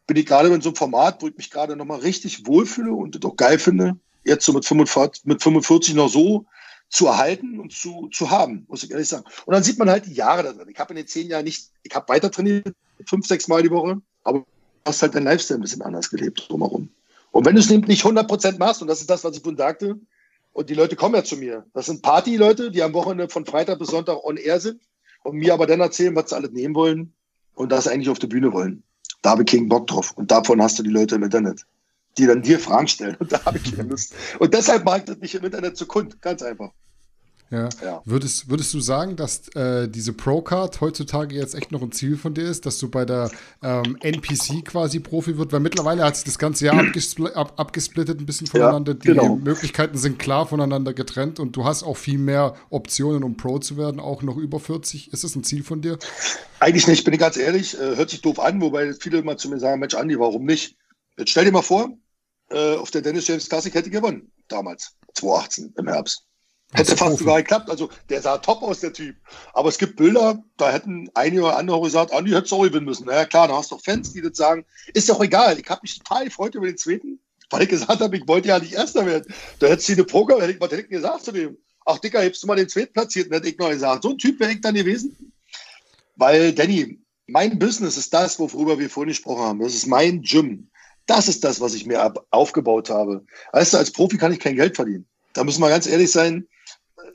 bin 0.05 0.15
ich 0.15 0.25
gerade 0.25 0.47
in 0.47 0.61
so 0.61 0.69
einem 0.69 0.77
Format, 0.77 1.21
wo 1.21 1.27
ich 1.27 1.35
mich 1.35 1.51
gerade 1.51 1.75
nochmal 1.75 1.99
richtig 1.99 2.47
wohlfühle 2.47 2.93
und 2.93 3.15
das 3.15 3.29
auch 3.29 3.35
geil 3.35 3.59
finde. 3.59 3.99
Jetzt 4.23 4.45
so 4.45 4.53
mit 4.53 4.65
45, 4.65 5.25
mit 5.25 5.43
45 5.43 5.93
noch 5.95 6.07
so 6.07 6.45
zu 6.89 7.07
erhalten 7.07 7.59
und 7.59 7.73
zu, 7.73 8.09
zu 8.11 8.29
haben, 8.29 8.65
muss 8.67 8.83
ich 8.83 8.91
ehrlich 8.91 9.07
sagen. 9.07 9.25
Und 9.45 9.53
dann 9.53 9.63
sieht 9.63 9.77
man 9.77 9.89
halt 9.89 10.05
die 10.05 10.13
Jahre 10.13 10.43
da 10.43 10.53
drin. 10.53 10.69
Ich 10.69 10.79
habe 10.79 10.93
in 10.93 10.97
den 10.97 11.07
zehn 11.07 11.27
Jahren 11.27 11.43
nicht, 11.43 11.69
ich 11.83 11.93
habe 11.93 12.07
weiter 12.09 12.31
trainiert, 12.31 12.73
fünf, 13.05 13.27
sechs 13.27 13.47
Mal 13.47 13.61
die 13.61 13.71
Woche, 13.71 14.01
aber 14.23 14.39
du 14.39 14.45
hast 14.85 15.01
halt 15.01 15.15
dein 15.15 15.25
Lifestyle 15.25 15.59
ein 15.59 15.61
bisschen 15.61 15.81
anders 15.81 16.09
gelebt 16.09 16.45
drumherum. 16.47 16.89
Und 17.31 17.45
wenn 17.45 17.55
du 17.55 17.61
es 17.61 17.69
nicht 17.69 18.03
100 18.03 18.27
Prozent 18.27 18.59
machst, 18.59 18.81
und 18.81 18.87
das 18.87 19.01
ist 19.01 19.09
das, 19.09 19.23
was 19.23 19.35
ich 19.35 19.43
vorhin 19.43 19.57
sagte, 19.57 19.99
und 20.53 20.69
die 20.69 20.73
Leute 20.73 20.95
kommen 20.95 21.13
ja 21.13 21.23
zu 21.23 21.37
mir. 21.37 21.65
Das 21.73 21.85
sind 21.85 22.01
Party-Leute, 22.01 22.71
die 22.71 22.81
am 22.81 22.93
Wochenende 22.93 23.29
von 23.29 23.45
Freitag 23.45 23.77
bis 23.77 23.89
Sonntag 23.89 24.23
on 24.23 24.37
air 24.37 24.59
sind 24.59 24.81
und 25.23 25.35
mir 25.35 25.53
aber 25.53 25.67
dann 25.67 25.81
erzählen, 25.81 26.15
was 26.15 26.31
sie 26.31 26.35
alles 26.35 26.51
nehmen 26.51 26.73
wollen 26.73 27.13
und 27.53 27.71
das 27.71 27.87
eigentlich 27.87 28.09
auf 28.09 28.17
der 28.17 28.27
Bühne 28.27 28.51
wollen. 28.53 28.81
Da 29.21 29.31
habe 29.31 29.43
ich 29.43 29.51
keinen 29.51 29.69
Bock 29.69 29.85
drauf. 29.87 30.13
Und 30.15 30.31
davon 30.31 30.61
hast 30.61 30.79
du 30.79 30.83
die 30.83 30.89
Leute 30.89 31.15
im 31.15 31.23
Internet, 31.23 31.65
die 32.17 32.25
dann 32.25 32.41
dir 32.41 32.59
Fragen 32.59 32.87
stellen. 32.87 33.15
Und 33.19 33.31
da 33.31 33.45
habe 33.45 33.57
ich 33.57 33.75
keine 33.75 33.89
Lust. 33.89 34.13
Und 34.39 34.53
deshalb 34.53 34.85
mag 34.85 35.05
das 35.05 35.17
nicht 35.17 35.35
im 35.35 35.43
Internet 35.43 35.77
zu 35.77 35.85
Kund. 35.85 36.21
Ganz 36.21 36.41
einfach. 36.41 36.71
Ja. 37.49 37.69
ja. 37.81 38.01
Würdest, 38.03 38.49
würdest 38.49 38.73
du 38.73 38.81
sagen, 38.81 39.15
dass 39.15 39.47
äh, 39.55 39.87
diese 39.87 40.11
Pro-Card 40.11 40.81
heutzutage 40.81 41.35
jetzt 41.35 41.55
echt 41.55 41.71
noch 41.71 41.81
ein 41.81 41.91
Ziel 41.93 42.17
von 42.17 42.33
dir 42.33 42.43
ist, 42.43 42.65
dass 42.65 42.77
du 42.77 42.89
bei 42.89 43.05
der 43.05 43.31
ähm, 43.63 43.97
NPC 44.01 44.65
quasi 44.65 44.99
Profi 44.99 45.37
wird? 45.37 45.53
Weil 45.53 45.61
mittlerweile 45.61 46.03
hat 46.03 46.17
sich 46.17 46.25
das 46.25 46.37
ganze 46.39 46.65
Jahr 46.65 46.77
abgespl 46.77 47.27
ab, 47.27 47.53
abgesplittet 47.55 48.19
ein 48.19 48.25
bisschen 48.25 48.47
voneinander. 48.47 48.93
Ja, 48.93 49.13
genau. 49.13 49.37
Die 49.37 49.43
Möglichkeiten 49.43 49.97
sind 49.97 50.19
klar 50.19 50.45
voneinander 50.45 50.93
getrennt 50.93 51.39
und 51.39 51.55
du 51.55 51.63
hast 51.63 51.83
auch 51.83 51.97
viel 51.97 52.17
mehr 52.17 52.55
Optionen, 52.69 53.23
um 53.23 53.37
Pro 53.37 53.59
zu 53.59 53.77
werden, 53.77 54.01
auch 54.01 54.23
noch 54.23 54.35
über 54.35 54.59
40. 54.59 55.13
Ist 55.13 55.23
das 55.23 55.35
ein 55.35 55.43
Ziel 55.43 55.63
von 55.63 55.81
dir? 55.81 55.97
Eigentlich 56.59 56.87
nicht, 56.87 57.05
bin 57.05 57.13
ich 57.13 57.19
ganz 57.19 57.37
ehrlich. 57.37 57.79
Äh, 57.79 57.95
hört 57.95 58.09
sich 58.09 58.21
doof 58.21 58.39
an, 58.39 58.59
wobei 58.59 58.93
viele 58.93 59.19
immer 59.19 59.37
zu 59.37 59.49
mir 59.49 59.59
sagen: 59.59 59.79
Mensch, 59.79 59.95
Andi, 59.95 60.19
warum 60.19 60.43
nicht? 60.43 60.75
Jetzt 61.17 61.31
stell 61.31 61.45
dir 61.45 61.51
mal 61.51 61.61
vor, 61.61 61.89
äh, 62.49 62.75
auf 62.75 62.91
der 62.91 63.01
Dennis 63.01 63.27
James 63.27 63.49
Classic 63.49 63.73
hätte 63.73 63.89
gewonnen, 63.89 64.31
damals, 64.47 64.95
2018 65.13 65.73
im 65.77 65.87
Herbst. 65.87 66.27
Hätte 66.73 66.97
fast 66.97 67.19
sogar 67.19 67.37
geklappt. 67.37 67.69
Also 67.69 67.89
der 68.09 68.21
sah 68.21 68.37
top 68.39 68.61
aus, 68.61 68.81
der 68.81 68.91
Typ. 68.91 69.15
Aber 69.53 69.69
es 69.69 69.77
gibt 69.77 69.95
Bilder, 69.95 70.43
da 70.57 70.71
hätten 70.71 71.09
einige 71.13 71.43
oder 71.43 71.57
andere 71.57 71.79
gesagt, 71.81 72.11
Andi 72.11 72.31
hätte 72.31 72.47
sorry 72.47 72.69
gewinnen 72.69 72.85
müssen. 72.85 73.05
Naja, 73.05 73.25
klar, 73.25 73.47
da 73.47 73.55
hast 73.55 73.71
du 73.71 73.75
doch 73.75 73.83
Fans, 73.83 74.11
die 74.11 74.21
das 74.21 74.35
sagen. 74.35 74.65
Ist 74.93 75.09
doch 75.09 75.21
egal. 75.21 75.57
Ich 75.57 75.69
habe 75.69 75.81
mich 75.83 75.97
total 75.97 76.25
gefreut 76.25 76.55
über 76.55 76.65
den 76.65 76.77
zweiten, 76.77 77.19
weil 77.49 77.63
ich 77.63 77.69
gesagt 77.69 78.01
habe, 78.01 78.17
ich 78.17 78.27
wollte 78.27 78.49
ja 78.49 78.59
nicht 78.59 78.73
Erster 78.73 79.05
werden. 79.05 79.33
Da 79.59 79.67
hätte 79.67 79.81
sie 79.81 79.93
eine 79.93 80.03
Poker, 80.03 80.41
hätte 80.41 80.51
ich 80.51 80.59
mal 80.59 80.67
direkt 80.67 80.89
gesagt 80.89 81.23
zu 81.23 81.31
dem. 81.31 81.57
Ach, 81.85 81.99
Dicker, 81.99 82.21
hebst 82.21 82.43
du 82.43 82.47
mal 82.47 82.57
den 82.57 82.67
zweiten 82.67 82.91
platzierten, 82.91 83.31
hätte 83.31 83.47
ich 83.47 83.57
noch 83.57 83.69
gesagt. 83.69 84.03
So 84.03 84.09
ein 84.09 84.17
Typ 84.17 84.37
wäre 84.41 84.51
ich 84.51 84.59
dann 84.59 84.75
gewesen. 84.75 85.33
Weil, 86.17 86.51
Danny, 86.51 86.99
mein 87.27 87.57
Business 87.57 87.95
ist 87.95 88.13
das, 88.13 88.39
worüber 88.39 88.77
wir 88.77 88.89
vorhin 88.89 89.09
gesprochen 89.09 89.43
haben. 89.43 89.59
Das 89.61 89.73
ist 89.73 89.87
mein 89.87 90.21
Gym. 90.21 90.69
Das 91.07 91.27
ist 91.27 91.43
das, 91.43 91.59
was 91.59 91.73
ich 91.73 91.85
mir 91.85 92.13
aufgebaut 92.29 92.89
habe. 92.89 93.25
Weißt 93.53 93.73
du, 93.73 93.77
als 93.77 93.91
Profi 93.91 94.17
kann 94.17 94.31
ich 94.31 94.39
kein 94.39 94.55
Geld 94.55 94.75
verdienen. 94.75 95.07
Da 95.33 95.43
müssen 95.43 95.61
wir 95.61 95.69
ganz 95.69 95.87
ehrlich 95.87 96.11
sein 96.11 96.47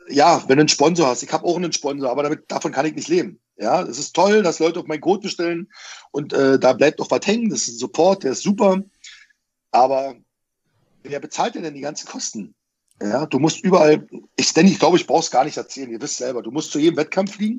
ja, 0.08 0.42
wenn 0.48 0.56
du 0.56 0.62
einen 0.62 0.68
Sponsor 0.68 1.06
hast, 1.06 1.22
ich 1.22 1.32
habe 1.32 1.44
auch 1.44 1.56
einen 1.56 1.72
Sponsor, 1.72 2.10
aber 2.10 2.22
damit, 2.22 2.50
davon 2.50 2.72
kann 2.72 2.86
ich 2.86 2.94
nicht 2.94 3.08
leben. 3.08 3.40
Ja, 3.56 3.82
es 3.82 3.98
ist 3.98 4.14
toll, 4.14 4.42
dass 4.42 4.58
Leute 4.58 4.80
auf 4.80 4.86
meinen 4.86 5.00
Code 5.00 5.22
bestellen 5.22 5.70
und 6.10 6.32
äh, 6.32 6.58
da 6.58 6.72
bleibt 6.72 6.98
noch 6.98 7.10
was 7.10 7.26
hängen. 7.26 7.50
Das 7.50 7.62
ist 7.62 7.74
ein 7.74 7.78
Support, 7.78 8.24
der 8.24 8.32
ist 8.32 8.42
super. 8.42 8.82
Aber 9.70 10.16
wer 11.02 11.20
bezahlt 11.20 11.54
denn, 11.54 11.62
denn 11.62 11.74
die 11.74 11.80
ganzen 11.80 12.08
Kosten? 12.08 12.54
Ja, 13.00 13.26
du 13.26 13.38
musst 13.38 13.64
überall, 13.64 14.06
ich 14.36 14.52
denke, 14.54 14.72
ich 14.72 14.78
glaube, 14.78 14.96
ich 14.96 15.06
brauche 15.06 15.20
es 15.20 15.30
gar 15.30 15.44
nicht 15.44 15.56
erzählen, 15.56 15.90
ihr 15.90 16.00
wisst 16.00 16.18
selber, 16.18 16.42
du 16.42 16.50
musst 16.50 16.70
zu 16.70 16.78
jedem 16.78 16.96
Wettkampf 16.96 17.34
fliegen. 17.34 17.58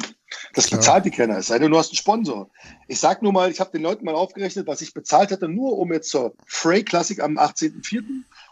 Das 0.54 0.68
Klar. 0.68 0.80
bezahlt 0.80 1.06
die 1.06 1.12
keiner, 1.12 1.38
es 1.38 1.48
sei 1.48 1.60
denn, 1.60 1.72
du 1.72 1.78
hast 1.78 1.90
einen 1.90 1.98
Sponsor. 1.98 2.50
Ich 2.88 3.00
sag 3.00 3.22
nur 3.22 3.34
mal, 3.34 3.52
ich 3.52 3.60
habe 3.60 3.72
den 3.72 3.82
Leuten 3.82 4.06
mal 4.06 4.16
aufgerechnet, 4.16 4.68
was 4.68 4.82
ich 4.82 4.94
bezahlt 4.94 5.32
hätte, 5.32 5.48
nur 5.48 5.78
um 5.78 5.92
jetzt 5.92 6.10
zur 6.10 6.34
Frey 6.46 6.84
Classic 6.84 7.20
am 7.22 7.38
18.04. 7.38 8.04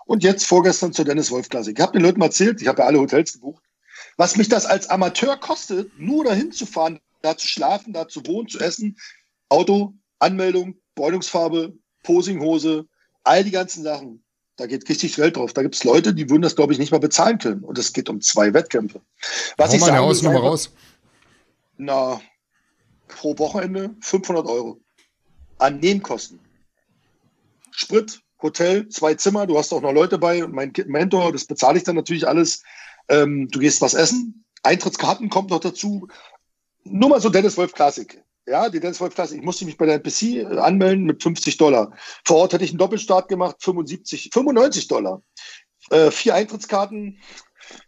und 0.05 0.23
jetzt 0.23 0.45
vorgestern 0.45 0.93
zur 0.93 1.05
Dennis 1.05 1.31
Wolf 1.31 1.49
Classic. 1.49 1.77
Ich 1.77 1.81
habe 1.81 1.93
den 1.93 2.01
Leuten 2.01 2.19
mal 2.19 2.27
erzählt, 2.27 2.61
ich 2.61 2.67
habe 2.67 2.81
ja 2.81 2.87
alle 2.87 2.99
Hotels 2.99 3.33
gebucht 3.33 3.63
was 4.17 4.37
mich 4.37 4.49
das 4.49 4.65
als 4.65 4.89
Amateur 4.89 5.37
kostet, 5.37 5.97
nur 5.99 6.25
dahin 6.25 6.51
zu 6.51 6.65
fahren, 6.65 6.99
da 7.21 7.37
zu 7.37 7.47
schlafen, 7.47 7.93
da 7.93 8.07
zu 8.07 8.25
wohnen, 8.25 8.47
zu 8.47 8.59
essen, 8.59 8.97
Auto, 9.49 9.93
Anmeldung, 10.19 10.75
Bräunungsfarbe, 10.95 11.73
Posinghose, 12.03 12.85
all 13.23 13.43
die 13.43 13.51
ganzen 13.51 13.83
Sachen. 13.83 14.23
Da 14.57 14.67
geht 14.67 14.87
richtig 14.87 15.15
Geld 15.15 15.37
drauf. 15.37 15.53
Da 15.53 15.63
gibt 15.63 15.75
es 15.75 15.83
Leute, 15.83 16.13
die 16.13 16.29
würden 16.29 16.43
das, 16.43 16.55
glaube 16.55 16.73
ich, 16.73 16.79
nicht 16.79 16.91
mal 16.91 16.99
bezahlen 16.99 17.39
können. 17.39 17.63
Und 17.63 17.77
es 17.79 17.93
geht 17.93 18.09
um 18.09 18.21
zwei 18.21 18.53
Wettkämpfe. 18.53 19.01
Was 19.57 19.71
Hau 19.71 19.75
ich 19.75 19.81
sage, 19.81 19.99
aus, 19.99 20.23
einfach, 20.23 20.43
raus. 20.43 20.71
Na, 21.83 22.21
pro 23.07 23.35
Wochenende 23.39 23.95
500 24.01 24.45
Euro 24.45 24.79
an 25.57 25.79
Nebenkosten. 25.79 26.39
Sprit, 27.71 28.21
Hotel, 28.39 28.87
zwei 28.89 29.15
Zimmer, 29.15 29.47
du 29.47 29.57
hast 29.57 29.73
auch 29.73 29.81
noch 29.81 29.91
Leute 29.91 30.19
bei 30.19 30.43
und 30.43 30.53
mein 30.53 30.71
Mentor, 30.85 31.31
das 31.31 31.45
bezahle 31.45 31.79
ich 31.79 31.83
dann 31.83 31.95
natürlich 31.95 32.27
alles. 32.27 32.61
Ähm, 33.09 33.47
du 33.49 33.57
gehst 33.57 33.81
was 33.81 33.95
essen, 33.95 34.45
Eintrittskarten 34.61 35.31
kommt 35.31 35.49
noch 35.49 35.59
dazu. 35.59 36.07
Nur 36.83 37.09
mal 37.09 37.19
so 37.19 37.29
Dennis 37.29 37.57
Wolf 37.57 37.73
Classic. 37.73 38.23
Ja, 38.45 38.69
die 38.69 38.79
Dennis 38.79 39.01
Wolf 39.01 39.15
Classic. 39.15 39.39
Ich 39.39 39.43
musste 39.43 39.65
mich 39.65 39.77
bei 39.77 39.87
der 39.87 39.95
NPC 39.95 40.21
äh, 40.21 40.59
anmelden 40.59 41.05
mit 41.05 41.23
50 41.23 41.57
Dollar. 41.57 41.97
Vor 42.23 42.37
Ort 42.37 42.53
hätte 42.53 42.63
ich 42.63 42.69
einen 42.69 42.77
Doppelstart 42.77 43.27
gemacht, 43.27 43.55
75, 43.59 44.29
95 44.31 44.87
Dollar. 44.87 45.23
Äh, 45.89 46.11
vier 46.11 46.35
Eintrittskarten 46.35 47.17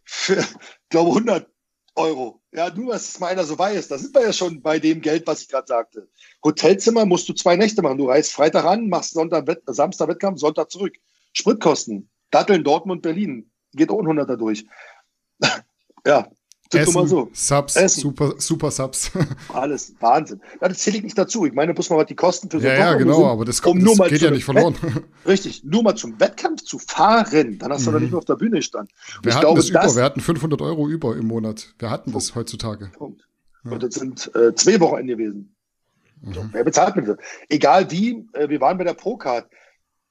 für, 0.04 0.44
glaube 0.90 1.10
100 1.10 1.53
Euro. 1.96 2.42
Ja, 2.52 2.70
nur, 2.74 2.94
dass 2.94 3.10
es 3.10 3.20
mal 3.20 3.28
einer 3.28 3.44
so 3.44 3.58
weiß. 3.58 3.88
Da 3.88 3.98
sind 3.98 4.16
wir 4.16 4.24
ja 4.24 4.34
schon 4.34 4.62
bei 4.62 4.80
dem 4.80 5.02
Geld, 5.02 5.28
was 5.28 5.42
ich 5.42 5.50
gerade 5.50 5.68
sagte. 5.68 6.10
Hotelzimmer 6.44 7.06
musst 7.06 7.30
du 7.30 7.34
zwei 7.34 7.56
Nächte 7.56 7.82
machen. 7.82 7.98
Du 7.98 8.08
reist 8.08 8.34
Freitag 8.34 8.66
an, 8.66 8.90
machst 8.90 9.14
Sonntag, 9.14 9.48
Samstag 9.68 10.08
Wettkampf, 10.08 10.40
Sonntag 10.40 10.72
zurück. 10.72 10.96
Spritkosten. 11.34 12.10
Datteln, 12.32 12.64
Dortmund, 12.64 13.02
Berlin. 13.02 13.52
Geht 13.74 13.92
auch 13.92 14.00
ein 14.00 14.08
100er 14.08 14.38
durch. 14.38 14.66
ja, 16.06 16.30
Essen, 16.80 16.94
mal 16.94 17.08
so. 17.08 17.30
Subs, 17.34 17.76
Essen. 17.76 18.02
Super, 18.02 18.34
super 18.38 18.72
Subs. 18.72 19.12
Alles, 19.54 19.94
Wahnsinn. 20.00 20.42
Ja, 20.62 20.68
das 20.68 20.80
zähle 20.80 20.98
ich 20.98 21.04
nicht 21.04 21.18
dazu. 21.18 21.46
Ich 21.46 21.54
meine, 21.54 21.74
muss 21.74 21.90
man 21.90 22.00
was 22.00 22.08
die 22.08 22.16
Kosten 22.16 22.50
für 22.50 22.60
so 22.60 22.68
Ja, 22.68 22.74
ja 22.74 22.94
genau, 22.96 23.16
sind, 23.16 23.26
aber 23.26 23.46
das, 23.46 23.60
um 23.62 23.84
das 23.84 24.10
geht 24.10 24.22
ja 24.22 24.32
nicht 24.32 24.46
verloren. 24.46 24.76
Wett 24.82 25.04
Richtig, 25.28 25.64
nur 25.64 25.84
mal 25.84 25.96
zum 25.96 26.20
Wettkampf 26.20 26.64
zu 26.64 26.80
fahren, 26.80 27.58
dann 27.60 27.72
hast 27.72 27.82
mhm. 27.82 27.86
du 27.86 27.92
doch 27.92 28.00
nicht 28.00 28.12
mehr 28.12 28.20
auf 28.20 28.26
der 28.26 28.36
Bühne 28.36 28.62
stand. 28.62 28.92
Wir 29.22 29.34
hatten 29.34 29.42
glaube, 29.42 29.60
das 29.60 29.70
über, 29.70 29.80
das, 29.80 29.96
wir 29.96 30.04
hatten 30.04 30.22
500 30.22 30.62
Euro 30.62 30.88
über 30.88 31.16
im 31.16 31.28
Monat. 31.28 31.74
Wir 31.80 31.90
hatten 31.90 32.12
das 32.12 32.36
heutzutage. 32.36 32.92
Punkt. 32.98 33.28
Ja. 33.66 33.72
Und 33.72 33.84
das 33.84 33.96
sind 33.96 34.32
äh, 34.36 34.54
zwei 34.56 34.80
Wochen 34.80 35.08
gewesen. 35.08 35.56
Mhm. 36.22 36.34
So, 36.34 36.46
wer 36.52 36.64
bezahlt 36.64 36.96
mir 36.96 37.04
das? 37.04 37.18
Egal 37.50 37.90
wie, 37.92 38.28
äh, 38.34 38.50
wir 38.50 38.62
waren 38.62 38.78
bei 38.78 38.84
der 38.84 38.94
Procard 38.94 39.48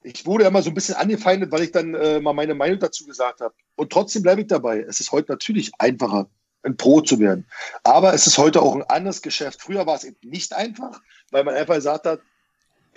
ich 0.03 0.25
wurde 0.25 0.45
immer 0.45 0.61
so 0.61 0.69
ein 0.69 0.73
bisschen 0.73 0.95
angefeindet, 0.95 1.51
weil 1.51 1.63
ich 1.63 1.71
dann 1.71 1.93
äh, 1.95 2.19
mal 2.19 2.33
meine 2.33 2.55
Meinung 2.55 2.79
dazu 2.79 3.05
gesagt 3.05 3.41
habe. 3.41 3.53
Und 3.75 3.91
trotzdem 3.91 4.23
bleibe 4.23 4.41
ich 4.41 4.47
dabei. 4.47 4.81
Es 4.81 4.99
ist 4.99 5.11
heute 5.11 5.31
natürlich 5.31 5.71
einfacher, 5.79 6.29
ein 6.63 6.77
Pro 6.77 7.01
zu 7.01 7.19
werden. 7.19 7.45
Aber 7.83 8.13
es 8.13 8.27
ist 8.27 8.37
heute 8.37 8.61
auch 8.61 8.75
ein 8.75 8.83
anderes 8.83 9.21
Geschäft. 9.21 9.61
Früher 9.61 9.85
war 9.85 9.95
es 9.95 10.03
eben 10.03 10.17
nicht 10.23 10.53
einfach, 10.53 11.01
weil 11.31 11.43
man 11.43 11.55
einfach 11.55 11.75
gesagt 11.75 12.05
hat, 12.05 12.21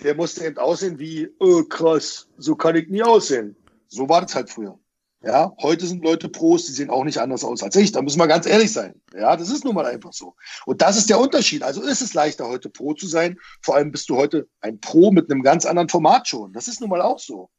der 0.03 0.15
musste 0.15 0.45
eben 0.45 0.57
aussehen 0.57 0.99
wie, 0.99 1.29
oh 1.39 1.63
krass, 1.63 2.27
so 2.37 2.55
kann 2.55 2.75
ich 2.75 2.89
nie 2.89 3.03
aussehen. 3.03 3.55
So 3.87 4.09
war 4.09 4.21
das 4.21 4.35
halt 4.35 4.49
früher. 4.49 4.77
Ja, 5.23 5.51
heute 5.61 5.87
sind 5.87 6.03
Leute 6.03 6.29
Pros, 6.29 6.67
die 6.67 6.73
sehen 6.73 6.91
auch 6.91 7.03
nicht 7.03 7.17
anders 7.17 7.43
aus 7.43 7.63
als 7.63 7.75
ich. 7.75 7.91
Da 7.91 8.03
müssen 8.03 8.19
wir 8.19 8.27
ganz 8.27 8.45
ehrlich 8.45 8.71
sein. 8.71 9.01
Ja, 9.13 9.35
das 9.35 9.49
ist 9.49 9.65
nun 9.65 9.73
mal 9.73 9.85
einfach 9.85 10.13
so. 10.13 10.35
Und 10.65 10.81
das 10.83 10.95
ist 10.95 11.09
der 11.09 11.19
Unterschied. 11.19 11.63
Also 11.63 11.81
ist 11.81 12.01
es 12.01 12.13
leichter, 12.13 12.47
heute 12.47 12.69
Pro 12.69 12.93
zu 12.93 13.07
sein. 13.07 13.37
Vor 13.61 13.75
allem 13.75 13.91
bist 13.91 14.09
du 14.09 14.15
heute 14.15 14.47
ein 14.61 14.79
Pro 14.79 15.11
mit 15.11 15.31
einem 15.31 15.41
ganz 15.41 15.65
anderen 15.65 15.89
Format 15.89 16.27
schon. 16.27 16.53
Das 16.53 16.67
ist 16.67 16.81
nun 16.81 16.91
mal 16.91 17.01
auch 17.01 17.17
so. 17.17 17.49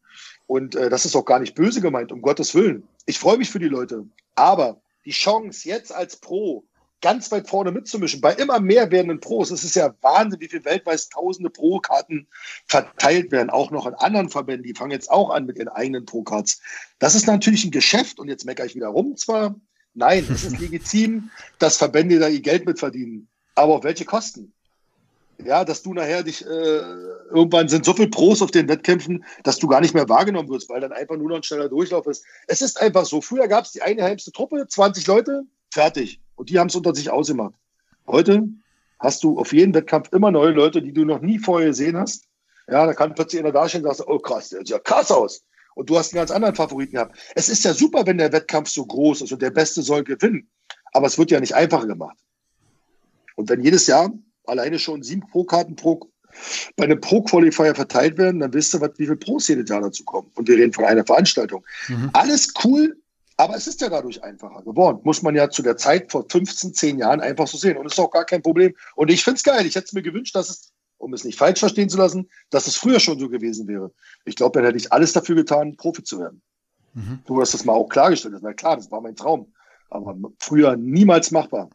Und 0.46 0.76
äh, 0.76 0.88
das 0.88 1.04
ist 1.04 1.16
auch 1.16 1.24
gar 1.24 1.40
nicht 1.40 1.56
böse 1.56 1.80
gemeint, 1.80 2.12
um 2.12 2.22
Gottes 2.22 2.54
Willen. 2.54 2.86
Ich 3.06 3.18
freue 3.18 3.38
mich 3.38 3.50
für 3.50 3.58
die 3.58 3.68
Leute. 3.68 4.06
Aber 4.36 4.80
die 5.04 5.10
Chance, 5.10 5.68
jetzt 5.68 5.92
als 5.92 6.16
Pro 6.16 6.64
ganz 7.00 7.30
weit 7.30 7.48
vorne 7.48 7.70
mitzumischen. 7.70 8.20
Bei 8.20 8.34
immer 8.34 8.60
mehr 8.60 8.90
werdenden 8.90 9.20
Pros, 9.20 9.50
es 9.50 9.64
ist 9.64 9.76
ja 9.76 9.94
Wahnsinn, 10.00 10.40
wie 10.40 10.48
viel 10.48 10.64
weltweit 10.64 11.10
tausende 11.10 11.50
Pro-Karten 11.50 12.26
verteilt 12.66 13.30
werden, 13.30 13.50
auch 13.50 13.70
noch 13.70 13.86
an 13.86 13.94
anderen 13.94 14.28
Verbänden, 14.28 14.64
die 14.64 14.74
fangen 14.74 14.90
jetzt 14.90 15.10
auch 15.10 15.30
an 15.30 15.46
mit 15.46 15.58
ihren 15.58 15.68
eigenen 15.68 16.06
Pro-Cards. 16.06 16.60
Das 16.98 17.14
ist 17.14 17.26
natürlich 17.26 17.64
ein 17.64 17.70
Geschäft 17.70 18.18
und 18.18 18.28
jetzt 18.28 18.44
meckere 18.44 18.66
ich 18.66 18.74
wieder 18.74 18.88
rum 18.88 19.16
zwar. 19.16 19.54
Nein, 19.94 20.26
es 20.30 20.44
ist 20.44 20.58
legitim, 20.60 21.30
dass 21.58 21.76
Verbände 21.76 22.18
da 22.18 22.28
ihr 22.28 22.40
Geld 22.40 22.66
mitverdienen. 22.66 23.28
Aber 23.54 23.76
auf 23.76 23.84
welche 23.84 24.04
Kosten? 24.04 24.52
Ja, 25.44 25.64
dass 25.64 25.82
du 25.82 25.94
nachher 25.94 26.24
dich, 26.24 26.44
äh, 26.44 26.80
irgendwann 27.30 27.68
sind 27.68 27.84
so 27.84 27.94
viele 27.94 28.08
Pros 28.08 28.42
auf 28.42 28.50
den 28.50 28.68
Wettkämpfen, 28.68 29.24
dass 29.44 29.58
du 29.58 29.68
gar 29.68 29.80
nicht 29.80 29.94
mehr 29.94 30.08
wahrgenommen 30.08 30.48
wirst, 30.48 30.68
weil 30.68 30.80
dann 30.80 30.92
einfach 30.92 31.16
nur 31.16 31.28
noch 31.28 31.36
ein 31.36 31.42
schneller 31.44 31.68
Durchlauf 31.68 32.06
ist. 32.06 32.24
Es 32.48 32.60
ist 32.60 32.80
einfach 32.80 33.04
so. 33.04 33.20
Früher 33.20 33.46
gab 33.46 33.64
es 33.64 33.72
die 33.72 33.82
eine 33.82 34.02
einheimste 34.02 34.32
Truppe, 34.32 34.66
20 34.66 35.06
Leute, 35.06 35.44
fertig. 35.72 36.20
Und 36.34 36.50
die 36.50 36.58
haben 36.58 36.66
es 36.66 36.74
unter 36.74 36.92
sich 36.92 37.10
ausgemacht. 37.10 37.54
Heute 38.08 38.48
hast 38.98 39.22
du 39.22 39.38
auf 39.38 39.52
jeden 39.52 39.74
Wettkampf 39.74 40.12
immer 40.12 40.32
neue 40.32 40.50
Leute, 40.50 40.82
die 40.82 40.92
du 40.92 41.04
noch 41.04 41.20
nie 41.20 41.38
vorher 41.38 41.68
gesehen 41.68 41.96
hast. 41.96 42.24
Ja, 42.68 42.84
da 42.84 42.92
kann 42.92 43.14
plötzlich 43.14 43.40
einer 43.40 43.52
dastehen 43.52 43.86
und 43.86 43.94
sagen, 43.94 44.10
oh 44.10 44.18
krass, 44.18 44.48
der 44.48 44.60
sieht 44.60 44.70
ja 44.70 44.78
krass 44.80 45.12
aus. 45.12 45.44
Und 45.76 45.88
du 45.88 45.96
hast 45.96 46.12
einen 46.12 46.18
ganz 46.18 46.32
anderen 46.32 46.56
Favoriten 46.56 46.94
gehabt. 46.94 47.16
Es 47.36 47.48
ist 47.48 47.64
ja 47.64 47.72
super, 47.72 48.04
wenn 48.06 48.18
der 48.18 48.32
Wettkampf 48.32 48.68
so 48.68 48.84
groß 48.84 49.22
ist 49.22 49.32
und 49.32 49.40
der 49.40 49.50
Beste 49.50 49.82
soll 49.82 50.02
gewinnen. 50.02 50.50
Aber 50.92 51.06
es 51.06 51.16
wird 51.16 51.30
ja 51.30 51.38
nicht 51.38 51.54
einfacher 51.54 51.86
gemacht. 51.86 52.18
Und 53.36 53.48
wenn 53.48 53.62
jedes 53.62 53.86
Jahr 53.86 54.10
alleine 54.48 54.78
schon 54.78 55.02
sieben 55.02 55.22
Pro-Karten 55.28 55.76
pro, 55.76 56.08
bei 56.76 56.84
einem 56.84 57.00
Pro-Qualifier 57.00 57.74
verteilt 57.74 58.18
werden, 58.18 58.40
dann 58.40 58.52
wisst 58.52 58.74
ihr, 58.74 58.80
wie 58.80 59.04
viele 59.04 59.16
Pros 59.16 59.48
jedes 59.48 59.68
Jahr 59.68 59.80
dazu 59.80 60.04
kommen. 60.04 60.30
Und 60.34 60.48
wir 60.48 60.56
reden 60.56 60.72
von 60.72 60.84
einer 60.84 61.04
Veranstaltung. 61.04 61.64
Mhm. 61.88 62.10
Alles 62.12 62.52
cool, 62.64 62.96
aber 63.36 63.56
es 63.56 63.66
ist 63.66 63.80
ja 63.80 63.88
dadurch 63.88 64.22
einfacher 64.22 64.62
geworden. 64.62 65.00
Muss 65.04 65.22
man 65.22 65.34
ja 65.34 65.48
zu 65.48 65.62
der 65.62 65.76
Zeit 65.76 66.10
vor 66.10 66.26
15, 66.28 66.74
10 66.74 66.98
Jahren 66.98 67.20
einfach 67.20 67.46
so 67.46 67.56
sehen. 67.56 67.76
Und 67.76 67.86
es 67.86 67.92
ist 67.92 68.00
auch 68.00 68.10
gar 68.10 68.24
kein 68.24 68.42
Problem. 68.42 68.74
Und 68.96 69.10
ich 69.10 69.22
finde 69.22 69.36
es 69.36 69.44
geil. 69.44 69.64
Ich 69.64 69.76
hätte 69.76 69.86
es 69.86 69.92
mir 69.92 70.02
gewünscht, 70.02 70.34
dass 70.34 70.50
es, 70.50 70.72
um 70.98 71.12
es 71.14 71.24
nicht 71.24 71.38
falsch 71.38 71.60
verstehen 71.60 71.88
zu 71.88 71.98
lassen, 71.98 72.28
dass 72.50 72.66
es 72.66 72.76
früher 72.76 72.98
schon 72.98 73.18
so 73.18 73.28
gewesen 73.28 73.68
wäre. 73.68 73.92
Ich 74.24 74.34
glaube, 74.34 74.58
dann 74.58 74.64
hätte 74.66 74.78
ich 74.78 74.92
alles 74.92 75.12
dafür 75.12 75.36
getan, 75.36 75.76
Profi 75.76 76.02
zu 76.02 76.18
werden. 76.18 76.42
Mhm. 76.94 77.20
Du 77.26 77.40
hast 77.40 77.54
das 77.54 77.64
mal 77.64 77.74
auch 77.74 77.88
klargestellt. 77.88 78.34
Na 78.42 78.52
klar, 78.52 78.76
das 78.76 78.90
war 78.90 79.00
mein 79.00 79.14
Traum. 79.14 79.52
Aber 79.90 80.16
früher 80.38 80.76
niemals 80.76 81.30
machbar. 81.30 81.70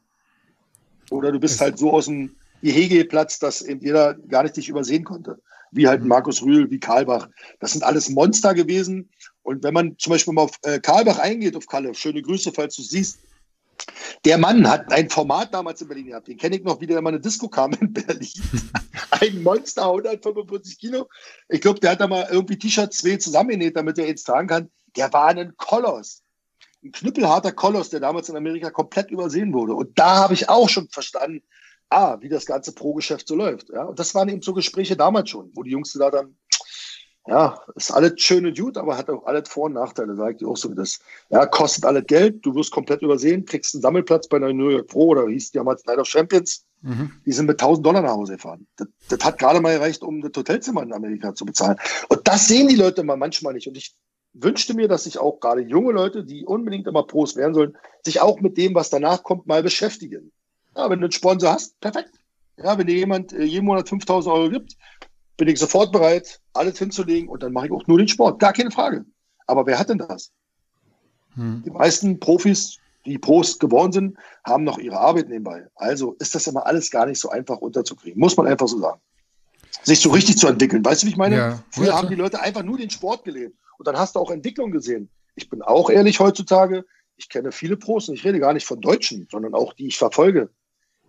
Oder 1.10 1.32
du 1.32 1.40
bist 1.40 1.62
halt 1.62 1.78
so 1.78 1.92
aus 1.94 2.06
dem 2.06 2.36
Gehege 2.64 2.98
geplatzt, 3.00 3.44
dass 3.44 3.62
eben 3.62 3.82
jeder 3.82 4.14
gar 4.14 4.44
nicht 4.44 4.56
dich 4.56 4.70
übersehen 4.70 5.04
konnte. 5.04 5.40
Wie 5.72 5.88
halt 5.88 6.02
mhm. 6.02 6.08
Markus 6.08 6.42
Rühl, 6.42 6.72
wie 6.72 6.80
Karlbach. 6.80 7.28
Das 7.60 7.74
sind 7.74 7.84
alles 7.84 8.10
Monster 8.10 8.54
gewesen. 8.54 9.10
Und 9.42 9.64
wenn 9.64 9.74
man 9.74 9.98
zum 9.98 10.12
Beispiel 10.12 10.34
mal 10.34 10.44
auf 10.44 10.58
äh, 10.64 10.80
Karlbach 10.80 11.20
eingeht, 11.20 11.56
auf 11.56 11.68
Kalle, 11.68 11.94
schöne 11.94 12.22
Grüße, 12.22 12.54
falls 12.54 12.76
du 12.76 12.82
siehst, 12.82 13.20
der 14.24 14.38
Mann 14.38 14.70
hat 14.70 14.92
ein 14.94 15.10
Format 15.10 15.54
damals 15.54 15.82
in 15.82 15.90
Berlin 15.90 16.08
gehabt. 16.08 16.28
Den 16.28 16.38
kenne 16.38 16.56
ich 16.56 16.64
noch, 16.64 16.80
wie 16.80 16.88
der 16.88 17.02
mal 17.02 17.10
eine 17.10 17.20
Disco 17.20 17.50
kam 17.50 17.74
in 17.74 17.92
Berlin. 17.92 18.30
ein 19.12 19.44
Monster, 19.44 19.86
145 19.88 20.80
Kilo. 20.80 21.10
Ich 21.50 21.60
glaube, 21.60 21.82
der 21.82 21.92
hat 21.92 22.00
da 22.00 22.08
mal 22.08 22.28
irgendwie 22.32 22.58
T-Shirts 22.58 23.00
zwei 23.00 23.18
zusammengenäht, 23.18 23.76
damit 23.76 23.98
er 23.98 24.08
jetzt 24.08 24.24
tragen 24.24 24.48
kann. 24.48 24.72
Der 24.96 25.12
war 25.12 25.28
ein 25.28 25.54
Koloss. 25.58 26.22
Ein 26.84 26.92
knüppelharter 26.94 27.52
Koloss, 27.52 27.90
der 27.90 28.00
damals 28.00 28.30
in 28.30 28.38
Amerika 28.38 28.70
komplett 28.70 29.12
übersehen 29.12 29.54
wurde. 29.54 29.74
Und 29.74 29.98
da 30.00 30.16
habe 30.18 30.34
ich 30.34 30.48
auch 30.48 30.70
schon 30.70 30.88
verstanden, 30.90 31.42
ah, 31.94 32.18
wie 32.22 32.30
das 32.30 32.46
ganze 32.46 32.74
Pro-Geschäft 32.74 33.28
so 33.28 33.36
läuft. 33.36 33.70
Ja? 33.70 33.84
Und 33.84 34.00
das 34.00 34.16
waren 34.16 34.30
eben 34.30 34.42
so 34.42 34.54
Gespräche 34.54 34.96
damals 34.96 35.30
schon, 35.30 35.52
wo 35.54 35.64
die 35.64 35.72
Jungs 35.72 35.94
da 35.94 36.10
dann 36.10 36.36
ja, 37.26 37.58
ist 37.76 37.92
alles 37.92 38.14
schön 38.18 38.46
und 38.46 38.58
gut, 38.58 38.78
aber 38.78 38.98
hat 38.98 39.10
auch 39.10 39.26
alles 39.26 39.48
Vor- 39.48 39.66
und 39.66 39.74
Nachteile, 39.74 40.16
sage 40.16 40.38
ich 40.38 40.46
auch 40.46 40.58
so 40.58 40.70
wie 40.72 40.76
das. 40.76 41.00
Ja, 41.30 41.46
kostet 41.46 41.86
alles 41.86 42.06
Geld, 42.06 42.46
du 42.46 42.54
wirst 42.54 42.72
komplett 42.72 43.02
übersehen, 43.02 43.46
kriegst 43.46 43.74
einen 43.74 43.82
Sammelplatz 43.82 44.28
bei 44.28 44.40
der 44.40 44.54
New 44.54 44.70
York 44.70 44.88
Pro 44.88 45.08
oder 45.08 45.28
hieß 45.28 45.52
die 45.52 45.58
damals 45.58 45.86
Night 45.86 46.00
of 46.00 46.08
Champions. 46.08 46.66
Mhm. 46.82 47.14
Die 47.26 47.32
sind 47.32 47.46
mit 47.46 47.62
1000 47.62 47.86
Dollar 47.86 48.02
nach 48.02 48.12
Hause 48.12 48.34
gefahren. 48.34 48.68
Das, 48.76 48.88
das 49.08 49.20
hat 49.24 49.40
gerade 49.40 49.62
mal 49.62 49.74
gereicht, 49.74 50.02
um 50.02 50.22
das 50.22 50.32
Hotelzimmer 50.36 50.84
in 50.84 50.92
Amerika 50.92 51.34
zu 51.34 51.46
bezahlen. 51.46 51.78
Und 52.10 52.28
das 52.28 52.50
sehen 52.50 52.68
die 52.68 52.76
Leute 52.76 53.04
mal 53.04 53.16
manchmal 53.16 53.54
nicht. 53.54 53.68
Und 53.68 53.78
ich 53.78 53.96
wünschte 54.34 54.74
mir, 54.74 54.90
dass 54.90 55.06
sich 55.06 55.18
auch 55.18 55.40
gerade 55.40 55.62
junge 55.62 55.94
Leute, 55.94 56.26
die 56.26 56.44
unbedingt 56.46 56.88
immer 56.88 57.04
Pros 57.04 57.38
werden 57.38 57.54
sollen, 57.54 57.78
sich 58.04 58.20
auch 58.20 58.42
mit 58.42 58.58
dem, 58.58 58.76
was 58.76 58.90
danach 58.90 59.24
kommt, 59.24 59.48
mal 59.48 59.64
beschäftigen. 59.64 60.34
Ja, 60.76 60.90
wenn 60.90 61.00
du 61.00 61.06
einen 61.06 61.12
Sponsor 61.12 61.54
hast, 61.54 61.80
perfekt. 61.80 62.12
Ja, 62.58 62.78
wenn 62.78 62.88
dir 62.88 62.96
jemand 62.96 63.34
äh, 63.34 63.44
jeden 63.44 63.66
Monat 63.66 63.90
5000 63.90 64.34
Euro 64.34 64.50
gibt, 64.50 64.76
bin 65.38 65.48
ich 65.48 65.60
sofort 65.60 65.92
bereit, 65.92 66.40
alles 66.54 66.78
hinzulegen 66.78 67.30
und 67.30 67.42
dann 67.44 67.54
mache 67.54 67.68
ich 67.68 67.72
auch 67.72 67.86
nur 67.88 67.98
den 67.98 68.08
Sport. 68.08 68.40
Gar 68.40 68.54
keine 68.54 68.72
Frage. 68.72 69.06
Aber 69.48 69.66
wer 69.66 69.80
hat 69.80 69.90
denn 69.90 69.98
das? 69.98 70.32
Hm. 71.36 71.64
Die 71.66 71.72
meisten 71.72 72.20
Profis, 72.20 72.78
die 73.06 73.18
Pros 73.18 73.60
geworden 73.60 73.92
sind, 73.92 74.18
haben 74.46 74.64
noch 74.64 74.78
ihre 74.78 75.00
Arbeit 75.00 75.30
nebenbei. 75.30 75.68
Also 75.76 76.14
ist 76.20 76.36
das 76.36 76.48
immer 76.48 76.66
alles 76.66 76.92
gar 76.92 77.06
nicht 77.06 77.20
so 77.20 77.30
einfach 77.30 77.58
unterzukriegen. 77.58 78.20
Muss 78.20 78.38
man 78.38 78.48
einfach 78.48 78.68
so 78.68 78.80
sagen. 78.80 79.02
Sich 79.82 80.00
so 80.00 80.12
richtig 80.12 80.38
zu 80.38 80.48
entwickeln. 80.48 80.86
Weißt 80.86 81.02
du, 81.02 81.08
wie 81.08 81.12
ich 81.12 81.18
meine? 81.18 81.36
Ja. 81.36 81.64
Früher 81.72 81.88
ja, 81.88 81.98
haben 81.98 82.10
die 82.10 82.16
Leute 82.16 82.40
einfach 82.40 82.64
nur 82.64 82.78
den 82.78 82.92
Sport 82.92 83.24
gelebt. 83.24 83.58
Und 83.78 83.88
dann 83.88 83.98
hast 83.98 84.16
du 84.16 84.20
auch 84.20 84.30
Entwicklung 84.30 84.72
gesehen. 84.72 85.10
Ich 85.36 85.50
bin 85.50 85.64
auch 85.64 85.90
ehrlich 85.90 86.20
heutzutage, 86.20 86.86
ich 87.18 87.28
kenne 87.28 87.52
viele 87.52 87.76
Pros 87.76 88.08
und 88.08 88.16
ich 88.16 88.24
rede 88.24 88.40
gar 88.40 88.54
nicht 88.54 88.68
von 88.68 88.80
Deutschen, 88.80 89.28
sondern 89.30 89.56
auch 89.56 89.74
die 89.74 89.88
ich 89.88 89.98
verfolge. 89.98 90.50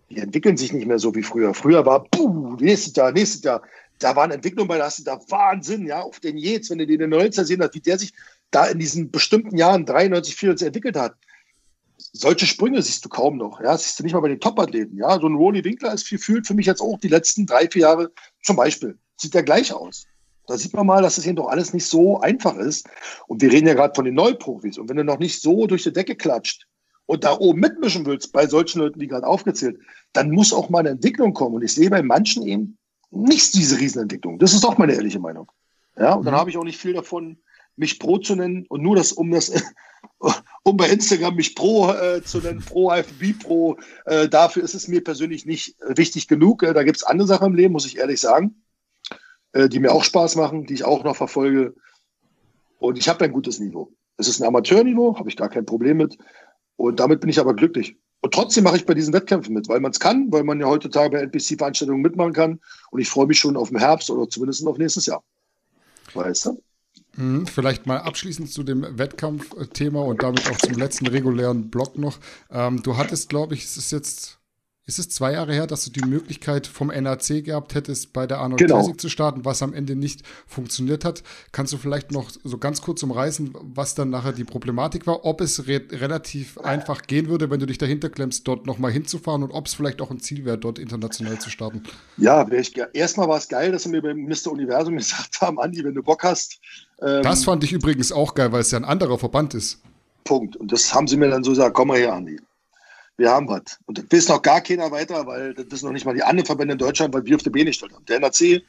Die 0.09 0.17
entwickeln 0.17 0.57
sich 0.57 0.71
nicht 0.71 0.87
mehr 0.87 0.99
so 0.99 1.15
wie 1.15 1.23
früher. 1.23 1.53
Früher 1.53 1.85
war, 1.85 2.03
puh, 2.03 2.55
nächstes 2.59 2.95
Jahr, 2.95 3.11
nächstes 3.11 3.43
Jahr 3.43 3.61
da 3.99 4.15
waren 4.15 4.31
Entwicklungen 4.31 4.67
bei, 4.67 4.77
da 4.77 4.85
hast 4.85 4.99
du 4.99 5.03
da 5.03 5.19
Wahnsinn, 5.29 5.87
ja, 5.87 6.01
auf 6.01 6.19
den 6.19 6.37
Yates, 6.37 6.69
wenn 6.69 6.79
du 6.79 6.87
den 6.87 7.01
in 7.01 7.11
den 7.11 7.19
90er 7.19 7.43
sehen 7.43 7.61
hast, 7.61 7.73
wie 7.75 7.79
der 7.79 7.97
sich 7.97 8.13
da 8.51 8.65
in 8.65 8.79
diesen 8.79 9.11
bestimmten 9.11 9.57
Jahren 9.57 9.85
93, 9.85 10.35
94 10.35 10.67
entwickelt 10.67 10.97
hat. 10.97 11.15
Solche 11.97 12.45
Sprünge 12.45 12.81
siehst 12.81 13.03
du 13.05 13.09
kaum 13.09 13.37
noch, 13.37 13.61
ja, 13.61 13.77
siehst 13.77 13.99
du 13.99 14.03
nicht 14.03 14.13
mal 14.13 14.19
bei 14.19 14.29
den 14.29 14.39
Top-Athleten, 14.39 14.97
ja. 14.97 15.19
So 15.19 15.27
ein 15.27 15.35
Ronnie 15.35 15.63
Winkler 15.63 15.93
ist 15.93 16.09
gefühlt 16.09 16.45
für 16.45 16.53
mich 16.53 16.65
jetzt 16.65 16.81
auch 16.81 16.99
die 16.99 17.07
letzten 17.07 17.45
drei, 17.45 17.69
vier 17.69 17.83
Jahre 17.83 18.11
zum 18.43 18.55
Beispiel, 18.55 18.97
sieht 19.17 19.33
der 19.33 19.43
gleich 19.43 19.73
aus. 19.73 20.05
Da 20.47 20.57
sieht 20.57 20.73
man 20.73 20.85
mal, 20.85 21.01
dass 21.01 21.17
es 21.17 21.25
eben 21.25 21.37
doch 21.37 21.47
alles 21.47 21.73
nicht 21.73 21.87
so 21.87 22.19
einfach 22.19 22.55
ist. 22.57 22.87
Und 23.25 23.41
wir 23.41 23.51
reden 23.51 23.67
ja 23.67 23.73
gerade 23.73 23.95
von 23.95 24.05
den 24.05 24.13
Neuprofis. 24.13 24.77
Und 24.77 24.87
wenn 24.89 24.97
du 24.97 25.03
noch 25.03 25.17
nicht 25.17 25.41
so 25.41 25.65
durch 25.65 25.81
die 25.81 25.91
Decke 25.91 26.15
klatscht 26.15 26.67
und 27.05 27.23
da 27.23 27.37
oben 27.37 27.59
mitmischen 27.59 28.05
willst, 28.05 28.31
bei 28.31 28.47
solchen 28.47 28.79
Leuten, 28.79 28.99
wie 28.99 29.07
gerade 29.07 29.27
aufgezählt, 29.27 29.79
dann 30.13 30.31
muss 30.31 30.53
auch 30.53 30.69
mal 30.69 30.79
eine 30.79 30.89
Entwicklung 30.89 31.33
kommen. 31.33 31.55
Und 31.55 31.63
ich 31.63 31.73
sehe 31.73 31.89
bei 31.89 32.01
manchen 32.01 32.45
eben 32.47 32.77
nicht 33.11 33.53
diese 33.53 33.79
Riesenentwicklung. 33.79 34.39
Das 34.39 34.53
ist 34.53 34.65
auch 34.65 34.77
meine 34.77 34.93
ehrliche 34.93 35.19
Meinung. 35.19 35.51
Ja, 35.97 36.13
und 36.13 36.25
dann 36.25 36.33
mhm. 36.33 36.39
habe 36.39 36.49
ich 36.49 36.57
auch 36.57 36.63
nicht 36.63 36.79
viel 36.79 36.93
davon, 36.93 37.37
mich 37.75 37.99
Pro 37.99 38.17
zu 38.17 38.35
nennen 38.35 38.65
und 38.67 38.81
nur 38.81 38.95
das, 38.95 39.11
um 39.11 39.31
das, 39.31 39.51
um 40.63 40.77
bei 40.77 40.89
Instagram 40.89 41.35
mich 41.35 41.55
Pro 41.55 41.91
äh, 41.91 42.23
zu 42.23 42.39
nennen, 42.39 42.63
Pro 42.65 42.91
IFB 42.91 43.39
Pro. 43.39 43.77
Äh, 44.05 44.27
dafür 44.27 44.63
ist 44.63 44.75
es 44.75 44.87
mir 44.87 45.03
persönlich 45.03 45.45
nicht 45.45 45.75
wichtig 45.87 46.27
genug. 46.27 46.63
Äh, 46.63 46.73
da 46.73 46.83
gibt 46.83 46.97
es 46.97 47.03
andere 47.03 47.27
Sachen 47.27 47.47
im 47.47 47.55
Leben, 47.55 47.73
muss 47.73 47.85
ich 47.85 47.97
ehrlich 47.97 48.19
sagen, 48.19 48.63
äh, 49.53 49.69
die 49.69 49.79
mir 49.79 49.93
auch 49.93 50.03
Spaß 50.03 50.35
machen, 50.35 50.65
die 50.65 50.73
ich 50.73 50.85
auch 50.85 51.03
noch 51.03 51.15
verfolge. 51.15 51.75
Und 52.79 52.97
ich 52.97 53.07
habe 53.07 53.23
ein 53.25 53.31
gutes 53.31 53.59
Niveau. 53.59 53.91
Es 54.17 54.27
ist 54.27 54.41
ein 54.41 54.47
Amateurniveau, 54.47 55.17
habe 55.17 55.29
ich 55.29 55.37
gar 55.37 55.49
kein 55.49 55.65
Problem 55.65 55.97
mit. 55.97 56.17
Und 56.77 56.99
damit 56.99 57.21
bin 57.21 57.29
ich 57.29 57.39
aber 57.39 57.53
glücklich. 57.53 57.97
Und 58.21 58.33
trotzdem 58.33 58.63
mache 58.63 58.77
ich 58.77 58.85
bei 58.85 58.95
diesen 58.95 59.13
Wettkämpfen 59.13 59.53
mit, 59.53 59.69
weil 59.69 59.79
man 59.79 59.91
es 59.91 59.99
kann, 59.99 60.31
weil 60.31 60.43
man 60.43 60.59
ja 60.59 60.65
heutzutage 60.65 61.11
bei 61.11 61.23
NPC-Veranstaltungen 61.23 62.01
mitmachen 62.01 62.33
kann. 62.33 62.59
Und 62.89 62.99
ich 62.99 63.09
freue 63.09 63.27
mich 63.27 63.37
schon 63.37 63.55
auf 63.55 63.69
den 63.69 63.77
Herbst 63.77 64.09
oder 64.09 64.27
zumindest 64.27 64.65
auf 64.65 64.77
nächstes 64.77 65.05
Jahr. 65.05 65.23
Weißt 66.13 66.45
du? 66.47 66.61
Mhm, 67.17 67.47
vielleicht 67.47 67.85
mal 67.85 67.99
abschließend 67.99 68.51
zu 68.51 68.63
dem 68.63 68.97
Wettkampfthema 68.97 70.01
und 70.01 70.23
damit 70.23 70.49
auch 70.49 70.57
zum 70.57 70.73
letzten 70.73 71.07
regulären 71.07 71.69
Block 71.69 71.97
noch. 71.97 72.17
Ähm, 72.49 72.83
du 72.83 72.97
hattest, 72.97 73.29
glaube 73.29 73.53
ich, 73.53 73.63
es 73.63 73.77
ist 73.77 73.91
jetzt 73.91 74.34
ist 74.87 74.99
es 74.99 75.09
zwei 75.09 75.33
Jahre 75.33 75.51
her, 75.51 75.65
dass 75.65 75.83
du 75.85 75.89
die 75.89 76.07
Möglichkeit 76.07 76.67
vom 76.67 76.89
NAC 76.89 77.43
gehabt 77.43 77.73
hättest, 77.73 78.13
bei 78.13 78.27
der 78.27 78.37
Arnold 78.37 78.59
genau. 78.59 78.75
Classic 78.75 79.01
zu 79.01 79.09
starten, 79.09 79.43
was 79.43 79.63
am 79.63 79.73
Ende 79.73 79.95
nicht 79.95 80.21
funktioniert 80.45 81.03
hat? 81.03 81.23
Kannst 81.51 81.73
du 81.73 81.77
vielleicht 81.77 82.11
noch 82.11 82.29
so 82.43 82.59
ganz 82.59 82.81
kurz 82.81 83.01
umreißen, 83.01 83.55
was 83.61 83.95
dann 83.95 84.11
nachher 84.11 84.31
die 84.31 84.43
Problematik 84.43 85.07
war? 85.07 85.25
Ob 85.25 85.41
es 85.41 85.67
re 85.67 85.81
relativ 85.91 86.59
einfach 86.59 87.01
gehen 87.07 87.29
würde, 87.29 87.49
wenn 87.49 87.59
du 87.59 87.65
dich 87.65 87.79
dahinter 87.79 88.09
klemmst, 88.09 88.47
dort 88.47 88.67
nochmal 88.67 88.91
hinzufahren 88.91 89.41
und 89.41 89.51
ob 89.51 89.65
es 89.65 89.73
vielleicht 89.73 90.01
auch 90.01 90.11
ein 90.11 90.19
Ziel 90.19 90.45
wäre, 90.45 90.59
dort 90.59 90.77
international 90.77 91.39
zu 91.39 91.49
starten? 91.49 91.81
Ja, 92.17 92.47
erstmal 92.93 93.27
war 93.27 93.37
es 93.37 93.47
geil, 93.47 93.71
dass 93.71 93.83
sie 93.83 93.89
mir 93.89 94.03
beim 94.03 94.19
Mr. 94.19 94.51
Universum 94.51 94.97
gesagt 94.97 95.41
haben, 95.41 95.59
Andi, 95.59 95.83
wenn 95.83 95.95
du 95.95 96.03
Bock 96.03 96.23
hast. 96.23 96.59
Ähm, 97.01 97.23
das 97.23 97.43
fand 97.43 97.63
ich 97.63 97.73
übrigens 97.73 98.11
auch 98.11 98.35
geil, 98.35 98.51
weil 98.51 98.61
es 98.61 98.69
ja 98.69 98.77
ein 98.77 98.85
anderer 98.85 99.17
Verband 99.17 99.55
ist. 99.55 99.81
Punkt. 100.25 100.55
Und 100.55 100.71
das 100.71 100.93
haben 100.93 101.07
sie 101.07 101.17
mir 101.17 101.29
dann 101.29 101.43
so 101.43 101.51
gesagt, 101.51 101.73
komm 101.73 101.87
mal 101.87 101.97
her, 101.97 102.13
Andi 102.13 102.39
wir 103.17 103.29
haben 103.29 103.47
was. 103.47 103.79
Und 103.85 103.97
das 103.97 104.05
weiß 104.11 104.29
noch 104.29 104.41
gar 104.41 104.61
keiner 104.61 104.91
weiter, 104.91 105.25
weil 105.25 105.53
das 105.53 105.65
wissen 105.69 105.85
noch 105.85 105.93
nicht 105.93 106.05
mal 106.05 106.15
die 106.15 106.23
anderen 106.23 106.45
Verbände 106.45 106.73
in 106.73 106.77
Deutschland, 106.77 107.13
weil 107.13 107.25
wir 107.25 107.35
auf 107.35 107.43
der 107.43 107.51
Beine 107.51 107.65
gestellt 107.65 107.93
haben. 107.93 108.05
Der 108.05 108.19
NAC 108.19 108.63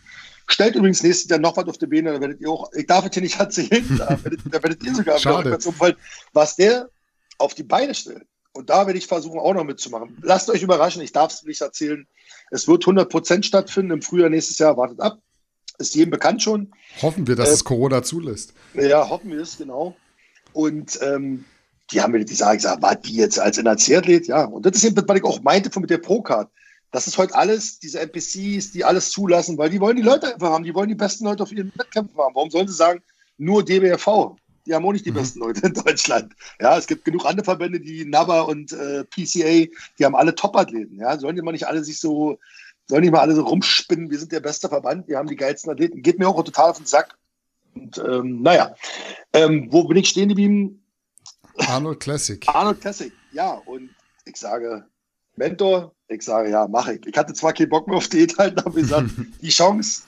stellt 0.49 0.75
übrigens 0.77 1.03
nächstes 1.03 1.29
Jahr 1.29 1.41
noch 1.41 1.57
was 1.57 1.67
auf 1.67 1.79
der 1.79 1.89
Beine, 1.89 2.13
da 2.13 2.21
werdet 2.21 2.41
ihr 2.41 2.51
auch, 2.51 2.71
ich 2.73 2.87
darf 2.87 3.05
es 3.07 3.13
hier 3.13 3.23
nicht 3.23 3.39
erzählen, 3.41 3.85
da 3.99 4.11
werdet, 4.23 4.41
da 4.47 4.63
werdet 4.63 4.83
ihr 4.83 4.95
sogar 4.95 5.19
Schade. 5.19 5.59
Umfall, 5.65 5.97
was 6.33 6.57
der 6.57 6.89
auf 7.39 7.55
die 7.55 7.65
Beine 7.65 7.95
stellt. 7.95 8.27
Und 8.53 8.71
da 8.71 8.87
werde 8.87 8.99
ich 8.99 9.07
versuchen, 9.07 9.39
auch 9.39 9.53
noch 9.53 9.65
mitzumachen. 9.65 10.17
Lasst 10.23 10.49
euch 10.49 10.63
überraschen, 10.63 11.03
ich 11.03 11.13
darf 11.13 11.31
es 11.31 11.43
nicht 11.43 11.61
erzählen. 11.61 12.07
Es 12.51 12.67
wird 12.67 12.85
100% 12.85 13.43
stattfinden 13.43 13.93
im 13.93 14.03
Frühjahr 14.03 14.31
nächstes 14.31 14.59
Jahr, 14.59 14.79
wartet 14.79 15.01
ab. 15.01 15.19
Ist 15.79 15.95
jedem 15.95 16.11
bekannt 16.11 16.43
schon. 16.43 16.73
Hoffen 17.03 17.27
wir, 17.27 17.37
dass 17.37 17.51
äh, 17.51 17.53
es 17.53 17.65
Corona 17.65 18.03
zulässt. 18.03 18.55
Ja, 18.73 19.11
hoffen 19.11 19.31
wir 19.31 19.41
es, 19.41 19.59
genau. 19.59 19.95
Und 20.55 20.99
ähm, 21.03 21.45
die 21.91 22.01
haben 22.01 22.13
mir 22.13 22.25
die 22.25 22.35
sagen, 22.35 22.57
ich 22.57 22.63
sag, 22.63 22.83
war 22.83 22.97
die 22.97 23.15
jetzt 23.15 23.39
als 23.39 23.59
NRC-Athlet? 23.59 24.27
Ja. 24.27 24.45
Und 24.45 24.67
das 24.67 24.77
ist 24.77 24.85
eben, 24.85 24.97
was 24.97 25.17
ich 25.17 25.25
auch 25.25 25.43
meinte 25.43 25.71
von 25.71 25.83
mit 25.83 25.91
der 25.91 25.99
Pro-Card. 25.99 26.51
Das 26.91 27.07
ist 27.07 27.19
heute 27.19 27.35
alles, 27.35 27.79
diese 27.79 28.01
NPCs, 28.01 28.73
die 28.73 28.85
alles 28.85 29.11
zulassen, 29.11 29.59
weil 29.59 29.71
die 29.71 29.81
wollen 29.81 29.97
die 29.97 30.03
Leute 30.03 30.33
einfach 30.33 30.51
haben, 30.51 30.65
die 30.65 30.75
wollen 30.75 30.89
die 30.89 30.95
besten 30.95 31.25
Leute 31.25 31.43
auf 31.43 31.53
ihren 31.53 31.73
Wettkämpfen 31.77 32.17
haben. 32.19 32.35
Warum 32.35 32.51
sollen 32.51 32.69
sie 32.69 32.75
sagen, 32.75 33.03
nur 33.39 33.65
DBFV? 33.65 34.37
Die 34.67 34.75
haben 34.75 34.85
auch 34.85 34.93
nicht 34.93 35.07
die 35.07 35.11
mhm. 35.11 35.17
besten 35.17 35.41
Leute 35.41 35.67
in 35.67 35.75
Deutschland. 35.75 36.35
Ja, 36.61 36.77
es 36.77 36.87
gibt 36.87 37.05
genug 37.05 37.25
andere 37.25 37.45
Verbände, 37.45 37.81
die 37.81 38.05
NABA 38.05 38.41
und 38.43 38.73
äh, 38.73 39.05
PCA, 39.05 39.71
die 39.99 40.05
haben 40.05 40.17
alle 40.17 40.35
Top-Athleten. 40.35 40.99
Ja, 40.99 41.19
sollen 41.19 41.37
die 41.37 41.43
mal 41.43 41.53
nicht 41.53 41.69
alle 41.69 41.85
sich 41.85 42.01
so, 42.01 42.39
sollen 42.87 43.03
die 43.03 43.11
mal 43.11 43.21
alle 43.21 43.35
so 43.35 43.43
rumspinnen, 43.43 44.11
wir 44.11 44.19
sind 44.19 44.33
der 44.33 44.41
beste 44.41 44.69
Verband, 44.69 45.07
wir 45.09 45.19
haben 45.19 45.29
die 45.29 45.37
geilsten 45.37 45.71
Athleten. 45.71 46.03
Geht 46.03 46.19
mir 46.19 46.29
auch 46.29 46.43
total 46.43 46.71
auf 46.71 46.79
den 46.79 46.87
Sack. 46.87 47.17
Und 47.75 47.99
ähm, 47.99 48.43
naja, 48.43 48.75
ähm, 49.33 49.69
wo 49.71 49.85
bin 49.85 49.99
ich 49.99 50.09
stehen 50.09 50.29
geblieben? 50.29 50.83
Arnold 51.59 52.01
Classic. 52.01 52.43
Arnold 52.49 52.81
Classic, 52.81 53.13
ja. 53.33 53.55
Und 53.67 53.91
ich 54.25 54.37
sage, 54.37 54.87
Mentor, 55.37 55.95
ich 56.09 56.23
sage, 56.23 56.51
ja, 56.51 56.67
mache 56.69 56.95
ich. 56.95 57.07
Ich 57.07 57.17
hatte 57.17 57.35
zwar 57.35 57.53
keinen 57.53 57.69
Bock 57.69 57.87
mehr 57.87 57.97
auf 57.97 58.09
die 58.09 58.23
Inhalte, 58.23 58.65
aber 58.65 58.75
gesagt, 58.75 59.11
die 59.43 59.49
Chance, 59.49 60.03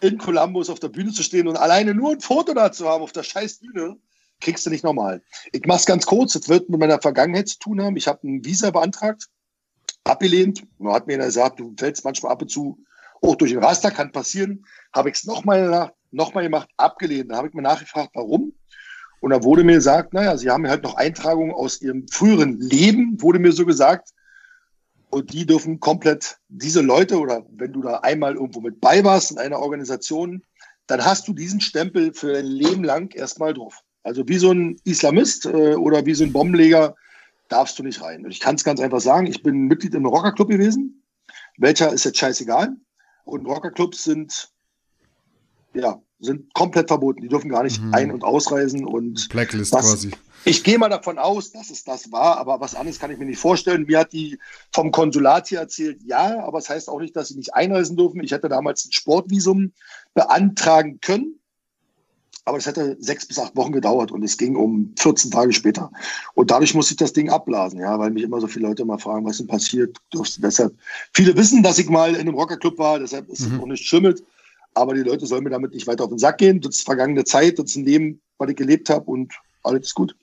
in 0.00 0.18
Columbus 0.18 0.70
auf 0.70 0.80
der 0.80 0.88
Bühne 0.88 1.12
zu 1.12 1.22
stehen 1.22 1.46
und 1.46 1.56
alleine 1.56 1.94
nur 1.94 2.12
ein 2.12 2.20
Foto 2.20 2.54
da 2.54 2.72
zu 2.72 2.88
haben 2.88 3.02
auf 3.02 3.12
der 3.12 3.22
scheiß 3.22 3.58
Bühne, 3.60 3.96
kriegst 4.40 4.64
du 4.64 4.70
nicht 4.70 4.84
normal. 4.84 5.22
Ich 5.52 5.62
mach's 5.66 5.84
ganz 5.84 6.06
kurz, 6.06 6.32
das 6.32 6.48
wird 6.48 6.70
mit 6.70 6.80
meiner 6.80 7.00
Vergangenheit 7.00 7.48
zu 7.48 7.58
tun 7.58 7.82
haben. 7.82 7.96
Ich 7.96 8.08
habe 8.08 8.26
ein 8.26 8.44
Visa 8.44 8.70
beantragt, 8.70 9.28
abgelehnt. 10.04 10.66
Man 10.78 10.94
hat 10.94 11.06
mir 11.06 11.18
gesagt, 11.18 11.60
du 11.60 11.74
fällst 11.78 12.04
manchmal 12.04 12.32
ab 12.32 12.42
und 12.42 12.48
zu 12.48 12.82
auch 13.22 13.34
durch 13.34 13.50
den 13.50 13.62
Raster, 13.62 13.90
kann 13.90 14.12
passieren. 14.12 14.64
Habe 14.94 15.10
ich 15.10 15.16
es 15.16 15.24
nochmal 15.24 15.92
noch 16.10 16.34
mal 16.34 16.42
gemacht, 16.42 16.68
abgelehnt. 16.76 17.30
Da 17.30 17.36
habe 17.36 17.48
ich 17.48 17.54
mir 17.54 17.62
nachgefragt, 17.62 18.10
warum. 18.14 18.54
Und 19.20 19.30
da 19.30 19.44
wurde 19.44 19.64
mir 19.64 19.74
gesagt, 19.74 20.14
naja, 20.14 20.36
sie 20.36 20.50
haben 20.50 20.66
halt 20.66 20.82
noch 20.82 20.96
Eintragungen 20.96 21.54
aus 21.54 21.80
ihrem 21.82 22.08
früheren 22.08 22.58
Leben, 22.58 23.20
wurde 23.20 23.38
mir 23.38 23.52
so 23.52 23.66
gesagt. 23.66 24.10
Und 25.10 25.32
die 25.32 25.44
dürfen 25.44 25.80
komplett 25.80 26.38
diese 26.48 26.80
Leute 26.80 27.18
oder 27.18 27.44
wenn 27.50 27.72
du 27.72 27.82
da 27.82 27.98
einmal 27.98 28.34
irgendwo 28.34 28.60
mit 28.60 28.80
bei 28.80 29.04
warst 29.04 29.32
in 29.32 29.38
einer 29.38 29.58
Organisation, 29.58 30.42
dann 30.86 31.04
hast 31.04 31.28
du 31.28 31.34
diesen 31.34 31.60
Stempel 31.60 32.14
für 32.14 32.32
dein 32.32 32.46
Leben 32.46 32.84
lang 32.84 33.14
erstmal 33.14 33.52
drauf. 33.52 33.82
Also 34.02 34.26
wie 34.28 34.38
so 34.38 34.52
ein 34.52 34.76
Islamist 34.84 35.46
äh, 35.46 35.74
oder 35.74 36.06
wie 36.06 36.14
so 36.14 36.24
ein 36.24 36.32
Bombenleger 36.32 36.94
darfst 37.48 37.78
du 37.78 37.82
nicht 37.82 38.00
rein. 38.00 38.24
Und 38.24 38.30
ich 38.30 38.40
kann 38.40 38.54
es 38.54 38.64
ganz 38.64 38.80
einfach 38.80 39.00
sagen, 39.00 39.26
ich 39.26 39.42
bin 39.42 39.66
Mitglied 39.66 39.94
im 39.94 40.06
Rockerclub 40.06 40.48
gewesen. 40.48 41.02
Welcher 41.58 41.92
ist 41.92 42.04
jetzt 42.04 42.18
scheißegal. 42.18 42.74
Und 43.24 43.46
Rockerclubs 43.46 44.04
sind 44.04 44.50
ja 45.74 46.00
sind 46.20 46.52
komplett 46.54 46.88
verboten. 46.88 47.22
Die 47.22 47.28
dürfen 47.28 47.50
gar 47.50 47.62
nicht 47.62 47.82
mhm. 47.82 47.94
ein- 47.94 48.12
und 48.12 48.24
ausreisen 48.24 48.84
und 48.84 49.28
Blacklist 49.30 49.74
das, 49.74 49.86
quasi. 49.86 50.10
Ich 50.44 50.64
gehe 50.64 50.78
mal 50.78 50.88
davon 50.88 51.18
aus, 51.18 51.52
dass 51.52 51.70
es 51.70 51.84
das 51.84 52.12
war, 52.12 52.38
aber 52.38 52.60
was 52.60 52.74
anderes 52.74 52.98
kann 52.98 53.10
ich 53.10 53.18
mir 53.18 53.26
nicht 53.26 53.40
vorstellen. 53.40 53.84
Mir 53.86 54.00
hat 54.00 54.12
die 54.12 54.38
vom 54.72 54.90
Konsulat 54.90 55.48
hier 55.48 55.58
erzählt, 55.58 56.00
ja, 56.04 56.42
aber 56.44 56.58
es 56.58 56.64
das 56.64 56.76
heißt 56.76 56.88
auch 56.88 57.00
nicht, 57.00 57.16
dass 57.16 57.28
sie 57.28 57.36
nicht 57.36 57.54
einreisen 57.54 57.96
dürfen. 57.96 58.22
Ich 58.22 58.32
hätte 58.32 58.48
damals 58.48 58.86
ein 58.86 58.92
Sportvisum 58.92 59.72
beantragen 60.14 61.00
können, 61.00 61.40
aber 62.44 62.56
es 62.58 62.66
hätte 62.66 62.96
sechs 63.00 63.26
bis 63.26 63.38
acht 63.38 63.54
Wochen 63.56 63.72
gedauert 63.72 64.12
und 64.12 64.22
es 64.22 64.38
ging 64.38 64.56
um 64.56 64.94
14 64.98 65.30
Tage 65.30 65.52
später. 65.52 65.90
Und 66.34 66.50
dadurch 66.50 66.74
musste 66.74 66.94
ich 66.94 66.98
das 66.98 67.12
Ding 67.12 67.28
abblasen, 67.28 67.80
ja, 67.80 67.98
weil 67.98 68.10
mich 68.10 68.22
immer 68.22 68.40
so 68.40 68.46
viele 68.46 68.68
Leute 68.68 68.84
mal 68.84 68.98
fragen, 68.98 69.26
was 69.26 69.38
denn 69.38 69.46
passiert. 69.46 69.98
Deshalb, 70.38 70.74
viele 71.12 71.36
wissen, 71.36 71.62
dass 71.62 71.78
ich 71.78 71.88
mal 71.88 72.14
in 72.14 72.20
einem 72.22 72.34
Rockerclub 72.34 72.78
war, 72.78 72.98
deshalb 72.98 73.28
ist 73.28 73.40
es 73.40 73.48
mhm. 73.48 73.60
auch 73.60 73.66
nicht 73.66 73.84
schimmelt. 73.84 74.22
Aber 74.74 74.94
die 74.94 75.02
Leute 75.02 75.26
sollen 75.26 75.44
mir 75.44 75.50
damit 75.50 75.72
nicht 75.72 75.86
weiter 75.86 76.04
auf 76.04 76.10
den 76.10 76.18
Sack 76.18 76.38
gehen. 76.38 76.60
Das 76.60 76.76
ist 76.76 76.84
vergangene 76.84 77.24
Zeit, 77.24 77.58
das 77.58 77.70
ist 77.70 77.76
ein 77.76 77.84
Leben, 77.84 78.20
was 78.38 78.50
ich 78.50 78.56
gelebt 78.56 78.88
habe 78.90 79.10
und 79.10 79.32
alles 79.62 79.88
ist 79.88 79.94
gut. 79.94 80.14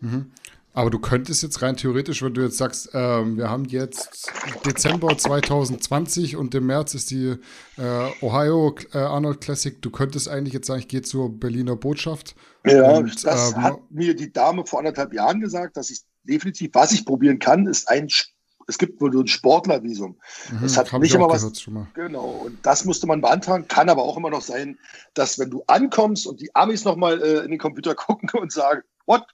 Mhm. 0.00 0.30
Aber 0.72 0.90
du 0.90 1.00
könntest 1.00 1.42
jetzt 1.42 1.62
rein 1.62 1.76
theoretisch, 1.76 2.22
wenn 2.22 2.32
du 2.32 2.42
jetzt 2.42 2.56
sagst, 2.56 2.90
ähm, 2.94 3.36
wir 3.36 3.50
haben 3.50 3.64
jetzt 3.64 4.30
Dezember 4.64 5.18
2020 5.18 6.36
und 6.36 6.54
im 6.54 6.66
März 6.66 6.94
ist 6.94 7.10
die 7.10 7.36
äh, 7.76 8.24
Ohio 8.24 8.76
äh, 8.94 8.98
Arnold 8.98 9.40
Classic, 9.40 9.82
du 9.82 9.90
könntest 9.90 10.28
eigentlich 10.28 10.54
jetzt 10.54 10.68
sagen, 10.68 10.78
ich 10.78 10.86
gehe 10.88 11.02
zur 11.02 11.28
Berliner 11.28 11.74
Botschaft. 11.74 12.36
Ja, 12.64 12.98
und, 12.98 13.26
das 13.26 13.52
ähm, 13.52 13.62
hat 13.62 13.80
mir 13.90 14.14
die 14.14 14.32
Dame 14.32 14.64
vor 14.64 14.78
anderthalb 14.78 15.12
Jahren 15.12 15.40
gesagt, 15.40 15.76
dass 15.76 15.90
ich 15.90 16.02
definitiv, 16.22 16.70
was 16.72 16.92
ich 16.92 17.04
probieren 17.04 17.40
kann, 17.40 17.66
ist 17.66 17.88
ein 17.88 18.08
es 18.70 18.78
gibt 18.78 19.00
wohl 19.00 19.12
so 19.12 19.20
ein 19.20 19.26
Sportlervisum. 19.26 20.16
Mhm, 20.50 20.58
das 20.62 20.76
hat 20.76 20.92
nicht 21.00 21.14
immer 21.14 21.28
was. 21.28 21.44
Genau. 21.94 22.42
Und 22.44 22.58
das 22.62 22.84
musste 22.84 23.06
man 23.06 23.20
beantragen. 23.20 23.68
Kann 23.68 23.88
aber 23.88 24.02
auch 24.02 24.16
immer 24.16 24.30
noch 24.30 24.42
sein, 24.42 24.78
dass 25.14 25.38
wenn 25.38 25.50
du 25.50 25.62
ankommst 25.66 26.26
und 26.26 26.40
die 26.40 26.54
Amis 26.54 26.84
nochmal 26.84 27.20
äh, 27.20 27.44
in 27.44 27.50
den 27.50 27.58
Computer 27.58 27.94
gucken 27.96 28.30
und 28.40 28.52
sagen, 28.52 28.82
what? 29.06 29.24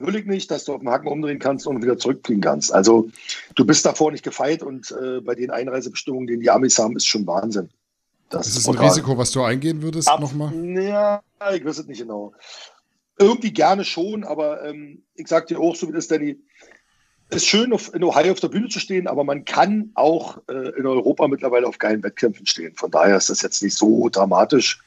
Will 0.00 0.14
ich 0.14 0.26
nicht, 0.26 0.48
dass 0.52 0.64
du 0.64 0.74
auf 0.74 0.78
dem 0.78 0.88
Haken 0.88 1.08
umdrehen 1.08 1.40
kannst 1.40 1.66
und 1.66 1.82
wieder 1.82 1.98
zurückfliegen 1.98 2.40
kannst. 2.40 2.72
Also 2.72 3.08
du 3.56 3.64
bist 3.64 3.84
davor 3.84 4.12
nicht 4.12 4.22
gefeit 4.22 4.62
und 4.62 4.92
äh, 4.92 5.20
bei 5.20 5.34
den 5.34 5.50
Einreisebestimmungen, 5.50 6.28
die 6.28 6.38
die 6.38 6.50
Amis 6.50 6.78
haben, 6.78 6.94
ist 6.94 7.06
schon 7.06 7.26
Wahnsinn. 7.26 7.68
Das 8.28 8.46
ist 8.46 8.58
es 8.58 8.68
ein 8.68 8.78
Risiko, 8.78 9.18
was 9.18 9.32
du 9.32 9.42
eingehen 9.42 9.82
würdest 9.82 10.08
nochmal? 10.20 10.54
Ja, 10.80 11.20
ich 11.52 11.64
weiß 11.64 11.78
es 11.78 11.86
nicht 11.86 11.98
genau. 11.98 12.32
Irgendwie 13.18 13.52
gerne 13.52 13.84
schon, 13.84 14.22
aber 14.22 14.64
ähm, 14.64 15.02
ich 15.16 15.26
sag 15.26 15.48
dir 15.48 15.58
auch, 15.58 15.74
so 15.74 15.88
wie 15.88 15.92
das, 15.92 16.06
Danny, 16.06 16.38
ist 17.30 17.46
schön, 17.46 17.72
auf, 17.72 17.92
in 17.94 18.02
Ohio 18.04 18.32
auf 18.32 18.40
der 18.40 18.48
Bühne 18.48 18.68
zu 18.68 18.80
stehen, 18.80 19.06
aber 19.06 19.24
man 19.24 19.44
kann 19.44 19.90
auch 19.94 20.38
äh, 20.48 20.78
in 20.78 20.86
Europa 20.86 21.28
mittlerweile 21.28 21.66
auf 21.66 21.78
geilen 21.78 22.02
Wettkämpfen 22.02 22.46
stehen. 22.46 22.74
Von 22.74 22.90
daher 22.90 23.16
ist 23.16 23.28
das 23.28 23.42
jetzt 23.42 23.62
nicht 23.62 23.76
so 23.76 24.08
dramatisch. 24.08 24.80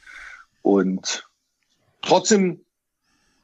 Und 0.63 1.27
trotzdem 2.01 2.61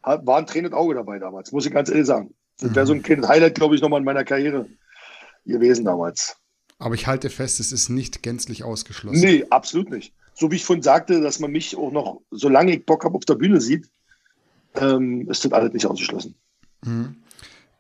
war 0.02 0.38
ein 0.38 0.48
tränendes 0.48 0.78
Auge 0.78 0.96
dabei 0.96 1.20
damals, 1.20 1.52
muss 1.52 1.66
ich 1.66 1.74
ganz 1.74 1.90
ehrlich 1.90 2.08
sagen. 2.08 2.34
Das 2.60 2.74
wäre 2.74 2.88
so 2.88 2.94
ein 2.94 3.04
kleines 3.04 3.28
Highlight, 3.28 3.56
glaube 3.56 3.76
ich, 3.76 3.82
nochmal 3.82 4.00
in 4.00 4.06
meiner 4.06 4.24
Karriere 4.24 4.68
gewesen 5.46 5.86
damals. 5.86 6.38
Aber 6.80 6.96
ich 6.96 7.08
halte 7.08 7.30
fest, 7.30 7.60
es 7.60 7.72
ist 7.72 7.90
nicht 7.90 8.24
gänzlich 8.24 8.64
ausgeschlossen. 8.64 9.20
Nee, 9.20 9.46
absolut 9.50 9.90
nicht. 9.90 10.14
So 10.34 10.50
wie 10.52 10.56
ich 10.56 10.66
vorhin 10.66 10.84
sagte, 10.84 11.22
dass 11.22 11.40
man 11.40 11.52
mich 11.52 11.76
auch 11.76 11.92
noch, 11.92 12.22
solange 12.32 12.76
ich 12.76 12.86
Bock 12.86 13.04
habe, 13.04 13.16
auf 13.16 13.26
der 13.26 13.36
Bühne 13.36 13.60
sieht, 13.62 13.90
ähm, 14.76 15.30
ist 15.30 15.46
das 15.46 15.52
alles 15.52 15.74
nicht 15.74 15.86
ausgeschlossen. 15.86 16.36
Mhm 16.84 17.18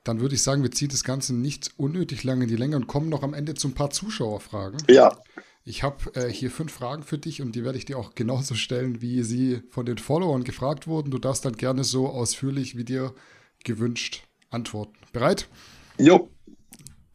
dann 0.08 0.22
würde 0.22 0.36
ich 0.36 0.42
sagen, 0.42 0.64
wir 0.64 0.72
ziehen 0.72 0.90
das 0.90 1.04
Ganze 1.04 1.36
nicht 1.36 1.72
unnötig 1.78 2.24
lange 2.24 2.44
in 2.44 2.50
die 2.50 2.56
Länge 2.56 2.78
und 2.78 2.88
kommen 2.88 3.10
noch 3.10 3.24
am 3.24 3.34
Ende 3.34 3.56
zu 3.56 3.68
ein 3.68 3.74
paar 3.74 3.90
Zuschauerfragen. 3.90 4.82
Ja. 4.88 5.18
Ich 5.66 5.84
habe 5.84 5.98
äh, 6.16 6.32
hier 6.32 6.50
fünf 6.50 6.72
Fragen 6.72 7.04
für 7.04 7.18
dich 7.18 7.42
und 7.42 7.54
die 7.54 7.66
werde 7.66 7.78
ich 7.78 7.84
dir 7.84 7.98
auch 7.98 8.16
genauso 8.16 8.56
stellen, 8.56 9.02
wie 9.02 9.24
sie 9.24 9.62
von 9.70 9.86
den 9.86 9.98
Followern 9.98 10.46
gefragt 10.46 10.88
wurden. 10.88 11.12
Du 11.12 11.18
darfst 11.18 11.44
dann 11.44 11.58
gerne 11.58 11.84
so 11.84 12.08
ausführlich 12.08 12.78
wie 12.78 12.86
dir 12.86 13.14
gewünscht 13.66 14.24
antworten. 14.50 14.96
Bereit? 15.12 15.50
Jo. 15.98 16.30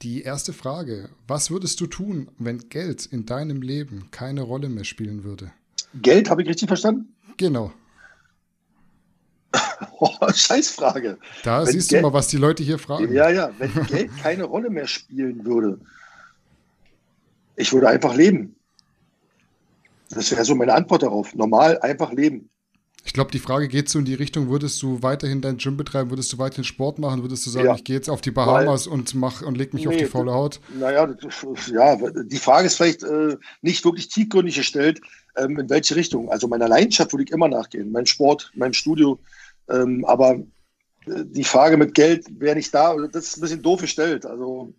Die 0.02 0.20
erste 0.20 0.52
Frage: 0.52 1.08
Was 1.26 1.50
würdest 1.50 1.80
du 1.80 1.86
tun, 1.86 2.28
wenn 2.38 2.68
Geld 2.68 3.06
in 3.06 3.24
deinem 3.24 3.62
Leben 3.62 4.08
keine 4.10 4.42
Rolle 4.42 4.68
mehr 4.68 4.84
spielen 4.84 5.24
würde? 5.24 5.50
Geld, 5.94 6.28
habe 6.28 6.42
ich 6.42 6.48
richtig 6.48 6.68
verstanden? 6.68 7.14
Genau. 7.38 7.72
Oh, 10.04 10.32
Scheißfrage. 10.34 11.16
Da 11.44 11.64
wenn 11.64 11.72
siehst 11.72 11.90
Geld, 11.90 12.02
du 12.02 12.08
mal, 12.08 12.12
was 12.12 12.26
die 12.26 12.36
Leute 12.36 12.64
hier 12.64 12.80
fragen. 12.80 13.12
Ja, 13.12 13.30
ja, 13.30 13.52
wenn 13.58 13.72
Geld 13.86 14.10
keine 14.20 14.42
Rolle 14.42 14.68
mehr 14.68 14.88
spielen 14.88 15.44
würde, 15.44 15.78
ich 17.54 17.72
würde 17.72 17.88
einfach 17.88 18.16
leben. 18.16 18.56
Das 20.10 20.28
wäre 20.32 20.44
so 20.44 20.56
meine 20.56 20.74
Antwort 20.74 21.04
darauf. 21.04 21.36
Normal 21.36 21.78
einfach 21.82 22.12
leben. 22.12 22.50
Ich 23.04 23.12
glaube, 23.12 23.30
die 23.30 23.38
Frage 23.38 23.68
geht 23.68 23.88
so 23.88 24.00
in 24.00 24.04
die 24.04 24.14
Richtung, 24.14 24.48
würdest 24.48 24.82
du 24.82 25.02
weiterhin 25.02 25.40
dein 25.40 25.58
Gym 25.58 25.76
betreiben, 25.76 26.10
würdest 26.10 26.32
du 26.32 26.38
weiterhin 26.38 26.64
Sport 26.64 26.98
machen, 26.98 27.22
würdest 27.22 27.46
du 27.46 27.50
sagen, 27.50 27.66
ja. 27.66 27.74
ich 27.74 27.84
gehe 27.84 27.96
jetzt 27.96 28.08
auf 28.08 28.20
die 28.20 28.30
Bahamas 28.30 28.86
Weil, 28.86 28.94
und 28.94 29.14
mach 29.14 29.42
und 29.42 29.56
leg 29.56 29.72
mich 29.74 29.84
nee, 29.84 29.88
auf 29.88 29.96
die 29.96 30.06
faule 30.06 30.32
Haut? 30.32 30.60
Naja, 30.78 31.08
ja, 31.08 32.06
die 32.24 32.36
Frage 32.36 32.66
ist 32.66 32.76
vielleicht 32.76 33.02
äh, 33.04 33.36
nicht 33.60 33.84
wirklich 33.84 34.08
tiefgründig 34.08 34.56
gestellt, 34.56 35.00
ähm, 35.36 35.58
in 35.58 35.68
welche 35.68 35.96
Richtung. 35.96 36.30
Also 36.30 36.48
meiner 36.48 36.68
Leidenschaft 36.68 37.12
würde 37.12 37.24
ich 37.24 37.32
immer 37.32 37.48
nachgehen, 37.48 37.90
mein 37.90 38.06
Sport, 38.06 38.50
mein 38.54 38.72
Studio. 38.72 39.18
Ähm, 39.68 40.04
aber 40.04 40.34
äh, 41.06 41.24
die 41.24 41.44
Frage 41.44 41.76
mit 41.76 41.94
Geld 41.94 42.26
wäre 42.40 42.56
nicht 42.56 42.74
da, 42.74 42.96
das 43.12 43.28
ist 43.28 43.38
ein 43.38 43.42
bisschen 43.42 43.62
doof 43.62 43.80
gestellt. 43.80 44.26
Also, 44.26 44.74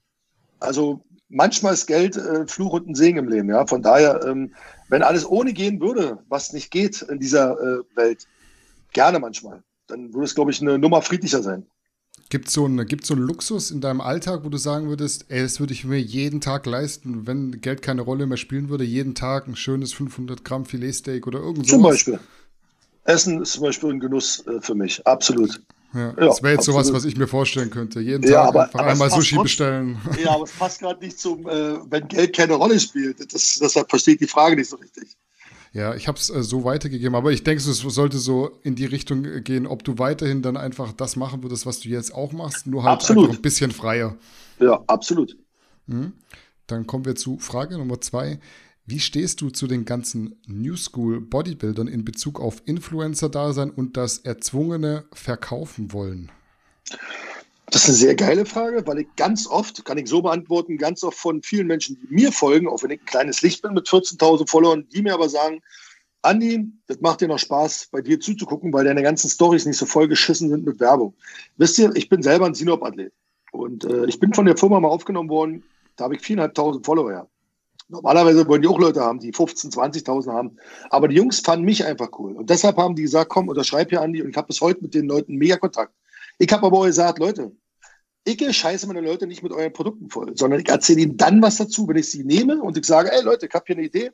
also 0.60 1.03
manchmal 1.30 1.73
ist 1.73 1.88
Geld 1.88 2.15
äh, 2.15 2.47
Fluch 2.47 2.73
und 2.73 2.88
ein 2.88 2.95
Segen 2.95 3.18
im 3.18 3.30
Leben. 3.30 3.49
Ja? 3.49 3.65
Von 3.65 3.81
daher, 3.81 4.26
ähm, 4.26 4.53
wenn 4.89 5.03
alles 5.03 5.30
ohne 5.30 5.53
gehen 5.53 5.81
würde, 5.81 6.19
was 6.30 6.53
nicht 6.53 6.72
geht 6.72 7.01
in 7.01 7.19
dieser 7.19 7.60
äh, 7.60 7.84
Welt, 7.95 8.27
gerne 8.93 9.19
manchmal, 9.19 9.64
dann 9.88 10.14
würde 10.14 10.26
es, 10.26 10.35
glaube 10.35 10.51
ich, 10.51 10.61
eine 10.61 10.77
Nummer 10.77 11.01
friedlicher 11.01 11.41
sein. 11.41 11.65
Gibt 12.30 12.47
es 12.47 12.53
so, 12.53 12.65
einen, 12.65 12.88
so 13.03 13.14
einen 13.14 13.23
Luxus 13.23 13.69
in 13.69 13.81
deinem 13.81 14.01
Alltag, 14.01 14.43
wo 14.43 14.49
du 14.49 14.57
sagen 14.57 14.88
würdest, 14.88 15.26
ey, 15.30 15.41
das 15.41 15.60
würde 15.60 15.73
ich 15.73 15.84
mir 15.84 15.99
jeden 15.99 16.41
Tag 16.41 16.65
leisten, 16.65 17.27
wenn 17.27 17.60
Geld 17.61 17.81
keine 17.81 18.01
Rolle 18.01 18.26
mehr 18.26 18.38
spielen 18.38 18.69
würde, 18.69 18.84
jeden 18.84 19.14
Tag 19.14 19.47
ein 19.47 19.55
schönes 19.55 19.93
500 19.93 20.45
Gramm 20.45 20.65
Filetsteak 20.65 21.27
oder 21.27 21.39
irgendwas? 21.39 21.68
Zum 21.68 21.84
Beispiel. 21.84 22.19
Essen 23.05 23.41
ist 23.41 23.53
zum 23.53 23.63
Beispiel 23.63 23.89
ein 23.89 23.99
Genuss 23.99 24.45
äh, 24.47 24.61
für 24.61 24.75
mich, 24.75 25.05
absolut. 25.05 25.61
Ja, 25.93 26.11
das 26.13 26.41
wäre 26.41 26.53
jetzt 26.53 26.61
absolut. 26.61 26.85
sowas, 26.85 26.93
was 26.93 27.05
ich 27.05 27.17
mir 27.17 27.27
vorstellen 27.27 27.69
könnte. 27.69 27.99
Jeden 27.99 28.23
Tag 28.23 28.31
ja, 28.31 28.43
aber, 28.43 28.63
einfach 28.63 28.80
aber 28.80 28.89
einmal 28.89 29.11
Sushi 29.11 29.35
trotzdem, 29.35 29.43
bestellen. 29.43 29.97
Ja, 30.23 30.31
aber 30.31 30.45
es 30.45 30.51
passt 30.51 30.80
gerade 30.80 31.03
nicht 31.03 31.19
zum, 31.19 31.47
äh, 31.47 31.77
wenn 31.88 32.07
Geld 32.07 32.35
keine 32.35 32.53
Rolle 32.53 32.80
spielt. 32.80 33.19
Das, 33.31 33.59
deshalb 33.61 33.89
verstehe 33.89 34.15
ich 34.15 34.19
die 34.19 34.27
Frage 34.27 34.55
nicht 34.55 34.69
so 34.69 34.77
richtig. 34.77 35.15
Ja, 35.71 35.95
ich 35.95 36.07
habe 36.07 36.17
es 36.17 36.30
äh, 36.30 36.41
so 36.43 36.63
weitergegeben, 36.63 37.15
aber 37.15 37.31
ich 37.31 37.43
denke, 37.43 37.61
es 37.61 37.77
sollte 37.77 38.17
so 38.17 38.59
in 38.63 38.75
die 38.75 38.85
Richtung 38.85 39.43
gehen, 39.43 39.67
ob 39.67 39.84
du 39.84 39.99
weiterhin 39.99 40.41
dann 40.41 40.57
einfach 40.57 40.93
das 40.93 41.15
machen 41.15 41.43
würdest, 41.43 41.65
was 41.65 41.80
du 41.80 41.89
jetzt 41.89 42.13
auch 42.13 42.31
machst, 42.31 42.65
nur 42.65 42.84
halt 42.84 42.93
Absolut. 42.93 43.25
einfach 43.25 43.39
ein 43.39 43.41
bisschen 43.41 43.71
freier. 43.71 44.15
Ja, 44.59 44.84
absolut. 44.88 45.35
Mhm. 45.85 46.13
Dann 46.67 46.88
kommen 46.88 47.05
wir 47.05 47.15
zu 47.15 47.38
Frage 47.38 47.77
Nummer 47.77 48.01
zwei. 48.01 48.39
Wie 48.85 48.99
stehst 48.99 49.39
du 49.39 49.49
zu 49.49 49.65
den 49.65 49.85
ganzen 49.85 50.41
New 50.45 50.76
School 50.76 51.22
Bodybuildern 51.22 51.88
in 51.88 52.03
Bezug 52.03 52.41
auf 52.41 52.61
Influencer-Dasein 52.65 53.69
und 53.69 53.95
das 53.95 54.18
erzwungene 54.18 55.05
Verkaufen 55.14 55.93
wollen? 55.93 56.30
Das 57.68 57.84
ist 57.84 57.88
eine 57.88 57.97
sehr 57.97 58.15
geile 58.15 58.45
Frage, 58.45 58.85
weil 58.85 58.99
ich 58.99 59.07
ganz 59.15 59.47
oft, 59.47 59.85
kann 59.85 59.97
ich 59.97 60.10
so 60.10 60.22
beantworten, 60.22 60.77
ganz 60.77 61.01
oft 61.05 61.18
von 61.18 61.41
vielen 61.41 61.68
Menschen, 61.68 61.97
die 62.01 62.14
mir 62.14 62.34
folgen, 62.34 62.68
auch 62.68 62.84
wenn 62.84 62.91
ich 62.91 62.99
ein 62.99 63.05
kleines 63.05 63.41
Licht 63.41 63.61
bin 63.61 63.73
mit 63.73 63.88
14.000 63.88 64.49
Followern, 64.49 64.85
die 64.93 65.01
mir 65.01 65.14
aber 65.14 65.30
sagen, 65.30 65.61
Andi, 66.22 66.68
das 66.88 66.99
macht 66.99 67.22
dir 67.22 67.30
noch 67.30 67.39
Spaß, 67.39 67.88
bei 67.89 68.01
dir 68.01 68.19
zuzugucken, 68.19 68.73
weil 68.73 68.84
deine 68.84 69.01
ganzen 69.01 69.30
Stories 69.30 69.65
nicht 69.65 69.77
so 69.77 69.85
vollgeschissen 69.85 70.49
sind 70.49 70.65
mit 70.65 70.81
Werbung. 70.81 71.14
Wisst 71.55 71.80
ihr, 71.80 71.95
ich 71.95 72.10
bin 72.10 72.22
selber 72.22 72.47
ein 72.47 72.53
Sinop-Athlet 72.53 73.14
und 73.53 73.85
äh, 73.85 74.07
ich 74.07 74.19
bin 74.19 74.34
von 74.34 74.45
der 74.45 74.57
Firma 74.57 74.81
mal 74.81 74.89
aufgenommen 74.89 75.30
worden, 75.30 75.64
da 75.95 76.03
habe 76.05 76.15
ich 76.15 76.22
4.500 76.22 76.84
Follower. 76.84 77.30
Normalerweise 77.89 78.47
wollen 78.47 78.61
die 78.61 78.68
auch 78.68 78.80
Leute 78.80 79.01
haben, 79.01 79.19
die 79.19 79.34
15.000, 79.34 80.03
20.000 80.05 80.31
haben. 80.31 80.57
Aber 80.89 81.07
die 81.07 81.15
Jungs 81.15 81.39
fanden 81.39 81.65
mich 81.65 81.85
einfach 81.85 82.10
cool. 82.18 82.34
Und 82.34 82.49
deshalb 82.49 82.77
haben 82.77 82.95
die 82.95 83.03
gesagt, 83.03 83.30
komm, 83.30 83.49
unterschreib 83.49 83.89
hier, 83.89 84.01
Andi. 84.01 84.22
Und 84.22 84.30
ich 84.30 84.38
habe 84.38 84.47
bis 84.47 84.61
heute 84.61 84.81
mit 84.81 84.93
den 84.93 85.07
Leuten 85.07 85.35
mega 85.35 85.57
Kontakt. 85.57 85.93
Ich 86.39 86.51
habe 86.51 86.65
aber 86.65 86.80
auch 86.80 86.85
gesagt, 86.85 87.19
Leute, 87.19 87.51
ich 88.26 88.55
scheiße 88.55 88.88
meine 88.88 89.01
Leute 89.01 89.27
nicht 89.27 89.43
mit 89.43 89.51
euren 89.51 89.73
Produkten 89.73 90.10
voll, 90.10 90.35
sondern 90.35 90.61
ich 90.61 90.69
erzähle 90.69 91.01
ihnen 91.01 91.18
dann 91.18 91.41
was 91.41 91.57
dazu, 91.57 91.88
wenn 91.88 91.97
ich 91.97 92.10
sie 92.10 92.23
nehme 92.23 92.61
und 92.61 92.77
ich 92.77 92.85
sage, 92.85 93.11
ey 93.11 93.22
Leute, 93.22 93.47
ich 93.47 93.53
habe 93.53 93.65
hier 93.68 93.76
eine 93.76 93.85
Idee, 93.85 94.11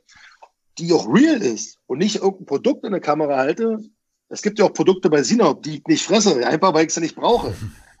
die 0.78 0.92
auch 0.92 1.12
real 1.12 1.40
ist 1.40 1.78
und 1.86 1.98
nicht 1.98 2.16
irgendein 2.16 2.46
Produkt 2.46 2.84
in 2.84 2.92
der 2.92 3.00
Kamera 3.00 3.36
halte. 3.36 3.78
Es 4.28 4.42
gibt 4.42 4.58
ja 4.58 4.64
auch 4.64 4.72
Produkte 4.72 5.10
bei 5.10 5.22
Sinop, 5.22 5.62
die 5.62 5.76
ich 5.76 5.86
nicht 5.86 6.04
fresse, 6.04 6.46
einfach 6.46 6.74
weil 6.74 6.86
ich 6.86 6.94
sie 6.94 7.00
nicht 7.00 7.16
brauche. 7.16 7.54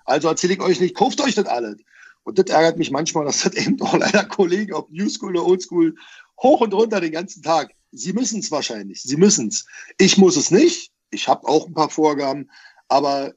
Also 0.04 0.28
erzähle 0.28 0.54
ich 0.54 0.60
euch 0.60 0.80
nicht, 0.80 0.96
kauft 0.96 1.20
euch 1.20 1.34
das 1.36 1.46
alles. 1.46 1.76
Und 2.24 2.38
das 2.38 2.46
ärgert 2.46 2.78
mich 2.78 2.90
manchmal, 2.90 3.24
dass 3.24 3.42
das 3.42 3.54
eben 3.54 3.80
auch 3.82 3.96
leider 3.96 4.24
Kollegen, 4.24 4.74
ob 4.74 4.90
New 4.90 5.08
School 5.08 5.36
oder 5.36 5.46
Old 5.46 5.62
School, 5.62 5.94
hoch 6.40 6.60
und 6.60 6.74
runter 6.74 7.00
den 7.00 7.12
ganzen 7.12 7.42
Tag. 7.42 7.72
Sie 7.92 8.12
müssen 8.12 8.40
es 8.40 8.50
wahrscheinlich. 8.50 9.02
Sie 9.02 9.16
müssen 9.16 9.48
es. 9.48 9.66
Ich 9.98 10.16
muss 10.16 10.36
es 10.36 10.50
nicht. 10.50 10.92
Ich 11.10 11.28
habe 11.28 11.48
auch 11.48 11.66
ein 11.66 11.74
paar 11.74 11.90
Vorgaben, 11.90 12.48
aber 12.88 13.34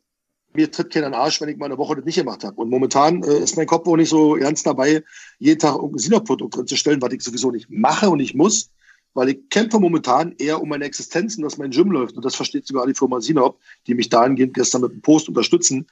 mir 0.55 0.71
tritt 0.71 0.91
keiner 0.91 1.07
in 1.07 1.13
den 1.13 1.19
Arsch, 1.19 1.41
wenn 1.41 1.49
ich 1.49 1.57
mal 1.57 1.65
eine 1.65 1.77
Woche 1.77 1.95
das 1.95 2.05
nicht 2.05 2.15
gemacht 2.15 2.43
habe. 2.43 2.55
Und 2.57 2.69
momentan 2.69 3.23
äh, 3.23 3.39
ist 3.39 3.57
mein 3.57 3.67
Kopf 3.67 3.87
auch 3.87 3.95
nicht 3.95 4.09
so 4.09 4.33
ganz 4.33 4.63
dabei, 4.63 5.03
jeden 5.39 5.59
Tag 5.59 5.75
irgendein 5.75 5.99
Sinop-Produkt 5.99 6.55
drin 6.55 6.67
zu 6.67 6.75
stellen, 6.75 7.01
was 7.01 7.13
ich 7.13 7.23
sowieso 7.23 7.51
nicht 7.51 7.69
mache 7.69 8.09
und 8.09 8.19
nicht 8.19 8.35
muss, 8.35 8.69
weil 9.13 9.29
ich 9.29 9.49
kämpfe 9.49 9.79
momentan 9.79 10.33
eher 10.37 10.61
um 10.61 10.69
meine 10.69 10.85
Existenz 10.85 11.37
und 11.37 11.43
dass 11.43 11.57
mein 11.57 11.71
Gym 11.71 11.91
läuft. 11.91 12.15
Und 12.15 12.25
das 12.25 12.35
versteht 12.35 12.67
sogar 12.67 12.85
die 12.85 12.93
Firma 12.93 13.21
Sinop, 13.21 13.59
die 13.87 13.95
mich 13.95 14.09
dahingehend 14.09 14.53
gestern 14.53 14.81
mit 14.81 14.91
einem 14.91 15.01
Post 15.01 15.27
unterstützen. 15.27 15.87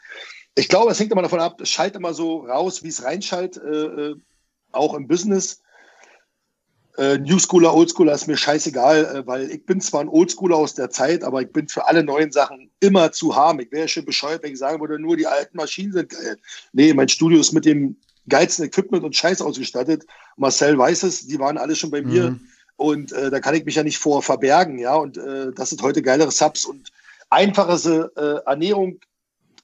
Ich 0.55 0.67
glaube, 0.67 0.91
es 0.91 0.99
hängt 0.99 1.11
immer 1.11 1.21
davon 1.21 1.39
ab, 1.39 1.61
es 1.61 1.69
schaltet 1.69 1.97
immer 1.97 2.13
so 2.13 2.39
raus, 2.39 2.83
wie 2.83 2.89
es 2.89 3.03
reinschallt, 3.03 3.57
äh, 3.57 3.69
äh, 3.69 4.15
auch 4.71 4.93
im 4.93 5.07
Business. 5.07 5.61
Äh, 6.97 7.19
New 7.19 7.39
Schooler, 7.39 7.73
Old 7.73 7.91
Schooler 7.91 8.13
ist 8.13 8.27
mir 8.27 8.35
scheißegal, 8.35 9.05
äh, 9.05 9.27
weil 9.27 9.49
ich 9.49 9.65
bin 9.65 9.79
zwar 9.79 10.01
ein 10.01 10.09
Old 10.09 10.33
Schooler 10.33 10.57
aus 10.57 10.73
der 10.73 10.89
Zeit, 10.89 11.23
aber 11.23 11.41
ich 11.41 11.51
bin 11.51 11.69
für 11.69 11.87
alle 11.87 12.03
neuen 12.03 12.33
Sachen 12.33 12.69
immer 12.81 13.13
zu 13.13 13.35
harm. 13.35 13.61
Ich 13.61 13.71
wäre 13.71 13.87
schon 13.87 14.03
bescheuert, 14.03 14.43
wenn 14.43 14.51
ich 14.51 14.59
sagen 14.59 14.81
würde, 14.81 14.99
nur 14.99 15.15
die 15.15 15.27
alten 15.27 15.55
Maschinen 15.55 15.93
sind 15.93 16.09
geil. 16.09 16.37
Nee, 16.73 16.93
mein 16.93 17.07
Studio 17.07 17.39
ist 17.39 17.53
mit 17.53 17.63
dem 17.63 17.95
geilsten 18.27 18.65
Equipment 18.65 19.05
und 19.05 19.15
Scheiß 19.15 19.41
ausgestattet. 19.41 20.05
Marcel 20.35 20.77
weiß 20.77 21.03
es, 21.03 21.27
die 21.27 21.39
waren 21.39 21.57
alle 21.57 21.75
schon 21.75 21.91
bei 21.91 22.01
mhm. 22.01 22.09
mir. 22.09 22.39
Und 22.75 23.13
äh, 23.13 23.29
da 23.29 23.39
kann 23.39 23.55
ich 23.55 23.63
mich 23.63 23.75
ja 23.75 23.83
nicht 23.83 23.99
vor 23.99 24.21
verbergen, 24.21 24.77
ja. 24.77 24.95
Und 24.95 25.17
äh, 25.17 25.51
das 25.53 25.69
sind 25.69 25.81
heute 25.81 26.01
geilere 26.01 26.31
Subs 26.31 26.65
und 26.65 26.91
einfache 27.29 28.11
äh, 28.17 28.49
Ernährung 28.49 28.99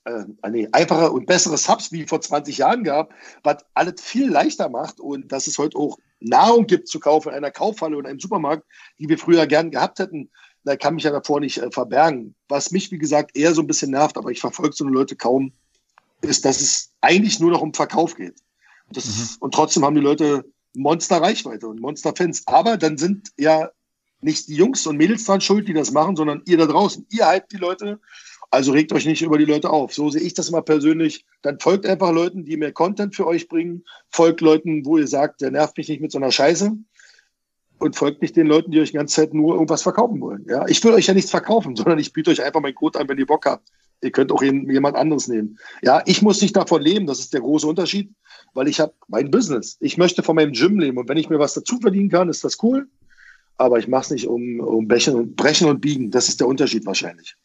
äh, 0.08 0.68
einfache 0.72 1.12
und 1.12 1.26
bessere 1.26 1.58
Subs 1.58 1.92
wie 1.92 2.06
vor 2.06 2.22
20 2.22 2.58
Jahren 2.58 2.84
gab, 2.84 3.14
was 3.44 3.58
alles 3.74 4.02
viel 4.02 4.30
leichter 4.30 4.70
macht 4.70 5.00
und 5.00 5.32
dass 5.32 5.48
es 5.48 5.58
heute 5.58 5.78
auch 5.78 5.98
Nahrung 6.20 6.66
gibt 6.66 6.88
zu 6.88 7.00
kaufen 7.00 7.30
in 7.30 7.36
einer 7.36 7.52
Kaufhalle 7.52 7.98
oder 7.98 8.10
einem 8.10 8.20
Supermarkt, 8.20 8.66
die 9.00 9.10
wir 9.10 9.18
früher 9.18 9.46
gern 9.46 9.72
gehabt 9.72 10.00
hätten, 10.00 10.30
da 10.64 10.76
kann 10.76 10.96
mich 10.96 11.04
ja 11.04 11.12
davor 11.12 11.40
nicht 11.40 11.60
äh, 11.60 11.72
verbergen. 11.72 12.36
Was 12.48 12.72
mich, 12.72 12.92
wie 12.92 12.98
gesagt, 12.98 13.38
eher 13.38 13.54
so 13.54 13.62
ein 13.62 13.68
bisschen 13.68 13.92
nervt, 13.92 14.18
aber 14.18 14.32
ich 14.32 14.40
verfolge 14.40 14.76
so 14.76 14.84
eine 14.84 14.94
Leute 14.94 15.16
kaum, 15.16 15.54
ist, 16.22 16.46
dass 16.46 16.62
es 16.62 16.92
eigentlich 17.02 17.40
nur 17.40 17.52
noch 17.52 17.62
um 17.62 17.74
Verkauf 17.74 18.16
geht. 18.16 18.36
Das, 18.92 19.06
mhm. 19.06 19.28
Und 19.40 19.54
trotzdem 19.54 19.86
haben 19.86 19.96
die 19.96 20.02
Leute 20.02 20.46
Monster-Reichweite 20.74 21.68
und 21.68 21.80
Monster-Fans. 21.80 22.44
Aber 22.48 22.78
dann 22.78 22.98
sind 22.98 23.32
ja 23.38 23.70
nicht 24.20 24.48
die 24.48 24.56
Jungs 24.56 24.86
und 24.88 24.98
Mädels 24.98 25.26
dran 25.26 25.42
schuld, 25.42 25.68
die 25.68 25.74
das 25.74 25.92
machen, 25.92 26.16
sondern 26.16 26.42
ihr 26.46 26.58
da 26.58 26.66
draußen. 26.66 27.06
Ihr 27.12 27.32
hypt 27.32 27.52
die 27.52 27.58
Leute 27.58 28.00
also 28.50 28.72
regt 28.72 28.94
euch 28.94 29.06
nicht 29.06 29.22
über 29.22 29.38
die 29.38 29.46
Leute 29.46 29.70
auf. 29.70 29.94
So 29.94 30.10
sehe 30.10 30.22
ich 30.22 30.34
das 30.34 30.50
immer 30.50 30.62
persönlich. 30.62 31.26
Dann 31.42 31.60
folgt 31.60 31.86
einfach 31.86 32.12
Leuten, 32.12 32.46
die 32.46 32.58
mehr 32.58 32.72
Content 32.72 33.16
für 33.16 33.28
euch 33.28 33.48
bringen. 33.48 33.84
Folgt 34.10 34.42
Leuten, 34.42 34.86
wo 34.86 34.98
ihr 34.98 35.08
sagt, 35.08 35.42
der 35.42 35.52
nervt 35.52 35.78
mich 35.78 35.90
nicht 35.90 36.02
mit 36.02 36.12
so 36.12 36.18
einer 36.18 36.32
Scheiße. 36.32 36.72
Und 37.80 37.96
folgt 37.96 38.22
nicht 38.22 38.36
den 38.36 38.48
Leuten, 38.48 38.72
die 38.72 38.80
euch 38.80 38.92
die 38.92 38.98
ganze 38.98 39.16
Zeit 39.16 39.34
nur 39.34 39.54
irgendwas 39.54 39.84
verkaufen 39.84 40.20
wollen. 40.20 40.46
Ja, 40.50 40.68
ich 40.68 40.84
will 40.84 40.94
euch 40.94 41.08
ja 41.08 41.14
nichts 41.14 41.30
verkaufen, 41.30 41.76
sondern 41.76 42.00
ich 42.00 42.14
biete 42.14 42.32
euch 42.32 42.42
einfach 42.42 42.62
meinen 42.62 42.74
Code 42.74 43.00
an, 43.00 43.10
wenn 43.10 43.20
ihr 43.20 43.28
Bock 43.28 43.46
habt. 43.46 43.70
Ihr 44.02 44.12
könnt 44.12 44.32
auch 44.32 44.44
jemand 44.44 44.96
anderes 44.96 45.28
nehmen. 45.28 45.58
Ja, 45.82 46.04
ich 46.06 46.22
muss 46.22 46.42
nicht 46.42 46.56
davon 46.56 46.82
leben. 46.82 47.08
Das 47.08 47.20
ist 47.20 47.34
der 47.34 47.42
große 47.42 47.68
Unterschied, 47.68 48.12
weil 48.54 48.68
ich 48.68 48.80
habe 48.80 48.94
mein 49.08 49.32
Business. 49.32 49.78
Ich 49.80 49.98
möchte 49.98 50.24
von 50.24 50.36
meinem 50.36 50.54
Gym 50.54 50.80
leben. 50.80 50.98
Und 50.98 51.10
wenn 51.10 51.18
ich 51.18 51.30
mir 51.30 51.40
was 51.40 51.54
dazu 51.54 51.80
verdienen 51.80 52.10
kann, 52.10 52.30
ist 52.30 52.44
das 52.44 52.62
cool. 52.64 52.88
Aber 53.58 53.80
ich 53.80 53.88
mache 53.88 54.04
es 54.04 54.12
nicht 54.12 54.28
um, 54.28 54.60
um 54.60 54.88
Brechen 54.88 55.16
und, 55.16 55.36
Brechen 55.36 55.68
und 55.68 55.82
Biegen. 55.82 56.12
Das 56.12 56.30
ist 56.30 56.40
der 56.40 56.48
Unterschied 56.48 56.86
wahrscheinlich. 56.86 57.36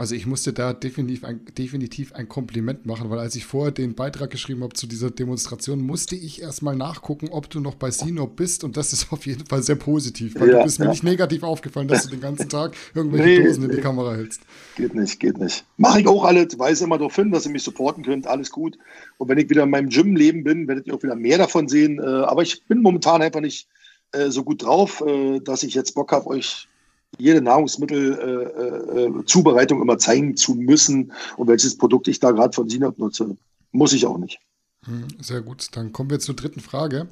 Also 0.00 0.14
ich 0.14 0.24
musste 0.24 0.54
da 0.54 0.72
definitiv 0.72 1.24
ein, 1.24 1.44
definitiv 1.58 2.14
ein 2.14 2.26
Kompliment 2.26 2.86
machen, 2.86 3.10
weil 3.10 3.18
als 3.18 3.34
ich 3.34 3.44
vorher 3.44 3.70
den 3.70 3.94
Beitrag 3.94 4.30
geschrieben 4.30 4.62
habe 4.62 4.72
zu 4.72 4.86
dieser 4.86 5.10
Demonstration, 5.10 5.82
musste 5.82 6.16
ich 6.16 6.40
erstmal 6.40 6.74
nachgucken, 6.74 7.28
ob 7.28 7.50
du 7.50 7.60
noch 7.60 7.74
bei 7.74 7.90
Sinop 7.90 8.34
bist 8.34 8.64
und 8.64 8.78
das 8.78 8.94
ist 8.94 9.12
auf 9.12 9.26
jeden 9.26 9.44
Fall 9.44 9.62
sehr 9.62 9.74
positiv, 9.76 10.40
weil 10.40 10.48
ja, 10.48 10.58
du 10.60 10.64
bist 10.64 10.78
ja. 10.78 10.86
mir 10.86 10.92
nicht 10.92 11.02
negativ 11.02 11.42
aufgefallen, 11.42 11.86
dass 11.86 12.04
du 12.04 12.08
den 12.12 12.22
ganzen 12.22 12.48
Tag 12.48 12.74
irgendwelche 12.94 13.42
nee, 13.42 13.46
Dosen 13.46 13.64
in 13.64 13.76
die 13.76 13.82
Kamera 13.82 14.14
hältst. 14.14 14.40
Geht 14.74 14.94
nicht, 14.94 15.20
geht 15.20 15.36
nicht. 15.36 15.66
Mache 15.76 16.00
ich 16.00 16.06
auch 16.06 16.24
alles, 16.24 16.58
weiß 16.58 16.80
immer 16.80 16.96
darauf 16.96 17.16
hin, 17.16 17.30
dass 17.30 17.44
ihr 17.44 17.52
mich 17.52 17.62
supporten 17.62 18.02
könnt, 18.02 18.26
alles 18.26 18.50
gut. 18.50 18.78
Und 19.18 19.28
wenn 19.28 19.36
ich 19.36 19.50
wieder 19.50 19.64
in 19.64 19.70
meinem 19.70 19.90
Gym-Leben 19.90 20.44
bin, 20.44 20.66
werdet 20.66 20.86
ihr 20.86 20.94
auch 20.94 21.02
wieder 21.02 21.14
mehr 21.14 21.36
davon 21.36 21.68
sehen. 21.68 21.98
Äh, 21.98 22.06
aber 22.06 22.40
ich 22.40 22.64
bin 22.64 22.80
momentan 22.80 23.20
einfach 23.20 23.42
nicht 23.42 23.68
äh, 24.12 24.30
so 24.30 24.44
gut 24.44 24.62
drauf, 24.62 25.04
äh, 25.06 25.40
dass 25.40 25.62
ich 25.62 25.74
jetzt 25.74 25.94
Bock 25.94 26.10
habe, 26.10 26.26
euch 26.28 26.69
jede 27.18 27.42
Nahrungsmittelzubereitung 27.42 29.78
äh, 29.78 29.80
äh, 29.80 29.84
immer 29.84 29.98
zeigen 29.98 30.36
zu 30.36 30.54
müssen 30.54 31.12
und 31.36 31.48
welches 31.48 31.76
Produkt 31.76 32.06
ich 32.08 32.20
da 32.20 32.30
gerade 32.30 32.54
von 32.54 32.68
Sinop 32.68 32.98
nutze. 32.98 33.36
Muss 33.72 33.92
ich 33.92 34.06
auch 34.06 34.18
nicht. 34.18 34.38
Hm, 34.84 35.08
sehr 35.20 35.42
gut. 35.42 35.68
Dann 35.72 35.92
kommen 35.92 36.10
wir 36.10 36.20
zur 36.20 36.34
dritten 36.34 36.60
Frage. 36.60 37.08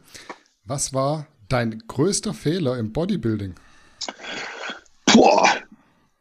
Was 0.64 0.94
war 0.94 1.26
dein 1.48 1.82
größter 1.86 2.34
Fehler 2.34 2.78
im 2.78 2.92
Bodybuilding? 2.92 3.54
Boah, 5.06 5.48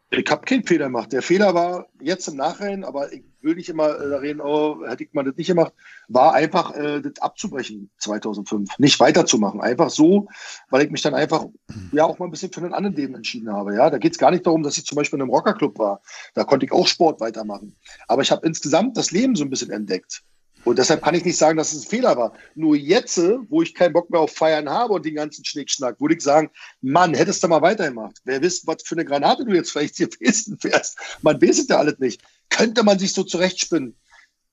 ich 0.09 0.25
habe 0.29 0.45
keinen 0.45 0.63
Fehler 0.63 0.85
gemacht. 0.85 1.11
Der 1.11 1.21
Fehler 1.21 1.53
war 1.53 1.88
jetzt 2.01 2.27
im 2.27 2.38
Nachhinein, 2.38 2.85
aber 2.85 3.11
ich 3.11 3.23
will 3.41 3.55
nicht 3.55 3.69
immer 3.69 3.88
äh, 3.88 4.15
reden, 4.15 4.39
oh, 4.41 4.85
hätte 4.85 5.03
ich 5.03 5.13
mal 5.13 5.23
das 5.23 5.35
nicht 5.35 5.47
gemacht, 5.47 5.73
war 6.07 6.34
einfach 6.34 6.73
äh, 6.75 7.01
das 7.01 7.19
abzubrechen 7.19 7.89
2005. 7.97 8.79
Nicht 8.79 8.99
weiterzumachen. 8.99 9.59
Einfach 9.61 9.89
so, 9.89 10.27
weil 10.69 10.85
ich 10.85 10.91
mich 10.91 11.01
dann 11.01 11.13
einfach 11.13 11.45
ja 11.91 12.05
auch 12.05 12.19
mal 12.19 12.25
ein 12.25 12.31
bisschen 12.31 12.51
für 12.53 12.61
einen 12.61 12.73
anderen 12.73 12.95
Leben 12.95 13.15
entschieden 13.15 13.51
habe. 13.51 13.75
Ja, 13.75 13.89
da 13.89 13.97
geht 13.97 14.13
es 14.13 14.17
gar 14.17 14.31
nicht 14.31 14.45
darum, 14.45 14.63
dass 14.63 14.77
ich 14.77 14.85
zum 14.85 14.95
Beispiel 14.95 15.17
in 15.17 15.23
einem 15.23 15.31
Rockerclub 15.31 15.77
war. 15.77 16.01
Da 16.34 16.45
konnte 16.45 16.65
ich 16.65 16.71
auch 16.71 16.88
Sport 16.88 17.19
weitermachen. 17.19 17.75
Aber 18.07 18.21
ich 18.21 18.31
habe 18.31 18.47
insgesamt 18.47 18.95
das 18.95 19.11
Leben 19.11 19.35
so 19.35 19.43
ein 19.43 19.49
bisschen 19.49 19.71
entdeckt. 19.71 20.23
Und 20.68 20.77
deshalb 20.80 21.02
kann 21.02 21.15
ich 21.15 21.23
nicht 21.23 21.38
sagen, 21.38 21.57
dass 21.57 21.72
es 21.72 21.85
ein 21.85 21.89
Fehler 21.89 22.18
war. 22.18 22.34
Nur 22.53 22.76
jetzt, 22.76 23.18
wo 23.48 23.61
ich 23.61 23.73
keinen 23.73 23.94
Bock 23.94 24.10
mehr 24.10 24.19
auf 24.19 24.34
Feiern 24.34 24.69
habe 24.69 24.95
und 24.95 25.06
den 25.06 25.15
ganzen 25.15 25.45
Schnickschnack, 25.45 26.02
würde 26.02 26.15
ich 26.15 26.22
sagen, 26.22 26.49
Mann, 26.81 27.14
hättest 27.14 27.41
du 27.41 27.48
mal 27.48 27.61
weitergemacht. 27.61 28.19
Wer 28.26 28.41
wisst, 28.41 28.68
was 28.68 28.84
für 28.84 28.95
eine 28.95 29.06
Granate 29.06 29.45
du 29.45 29.53
jetzt 29.53 29.72
vielleicht 29.72 29.95
hier 29.95 30.10
festen 30.22 30.60
fährst. 30.60 30.99
Man 31.22 31.41
weiß 31.41 31.60
es 31.60 31.69
ja 31.69 31.77
alles 31.77 31.99
nicht. 31.99 32.22
Könnte 32.49 32.84
man 32.84 32.99
sich 32.99 33.14
so 33.14 33.23
zurechtspinnen. 33.23 33.95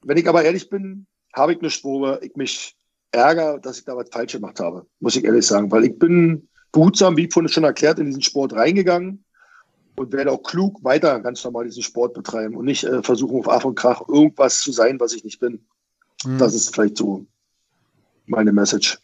Wenn 0.02 0.16
ich 0.16 0.28
aber 0.28 0.44
ehrlich 0.44 0.70
bin, 0.70 1.08
habe 1.34 1.52
ich 1.52 1.58
eine 1.58 1.70
Spur, 1.70 2.22
ich 2.22 2.36
mich 2.36 2.76
ärgere, 3.10 3.58
dass 3.58 3.78
ich 3.78 3.84
da 3.84 3.96
was 3.96 4.08
falsch 4.12 4.34
gemacht 4.34 4.60
habe. 4.60 4.86
Muss 5.00 5.16
ich 5.16 5.24
ehrlich 5.24 5.44
sagen. 5.44 5.72
Weil 5.72 5.84
ich 5.84 5.98
bin 5.98 6.48
behutsam, 6.70 7.16
wie 7.16 7.28
vorhin 7.28 7.48
schon 7.48 7.64
erklärt, 7.64 7.98
in 7.98 8.06
diesen 8.06 8.22
Sport 8.22 8.52
reingegangen 8.52 9.24
und 9.96 10.12
werde 10.12 10.30
auch 10.30 10.44
klug 10.44 10.84
weiter 10.84 11.18
ganz 11.18 11.42
normal 11.42 11.64
diesen 11.64 11.82
Sport 11.82 12.14
betreiben 12.14 12.56
und 12.56 12.66
nicht 12.66 12.84
äh, 12.84 13.02
versuchen, 13.02 13.40
auf 13.40 13.48
Af 13.48 13.64
und 13.64 13.74
Krach 13.74 14.02
irgendwas 14.08 14.60
zu 14.60 14.70
sein, 14.70 15.00
was 15.00 15.12
ich 15.12 15.24
nicht 15.24 15.40
bin. 15.40 15.66
Mhm. 16.26 16.38
Das 16.38 16.54
ist 16.54 16.74
vielleicht 16.74 16.96
so 16.96 17.26
meine 18.26 18.52
Message. 18.52 18.98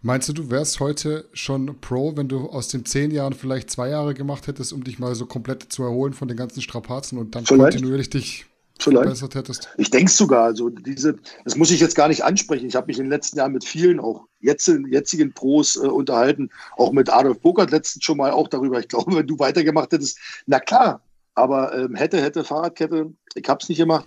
Meinst 0.00 0.28
du, 0.28 0.32
du 0.32 0.50
wärst 0.50 0.80
heute 0.80 1.28
schon 1.32 1.78
Pro, 1.80 2.16
wenn 2.16 2.28
du 2.28 2.48
aus 2.50 2.68
den 2.68 2.84
zehn 2.84 3.10
Jahren 3.10 3.32
vielleicht 3.32 3.70
zwei 3.70 3.88
Jahre 3.88 4.14
gemacht 4.14 4.46
hättest, 4.46 4.72
um 4.72 4.84
dich 4.84 4.98
mal 4.98 5.14
so 5.14 5.26
komplett 5.26 5.72
zu 5.72 5.82
erholen 5.82 6.12
von 6.12 6.28
den 6.28 6.36
ganzen 6.36 6.62
Strapazen 6.62 7.18
und 7.18 7.34
dann 7.34 7.46
vielleicht. 7.46 7.72
kontinuierlich 7.72 8.10
dich 8.10 8.46
verbessert 8.78 9.34
hättest? 9.34 9.68
Ich 9.78 9.90
denke 9.90 10.10
sogar. 10.10 10.44
Also 10.44 10.68
diese, 10.68 11.16
das 11.44 11.56
muss 11.56 11.70
ich 11.70 11.80
jetzt 11.80 11.94
gar 11.94 12.08
nicht 12.08 12.24
ansprechen. 12.24 12.66
Ich 12.66 12.74
habe 12.74 12.88
mich 12.88 12.98
in 12.98 13.04
den 13.04 13.10
letzten 13.10 13.38
Jahren 13.38 13.52
mit 13.52 13.64
vielen, 13.64 14.00
auch 14.00 14.26
jetzt, 14.40 14.68
jetzigen 14.68 15.32
Pros 15.32 15.76
äh, 15.76 15.86
unterhalten, 15.86 16.50
auch 16.76 16.92
mit 16.92 17.10
Adolf 17.10 17.40
Burkhardt 17.40 17.70
letztens 17.70 18.04
schon 18.04 18.18
mal 18.18 18.30
auch 18.30 18.48
darüber. 18.48 18.78
Ich 18.80 18.88
glaube, 18.88 19.14
wenn 19.16 19.26
du 19.26 19.38
weitergemacht 19.38 19.92
hättest, 19.92 20.18
na 20.46 20.60
klar, 20.60 21.02
aber 21.34 21.76
ähm, 21.76 21.94
hätte, 21.94 22.20
hätte 22.20 22.44
Fahrradkette, 22.44 23.12
ich 23.34 23.48
habe 23.48 23.60
es 23.62 23.68
nicht 23.68 23.78
gemacht. 23.78 24.06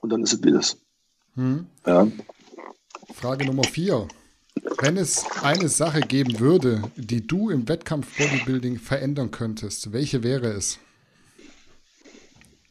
Und 0.00 0.10
dann 0.10 0.22
ist 0.22 0.32
es 0.32 0.42
wie 0.44 0.52
das. 0.52 0.76
Hm. 1.36 1.66
Ja. 1.86 2.08
Frage 3.14 3.44
Nummer 3.44 3.64
vier. 3.64 4.08
Wenn 4.80 4.96
es 4.96 5.24
eine 5.42 5.68
Sache 5.68 6.00
geben 6.00 6.40
würde, 6.40 6.82
die 6.96 7.26
du 7.26 7.50
im 7.50 7.68
Wettkampf 7.68 8.16
Bodybuilding 8.16 8.78
verändern 8.78 9.30
könntest, 9.30 9.92
welche 9.92 10.22
wäre 10.22 10.48
es? 10.48 10.78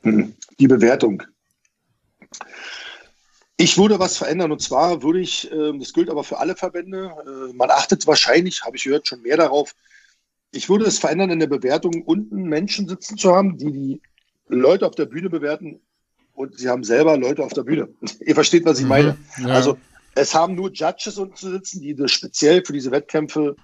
Hm, 0.02 0.36
die 0.60 0.68
Bewertung. 0.68 1.24
Ich 3.58 3.78
würde 3.78 4.00
was 4.00 4.18
verändern 4.18 4.52
und 4.52 4.62
zwar 4.62 5.04
würde 5.04 5.20
ich, 5.20 5.50
ähm, 5.52 5.80
das 5.80 5.94
gilt 5.94 6.10
aber 6.10 6.24
für 6.24 6.40
alle 6.40 6.56
Verbände, 6.56 7.12
äh, 7.26 7.54
man 7.54 7.70
achtet 7.70 8.06
wahrscheinlich, 8.06 8.64
habe 8.64 8.78
ich 8.78 8.84
gehört, 8.84 9.08
schon 9.08 9.22
mehr 9.22 9.38
darauf. 9.38 9.76
Ich 10.52 10.70
würde 10.70 10.86
es 10.86 11.00
verändern, 11.00 11.30
in 11.30 11.40
der 11.40 11.48
Bewertung 11.48 12.02
unten 12.04 12.44
Menschen 12.44 12.88
sitzen 12.88 13.18
zu 13.18 13.34
haben, 13.34 13.58
die 13.58 13.72
die 13.72 14.02
Leute 14.48 14.86
auf 14.86 14.96
der 14.96 15.06
Bühne 15.06 15.30
bewerten 15.30 15.82
und 16.36 16.58
sie 16.58 16.70
haben 16.70 16.84
selber 16.84 17.18
Leute 17.18 17.44
auf 17.44 17.54
der 17.54 17.64
Bühne. 17.64 17.90
Ihr 18.20 18.36
versteht, 18.36 18.66
was 18.66 18.78
ich 18.78 18.84
mhm, 18.84 18.90
meine. 18.90 19.18
Ja. 19.40 19.48
Also 19.48 19.78
es 20.14 20.34
haben 20.34 20.56
nur 20.56 20.72
Judges 20.72 21.18
unten 21.18 21.36
zu 21.36 21.52
sitzen, 21.52 21.82
die 21.82 21.96
speziell 22.08 22.64
für 22.64 22.74
diese 22.74 22.92
Wettkämpfe 22.92 23.56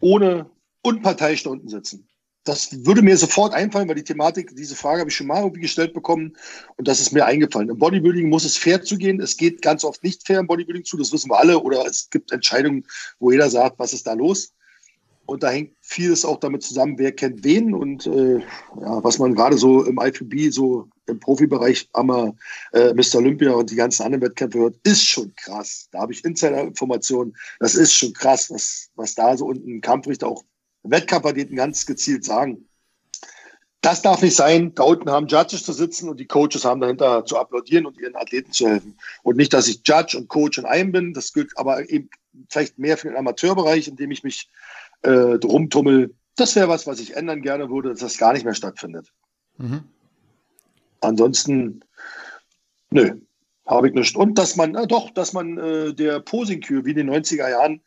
ohne 0.00 0.50
unparteiisch 0.82 1.42
da 1.42 1.50
unten 1.50 1.68
sitzen. 1.68 2.06
Das 2.44 2.86
würde 2.86 3.02
mir 3.02 3.16
sofort 3.18 3.52
einfallen, 3.52 3.86
weil 3.86 3.96
die 3.96 4.04
Thematik, 4.04 4.56
diese 4.56 4.74
Frage 4.74 5.00
habe 5.00 5.10
ich 5.10 5.16
schon 5.16 5.26
mal 5.26 5.42
irgendwie 5.42 5.60
gestellt 5.60 5.92
bekommen 5.92 6.36
und 6.76 6.88
das 6.88 6.98
ist 6.98 7.12
mir 7.12 7.26
eingefallen. 7.26 7.68
Im 7.68 7.78
Bodybuilding 7.78 8.30
muss 8.30 8.44
es 8.44 8.56
fair 8.56 8.82
zugehen. 8.82 9.20
Es 9.20 9.36
geht 9.36 9.60
ganz 9.60 9.84
oft 9.84 10.02
nicht 10.02 10.26
fair 10.26 10.40
im 10.40 10.46
Bodybuilding 10.46 10.84
zu, 10.84 10.96
das 10.96 11.12
wissen 11.12 11.30
wir 11.30 11.38
alle. 11.38 11.60
Oder 11.60 11.84
es 11.84 12.08
gibt 12.08 12.32
Entscheidungen, 12.32 12.86
wo 13.18 13.30
jeder 13.30 13.50
sagt, 13.50 13.78
was 13.78 13.92
ist 13.92 14.06
da 14.06 14.14
los? 14.14 14.54
Und 15.26 15.42
da 15.42 15.50
hängt 15.50 15.76
vieles 15.80 16.24
auch 16.24 16.40
damit 16.40 16.62
zusammen, 16.62 16.98
wer 16.98 17.12
kennt 17.12 17.44
wen 17.44 17.74
und 17.74 18.06
äh, 18.06 18.38
ja, 18.38 19.04
was 19.04 19.18
man 19.18 19.34
gerade 19.34 19.58
so 19.58 19.84
im 19.84 20.00
IFBB, 20.00 20.50
so 20.50 20.88
im 21.10 21.20
Profibereich, 21.20 21.88
Ammer, 21.92 22.34
äh, 22.72 22.92
Mr. 22.94 23.16
Olympia 23.16 23.52
und 23.52 23.70
die 23.70 23.76
ganzen 23.76 24.02
anderen 24.02 24.22
Wettkämpfe 24.22 24.58
hört, 24.58 24.76
ist 24.84 25.06
schon 25.06 25.34
krass. 25.36 25.88
Da 25.92 26.00
habe 26.00 26.12
ich 26.12 26.24
Insider-Informationen. 26.24 27.36
Das 27.58 27.74
ist 27.74 27.92
schon 27.92 28.12
krass, 28.12 28.50
was, 28.50 28.90
was 28.94 29.14
da 29.14 29.36
so 29.36 29.46
unten 29.46 29.80
Kampfrichter 29.80 30.28
auch 30.28 30.44
Wettkampfathleten 30.82 31.56
ganz 31.56 31.86
gezielt 31.86 32.24
sagen. 32.24 32.66
Das 33.82 34.02
darf 34.02 34.20
nicht 34.20 34.36
sein. 34.36 34.74
Da 34.74 34.82
unten 34.82 35.10
haben 35.10 35.26
Judges 35.26 35.64
zu 35.64 35.72
sitzen 35.72 36.08
und 36.08 36.20
die 36.20 36.26
Coaches 36.26 36.64
haben 36.64 36.80
dahinter 36.80 37.24
zu 37.24 37.38
applaudieren 37.38 37.86
und 37.86 37.98
ihren 37.98 38.14
Athleten 38.14 38.52
zu 38.52 38.68
helfen. 38.68 38.98
Und 39.22 39.36
nicht, 39.36 39.54
dass 39.54 39.68
ich 39.68 39.80
Judge 39.84 40.18
und 40.18 40.28
Coach 40.28 40.58
in 40.58 40.66
einem 40.66 40.92
bin. 40.92 41.14
Das 41.14 41.32
gilt 41.32 41.56
aber 41.56 41.88
eben 41.88 42.10
vielleicht 42.50 42.78
mehr 42.78 42.98
für 42.98 43.08
den 43.08 43.16
Amateurbereich, 43.16 43.88
in 43.88 43.96
dem 43.96 44.10
ich 44.10 44.22
mich 44.22 44.50
äh, 45.02 45.10
rumtummel. 45.10 46.14
Das 46.36 46.56
wäre 46.56 46.68
was, 46.68 46.86
was 46.86 47.00
ich 47.00 47.16
ändern 47.16 47.40
gerne 47.40 47.70
würde, 47.70 47.90
dass 47.90 48.00
das 48.00 48.18
gar 48.18 48.34
nicht 48.34 48.44
mehr 48.44 48.54
stattfindet. 48.54 49.12
Mhm. 49.56 49.84
Ansonsten, 51.00 51.84
nö, 52.90 53.20
habe 53.66 53.88
ich 53.88 53.94
nicht. 53.94 54.16
Und 54.16 54.36
dass 54.38 54.56
man, 54.56 54.74
äh, 54.74 54.86
doch, 54.86 55.10
dass 55.10 55.32
man 55.32 55.58
äh, 55.58 55.94
der 55.94 56.20
Posing-Kür 56.20 56.84
wie 56.84 56.90
in 56.90 56.96
den 56.96 57.10
90er 57.10 57.48
Jahren 57.48 57.80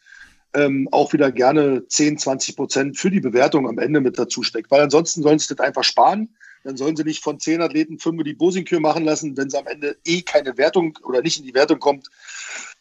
ähm, 0.53 0.87
auch 0.91 1.13
wieder 1.13 1.31
gerne 1.31 1.87
10, 1.87 2.17
20 2.17 2.55
Prozent 2.55 2.97
für 2.97 3.11
die 3.11 3.19
Bewertung 3.19 3.67
am 3.67 3.79
Ende 3.79 3.99
mit 4.01 4.17
dazu 4.17 4.43
steckt. 4.43 4.71
Weil 4.71 4.81
ansonsten 4.81 5.21
sollen 5.23 5.39
sie 5.39 5.53
das 5.53 5.65
einfach 5.65 5.83
sparen. 5.83 6.35
Dann 6.63 6.77
sollen 6.77 6.95
sie 6.95 7.03
nicht 7.03 7.21
von 7.21 7.39
10 7.39 7.61
Athleten 7.61 7.99
5 7.99 8.23
die 8.23 8.35
Posing-Kür 8.35 8.79
machen 8.79 9.03
lassen. 9.03 9.35
Wenn 9.35 9.49
sie 9.49 9.57
am 9.57 9.67
Ende 9.67 9.97
eh 10.05 10.21
keine 10.21 10.57
Wertung 10.57 10.97
oder 11.03 11.21
nicht 11.21 11.39
in 11.39 11.45
die 11.45 11.53
Wertung 11.53 11.79
kommt, 11.79 12.07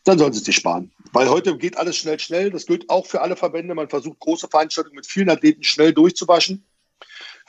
dann 0.04 0.18
sollen 0.18 0.32
sie 0.32 0.40
sich 0.40 0.56
sparen. 0.56 0.92
Weil 1.12 1.28
heute 1.28 1.56
geht 1.58 1.76
alles 1.76 1.96
schnell, 1.96 2.20
schnell. 2.20 2.50
Das 2.50 2.66
gilt 2.66 2.88
auch 2.90 3.06
für 3.06 3.20
alle 3.20 3.36
Verbände. 3.36 3.74
Man 3.74 3.88
versucht 3.88 4.20
große 4.20 4.48
Veranstaltungen 4.48 4.96
mit 4.96 5.06
vielen 5.06 5.30
Athleten 5.30 5.64
schnell 5.64 5.92
durchzuwaschen. 5.92 6.64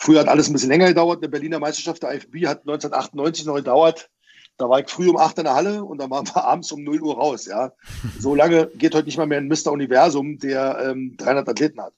Früher 0.03 0.19
hat 0.19 0.27
alles 0.27 0.49
ein 0.49 0.53
bisschen 0.53 0.67
länger 0.67 0.89
gedauert. 0.89 1.19
Eine 1.19 1.29
Berliner 1.29 1.59
Meisterschaft 1.59 2.03
der 2.03 2.13
IFB 2.13 2.45
hat 2.45 2.59
1998 2.67 3.45
noch 3.45 3.55
gedauert. 3.55 4.09
Da 4.57 4.67
war 4.67 4.81
ich 4.81 4.89
früh 4.89 5.07
um 5.07 5.15
8 5.15 5.37
in 5.37 5.45
der 5.45 5.53
Halle 5.53 5.81
und 5.81 5.97
dann 5.97 6.09
waren 6.09 6.27
wir 6.27 6.43
abends 6.43 6.73
um 6.73 6.83
0 6.83 7.01
Uhr 7.01 7.15
raus. 7.15 7.45
Ja. 7.45 7.71
So 8.19 8.35
lange 8.35 8.67
geht 8.75 8.95
heute 8.95 9.05
nicht 9.05 9.17
mal 9.17 9.27
mehr 9.27 9.37
ein 9.37 9.47
Mr. 9.47 9.71
Universum, 9.71 10.39
der 10.39 10.89
ähm, 10.89 11.15
300 11.15 11.47
Athleten 11.47 11.79
hat. 11.79 11.93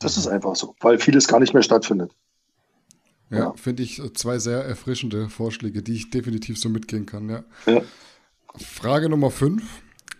Das 0.00 0.18
ist 0.18 0.26
einfach 0.26 0.54
so, 0.54 0.76
weil 0.80 0.98
vieles 0.98 1.28
gar 1.28 1.40
nicht 1.40 1.54
mehr 1.54 1.62
stattfindet. 1.62 2.12
Ja, 3.30 3.38
ja. 3.38 3.52
finde 3.54 3.84
ich 3.84 4.02
zwei 4.12 4.38
sehr 4.38 4.62
erfrischende 4.62 5.30
Vorschläge, 5.30 5.82
die 5.82 5.94
ich 5.94 6.10
definitiv 6.10 6.58
so 6.58 6.68
mitgehen 6.68 7.06
kann. 7.06 7.30
Ja. 7.30 7.44
ja. 7.64 7.80
Frage 8.58 9.08
Nummer 9.08 9.30
5. 9.30 9.62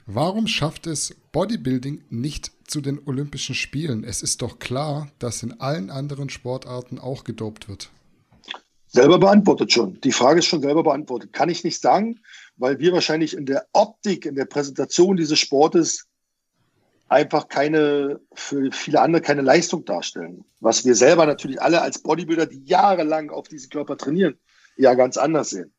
Warum 0.09 0.47
schafft 0.47 0.87
es 0.87 1.17
Bodybuilding 1.33 2.05
nicht 2.11 2.53
zu 2.69 2.81
den 2.81 3.01
Olympischen 3.07 3.57
Spielen? 3.57 4.05
Es 4.05 4.23
ist 4.23 4.41
doch 4.41 4.61
klar, 4.61 5.11
dass 5.19 5.43
in 5.43 5.61
allen 5.61 5.91
anderen 5.91 6.29
Sportarten 6.29 7.01
auch 7.01 7.25
gedopt 7.25 7.69
wird. 7.69 7.91
Selber 8.87 9.19
beantwortet 9.19 9.73
schon. 9.73 10.01
Die 10.03 10.13
Frage 10.13 10.39
ist 10.39 10.47
schon 10.47 10.63
selber 10.63 10.85
beantwortet. 10.85 11.33
Kann 11.33 11.49
ich 11.49 11.65
nicht 11.65 11.81
sagen, 11.83 12.21
weil 12.57 12.79
wir 12.79 12.93
wahrscheinlich 12.93 13.37
in 13.37 13.47
der 13.47 13.67
Optik, 13.73 14.27
in 14.27 14.37
der 14.37 14.45
Präsentation 14.45 15.17
dieses 15.17 15.41
Sportes 15.41 16.07
einfach 17.09 17.49
keine, 17.49 18.21
für 18.33 18.71
viele 18.71 19.01
andere 19.01 19.23
keine 19.23 19.43
Leistung 19.43 19.85
darstellen. 19.85 20.45
Was 20.61 20.85
wir 20.85 20.95
selber 20.95 21.27
natürlich 21.27 21.61
alle 21.61 21.83
als 21.83 22.01
Bodybuilder, 22.01 22.47
die 22.47 22.63
jahrelang 22.63 23.31
auf 23.31 23.49
diesen 23.49 23.71
Körper 23.71 23.97
trainieren, 23.97 24.39
ja 24.77 24.95
ganz 24.95 25.17
anders 25.17 25.51
sehen. 25.51 25.75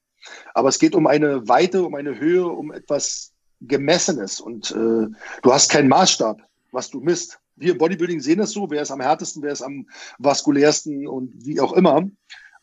Aber 0.54 0.68
es 0.68 0.80
geht 0.80 0.96
um 0.96 1.08
eine 1.08 1.48
Weite, 1.48 1.86
um 1.86 1.96
eine 1.96 2.20
Höhe, 2.20 2.46
um 2.46 2.74
etwas 2.74 3.34
Gemessenes. 3.62 4.40
Und 4.40 4.72
äh, 4.72 5.08
du 5.42 5.54
hast 5.54 5.70
keinen 5.72 5.90
Maßstab, 5.90 6.42
was 6.72 6.90
du 6.90 7.00
misst. 7.00 7.40
Wir 7.56 7.72
im 7.72 7.78
Bodybuilding 7.78 8.20
sehen 8.20 8.40
das 8.40 8.52
so, 8.52 8.70
wer 8.70 8.82
ist 8.82 8.92
am 8.92 9.02
härtesten, 9.02 9.42
wer 9.42 9.52
ist 9.52 9.64
am 9.64 9.88
vaskulärsten 10.20 11.08
und 11.08 11.34
wie 11.46 11.60
auch 11.60 11.74
immer. 11.74 12.08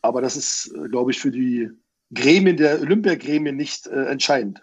Aber 0.03 0.21
das 0.21 0.37
ist, 0.37 0.73
äh, 0.75 0.89
glaube 0.89 1.11
ich, 1.11 1.21
für 1.21 1.31
die 1.31 1.71
Gremien 2.13 2.57
der 2.57 2.81
Olympiagremien 2.81 3.57
nicht 3.57 3.87
äh, 3.87 4.05
entscheidend. 4.07 4.63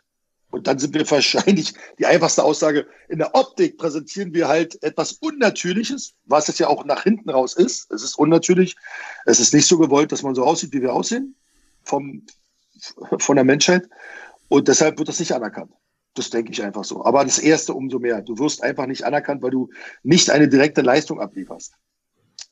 Und 0.51 0.67
dann 0.67 0.79
sind 0.79 0.93
wir 0.93 1.09
wahrscheinlich 1.11 1.73
die 1.97 2.05
einfachste 2.05 2.43
Aussage, 2.43 2.85
in 3.09 3.19
der 3.19 3.33
Optik 3.35 3.77
präsentieren 3.77 4.33
wir 4.33 4.47
halt 4.47 4.81
etwas 4.83 5.13
Unnatürliches, 5.13 6.13
was 6.25 6.49
es 6.49 6.59
ja 6.59 6.67
auch 6.67 6.85
nach 6.85 7.03
hinten 7.03 7.29
raus 7.29 7.53
ist. 7.55 7.91
Es 7.91 8.03
ist 8.03 8.15
unnatürlich. 8.15 8.75
Es 9.25 9.39
ist 9.39 9.53
nicht 9.53 9.67
so 9.67 9.77
gewollt, 9.77 10.11
dass 10.11 10.23
man 10.23 10.35
so 10.35 10.43
aussieht, 10.43 10.73
wie 10.73 10.81
wir 10.81 10.93
aussehen 10.93 11.35
vom, 11.83 12.25
von 13.17 13.35
der 13.35 13.45
Menschheit. 13.45 13.89
Und 14.47 14.67
deshalb 14.67 14.97
wird 14.97 15.07
das 15.07 15.19
nicht 15.19 15.33
anerkannt. 15.33 15.71
Das 16.13 16.29
denke 16.29 16.51
ich 16.51 16.61
einfach 16.61 16.83
so. 16.83 17.05
Aber 17.05 17.23
das 17.23 17.39
Erste 17.39 17.73
umso 17.73 17.99
mehr. 17.99 18.21
Du 18.21 18.37
wirst 18.37 18.63
einfach 18.63 18.85
nicht 18.85 19.03
anerkannt, 19.05 19.41
weil 19.41 19.51
du 19.51 19.69
nicht 20.03 20.29
eine 20.29 20.49
direkte 20.49 20.81
Leistung 20.81 21.19
ablieferst. 21.19 21.73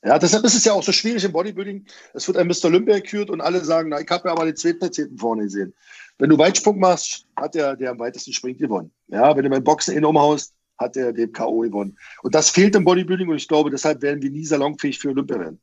Ja, 0.02 0.18
deshalb 0.18 0.44
ist 0.44 0.54
es 0.54 0.64
ja 0.64 0.72
auch 0.72 0.82
so 0.82 0.92
schwierig 0.92 1.24
im 1.24 1.32
Bodybuilding. 1.32 1.84
Es 2.14 2.26
wird 2.26 2.38
ein 2.38 2.46
Mr. 2.46 2.66
Olympia 2.66 2.96
gekürt 2.96 3.28
und 3.28 3.42
alle 3.42 3.62
sagen, 3.62 3.90
na, 3.90 4.00
ich 4.00 4.08
habe 4.08 4.28
ja 4.28 4.32
aber 4.32 4.46
den 4.46 4.56
Zweitplatzierten 4.56 5.18
vorne 5.18 5.44
gesehen. 5.44 5.74
Wenn 6.18 6.30
du 6.30 6.38
Weitsprung 6.38 6.78
machst, 6.78 7.26
hat 7.36 7.54
der, 7.54 7.76
der 7.76 7.90
am 7.90 7.98
weitesten 7.98 8.32
springt, 8.32 8.58
gewonnen. 8.58 8.92
Ja, 9.08 9.36
wenn 9.36 9.44
du 9.44 9.50
beim 9.50 9.64
Boxen 9.64 9.94
in 9.94 10.04
umhaust, 10.04 10.54
hat 10.78 10.96
der 10.96 11.12
den 11.12 11.32
K.O. 11.32 11.60
gewonnen. 11.60 11.98
Und 12.22 12.34
das 12.34 12.48
fehlt 12.48 12.74
im 12.76 12.84
Bodybuilding 12.84 13.28
und 13.28 13.36
ich 13.36 13.48
glaube, 13.48 13.70
deshalb 13.70 14.00
werden 14.00 14.22
wir 14.22 14.30
nie 14.30 14.46
salonfähig 14.46 14.98
für 14.98 15.10
Olympia 15.10 15.38
werden 15.38 15.60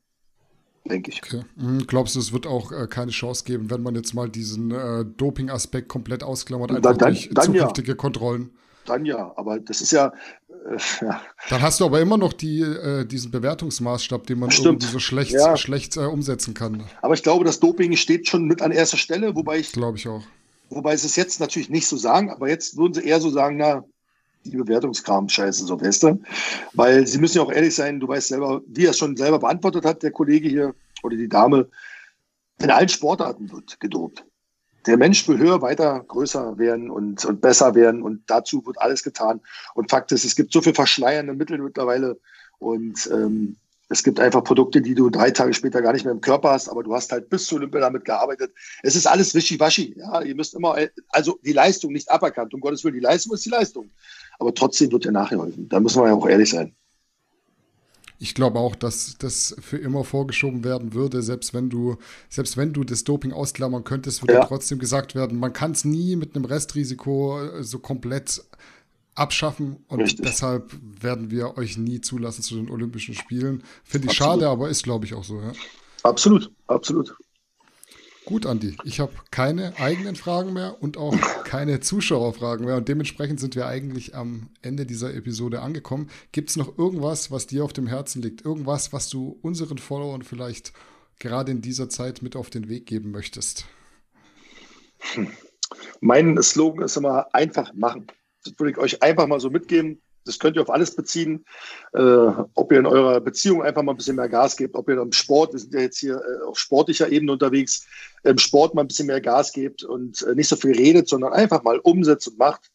denke 0.88 1.10
ich. 1.10 1.22
Okay. 1.22 1.42
Mhm, 1.56 1.86
glaubst 1.86 2.14
du, 2.14 2.20
es 2.20 2.32
wird 2.32 2.46
auch 2.46 2.72
äh, 2.72 2.86
keine 2.86 3.10
Chance 3.10 3.44
geben, 3.44 3.70
wenn 3.70 3.82
man 3.82 3.94
jetzt 3.94 4.14
mal 4.14 4.28
diesen 4.28 4.70
äh, 4.70 5.04
Doping-Aspekt 5.04 5.88
komplett 5.88 6.22
ausklammert, 6.22 6.70
einfach 6.70 6.96
dann, 6.96 7.12
durch 7.12 7.30
dann 7.32 7.44
zukünftige 7.44 7.92
ja. 7.92 7.94
Kontrollen? 7.94 8.50
Dann 8.86 9.04
ja, 9.04 9.32
aber 9.36 9.60
das 9.60 9.80
ist 9.80 9.92
ja, 9.92 10.12
äh, 10.48 10.78
ja. 11.04 11.20
Dann 11.50 11.62
hast 11.62 11.80
du 11.80 11.84
aber 11.84 12.00
immer 12.00 12.16
noch 12.16 12.32
die, 12.32 12.60
äh, 12.62 13.04
diesen 13.04 13.30
Bewertungsmaßstab, 13.30 14.26
den 14.26 14.38
man 14.38 14.50
Stimmt. 14.50 14.82
irgendwie 14.82 14.92
so 14.92 14.98
schlecht, 14.98 15.32
ja. 15.32 15.56
schlecht 15.56 15.96
äh, 15.96 16.00
umsetzen 16.00 16.54
kann. 16.54 16.84
Aber 17.02 17.14
ich 17.14 17.22
glaube, 17.22 17.44
das 17.44 17.60
Doping 17.60 17.96
steht 17.96 18.28
schon 18.28 18.44
mit 18.44 18.62
an 18.62 18.72
erster 18.72 18.96
Stelle, 18.96 19.34
wobei 19.34 19.58
ich. 19.58 19.72
Glaube 19.72 19.98
ich 19.98 20.08
auch. 20.08 20.22
Wobei 20.70 20.96
sie 20.96 21.06
es 21.06 21.16
jetzt 21.16 21.40
natürlich 21.40 21.70
nicht 21.70 21.86
so 21.86 21.96
sagen, 21.96 22.30
aber 22.30 22.48
jetzt 22.48 22.76
würden 22.76 22.94
sie 22.94 23.04
eher 23.04 23.20
so 23.20 23.30
sagen, 23.30 23.56
na, 23.56 23.84
die 24.44 24.56
Bewertungskram 24.56 25.28
scheiße, 25.28 25.64
so 25.64 25.80
weißt 25.80 26.02
du. 26.04 26.20
Weil 26.74 27.06
sie 27.06 27.18
müssen 27.18 27.38
ja 27.38 27.42
auch 27.42 27.52
ehrlich 27.52 27.74
sein, 27.74 28.00
du 28.00 28.08
weißt 28.08 28.28
selber, 28.28 28.62
wie 28.66 28.86
er 28.86 28.90
es 28.90 28.98
schon 28.98 29.16
selber 29.16 29.38
beantwortet 29.38 29.84
hat, 29.84 30.02
der 30.02 30.10
Kollege 30.10 30.48
hier 30.48 30.74
oder 31.02 31.16
die 31.16 31.28
Dame, 31.28 31.68
in 32.60 32.70
allen 32.70 32.88
Sportarten 32.88 33.50
wird 33.52 33.78
gedopt. 33.80 34.24
Der 34.86 34.96
Mensch 34.96 35.26
will 35.28 35.38
höher, 35.38 35.60
weiter, 35.60 36.04
größer 36.06 36.58
werden 36.58 36.90
und, 36.90 37.24
und 37.24 37.40
besser 37.40 37.74
werden 37.74 38.02
und 38.02 38.22
dazu 38.26 38.64
wird 38.66 38.80
alles 38.80 39.02
getan. 39.02 39.40
Und 39.74 39.90
Fakt 39.90 40.12
ist, 40.12 40.24
es 40.24 40.34
gibt 40.34 40.52
so 40.52 40.62
viel 40.62 40.74
verschleiernde 40.74 41.34
Mittel 41.34 41.58
mittlerweile 41.58 42.18
und 42.58 43.08
ähm, 43.12 43.56
es 43.90 44.02
gibt 44.02 44.20
einfach 44.20 44.44
Produkte, 44.44 44.82
die 44.82 44.94
du 44.94 45.08
drei 45.08 45.30
Tage 45.30 45.54
später 45.54 45.80
gar 45.80 45.94
nicht 45.94 46.04
mehr 46.04 46.12
im 46.12 46.20
Körper 46.20 46.50
hast, 46.50 46.68
aber 46.68 46.82
du 46.82 46.94
hast 46.94 47.10
halt 47.10 47.30
bis 47.30 47.46
zu 47.46 47.56
Olympia 47.56 47.80
damit 47.80 48.04
gearbeitet. 48.04 48.52
Es 48.82 48.96
ist 48.96 49.06
alles 49.06 49.34
wischiwaschi. 49.34 49.94
Ja, 49.96 50.20
ihr 50.20 50.34
müsst 50.34 50.54
immer, 50.54 50.76
also 51.08 51.38
die 51.42 51.52
Leistung 51.52 51.92
nicht 51.92 52.10
aberkannt. 52.10 52.52
Um 52.52 52.60
Gottes 52.60 52.84
Willen, 52.84 52.94
die 52.94 53.00
Leistung 53.00 53.32
ist 53.34 53.46
die 53.46 53.50
Leistung. 53.50 53.90
Aber 54.38 54.54
trotzdem 54.54 54.92
wird 54.92 55.04
ja 55.04 55.10
nachgeholfen. 55.10 55.68
Da 55.68 55.80
müssen 55.80 56.02
wir 56.02 56.08
ja 56.08 56.14
auch 56.14 56.28
ehrlich 56.28 56.50
sein. 56.50 56.74
Ich 58.20 58.34
glaube 58.34 58.58
auch, 58.58 58.74
dass 58.74 59.16
das 59.18 59.54
für 59.60 59.78
immer 59.78 60.02
vorgeschoben 60.02 60.64
werden 60.64 60.92
würde, 60.92 61.22
selbst 61.22 61.54
wenn 61.54 61.70
du, 61.70 61.96
selbst 62.28 62.56
wenn 62.56 62.72
du 62.72 62.82
das 62.82 63.04
Doping 63.04 63.32
ausklammern 63.32 63.84
könntest, 63.84 64.22
würde 64.22 64.34
ja. 64.34 64.44
trotzdem 64.44 64.80
gesagt 64.80 65.14
werden, 65.14 65.38
man 65.38 65.52
kann 65.52 65.70
es 65.70 65.84
nie 65.84 66.16
mit 66.16 66.34
einem 66.34 66.44
Restrisiko 66.44 67.40
äh, 67.40 67.62
so 67.62 67.78
komplett 67.78 68.42
abschaffen 69.14 69.84
und 69.88 70.00
Richtig. 70.00 70.26
deshalb 70.26 70.72
werden 71.00 71.30
wir 71.30 71.56
euch 71.58 71.76
nie 71.76 72.00
zulassen 72.00 72.42
zu 72.42 72.56
den 72.56 72.70
Olympischen 72.70 73.14
Spielen. 73.14 73.62
Finde 73.84 74.06
ich 74.06 74.20
absolut. 74.20 74.40
schade, 74.40 74.48
aber 74.48 74.68
ist, 74.68 74.82
glaube 74.82 75.06
ich, 75.06 75.14
auch 75.14 75.24
so. 75.24 75.40
Ja. 75.40 75.52
Absolut, 76.02 76.50
absolut. 76.66 77.16
Gut, 78.28 78.44
Andi. 78.44 78.76
Ich 78.84 79.00
habe 79.00 79.14
keine 79.30 79.72
eigenen 79.78 80.14
Fragen 80.14 80.52
mehr 80.52 80.82
und 80.82 80.98
auch 80.98 81.16
keine 81.44 81.80
Zuschauerfragen 81.80 82.66
mehr. 82.66 82.76
Und 82.76 82.86
dementsprechend 82.86 83.40
sind 83.40 83.56
wir 83.56 83.66
eigentlich 83.66 84.14
am 84.14 84.50
Ende 84.60 84.84
dieser 84.84 85.14
Episode 85.14 85.62
angekommen. 85.62 86.10
Gibt 86.30 86.50
es 86.50 86.56
noch 86.56 86.76
irgendwas, 86.76 87.30
was 87.30 87.46
dir 87.46 87.64
auf 87.64 87.72
dem 87.72 87.86
Herzen 87.86 88.20
liegt? 88.20 88.44
Irgendwas, 88.44 88.92
was 88.92 89.08
du 89.08 89.38
unseren 89.40 89.78
Followern 89.78 90.24
vielleicht 90.24 90.74
gerade 91.18 91.52
in 91.52 91.62
dieser 91.62 91.88
Zeit 91.88 92.20
mit 92.20 92.36
auf 92.36 92.50
den 92.50 92.68
Weg 92.68 92.84
geben 92.84 93.12
möchtest? 93.12 93.64
Hm. 95.14 95.30
Mein 96.02 96.42
Slogan 96.42 96.84
ist 96.84 96.98
immer 96.98 97.34
einfach 97.34 97.72
machen. 97.72 98.08
Das 98.44 98.52
würde 98.58 98.72
ich 98.72 98.76
euch 98.76 99.02
einfach 99.02 99.26
mal 99.26 99.40
so 99.40 99.48
mitgeben 99.48 100.02
das 100.28 100.38
könnt 100.38 100.56
ihr 100.56 100.62
auf 100.62 100.70
alles 100.70 100.94
beziehen. 100.94 101.44
Äh, 101.94 102.00
ob 102.54 102.70
ihr 102.70 102.78
in 102.78 102.86
eurer 102.86 103.20
Beziehung 103.20 103.62
einfach 103.62 103.82
mal 103.82 103.92
ein 103.92 103.96
bisschen 103.96 104.16
mehr 104.16 104.28
Gas 104.28 104.56
gebt, 104.56 104.76
ob 104.76 104.88
ihr 104.88 105.00
im 105.00 105.12
Sport, 105.12 105.52
wir 105.54 105.60
sind 105.60 105.74
ja 105.74 105.80
jetzt 105.80 105.98
hier 105.98 106.16
äh, 106.16 106.44
auf 106.44 106.58
sportlicher 106.58 107.10
Ebene 107.10 107.32
unterwegs, 107.32 107.86
im 108.22 108.38
Sport 108.38 108.74
mal 108.74 108.82
ein 108.82 108.88
bisschen 108.88 109.06
mehr 109.06 109.20
Gas 109.20 109.52
gebt 109.52 109.82
und 109.82 110.22
äh, 110.22 110.34
nicht 110.34 110.48
so 110.48 110.56
viel 110.56 110.76
redet, 110.76 111.08
sondern 111.08 111.32
einfach 111.32 111.62
mal 111.64 111.78
umsetzt 111.78 112.28
und 112.28 112.38
macht. 112.38 112.70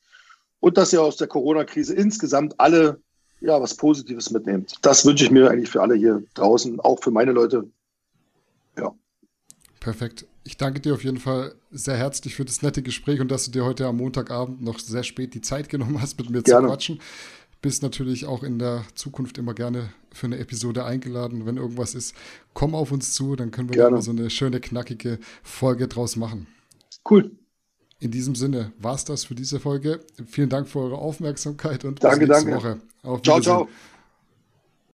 Und 0.60 0.78
dass 0.78 0.94
ihr 0.94 1.02
aus 1.02 1.18
der 1.18 1.28
Corona-Krise 1.28 1.94
insgesamt 1.94 2.60
alle 2.60 3.00
ja, 3.44 3.62
was 3.62 3.76
Positives 3.76 4.32
mitnehmt. 4.32 4.74
Das 4.82 5.06
wünsche 5.06 5.26
ich 5.26 5.32
mir 5.32 5.52
eigentlich 5.52 5.70
für 5.70 5.82
alle 5.82 5.96
hier 5.96 6.24
draußen, 6.34 6.80
auch 6.80 7.04
für 7.04 7.12
meine 7.12 7.34
Leute. 7.34 7.70
Ja. 8.78 8.96
Perfekt. 9.82 10.26
Ich 10.46 10.58
danke 10.58 10.80
dir 10.80 10.94
auf 10.94 11.04
jeden 11.04 11.20
Fall 11.20 11.54
sehr 11.72 11.98
herzlich 11.98 12.36
für 12.36 12.46
das 12.46 12.62
nette 12.62 12.82
Gespräch 12.82 13.20
und 13.20 13.30
dass 13.30 13.46
du 13.46 13.52
dir 13.52 13.66
heute 13.66 13.86
am 13.86 13.98
Montagabend 13.98 14.62
noch 14.62 14.80
sehr 14.80 15.04
spät 15.04 15.34
die 15.34 15.42
Zeit 15.42 15.70
genommen 15.70 16.02
hast, 16.02 16.18
mit 16.18 16.30
mir 16.30 16.42
Gerne. 16.42 16.68
zu 16.68 16.72
quatschen 16.72 17.00
bist 17.64 17.82
natürlich 17.82 18.26
auch 18.26 18.44
in 18.44 18.60
der 18.60 18.84
Zukunft 18.94 19.40
immer 19.40 19.56
gerne 19.56 19.90
für 20.12 20.28
eine 20.28 20.38
Episode 20.38 20.84
eingeladen. 20.86 21.48
Wenn 21.48 21.58
irgendwas 21.58 21.96
ist, 21.96 22.14
komm 22.54 22.76
auf 22.76 22.92
uns 22.92 23.14
zu, 23.14 23.36
dann 23.36 23.50
können 23.50 23.70
wir 23.70 23.78
gerne. 23.78 24.02
so 24.02 24.12
eine 24.12 24.30
schöne, 24.30 24.60
knackige 24.60 25.18
Folge 25.42 25.88
draus 25.88 26.16
machen. 26.18 26.46
Cool. 27.10 27.32
In 28.00 28.12
diesem 28.12 28.36
Sinne 28.36 28.74
war 28.78 28.96
es 28.96 29.06
das 29.06 29.24
für 29.24 29.34
diese 29.34 29.62
Folge. 29.62 30.02
Vielen 30.28 30.50
Dank 30.50 30.68
für 30.68 30.80
eure 30.80 30.98
Aufmerksamkeit 30.98 31.86
und 31.86 32.04
danke, 32.04 32.28
bis 32.28 32.30
nächste 32.30 32.52
danke. 32.52 32.66
Woche. 32.66 32.82
Auf 33.02 33.22
ciao, 33.22 33.40
ciao. 33.40 33.70